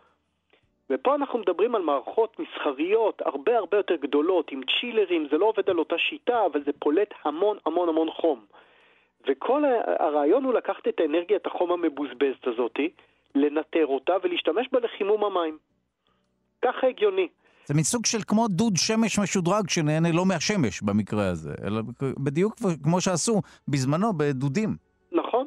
ופה 0.89 1.15
אנחנו 1.15 1.39
מדברים 1.39 1.76
על 1.76 1.81
מערכות 1.81 2.39
מסחריות 2.39 3.22
הרבה 3.26 3.57
הרבה 3.57 3.77
יותר 3.77 3.95
גדולות, 3.95 4.51
עם 4.51 4.61
צ'ילרים, 4.80 5.27
זה 5.31 5.38
לא 5.38 5.45
עובד 5.45 5.69
על 5.69 5.80
אותה 5.80 5.97
שיטה, 5.97 6.45
אבל 6.45 6.63
זה 6.63 6.72
פולט 6.80 7.13
המון 7.23 7.57
המון 7.65 7.89
המון 7.89 8.11
חום. 8.11 8.45
וכל 9.27 9.63
הרעיון 9.99 10.43
הוא 10.43 10.53
לקחת 10.53 10.88
את 10.88 10.99
האנרגיית 10.99 11.45
החום 11.45 11.72
המבוזבזת 11.72 12.47
הזאתי, 12.47 12.89
לנטר 13.35 13.85
אותה 13.85 14.13
ולהשתמש 14.23 14.68
בה 14.72 14.80
לחימום 14.80 15.23
המים. 15.23 15.57
ככה 16.61 16.88
הגיוני. 16.88 17.27
זה 17.65 17.73
מסוג 17.73 18.05
של 18.05 18.17
כמו 18.27 18.47
דוד 18.47 18.73
שמש 18.77 19.19
משודרג 19.19 19.69
שנהנה 19.69 20.11
לא 20.11 20.25
מהשמש 20.25 20.81
במקרה 20.81 21.27
הזה, 21.27 21.53
אלא 21.65 21.81
בדיוק 22.23 22.55
כמו 22.83 23.01
שעשו 23.01 23.41
בזמנו 23.67 24.13
בדודים. 24.17 24.69
נכון. 25.11 25.45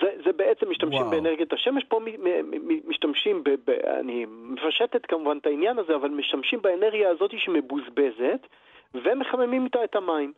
זה, 0.00 0.08
זה 0.24 0.32
בעצם 0.32 0.70
משתמשים 0.70 1.00
וואו. 1.00 1.10
באנרגיית 1.10 1.52
השמש, 1.52 1.84
פה 1.84 2.00
מ, 2.00 2.04
מ, 2.04 2.50
מ, 2.68 2.88
משתמשים, 2.88 3.44
ב, 3.44 3.50
ב, 3.66 3.70
אני 3.70 4.26
מפשטת 4.28 5.06
כמובן 5.06 5.38
את 5.38 5.46
העניין 5.46 5.78
הזה, 5.78 5.94
אבל 5.96 6.08
משתמשים 6.08 6.62
באנרגיה 6.62 7.10
הזאת 7.10 7.30
שמבוזבזת 7.38 8.46
ומחממים 8.94 9.64
איתה 9.64 9.84
את 9.84 9.96
המים. 9.96 10.32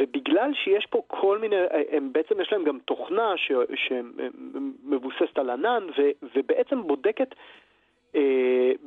ובגלל 0.00 0.50
שיש 0.54 0.86
פה 0.90 1.02
כל 1.06 1.38
מיני, 1.38 1.56
הם 1.90 2.12
בעצם 2.12 2.40
יש 2.40 2.52
להם 2.52 2.64
גם 2.64 2.78
תוכנה 2.84 3.34
שמבוססת 3.74 5.38
על 5.38 5.50
ענן, 5.50 5.86
ו, 5.98 6.02
ובעצם 6.36 6.82
בודקת 6.82 7.34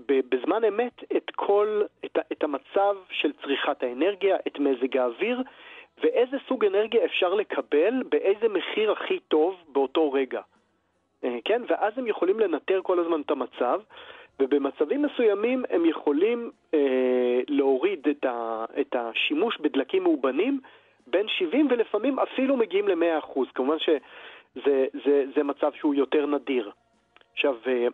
בזמן 0.07 0.63
אמת 0.63 1.03
את 1.17 1.31
כל, 1.35 1.81
את, 2.05 2.17
את 2.31 2.43
המצב 2.43 2.95
של 3.09 3.31
צריכת 3.41 3.83
האנרגיה, 3.83 4.37
את 4.47 4.59
מזג 4.59 4.97
האוויר, 4.97 5.41
ואיזה 6.03 6.37
סוג 6.47 6.65
אנרגיה 6.65 7.05
אפשר 7.05 7.33
לקבל, 7.33 8.03
באיזה 8.09 8.49
מחיר 8.49 8.91
הכי 8.91 9.19
טוב 9.19 9.55
באותו 9.67 10.11
רגע. 10.11 10.41
אה, 11.23 11.37
כן? 11.45 11.61
ואז 11.67 11.93
הם 11.97 12.07
יכולים 12.07 12.39
לנטר 12.39 12.79
כל 12.83 12.99
הזמן 12.99 13.21
את 13.21 13.31
המצב, 13.31 13.81
ובמצבים 14.39 15.01
מסוימים 15.01 15.65
הם 15.69 15.85
יכולים 15.85 16.51
אה, 16.73 17.39
להוריד 17.47 18.07
את, 18.07 18.25
ה, 18.25 18.65
את 18.81 18.95
השימוש 18.95 19.57
בדלקים 19.57 20.03
מאובנים 20.03 20.59
בין 21.07 21.27
70 21.27 21.67
ולפעמים 21.69 22.19
אפילו 22.19 22.57
מגיעים 22.57 22.87
ל-100%. 22.87 23.39
כמובן 23.55 23.79
שזה 23.79 24.85
זה, 25.05 25.23
זה 25.35 25.43
מצב 25.43 25.71
שהוא 25.73 25.95
יותר 25.95 26.25
נדיר. 26.25 26.71
עכשיו, 27.33 27.55
אה, 27.67 27.87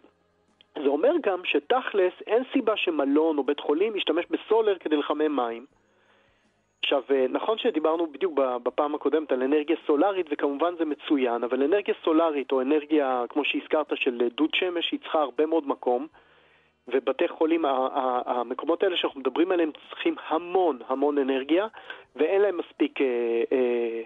זה 0.75 0.87
אומר 0.87 1.11
גם 1.23 1.41
שתכלס 1.45 2.13
אין 2.27 2.43
סיבה 2.53 2.77
שמלון 2.77 3.37
או 3.37 3.43
בית 3.43 3.59
חולים 3.59 3.95
ישתמש 3.95 4.25
בסולר 4.29 4.77
כדי 4.77 4.95
לחמם 4.95 5.35
מים. 5.35 5.65
עכשיו, 6.83 7.03
אה, 7.11 7.25
נכון 7.29 7.57
שדיברנו 7.57 8.07
בדיוק 8.07 8.33
בפעם 8.63 8.95
הקודמת 8.95 9.31
על 9.31 9.43
אנרגיה 9.43 9.75
סולארית, 9.85 10.25
וכמובן 10.31 10.73
זה 10.77 10.85
מצוין, 10.85 11.43
אבל 11.43 11.63
אנרגיה 11.63 11.95
סולארית 12.03 12.51
או 12.51 12.61
אנרגיה, 12.61 13.23
כמו 13.29 13.45
שהזכרת, 13.45 13.87
של 13.95 14.27
דוד 14.35 14.49
שמש, 14.55 14.91
היא 14.91 14.99
צריכה 14.99 15.21
הרבה 15.21 15.45
מאוד 15.45 15.67
מקום, 15.67 16.07
ובתי 16.87 17.27
חולים, 17.27 17.65
המקומות 18.25 18.83
האלה 18.83 18.97
שאנחנו 18.97 19.19
מדברים 19.19 19.51
עליהם 19.51 19.71
צריכים 19.89 20.15
המון 20.27 20.79
המון 20.87 21.17
אנרגיה, 21.17 21.67
ואין 22.15 22.41
להם 22.41 22.57
מספיק 22.57 23.01
אה, 23.01 23.07
אה, 23.51 24.01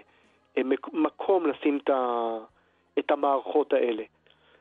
אה, 0.58 0.62
מקום 0.92 1.46
לשים 1.46 1.78
את 2.98 3.10
המערכות 3.10 3.72
האלה. 3.72 4.02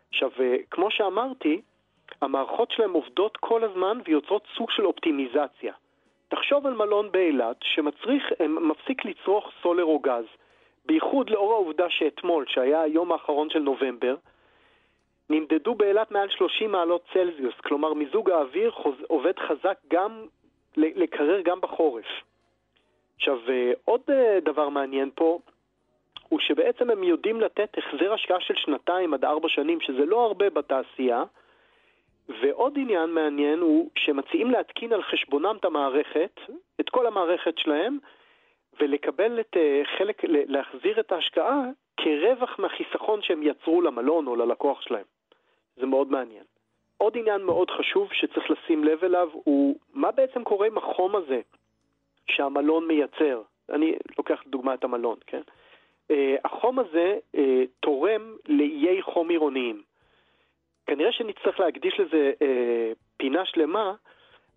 עכשיו, 0.09 0.29
אה, 0.39 0.55
כמו 0.71 0.91
שאמרתי, 0.91 1.61
המערכות 2.21 2.71
שלהם 2.71 2.93
עובדות 2.93 3.37
כל 3.37 3.63
הזמן 3.63 3.99
ויוצרות 4.05 4.47
סוג 4.57 4.71
של 4.71 4.85
אופטימיזציה. 4.85 5.73
תחשוב 6.27 6.67
על 6.67 6.73
מלון 6.73 7.11
באילת 7.11 7.57
שמפסיק 7.63 9.05
לצרוך 9.05 9.51
סולר 9.61 9.83
או 9.83 9.99
גז, 9.99 10.25
בייחוד 10.85 11.29
לאור 11.29 11.53
העובדה 11.53 11.89
שאתמול, 11.89 12.45
שהיה 12.47 12.81
היום 12.81 13.11
האחרון 13.11 13.49
של 13.49 13.59
נובמבר, 13.59 14.15
נמדדו 15.29 15.75
באילת 15.75 16.11
מעל 16.11 16.29
30 16.29 16.71
מעלות 16.71 17.05
צלזיוס, 17.13 17.55
כלומר 17.63 17.93
מיזוג 17.93 18.29
האוויר 18.29 18.71
חוז... 18.71 18.95
עובד 19.07 19.39
חזק 19.39 19.77
גם 19.87 20.25
לקרר 20.77 21.41
גם 21.41 21.61
בחורף. 21.61 22.05
עכשיו, 23.15 23.37
אה, 23.49 23.71
עוד 23.85 24.01
אה, 24.09 24.39
דבר 24.43 24.69
מעניין 24.69 25.09
פה, 25.15 25.39
הוא 26.29 26.39
שבעצם 26.39 26.89
הם 26.89 27.03
יודעים 27.03 27.41
לתת 27.41 27.77
החזר 27.77 28.13
השקעה 28.13 28.41
של 28.41 28.53
שנתיים 28.55 29.13
עד 29.13 29.25
ארבע 29.25 29.49
שנים, 29.49 29.81
שזה 29.81 30.05
לא 30.05 30.25
הרבה 30.25 30.49
בתעשייה, 30.49 31.23
ועוד 32.29 32.73
עניין 32.77 33.09
מעניין 33.09 33.59
הוא 33.59 33.89
שמציעים 33.95 34.51
להתקין 34.51 34.93
על 34.93 35.03
חשבונם 35.03 35.55
את 35.59 35.65
המערכת, 35.65 36.39
את 36.79 36.89
כל 36.89 37.07
המערכת 37.07 37.57
שלהם, 37.57 37.97
ולקבל 38.79 39.39
את 39.39 39.57
אה, 39.57 39.81
חלק, 39.97 40.21
להחזיר 40.23 40.99
את 40.99 41.11
ההשקעה 41.11 41.61
כרווח 41.97 42.59
מהחיסכון 42.59 43.21
שהם 43.21 43.43
יצרו 43.43 43.81
למלון 43.81 44.27
או 44.27 44.35
ללקוח 44.35 44.81
שלהם. 44.81 45.05
זה 45.77 45.85
מאוד 45.85 46.11
מעניין. 46.11 46.43
עוד 46.97 47.17
עניין 47.17 47.41
מאוד 47.41 47.71
חשוב 47.71 48.09
שצריך 48.13 48.51
לשים 48.51 48.83
לב 48.83 49.03
אליו 49.03 49.29
הוא 49.33 49.75
מה 49.93 50.11
בעצם 50.11 50.43
קורה 50.43 50.67
עם 50.67 50.77
החום 50.77 51.15
הזה 51.15 51.41
שהמלון 52.27 52.87
מייצר. 52.87 53.41
אני 53.69 53.95
לוקח 54.17 54.43
לדוגמה 54.47 54.73
את 54.73 54.83
המלון, 54.83 55.17
כן? 55.27 55.41
Uh, 56.11 56.15
החום 56.45 56.79
הזה 56.79 57.17
uh, 57.35 57.39
תורם 57.79 58.35
לאיי 58.47 59.01
חום 59.01 59.29
עירוניים. 59.29 59.81
כנראה 60.87 61.11
שנצטרך 61.11 61.59
להקדיש 61.59 61.99
לזה 61.99 62.31
אה, 62.41 62.91
פינה 63.17 63.45
שלמה, 63.45 63.93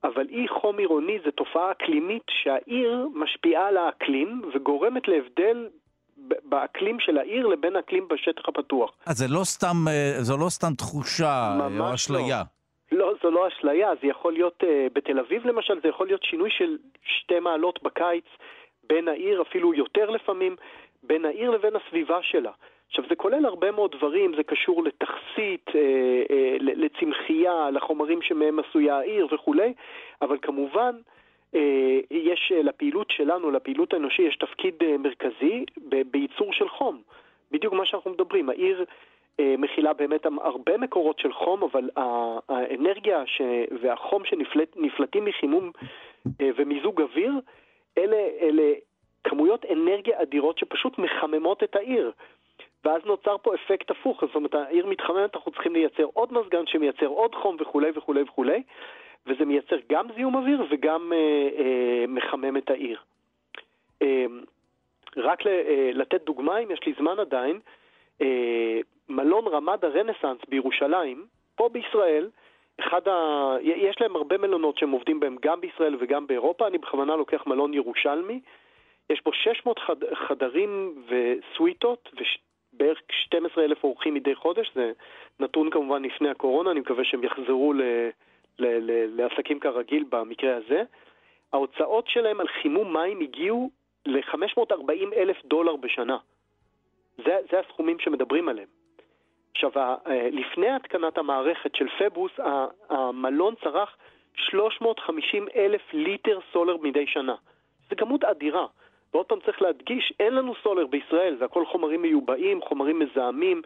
אבל 0.05 0.27
אי 0.29 0.49
חום 0.49 0.79
עירוני 0.79 1.19
זה 1.25 1.31
תופעה 1.31 1.71
אקלימית 1.71 2.23
שהעיר 2.31 3.09
משפיעה 3.15 3.69
על 3.69 3.77
האקלים 3.77 4.43
וגורמת 4.55 5.09
להבדל 5.09 5.69
באקלים 6.45 7.01
של 7.01 7.19
העיר 7.19 7.47
לבין 7.47 7.77
האקלים 7.77 8.09
בשטח 8.09 8.49
הפתוח. 8.49 8.93
אז 9.07 9.17
זה 9.19 9.27
לא 9.29 9.45
סתם, 9.45 9.77
אה, 9.89 10.17
זו 10.21 10.37
לא 10.37 10.49
סתם 10.49 10.75
תחושה 10.75 11.59
או 11.65 11.79
לא. 11.79 11.95
אשליה. 11.95 12.39
לא. 12.39 12.59
לא, 12.93 13.15
זו 13.23 13.31
לא 13.31 13.49
אשליה, 13.49 13.91
זה 14.03 14.07
יכול 14.07 14.33
להיות, 14.33 14.63
uh, 14.63 14.67
בתל 14.93 15.19
אביב 15.19 15.47
למשל, 15.47 15.81
זה 15.83 15.89
יכול 15.89 16.07
להיות 16.07 16.23
שינוי 16.23 16.51
של 16.51 16.77
שתי 17.03 17.41
מעלות 17.41 17.83
בקיץ 17.83 18.25
בין 18.89 19.09
העיר, 19.09 19.43
אפילו 19.43 19.75
יותר 19.75 20.11
לפעמים, 20.11 20.57
בין 21.03 21.25
העיר 21.25 21.51
לבין 21.51 21.73
הסביבה 21.77 22.19
שלה. 22.23 22.53
עכשיו, 22.89 23.05
זה 23.09 23.17
כולל 23.17 23.45
הרבה 23.45 23.71
מאוד 23.71 23.97
דברים, 23.97 24.33
זה 24.37 24.43
קשור 24.43 24.85
לתכסית, 24.85 25.67
אה, 25.75 25.81
אה, 26.31 26.57
לצמחייה, 26.61 27.71
לחומרים 27.71 28.23
שמהם 28.23 28.59
עשויה 28.59 28.99
העיר 28.99 29.29
וכולי, 29.33 29.73
אבל 30.23 30.39
כמובן, 30.43 30.93
אה, 31.55 32.01
יש 32.11 32.53
אה, 32.55 32.63
לפעילות 32.63 33.11
שלנו, 33.11 33.51
לפעילות 33.51 33.93
האנושי, 33.93 34.23
יש 34.23 34.37
תפקיד 34.37 34.75
אה, 34.83 34.99
מרכזי 34.99 35.65
בייצור 36.11 36.53
של 36.53 36.69
חום. 36.69 37.03
בדיוק 37.51 37.75
מה 37.75 37.87
שאנחנו 37.87 38.11
מדברים, 38.11 38.49
העיר 38.49 38.85
מכילה 39.59 39.93
באמת 39.93 40.27
הרבה 40.41 40.79
מקורות 40.79 41.19
של 41.19 41.33
חום, 41.33 41.63
אבל 41.63 41.91
האנרגיה 42.49 43.27
ש... 43.27 43.43
והחום 43.83 44.25
שנפלטים 44.25 45.25
מחימום 45.25 45.71
ומיזוג 46.41 47.01
אוויר, 47.01 47.33
אלה, 47.99 48.17
אלה 48.41 48.73
כמויות 49.25 49.65
אנרגיה 49.73 50.23
אדירות 50.23 50.59
שפשוט 50.59 50.99
מחממות 50.99 51.63
את 51.63 51.77
העיר. 51.77 52.13
ואז 52.85 53.03
נוצר 53.05 53.37
פה 53.43 53.55
אפקט 53.55 53.91
הפוך, 53.91 54.25
זאת 54.27 54.35
אומרת, 54.35 54.55
העיר 54.55 54.87
מתחממת, 54.87 55.35
אנחנו 55.35 55.53
צריכים 55.53 55.73
לייצר 55.73 56.05
עוד 56.13 56.33
מזגן 56.33 56.67
שמייצר 56.67 57.07
עוד 57.07 57.35
חום 57.35 57.57
וכולי 57.61 57.91
וכולי 57.95 58.23
וכולי, 58.23 58.63
וזה 59.27 59.45
מייצר 59.45 59.77
גם 59.91 60.07
זיהום 60.15 60.37
אוויר 60.37 60.65
וגם 60.71 61.13
אה, 61.13 61.49
אה, 61.59 62.05
מחמם 62.09 62.57
את 62.57 62.71
העיר. 62.71 62.99
אה, 64.03 64.27
רק 65.17 65.47
ל, 65.47 65.49
אה, 65.49 65.91
לתת 65.95 66.25
דוגמה, 66.25 66.59
אם 66.59 66.71
יש 66.71 66.87
לי 66.87 66.93
זמן 66.99 67.19
עדיין, 67.19 67.61
אה, 68.23 68.81
מלון 69.09 69.47
רמד 69.47 69.85
הרנסאנס 69.85 70.39
בירושלים, 70.49 71.27
פה 71.57 71.69
בישראל, 71.69 72.29
אחד 72.81 73.09
ה... 73.09 73.57
יש 73.63 74.01
להם 74.01 74.17
הרבה 74.17 74.39
מלונות 74.39 74.79
שהם 74.79 74.91
עובדים 74.91 75.21
בהם 75.21 75.37
גם 75.43 75.61
בישראל 75.61 75.97
וגם 76.01 76.27
באירופה, 76.27 76.67
אני 76.67 76.79
בכוונה 76.79 77.17
לוקח 77.17 77.47
מלון 77.47 77.75
ירושלמי, 77.75 78.41
יש 79.11 79.23
בו 79.25 79.33
600 79.33 79.79
חד... 79.79 80.15
חדרים 80.15 80.95
וסוויטות 81.09 82.11
בערך 82.79 82.99
12 83.11 83.65
אלף 83.65 83.85
אורחים 83.85 84.15
מדי 84.15 84.35
חודש, 84.35 84.73
זה 84.75 84.93
נתון 85.41 85.71
כמובן 85.71 86.03
לפני 86.03 86.29
הקורונה, 86.29 86.71
אני 86.71 86.81
מקווה 86.81 87.05
שהם 87.05 87.25
יחזרו 87.25 87.73
ל, 87.73 87.83
ל, 88.59 88.67
ל, 88.67 89.21
לעסקים 89.21 89.61
כרגיל 89.61 90.05
במקרה 90.09 90.57
הזה. 90.57 90.83
ההוצאות 91.53 92.09
שלהם 92.09 92.41
על 92.41 92.49
חימום 92.49 92.93
מים 92.93 93.21
הגיעו 93.21 93.71
ל-540 94.07 95.15
אלף 95.17 95.45
דולר 95.45 95.77
בשנה. 95.77 96.17
זה, 97.17 97.39
זה 97.51 97.61
הסכומים 97.61 97.99
שמדברים 97.99 98.49
עליהם. 98.49 98.69
עכשיו, 99.51 99.71
לפני 100.33 100.71
התקנת 100.71 101.19
המערכת 101.19 101.75
של 101.75 101.87
פבוס, 101.99 102.33
המלון 102.89 103.55
צרך 103.65 103.97
350 104.35 105.49
אלף 105.57 105.83
ליטר 105.93 106.39
סולר 106.53 106.77
מדי 106.77 107.07
שנה. 107.07 107.35
זו 107.91 107.97
כמות 107.97 108.25
אדירה. 108.25 108.67
ועוד 109.15 109.27
פעם 109.27 109.39
צריך 109.41 109.63
להדגיש, 109.63 110.13
אין 110.21 110.35
לנו 110.35 110.55
סולר 110.63 110.87
בישראל, 110.87 111.37
זה 111.39 111.45
הכל 111.45 111.67
חומרים 111.67 112.03
מיובאים, 112.03 112.61
חומרים 112.63 112.99
מזהמים, 112.99 113.63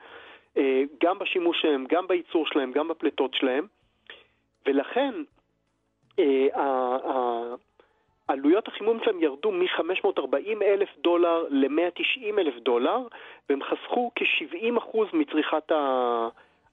אה, 0.56 0.82
גם 1.02 1.18
בשימוש 1.18 1.62
שלהם, 1.62 1.84
גם 1.88 2.06
בייצור 2.06 2.46
שלהם, 2.46 2.72
גם 2.72 2.88
בפליטות 2.88 3.34
שלהם, 3.34 3.66
ולכן 4.66 5.14
אה, 6.18 6.46
עלויות 8.28 8.68
החימום 8.68 8.98
שלהם 9.04 9.22
ירדו 9.22 9.52
מ-540 9.52 10.62
אלף 10.62 10.88
דולר 10.98 11.44
ל-190 11.50 12.38
אלף 12.38 12.54
דולר, 12.58 12.98
והם 13.48 13.60
חסכו 13.62 14.10
כ-70% 14.14 14.98
מצריכת 15.12 15.72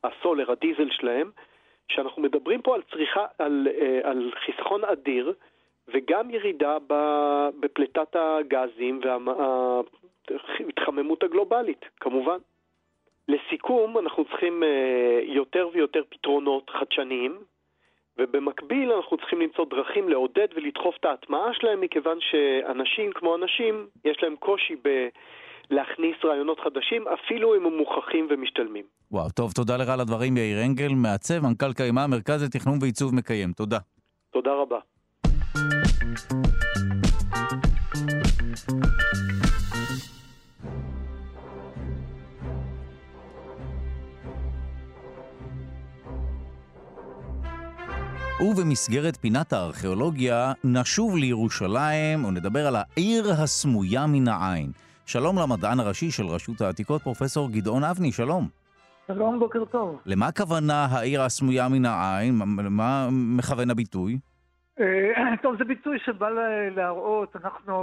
הסולר, 0.03 0.51
הדיזל 0.51 0.89
שלהם, 0.91 1.31
שאנחנו 1.87 2.21
מדברים 2.21 2.61
פה 2.61 2.75
על 2.75 2.81
צריכה, 2.91 3.25
על, 3.39 3.67
אה, 3.81 3.99
על 4.03 4.31
חיסכון 4.45 4.83
אדיר, 4.85 5.33
וגם 5.94 6.30
ירידה 6.30 6.78
בפליטת 7.60 8.16
הגזים 8.16 9.02
וההתחממות 10.30 11.24
הגלובלית, 11.24 11.86
כמובן. 11.99 12.38
לסיכום, 13.28 13.98
אנחנו 13.98 14.26
צריכים 14.26 14.64
אה, 14.64 15.20
יותר 15.24 15.68
ויותר 15.74 16.02
פתרונות 16.10 16.70
חדשניים, 16.70 17.38
ובמקביל 18.18 18.91
אנחנו 18.91 19.18
צריכים 19.18 19.41
למצוא 19.41 19.66
דרכים 19.70 20.10
לעודד 20.10 20.48
ולדחוף 20.56 20.95
את 20.99 21.06
ההטמעה 21.06 21.53
שלהם, 21.53 21.82
מכיוון 21.82 22.18
שאנשים 22.22 23.11
כמו 23.16 23.36
אנשים, 23.36 23.88
יש 24.06 24.24
להם 24.24 24.36
קושי 24.36 24.76
ב... 24.84 25.07
להכניס 25.72 26.16
רעיונות 26.24 26.60
חדשים, 26.60 27.07
אפילו 27.07 27.56
אם 27.56 27.66
הם 27.66 27.78
מוכחים 27.78 28.28
ומשתלמים. 28.30 28.86
וואו, 29.11 29.30
טוב, 29.30 29.52
תודה 29.52 29.78
לך 29.78 29.90
על 29.90 29.99
הדברים, 29.99 30.38
יאיר 30.38 30.57
אנגל, 30.66 30.94
מעצב, 30.95 31.40
מנכ"ל 31.44 31.74
קיימה, 31.74 32.07
מרכז 32.07 32.44
לתכנון 32.44 32.78
ועיצוב 32.82 33.16
מקיים. 33.16 33.52
תודה. 33.52 33.78
תודה 34.32 34.53
רבה. 34.53 34.80
ובמסגרת 48.41 49.18
פינת 49.22 49.53
הארכיאולוגיה 49.53 50.53
נשוב 50.64 51.18
לירושלים 51.18 52.26
ונדבר 52.26 52.68
על 52.68 52.76
העיר 52.76 53.31
הסמויה 53.31 54.06
מן 54.07 54.27
העין. 54.27 54.72
שלום 55.06 55.40
למדען 55.40 55.80
הראשי 55.80 56.11
של 56.11 56.26
רשות 56.26 56.61
העתיקות, 56.61 57.02
פרופסור 57.02 57.49
גדעון 57.52 57.84
אבני, 57.84 58.11
שלום. 58.11 58.48
שלום, 59.07 59.40
בוקר 59.40 59.65
טוב. 59.65 59.99
למה 60.06 60.27
הכוונה 60.27 60.86
העיר 60.86 61.22
הסמויה 61.22 61.69
מן 61.69 61.86
העין? 61.86 62.36
מה 62.69 63.10
מכוון 63.11 63.69
הביטוי? 63.69 64.19
אה, 64.80 65.38
טוב, 65.41 65.57
זה 65.57 65.64
ביטוי 65.64 65.99
שבא 65.99 66.30
להראות, 66.76 67.35
אנחנו 67.35 67.73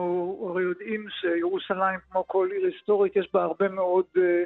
הרי 0.51 0.63
יודעים 0.63 1.07
שירושלים, 1.11 1.99
כמו 2.11 2.27
כל 2.27 2.49
עיר 2.53 2.67
היסטורית, 2.67 3.17
יש 3.17 3.29
בה 3.33 3.43
הרבה 3.43 3.69
מאוד 3.69 4.05
אה, 4.19 4.45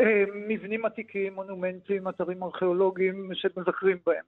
אה, 0.00 0.24
מבנים 0.34 0.84
עתיקים, 0.84 1.34
מונומנטים, 1.34 2.08
אתרים 2.08 2.42
ארכיאולוגיים 2.42 3.30
שמבקרים 3.34 3.98
בהם. 4.06 4.24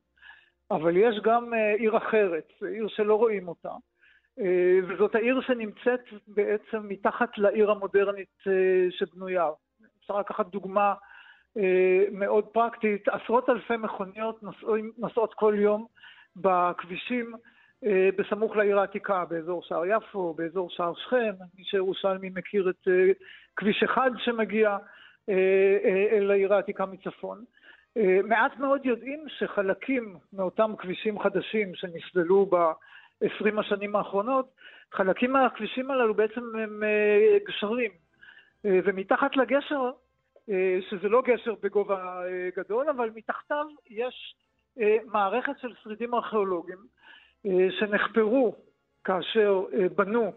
אבל 0.70 0.96
יש 0.96 1.20
גם 1.24 1.52
עיר 1.78 1.96
אחרת, 1.96 2.52
עיר 2.60 2.88
שלא 2.88 3.14
רואים 3.14 3.48
אותה, 3.48 3.72
וזאת 4.88 5.14
העיר 5.14 5.40
שנמצאת 5.40 6.00
בעצם 6.26 6.88
מתחת 6.88 7.38
לעיר 7.38 7.70
המודרנית 7.70 8.42
שבנויה. 8.90 9.48
אפשר 10.00 10.18
לקחת 10.18 10.46
דוגמה 10.46 10.94
מאוד 12.12 12.44
פרקטית, 12.44 13.08
עשרות 13.08 13.50
אלפי 13.50 13.76
מכוניות 13.76 14.42
נוסעות 14.98 15.34
כל 15.34 15.54
יום 15.58 15.86
בכבישים 16.40 17.32
אה, 17.84 18.08
בסמוך 18.16 18.56
לעיר 18.56 18.78
העתיקה, 18.78 19.24
באזור 19.24 19.62
שער 19.62 19.86
יפו, 19.86 20.34
באזור 20.34 20.70
שער 20.70 20.94
שכם, 20.94 21.32
מי 21.58 21.64
שירושלמי 21.64 22.30
מכיר 22.34 22.70
את 22.70 22.88
אה, 22.88 23.12
כביש 23.56 23.82
אחד 23.82 24.10
שמגיע 24.18 24.76
אה, 25.28 26.08
אל 26.12 26.30
העיר 26.30 26.54
העתיקה 26.54 26.86
מצפון. 26.86 27.44
מעט 28.24 28.58
מאוד 28.58 28.86
יודעים 28.86 29.24
שחלקים 29.28 30.16
מאותם 30.32 30.72
כבישים 30.78 31.18
חדשים 31.18 31.74
שנסללו 31.74 32.46
ב-20 32.46 33.60
השנים 33.60 33.96
האחרונות, 33.96 34.48
חלקים 34.92 35.32
מהכבישים 35.32 35.90
הללו 35.90 36.14
בעצם 36.14 36.40
הם 36.58 36.82
גשרים. 37.48 37.90
ומתחת 38.64 39.36
לגשר, 39.36 39.90
שזה 40.90 41.08
לא 41.08 41.22
גשר 41.26 41.54
בגובה 41.62 42.22
גדול, 42.56 42.88
אבל 42.88 43.10
מתחתיו 43.14 43.66
יש 43.90 44.34
מערכת 45.12 45.58
של 45.58 45.72
שרידים 45.82 46.14
ארכיאולוגיים 46.14 46.78
אה, 47.46 47.66
שנחפרו 47.78 48.54
כאשר 49.04 49.62
אה, 49.72 49.88
בנו 49.96 50.32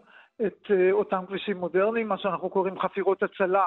את 0.46 0.70
אה, 0.70 0.92
אותם 0.92 1.24
כבישים 1.28 1.56
מודרניים, 1.56 2.08
מה 2.08 2.18
שאנחנו 2.18 2.50
קוראים 2.50 2.80
חפירות 2.80 3.22
הצלה 3.22 3.66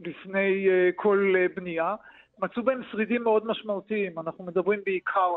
לפני 0.00 0.68
כל 0.96 1.34
בנייה. 1.56 1.94
מצאו 2.38 2.62
בהם 2.62 2.82
שרידים 2.90 3.22
מאוד 3.22 3.46
משמעותיים, 3.46 4.18
אנחנו 4.18 4.44
מדברים 4.44 4.80
בעיקר 4.84 5.34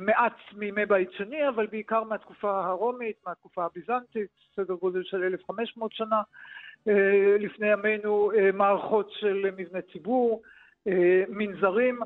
מעט 0.00 0.36
מימי 0.52 0.86
בית 0.86 1.12
שני, 1.12 1.48
אבל 1.48 1.66
בעיקר 1.66 2.04
מהתקופה 2.04 2.64
הרומית, 2.64 3.16
מהתקופה 3.26 3.64
הביזנטית, 3.64 4.28
סדר 4.56 4.74
גודל 4.74 5.02
של 5.02 5.22
1,500 5.24 5.92
שנה 5.92 6.22
לפני 7.38 7.72
ימינו, 7.72 8.30
מערכות 8.54 9.10
של 9.10 9.50
מבני 9.56 9.82
ציבור, 9.92 10.42
מנזרים. 11.28 11.98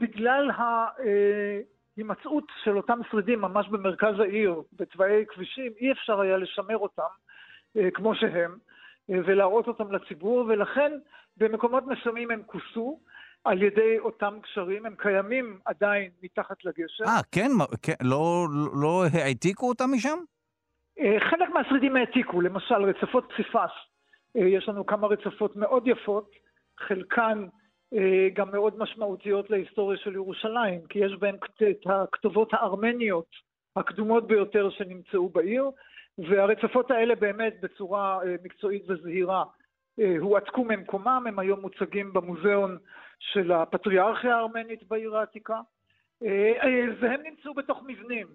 בגלל 0.00 0.50
ההימצאות 0.50 2.44
של 2.64 2.76
אותם 2.76 3.00
שרידים 3.10 3.40
ממש 3.40 3.68
במרכז 3.68 4.20
העיר, 4.20 4.62
בתוואי 4.72 5.24
כבישים, 5.28 5.72
אי 5.80 5.92
אפשר 5.92 6.20
היה 6.20 6.36
לשמר 6.36 6.78
אותם 6.78 7.02
אה, 7.76 7.90
כמו 7.90 8.14
שהם 8.14 8.58
אה, 9.10 9.18
ולהראות 9.26 9.68
אותם 9.68 9.92
לציבור, 9.92 10.44
ולכן 10.48 10.92
במקומות 11.36 11.84
מסוימים 11.86 12.30
הם 12.30 12.42
כוסו. 12.46 13.00
על 13.44 13.62
ידי 13.62 13.98
אותם 13.98 14.34
קשרים, 14.42 14.86
הם 14.86 14.94
קיימים 14.98 15.58
עדיין 15.64 16.10
מתחת 16.22 16.64
לגשר. 16.64 17.04
אה, 17.04 17.20
כן? 17.32 17.50
כן 17.82 17.94
לא, 18.02 18.46
לא 18.80 19.04
העתיקו 19.12 19.68
אותם 19.68 19.84
משם? 19.92 20.18
אה, 21.00 21.16
חלק 21.30 21.48
מהשרידים 21.48 21.96
העתיקו, 21.96 22.40
למשל 22.40 22.74
רצפות 22.74 23.32
פסיפס. 23.32 23.70
יש 24.34 24.68
לנו 24.68 24.86
כמה 24.86 25.06
רצפות 25.06 25.56
מאוד 25.56 25.86
יפות, 25.86 26.30
חלקן 26.78 27.38
אה, 27.44 27.48
גם 28.34 28.50
מאוד 28.50 28.78
משמעותיות 28.78 29.50
להיסטוריה 29.50 29.98
של 29.98 30.14
ירושלים, 30.14 30.80
כי 30.88 30.98
יש 30.98 31.12
בהן 31.12 31.36
את 31.70 31.86
הכתובות 31.86 32.54
הארמניות 32.54 33.26
הקדומות 33.76 34.26
ביותר 34.26 34.70
שנמצאו 34.70 35.28
בעיר, 35.28 35.70
והרצפות 36.18 36.90
האלה 36.90 37.14
באמת 37.14 37.60
בצורה 37.60 38.18
אה, 38.24 38.36
מקצועית 38.42 38.82
וזהירה 38.90 39.44
אה, 40.00 40.14
הועתקו 40.20 40.64
ממקומם, 40.64 41.24
הם 41.28 41.38
היום 41.38 41.60
מוצגים 41.60 42.12
במוזיאון 42.12 42.78
של 43.18 43.52
הפטריארכיה 43.52 44.36
הארמנית 44.36 44.88
בעיר 44.88 45.16
העתיקה, 45.16 45.60
והם 47.00 47.20
נמצאו 47.22 47.54
בתוך 47.54 47.82
מבנים. 47.86 48.26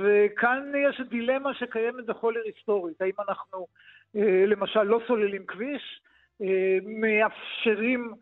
וכאן 0.00 0.72
יש 0.88 1.00
דילמה 1.00 1.54
שקיימת 1.54 2.06
בכל 2.06 2.34
עיר 2.36 2.44
היסטורית, 2.44 3.02
האם 3.02 3.12
אנחנו 3.28 3.66
למשל 4.46 4.82
לא 4.82 5.00
סוללים 5.06 5.46
כביש, 5.46 6.00
מאפשרים 6.84 8.10
אה, 8.12 8.16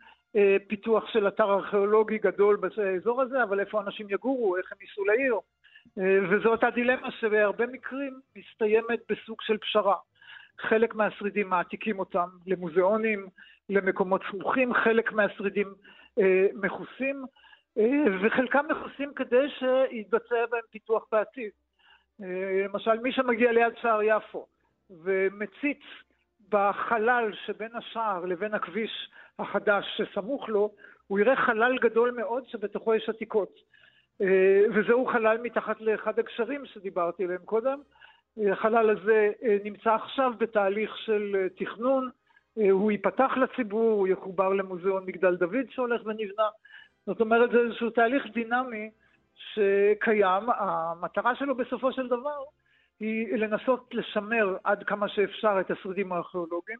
פיתוח 0.66 1.08
של 1.08 1.28
אתר 1.28 1.54
ארכיאולוגי 1.54 2.18
גדול 2.18 2.56
באזור 2.56 3.22
הזה, 3.22 3.42
אבל 3.42 3.60
איפה 3.60 3.80
אנשים 3.80 4.06
יגורו, 4.10 4.56
איך 4.56 4.72
הם 4.72 4.78
ייסעו 4.80 5.04
לעיר. 5.04 5.34
אה, 5.98 6.18
וזו 6.30 6.48
אותה 6.48 6.70
דילמה 6.70 7.10
שבהרבה 7.10 7.66
מקרים 7.66 8.20
מסתיימת 8.36 9.00
בסוג 9.08 9.42
של 9.42 9.58
פשרה. 9.58 9.96
חלק 10.60 10.94
מהשרידים 10.94 11.48
מעתיקים 11.48 11.98
אותם 11.98 12.28
למוזיאונים, 12.46 13.28
למקומות 13.68 14.22
סמוכים, 14.30 14.74
חלק 14.74 15.12
מהשרידים 15.12 15.74
אה, 16.18 16.46
מכוסים, 16.54 17.24
אה, 17.78 18.04
וחלקם 18.22 18.64
מכוסים 18.70 19.14
כדי 19.14 19.46
שיתבצע 19.58 20.46
בהם 20.50 20.62
פיתוח 20.70 21.04
בעתיד. 21.12 21.50
אה, 22.22 22.64
למשל, 22.64 22.98
מי 23.00 23.12
שמגיע 23.12 23.52
ליד 23.52 23.72
שער 23.82 24.02
יפו 24.02 24.46
ומציץ 24.90 25.80
בחלל 26.48 27.30
שבין 27.46 27.70
השער 27.74 28.24
לבין 28.24 28.54
הכביש 28.54 29.10
החדש 29.38 29.84
שסמוך 29.96 30.48
לו, 30.48 30.70
הוא 31.06 31.18
יראה 31.18 31.36
חלל 31.36 31.78
גדול 31.78 32.10
מאוד 32.10 32.48
שבתוכו 32.48 32.94
יש 32.94 33.08
עתיקות. 33.08 33.60
אה, 34.22 34.62
וזהו 34.74 35.06
חלל 35.06 35.38
מתחת 35.42 35.80
לאחד 35.80 36.18
הגשרים 36.18 36.66
שדיברתי 36.66 37.24
עליהם 37.24 37.40
קודם. 37.44 37.80
אה, 38.38 38.52
החלל 38.52 38.90
הזה 38.90 39.30
אה, 39.42 39.56
נמצא 39.64 39.94
עכשיו 39.94 40.32
בתהליך 40.38 40.98
של 40.98 41.48
תכנון, 41.56 42.10
הוא 42.70 42.92
ייפתח 42.92 43.32
לציבור, 43.36 43.92
הוא 43.92 44.08
יחובר 44.08 44.48
למוזיאון 44.48 45.06
מגדל 45.06 45.36
דוד 45.36 45.70
שהולך 45.70 46.00
ונבנה. 46.04 46.48
זאת 47.06 47.20
אומרת, 47.20 47.50
זה 47.50 47.58
איזשהו 47.58 47.90
תהליך 47.90 48.26
דינמי 48.34 48.90
שקיים. 49.36 50.42
המטרה 50.58 51.34
שלו 51.34 51.54
בסופו 51.54 51.92
של 51.92 52.08
דבר 52.08 52.42
היא 53.00 53.36
לנסות 53.36 53.94
לשמר 53.94 54.56
עד 54.64 54.84
כמה 54.84 55.08
שאפשר 55.08 55.60
את 55.60 55.70
השרידים 55.70 56.12
הארכיאולוגיים, 56.12 56.78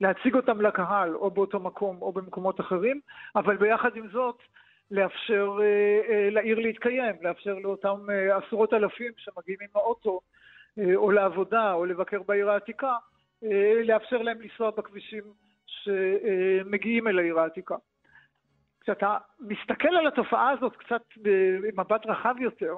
להציג 0.00 0.34
אותם 0.34 0.60
לקהל, 0.60 1.14
או 1.14 1.30
באותו 1.30 1.60
מקום 1.60 2.02
או 2.02 2.12
במקומות 2.12 2.60
אחרים, 2.60 3.00
אבל 3.36 3.56
ביחד 3.56 3.96
עם 3.96 4.08
זאת, 4.08 4.38
לאפשר 4.90 5.58
אה, 5.60 6.00
אה, 6.14 6.30
לעיר 6.30 6.58
להתקיים, 6.58 7.14
לאפשר 7.22 7.54
לאותם 7.54 8.10
אה, 8.10 8.36
עשרות 8.36 8.72
אלפים 8.72 9.12
שמגיעים 9.16 9.58
עם 9.62 9.68
האוטו, 9.74 10.20
אה, 10.78 10.94
או 10.94 11.10
לעבודה, 11.10 11.72
או 11.72 11.84
לבקר 11.84 12.22
בעיר 12.22 12.50
העתיקה, 12.50 12.96
אה, 13.44 13.82
לאפשר 13.84 14.22
להם 14.22 14.40
לנסוע 14.40 14.70
בכבישים 14.70 15.22
שמגיעים 15.66 17.08
אל 17.08 17.18
העיר 17.18 17.40
העתיקה. 17.40 17.76
כשאתה 18.80 19.18
מסתכל 19.40 19.88
על 19.88 20.06
התופעה 20.06 20.50
הזאת 20.50 20.76
קצת 20.76 21.02
במבט 21.16 22.06
רחב 22.06 22.34
יותר, 22.40 22.74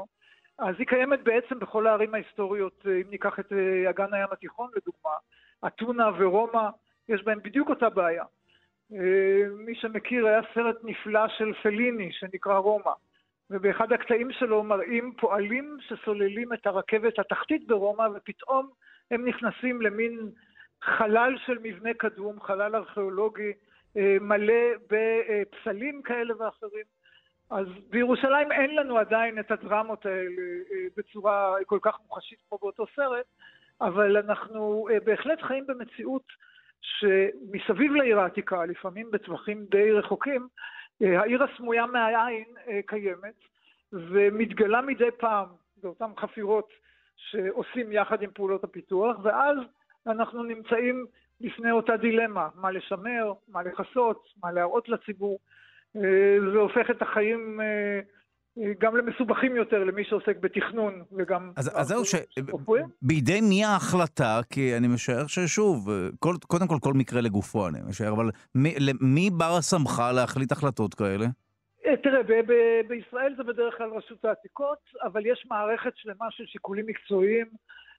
אז 0.59 0.75
היא 0.79 0.87
קיימת 0.87 1.23
בעצם 1.23 1.59
בכל 1.59 1.87
הערים 1.87 2.15
ההיסטוריות, 2.15 2.87
אם 2.87 3.11
ניקח 3.11 3.41
את 3.41 3.53
אה, 3.53 3.91
אגן 3.91 4.15
הים 4.15 4.29
התיכון 4.33 4.71
לדוגמה, 4.77 5.11
אתונה 5.67 6.11
ורומא, 6.19 6.69
יש 7.09 7.23
בהם 7.23 7.39
בדיוק 7.43 7.69
אותה 7.69 7.89
בעיה. 7.89 8.25
אה, 8.93 9.49
מי 9.59 9.75
שמכיר, 9.75 10.27
היה 10.27 10.41
סרט 10.55 10.77
נפלא 10.83 11.29
של 11.29 11.53
פליני 11.63 12.13
שנקרא 12.13 12.57
רומא, 12.57 12.93
ובאחד 13.51 13.93
הקטעים 13.93 14.33
שלו 14.33 14.63
מראים 14.63 15.13
פועלים 15.21 15.77
שסוללים 15.81 16.53
את 16.53 16.67
הרכבת 16.67 17.19
התחתית 17.19 17.67
ברומא, 17.67 18.09
ופתאום 18.15 18.71
הם 19.11 19.29
נכנסים 19.29 19.83
למין 19.83 20.31
חלל 20.83 21.35
של 21.47 21.59
מבנה 21.63 21.95
קדום, 21.95 22.41
חלל 22.41 22.77
ארכיאולוגי 22.77 23.53
אה, 23.97 24.17
מלא 24.21 24.65
בפסלים 24.91 26.03
כאלה 26.03 26.35
ואחרים. 26.39 26.94
אז 27.51 27.67
בירושלים 27.91 28.53
אין 28.53 28.77
לנו 28.77 28.99
עדיין 28.99 29.39
את 29.39 29.51
הדרמות 29.51 30.07
האלה 30.07 30.43
אה, 30.73 30.87
בצורה 30.97 31.55
כל 31.67 31.79
כך 31.83 31.99
מוחשית 32.07 32.39
כמו 32.49 32.59
באותו 32.59 32.85
סרט, 32.97 33.27
אבל 33.81 34.17
אנחנו 34.17 34.89
בהחלט 35.05 35.43
חיים 35.43 35.67
במציאות 35.67 36.23
שמסביב 36.81 37.95
לעיר 37.95 38.21
העתיקה, 38.21 38.65
לפעמים 38.65 39.11
בטווחים 39.11 39.65
די 39.71 39.93
רחוקים, 39.93 40.49
אה, 41.03 41.21
העיר 41.21 41.43
הסמויה 41.43 41.87
מהעין 41.87 42.45
אה, 42.69 42.81
קיימת 42.87 43.35
ומתגלה 43.93 44.81
מדי 44.81 45.11
פעם 45.19 45.49
באותן 45.83 46.11
חפירות 46.19 46.69
שעושים 47.17 47.93
יחד 47.93 48.23
עם 48.23 48.31
פעולות 48.31 48.65
הפיתוח, 48.65 49.17
ואז 49.23 49.57
אנחנו 50.07 50.43
נמצאים 50.43 51.07
לפני 51.41 51.71
אותה 51.71 51.97
דילמה, 51.97 52.49
מה 52.55 52.71
לשמר, 52.71 53.33
מה 53.49 53.63
לכסות, 53.63 54.29
מה 54.43 54.53
להראות 54.53 54.89
לציבור. 54.89 55.39
אה, 55.97 56.51
זה 56.53 56.59
הופך 56.59 56.91
את 56.91 57.03
החיים 57.03 57.61
גם 58.79 58.97
למסובכים 58.97 59.57
יותר, 59.57 59.85
למי 59.85 60.05
שעוסק 60.05 60.37
בתכנון 60.41 61.03
וגם... 61.13 61.53
אז, 61.57 61.71
אז 61.75 61.87
זהו, 61.87 62.03
שבידי 62.05 63.41
מי 63.41 63.65
ההחלטה? 63.65 64.41
כי 64.51 64.77
אני 64.77 64.89
משער 64.89 65.27
ששוב, 65.27 65.91
כל, 66.19 66.35
קודם 66.47 66.69
כל 66.69 66.77
כל 66.81 66.93
מקרה 66.95 67.21
לגופו, 67.21 67.69
אני 67.69 67.79
משער, 67.89 68.13
אבל 68.13 68.31
מי, 68.55 68.75
מי 69.01 69.31
בר 69.31 69.57
הסמכה 69.59 70.13
להחליט 70.13 70.53
החלטות 70.53 70.95
כאלה? 70.95 71.27
אה, 71.87 71.97
תראה, 71.97 72.23
ב- 72.23 72.53
ב- 72.53 72.89
בישראל 72.89 73.35
זה 73.37 73.43
בדרך 73.43 73.75
כלל 73.79 73.91
רשות 73.97 74.25
העתיקות, 74.25 74.79
אבל 75.03 75.27
יש 75.27 75.47
מערכת 75.51 75.93
שלמה 75.97 76.27
של 76.31 76.47
שיקולים 76.47 76.87
מקצועיים, 76.87 77.47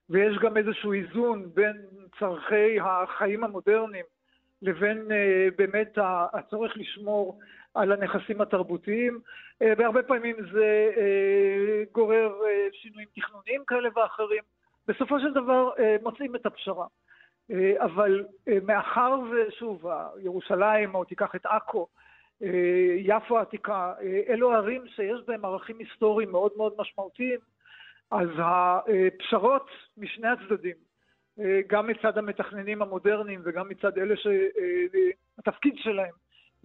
ויש 0.10 0.38
גם 0.42 0.58
איזשהו 0.58 0.94
איזון 0.94 1.50
בין 1.54 1.78
צורכי 2.20 2.80
החיים 2.80 3.44
המודרניים 3.44 4.06
לבין 4.62 5.08
באמת 5.58 5.98
הצורך 6.34 6.72
לשמור 6.76 7.40
על 7.76 7.92
הנכסים 7.92 8.42
התרבותיים. 8.42 9.20
והרבה 9.62 10.04
פעמים 10.04 10.36
זה 10.52 10.92
uh, 10.96 11.94
גורר 11.94 12.34
uh, 12.42 12.76
שינויים 12.76 13.08
תכנוניים 13.16 13.64
כאלה 13.68 13.90
ואחרים. 13.96 14.44
בסופו 14.88 15.20
של 15.20 15.34
דבר 15.34 15.70
מוצאים 16.04 16.36
את 16.36 16.46
הפשרה. 16.46 16.86
אבל 17.80 18.26
מאחר 18.64 19.20
ושוב, 19.32 19.86
ירושלים, 20.20 20.96
או 20.96 21.04
תיקח 21.04 21.36
את 21.36 21.46
עכו, 21.46 21.88
אה, 22.44 22.96
יפו 22.98 23.38
העתיקה, 23.38 23.94
אה, 24.02 24.22
אלו 24.30 24.52
ערים 24.52 24.88
שיש 24.88 25.22
בהם 25.28 25.46
ערכים 25.46 25.80
היסטוריים 25.80 26.32
מאוד 26.32 26.52
מאוד 26.58 26.74
משמעותיים, 26.78 27.40
אז 28.12 28.30
הפשרות 28.38 29.70
משני 29.98 30.28
הצדדים, 30.28 30.76
אה, 31.40 31.60
גם 31.68 31.88
מצד 31.88 32.18
המתכננים 32.18 32.82
המודרניים 32.82 33.42
וגם 33.44 33.70
מצד 33.70 33.98
אלה 33.98 34.16
שהתפקיד 34.18 35.74
שלהם 35.78 36.14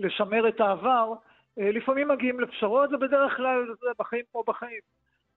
לשמר 0.00 0.48
את 0.48 0.60
העבר, 0.60 1.12
לפעמים 1.56 2.08
מגיעים 2.08 2.40
לפשרות 2.40 2.92
ובדרך 2.92 3.36
כלל 3.36 3.74
בחיים 3.98 4.24
כמו 4.32 4.42
בחיים. 4.46 4.80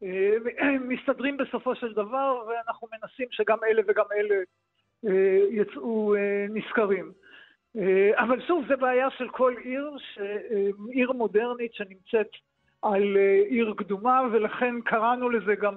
מסתדרים 0.89 1.37
בסופו 1.37 1.75
של 1.75 1.93
דבר 1.93 2.43
ואנחנו 2.47 2.87
מנסים 2.91 3.27
שגם 3.31 3.57
אלה 3.63 3.81
וגם 3.87 4.05
אלה 4.15 4.35
יצאו 5.51 6.15
נשכרים. 6.49 7.11
אה, 7.77 8.23
אבל 8.23 8.41
שוב, 8.41 8.65
זה 8.67 8.75
בעיה 8.75 9.09
של 9.09 9.29
כל 9.29 9.55
עיר, 9.63 9.91
עיר 10.89 11.11
מודרנית 11.11 11.73
שנמצאת 11.73 12.29
על 12.81 13.17
אה, 13.17 13.39
עיר 13.49 13.73
קדומה, 13.77 14.21
ולכן 14.31 14.81
קראנו 14.81 15.29
לזה 15.29 15.55
גם 15.55 15.75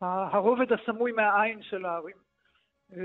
הרובד 0.00 0.72
הסמוי 0.72 1.12
מהעין 1.12 1.62
של 1.62 1.84
הערים. 1.84 2.16
אה, 2.92 3.00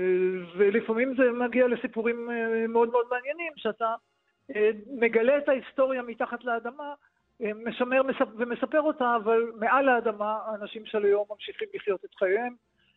ולפעמים 0.56 1.14
זה 1.16 1.32
מגיע 1.32 1.66
לסיפורים 1.66 2.28
מאוד 2.68 2.90
מאוד 2.90 3.06
מעניינים, 3.10 3.52
שאתה 3.56 3.94
מגלה 5.00 5.38
את 5.38 5.48
ההיסטוריה 5.48 6.02
מתחת 6.02 6.44
לאדמה, 6.44 6.94
משמר 7.40 8.02
ומספר 8.38 8.80
אותה, 8.80 9.16
אבל 9.24 9.40
מעל 9.60 9.88
האדמה 9.88 10.38
האנשים 10.46 10.82
של 10.86 11.04
היום 11.04 11.24
ממשיכים 11.30 11.68
לחיות 11.74 12.04
את 12.04 12.14
חייהם 12.14 12.54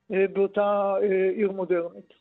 באותה 0.09 0.93
עיר 1.35 1.51
מודרנית. 1.51 2.13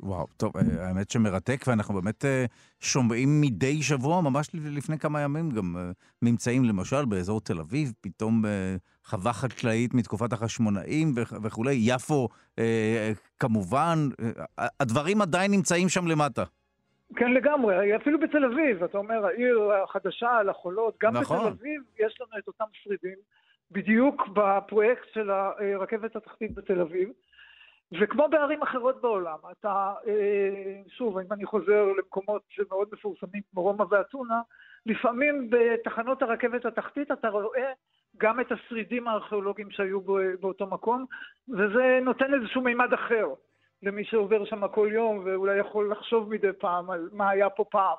וואו, 0.00 0.26
טוב, 0.36 0.52
אה, 0.56 0.86
האמת 0.86 1.10
שמרתק, 1.10 1.64
ואנחנו 1.66 1.94
באמת 1.94 2.24
אה, 2.24 2.44
שומעים 2.80 3.40
מדי 3.40 3.82
שבוע, 3.82 4.20
ממש 4.20 4.48
לפני 4.54 4.98
כמה 4.98 5.20
ימים, 5.20 5.50
גם 5.50 5.76
אה, 5.76 5.90
ממצאים 6.22 6.64
למשל 6.64 7.04
באזור 7.04 7.40
תל 7.40 7.60
אביב, 7.60 7.92
פתאום 8.00 8.44
חווה 9.04 9.32
חקלאית 9.32 9.94
מתקופת 9.94 10.32
החשמונאים 10.32 11.14
וכולי, 11.42 11.74
יפו 11.80 12.28
כמובן, 13.38 14.08
הדברים 14.58 15.22
עדיין 15.22 15.50
נמצאים 15.50 15.88
שם 15.88 16.06
למטה. 16.06 16.44
כן, 17.16 17.32
לגמרי, 17.32 17.96
אפילו 17.96 18.20
בתל 18.20 18.44
אביב, 18.44 18.84
אתה 18.84 18.98
אומר, 18.98 19.26
העיר 19.26 19.72
החדשה 19.72 20.30
על 20.30 20.48
החולות, 20.48 20.94
גם 21.02 21.16
נכון. 21.16 21.38
בתל 21.38 21.46
אביב 21.46 21.82
יש 21.98 22.20
לנו 22.20 22.38
את 22.38 22.46
אותם 22.46 22.64
שרידים, 22.72 23.18
בדיוק 23.70 24.28
בפרויקט 24.28 25.08
של 25.12 25.30
הרכבת 25.30 26.16
התחתית 26.16 26.54
בתל 26.54 26.80
אביב. 26.80 27.08
וכמו 28.00 28.28
בערים 28.28 28.62
אחרות 28.62 29.00
בעולם, 29.00 29.38
אתה, 29.50 29.94
אה, 30.06 30.80
שוב, 30.88 31.18
אם 31.18 31.32
אני 31.32 31.46
חוזר 31.46 31.84
למקומות 31.98 32.42
שמאוד 32.48 32.88
מפורסמים 32.92 33.42
כמו 33.52 33.62
רומא 33.62 33.84
ואתונה, 33.90 34.40
לפעמים 34.86 35.50
בתחנות 35.50 36.22
הרכבת 36.22 36.64
התחתית 36.64 37.10
אתה 37.10 37.28
רואה 37.28 37.72
גם 38.16 38.40
את 38.40 38.52
השרידים 38.52 39.08
הארכיאולוגיים 39.08 39.70
שהיו 39.70 40.00
באותו 40.40 40.66
מקום, 40.66 41.04
וזה 41.48 41.98
נותן 42.02 42.34
איזשהו 42.34 42.62
מימד 42.62 42.92
אחר 42.92 43.26
למי 43.82 44.04
שעובר 44.04 44.44
שם 44.44 44.68
כל 44.68 44.88
יום, 44.92 45.22
ואולי 45.24 45.58
יכול 45.60 45.92
לחשוב 45.92 46.28
מדי 46.30 46.52
פעם 46.60 46.90
על 46.90 47.08
מה 47.12 47.30
היה 47.30 47.50
פה 47.50 47.64
פעם, 47.70 47.96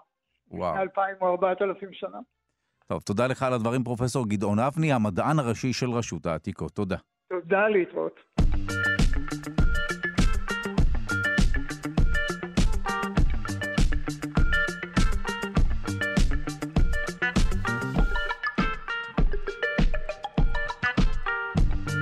לפני 0.48 0.82
אלפיים 0.82 1.16
או 1.22 1.28
ארבעת 1.28 1.62
אלפים 1.62 1.94
שנה. 1.94 2.18
טוב, 2.88 3.02
תודה 3.02 3.28
לך 3.28 3.44
על 3.44 3.54
הדברים, 3.54 3.84
פרופסור 3.84 4.30
גדעון 4.30 4.60
אבני, 4.60 4.94
המדען 4.94 5.40
הראשי 5.40 5.74
של 5.74 5.90
רשות 5.90 6.26
העתיקות. 6.26 6.72
תודה. 6.72 6.98
תודה, 7.30 7.68
להתראות. 7.68 8.20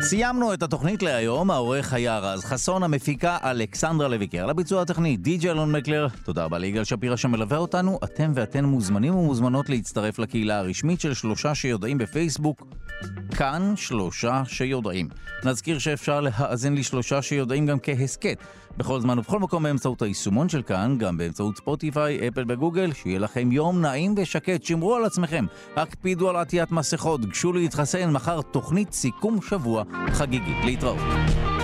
סיימנו 0.10 0.54
את 0.54 0.64
התוכנית 0.64 1.04
להיום, 1.04 1.52
העורך 1.52 1.94
היה 1.94 2.20
רז 2.20 2.46
חסון, 2.46 2.84
המפיקה 2.84 3.38
אלכסנדרה 3.44 4.08
לויקר. 4.08 4.46
לביצוע 4.46 4.82
הטכני 4.82 5.18
די.ג'י 5.18 5.52
אלון 5.52 5.72
מקלר, 5.72 6.08
תודה 6.24 6.44
רבה 6.44 6.58
ליגאל 6.58 6.84
שפירא 6.84 7.16
שמלווה 7.16 7.58
אותנו. 7.58 8.00
אתם 8.04 8.32
ואתן 8.36 8.66
מוזמנים 8.66 9.16
ומוזמנות 9.16 9.70
להצטרף 9.70 10.20
לקהילה 10.20 10.60
הרשמית 10.60 11.02
של 11.02 11.14
שלושה 11.14 11.56
שיודעים 11.56 11.98
בפייסבוק, 11.98 12.64
כאן 13.38 13.74
שלושה 13.76 14.42
שיודעים. 14.46 15.10
נזכיר 15.44 15.80
שאפשר 15.80 16.22
להאזין 16.22 16.76
לשלושה 16.76 17.22
שיודעים 17.22 17.66
גם 17.66 17.78
כהסכת. 17.80 18.38
בכל 18.78 19.00
זמן 19.00 19.20
ובכל 19.20 19.40
מקום 19.40 19.64
באמצעות 19.64 20.02
היישומון 20.02 20.50
של 20.50 20.62
כאן, 20.62 20.96
גם 20.98 21.18
באמצעות 21.18 21.58
ספוטיפיי, 21.58 22.28
אפל 22.28 22.44
וגוגל, 22.48 22.94
שיהיה 22.94 23.20
לכם 23.20 23.52
יום 23.52 23.82
נעים 23.82 24.16
ושקט, 24.18 24.64
שמרו 24.64 24.96
על 24.96 25.06
עצמכם, 25.06 25.46
הקפידו 25.76 26.30
על 26.30 26.36
עטיית 26.36 26.72
מסכות, 26.72 27.26
גשו 27.26 27.54
להתחסן, 27.54 28.12
מחר 28.12 28.42
תוכנית 28.42 28.94
סיכום 28.94 29.42
שבוע 29.42 29.84
חגיגית. 30.12 30.66
להתראות. 30.66 31.57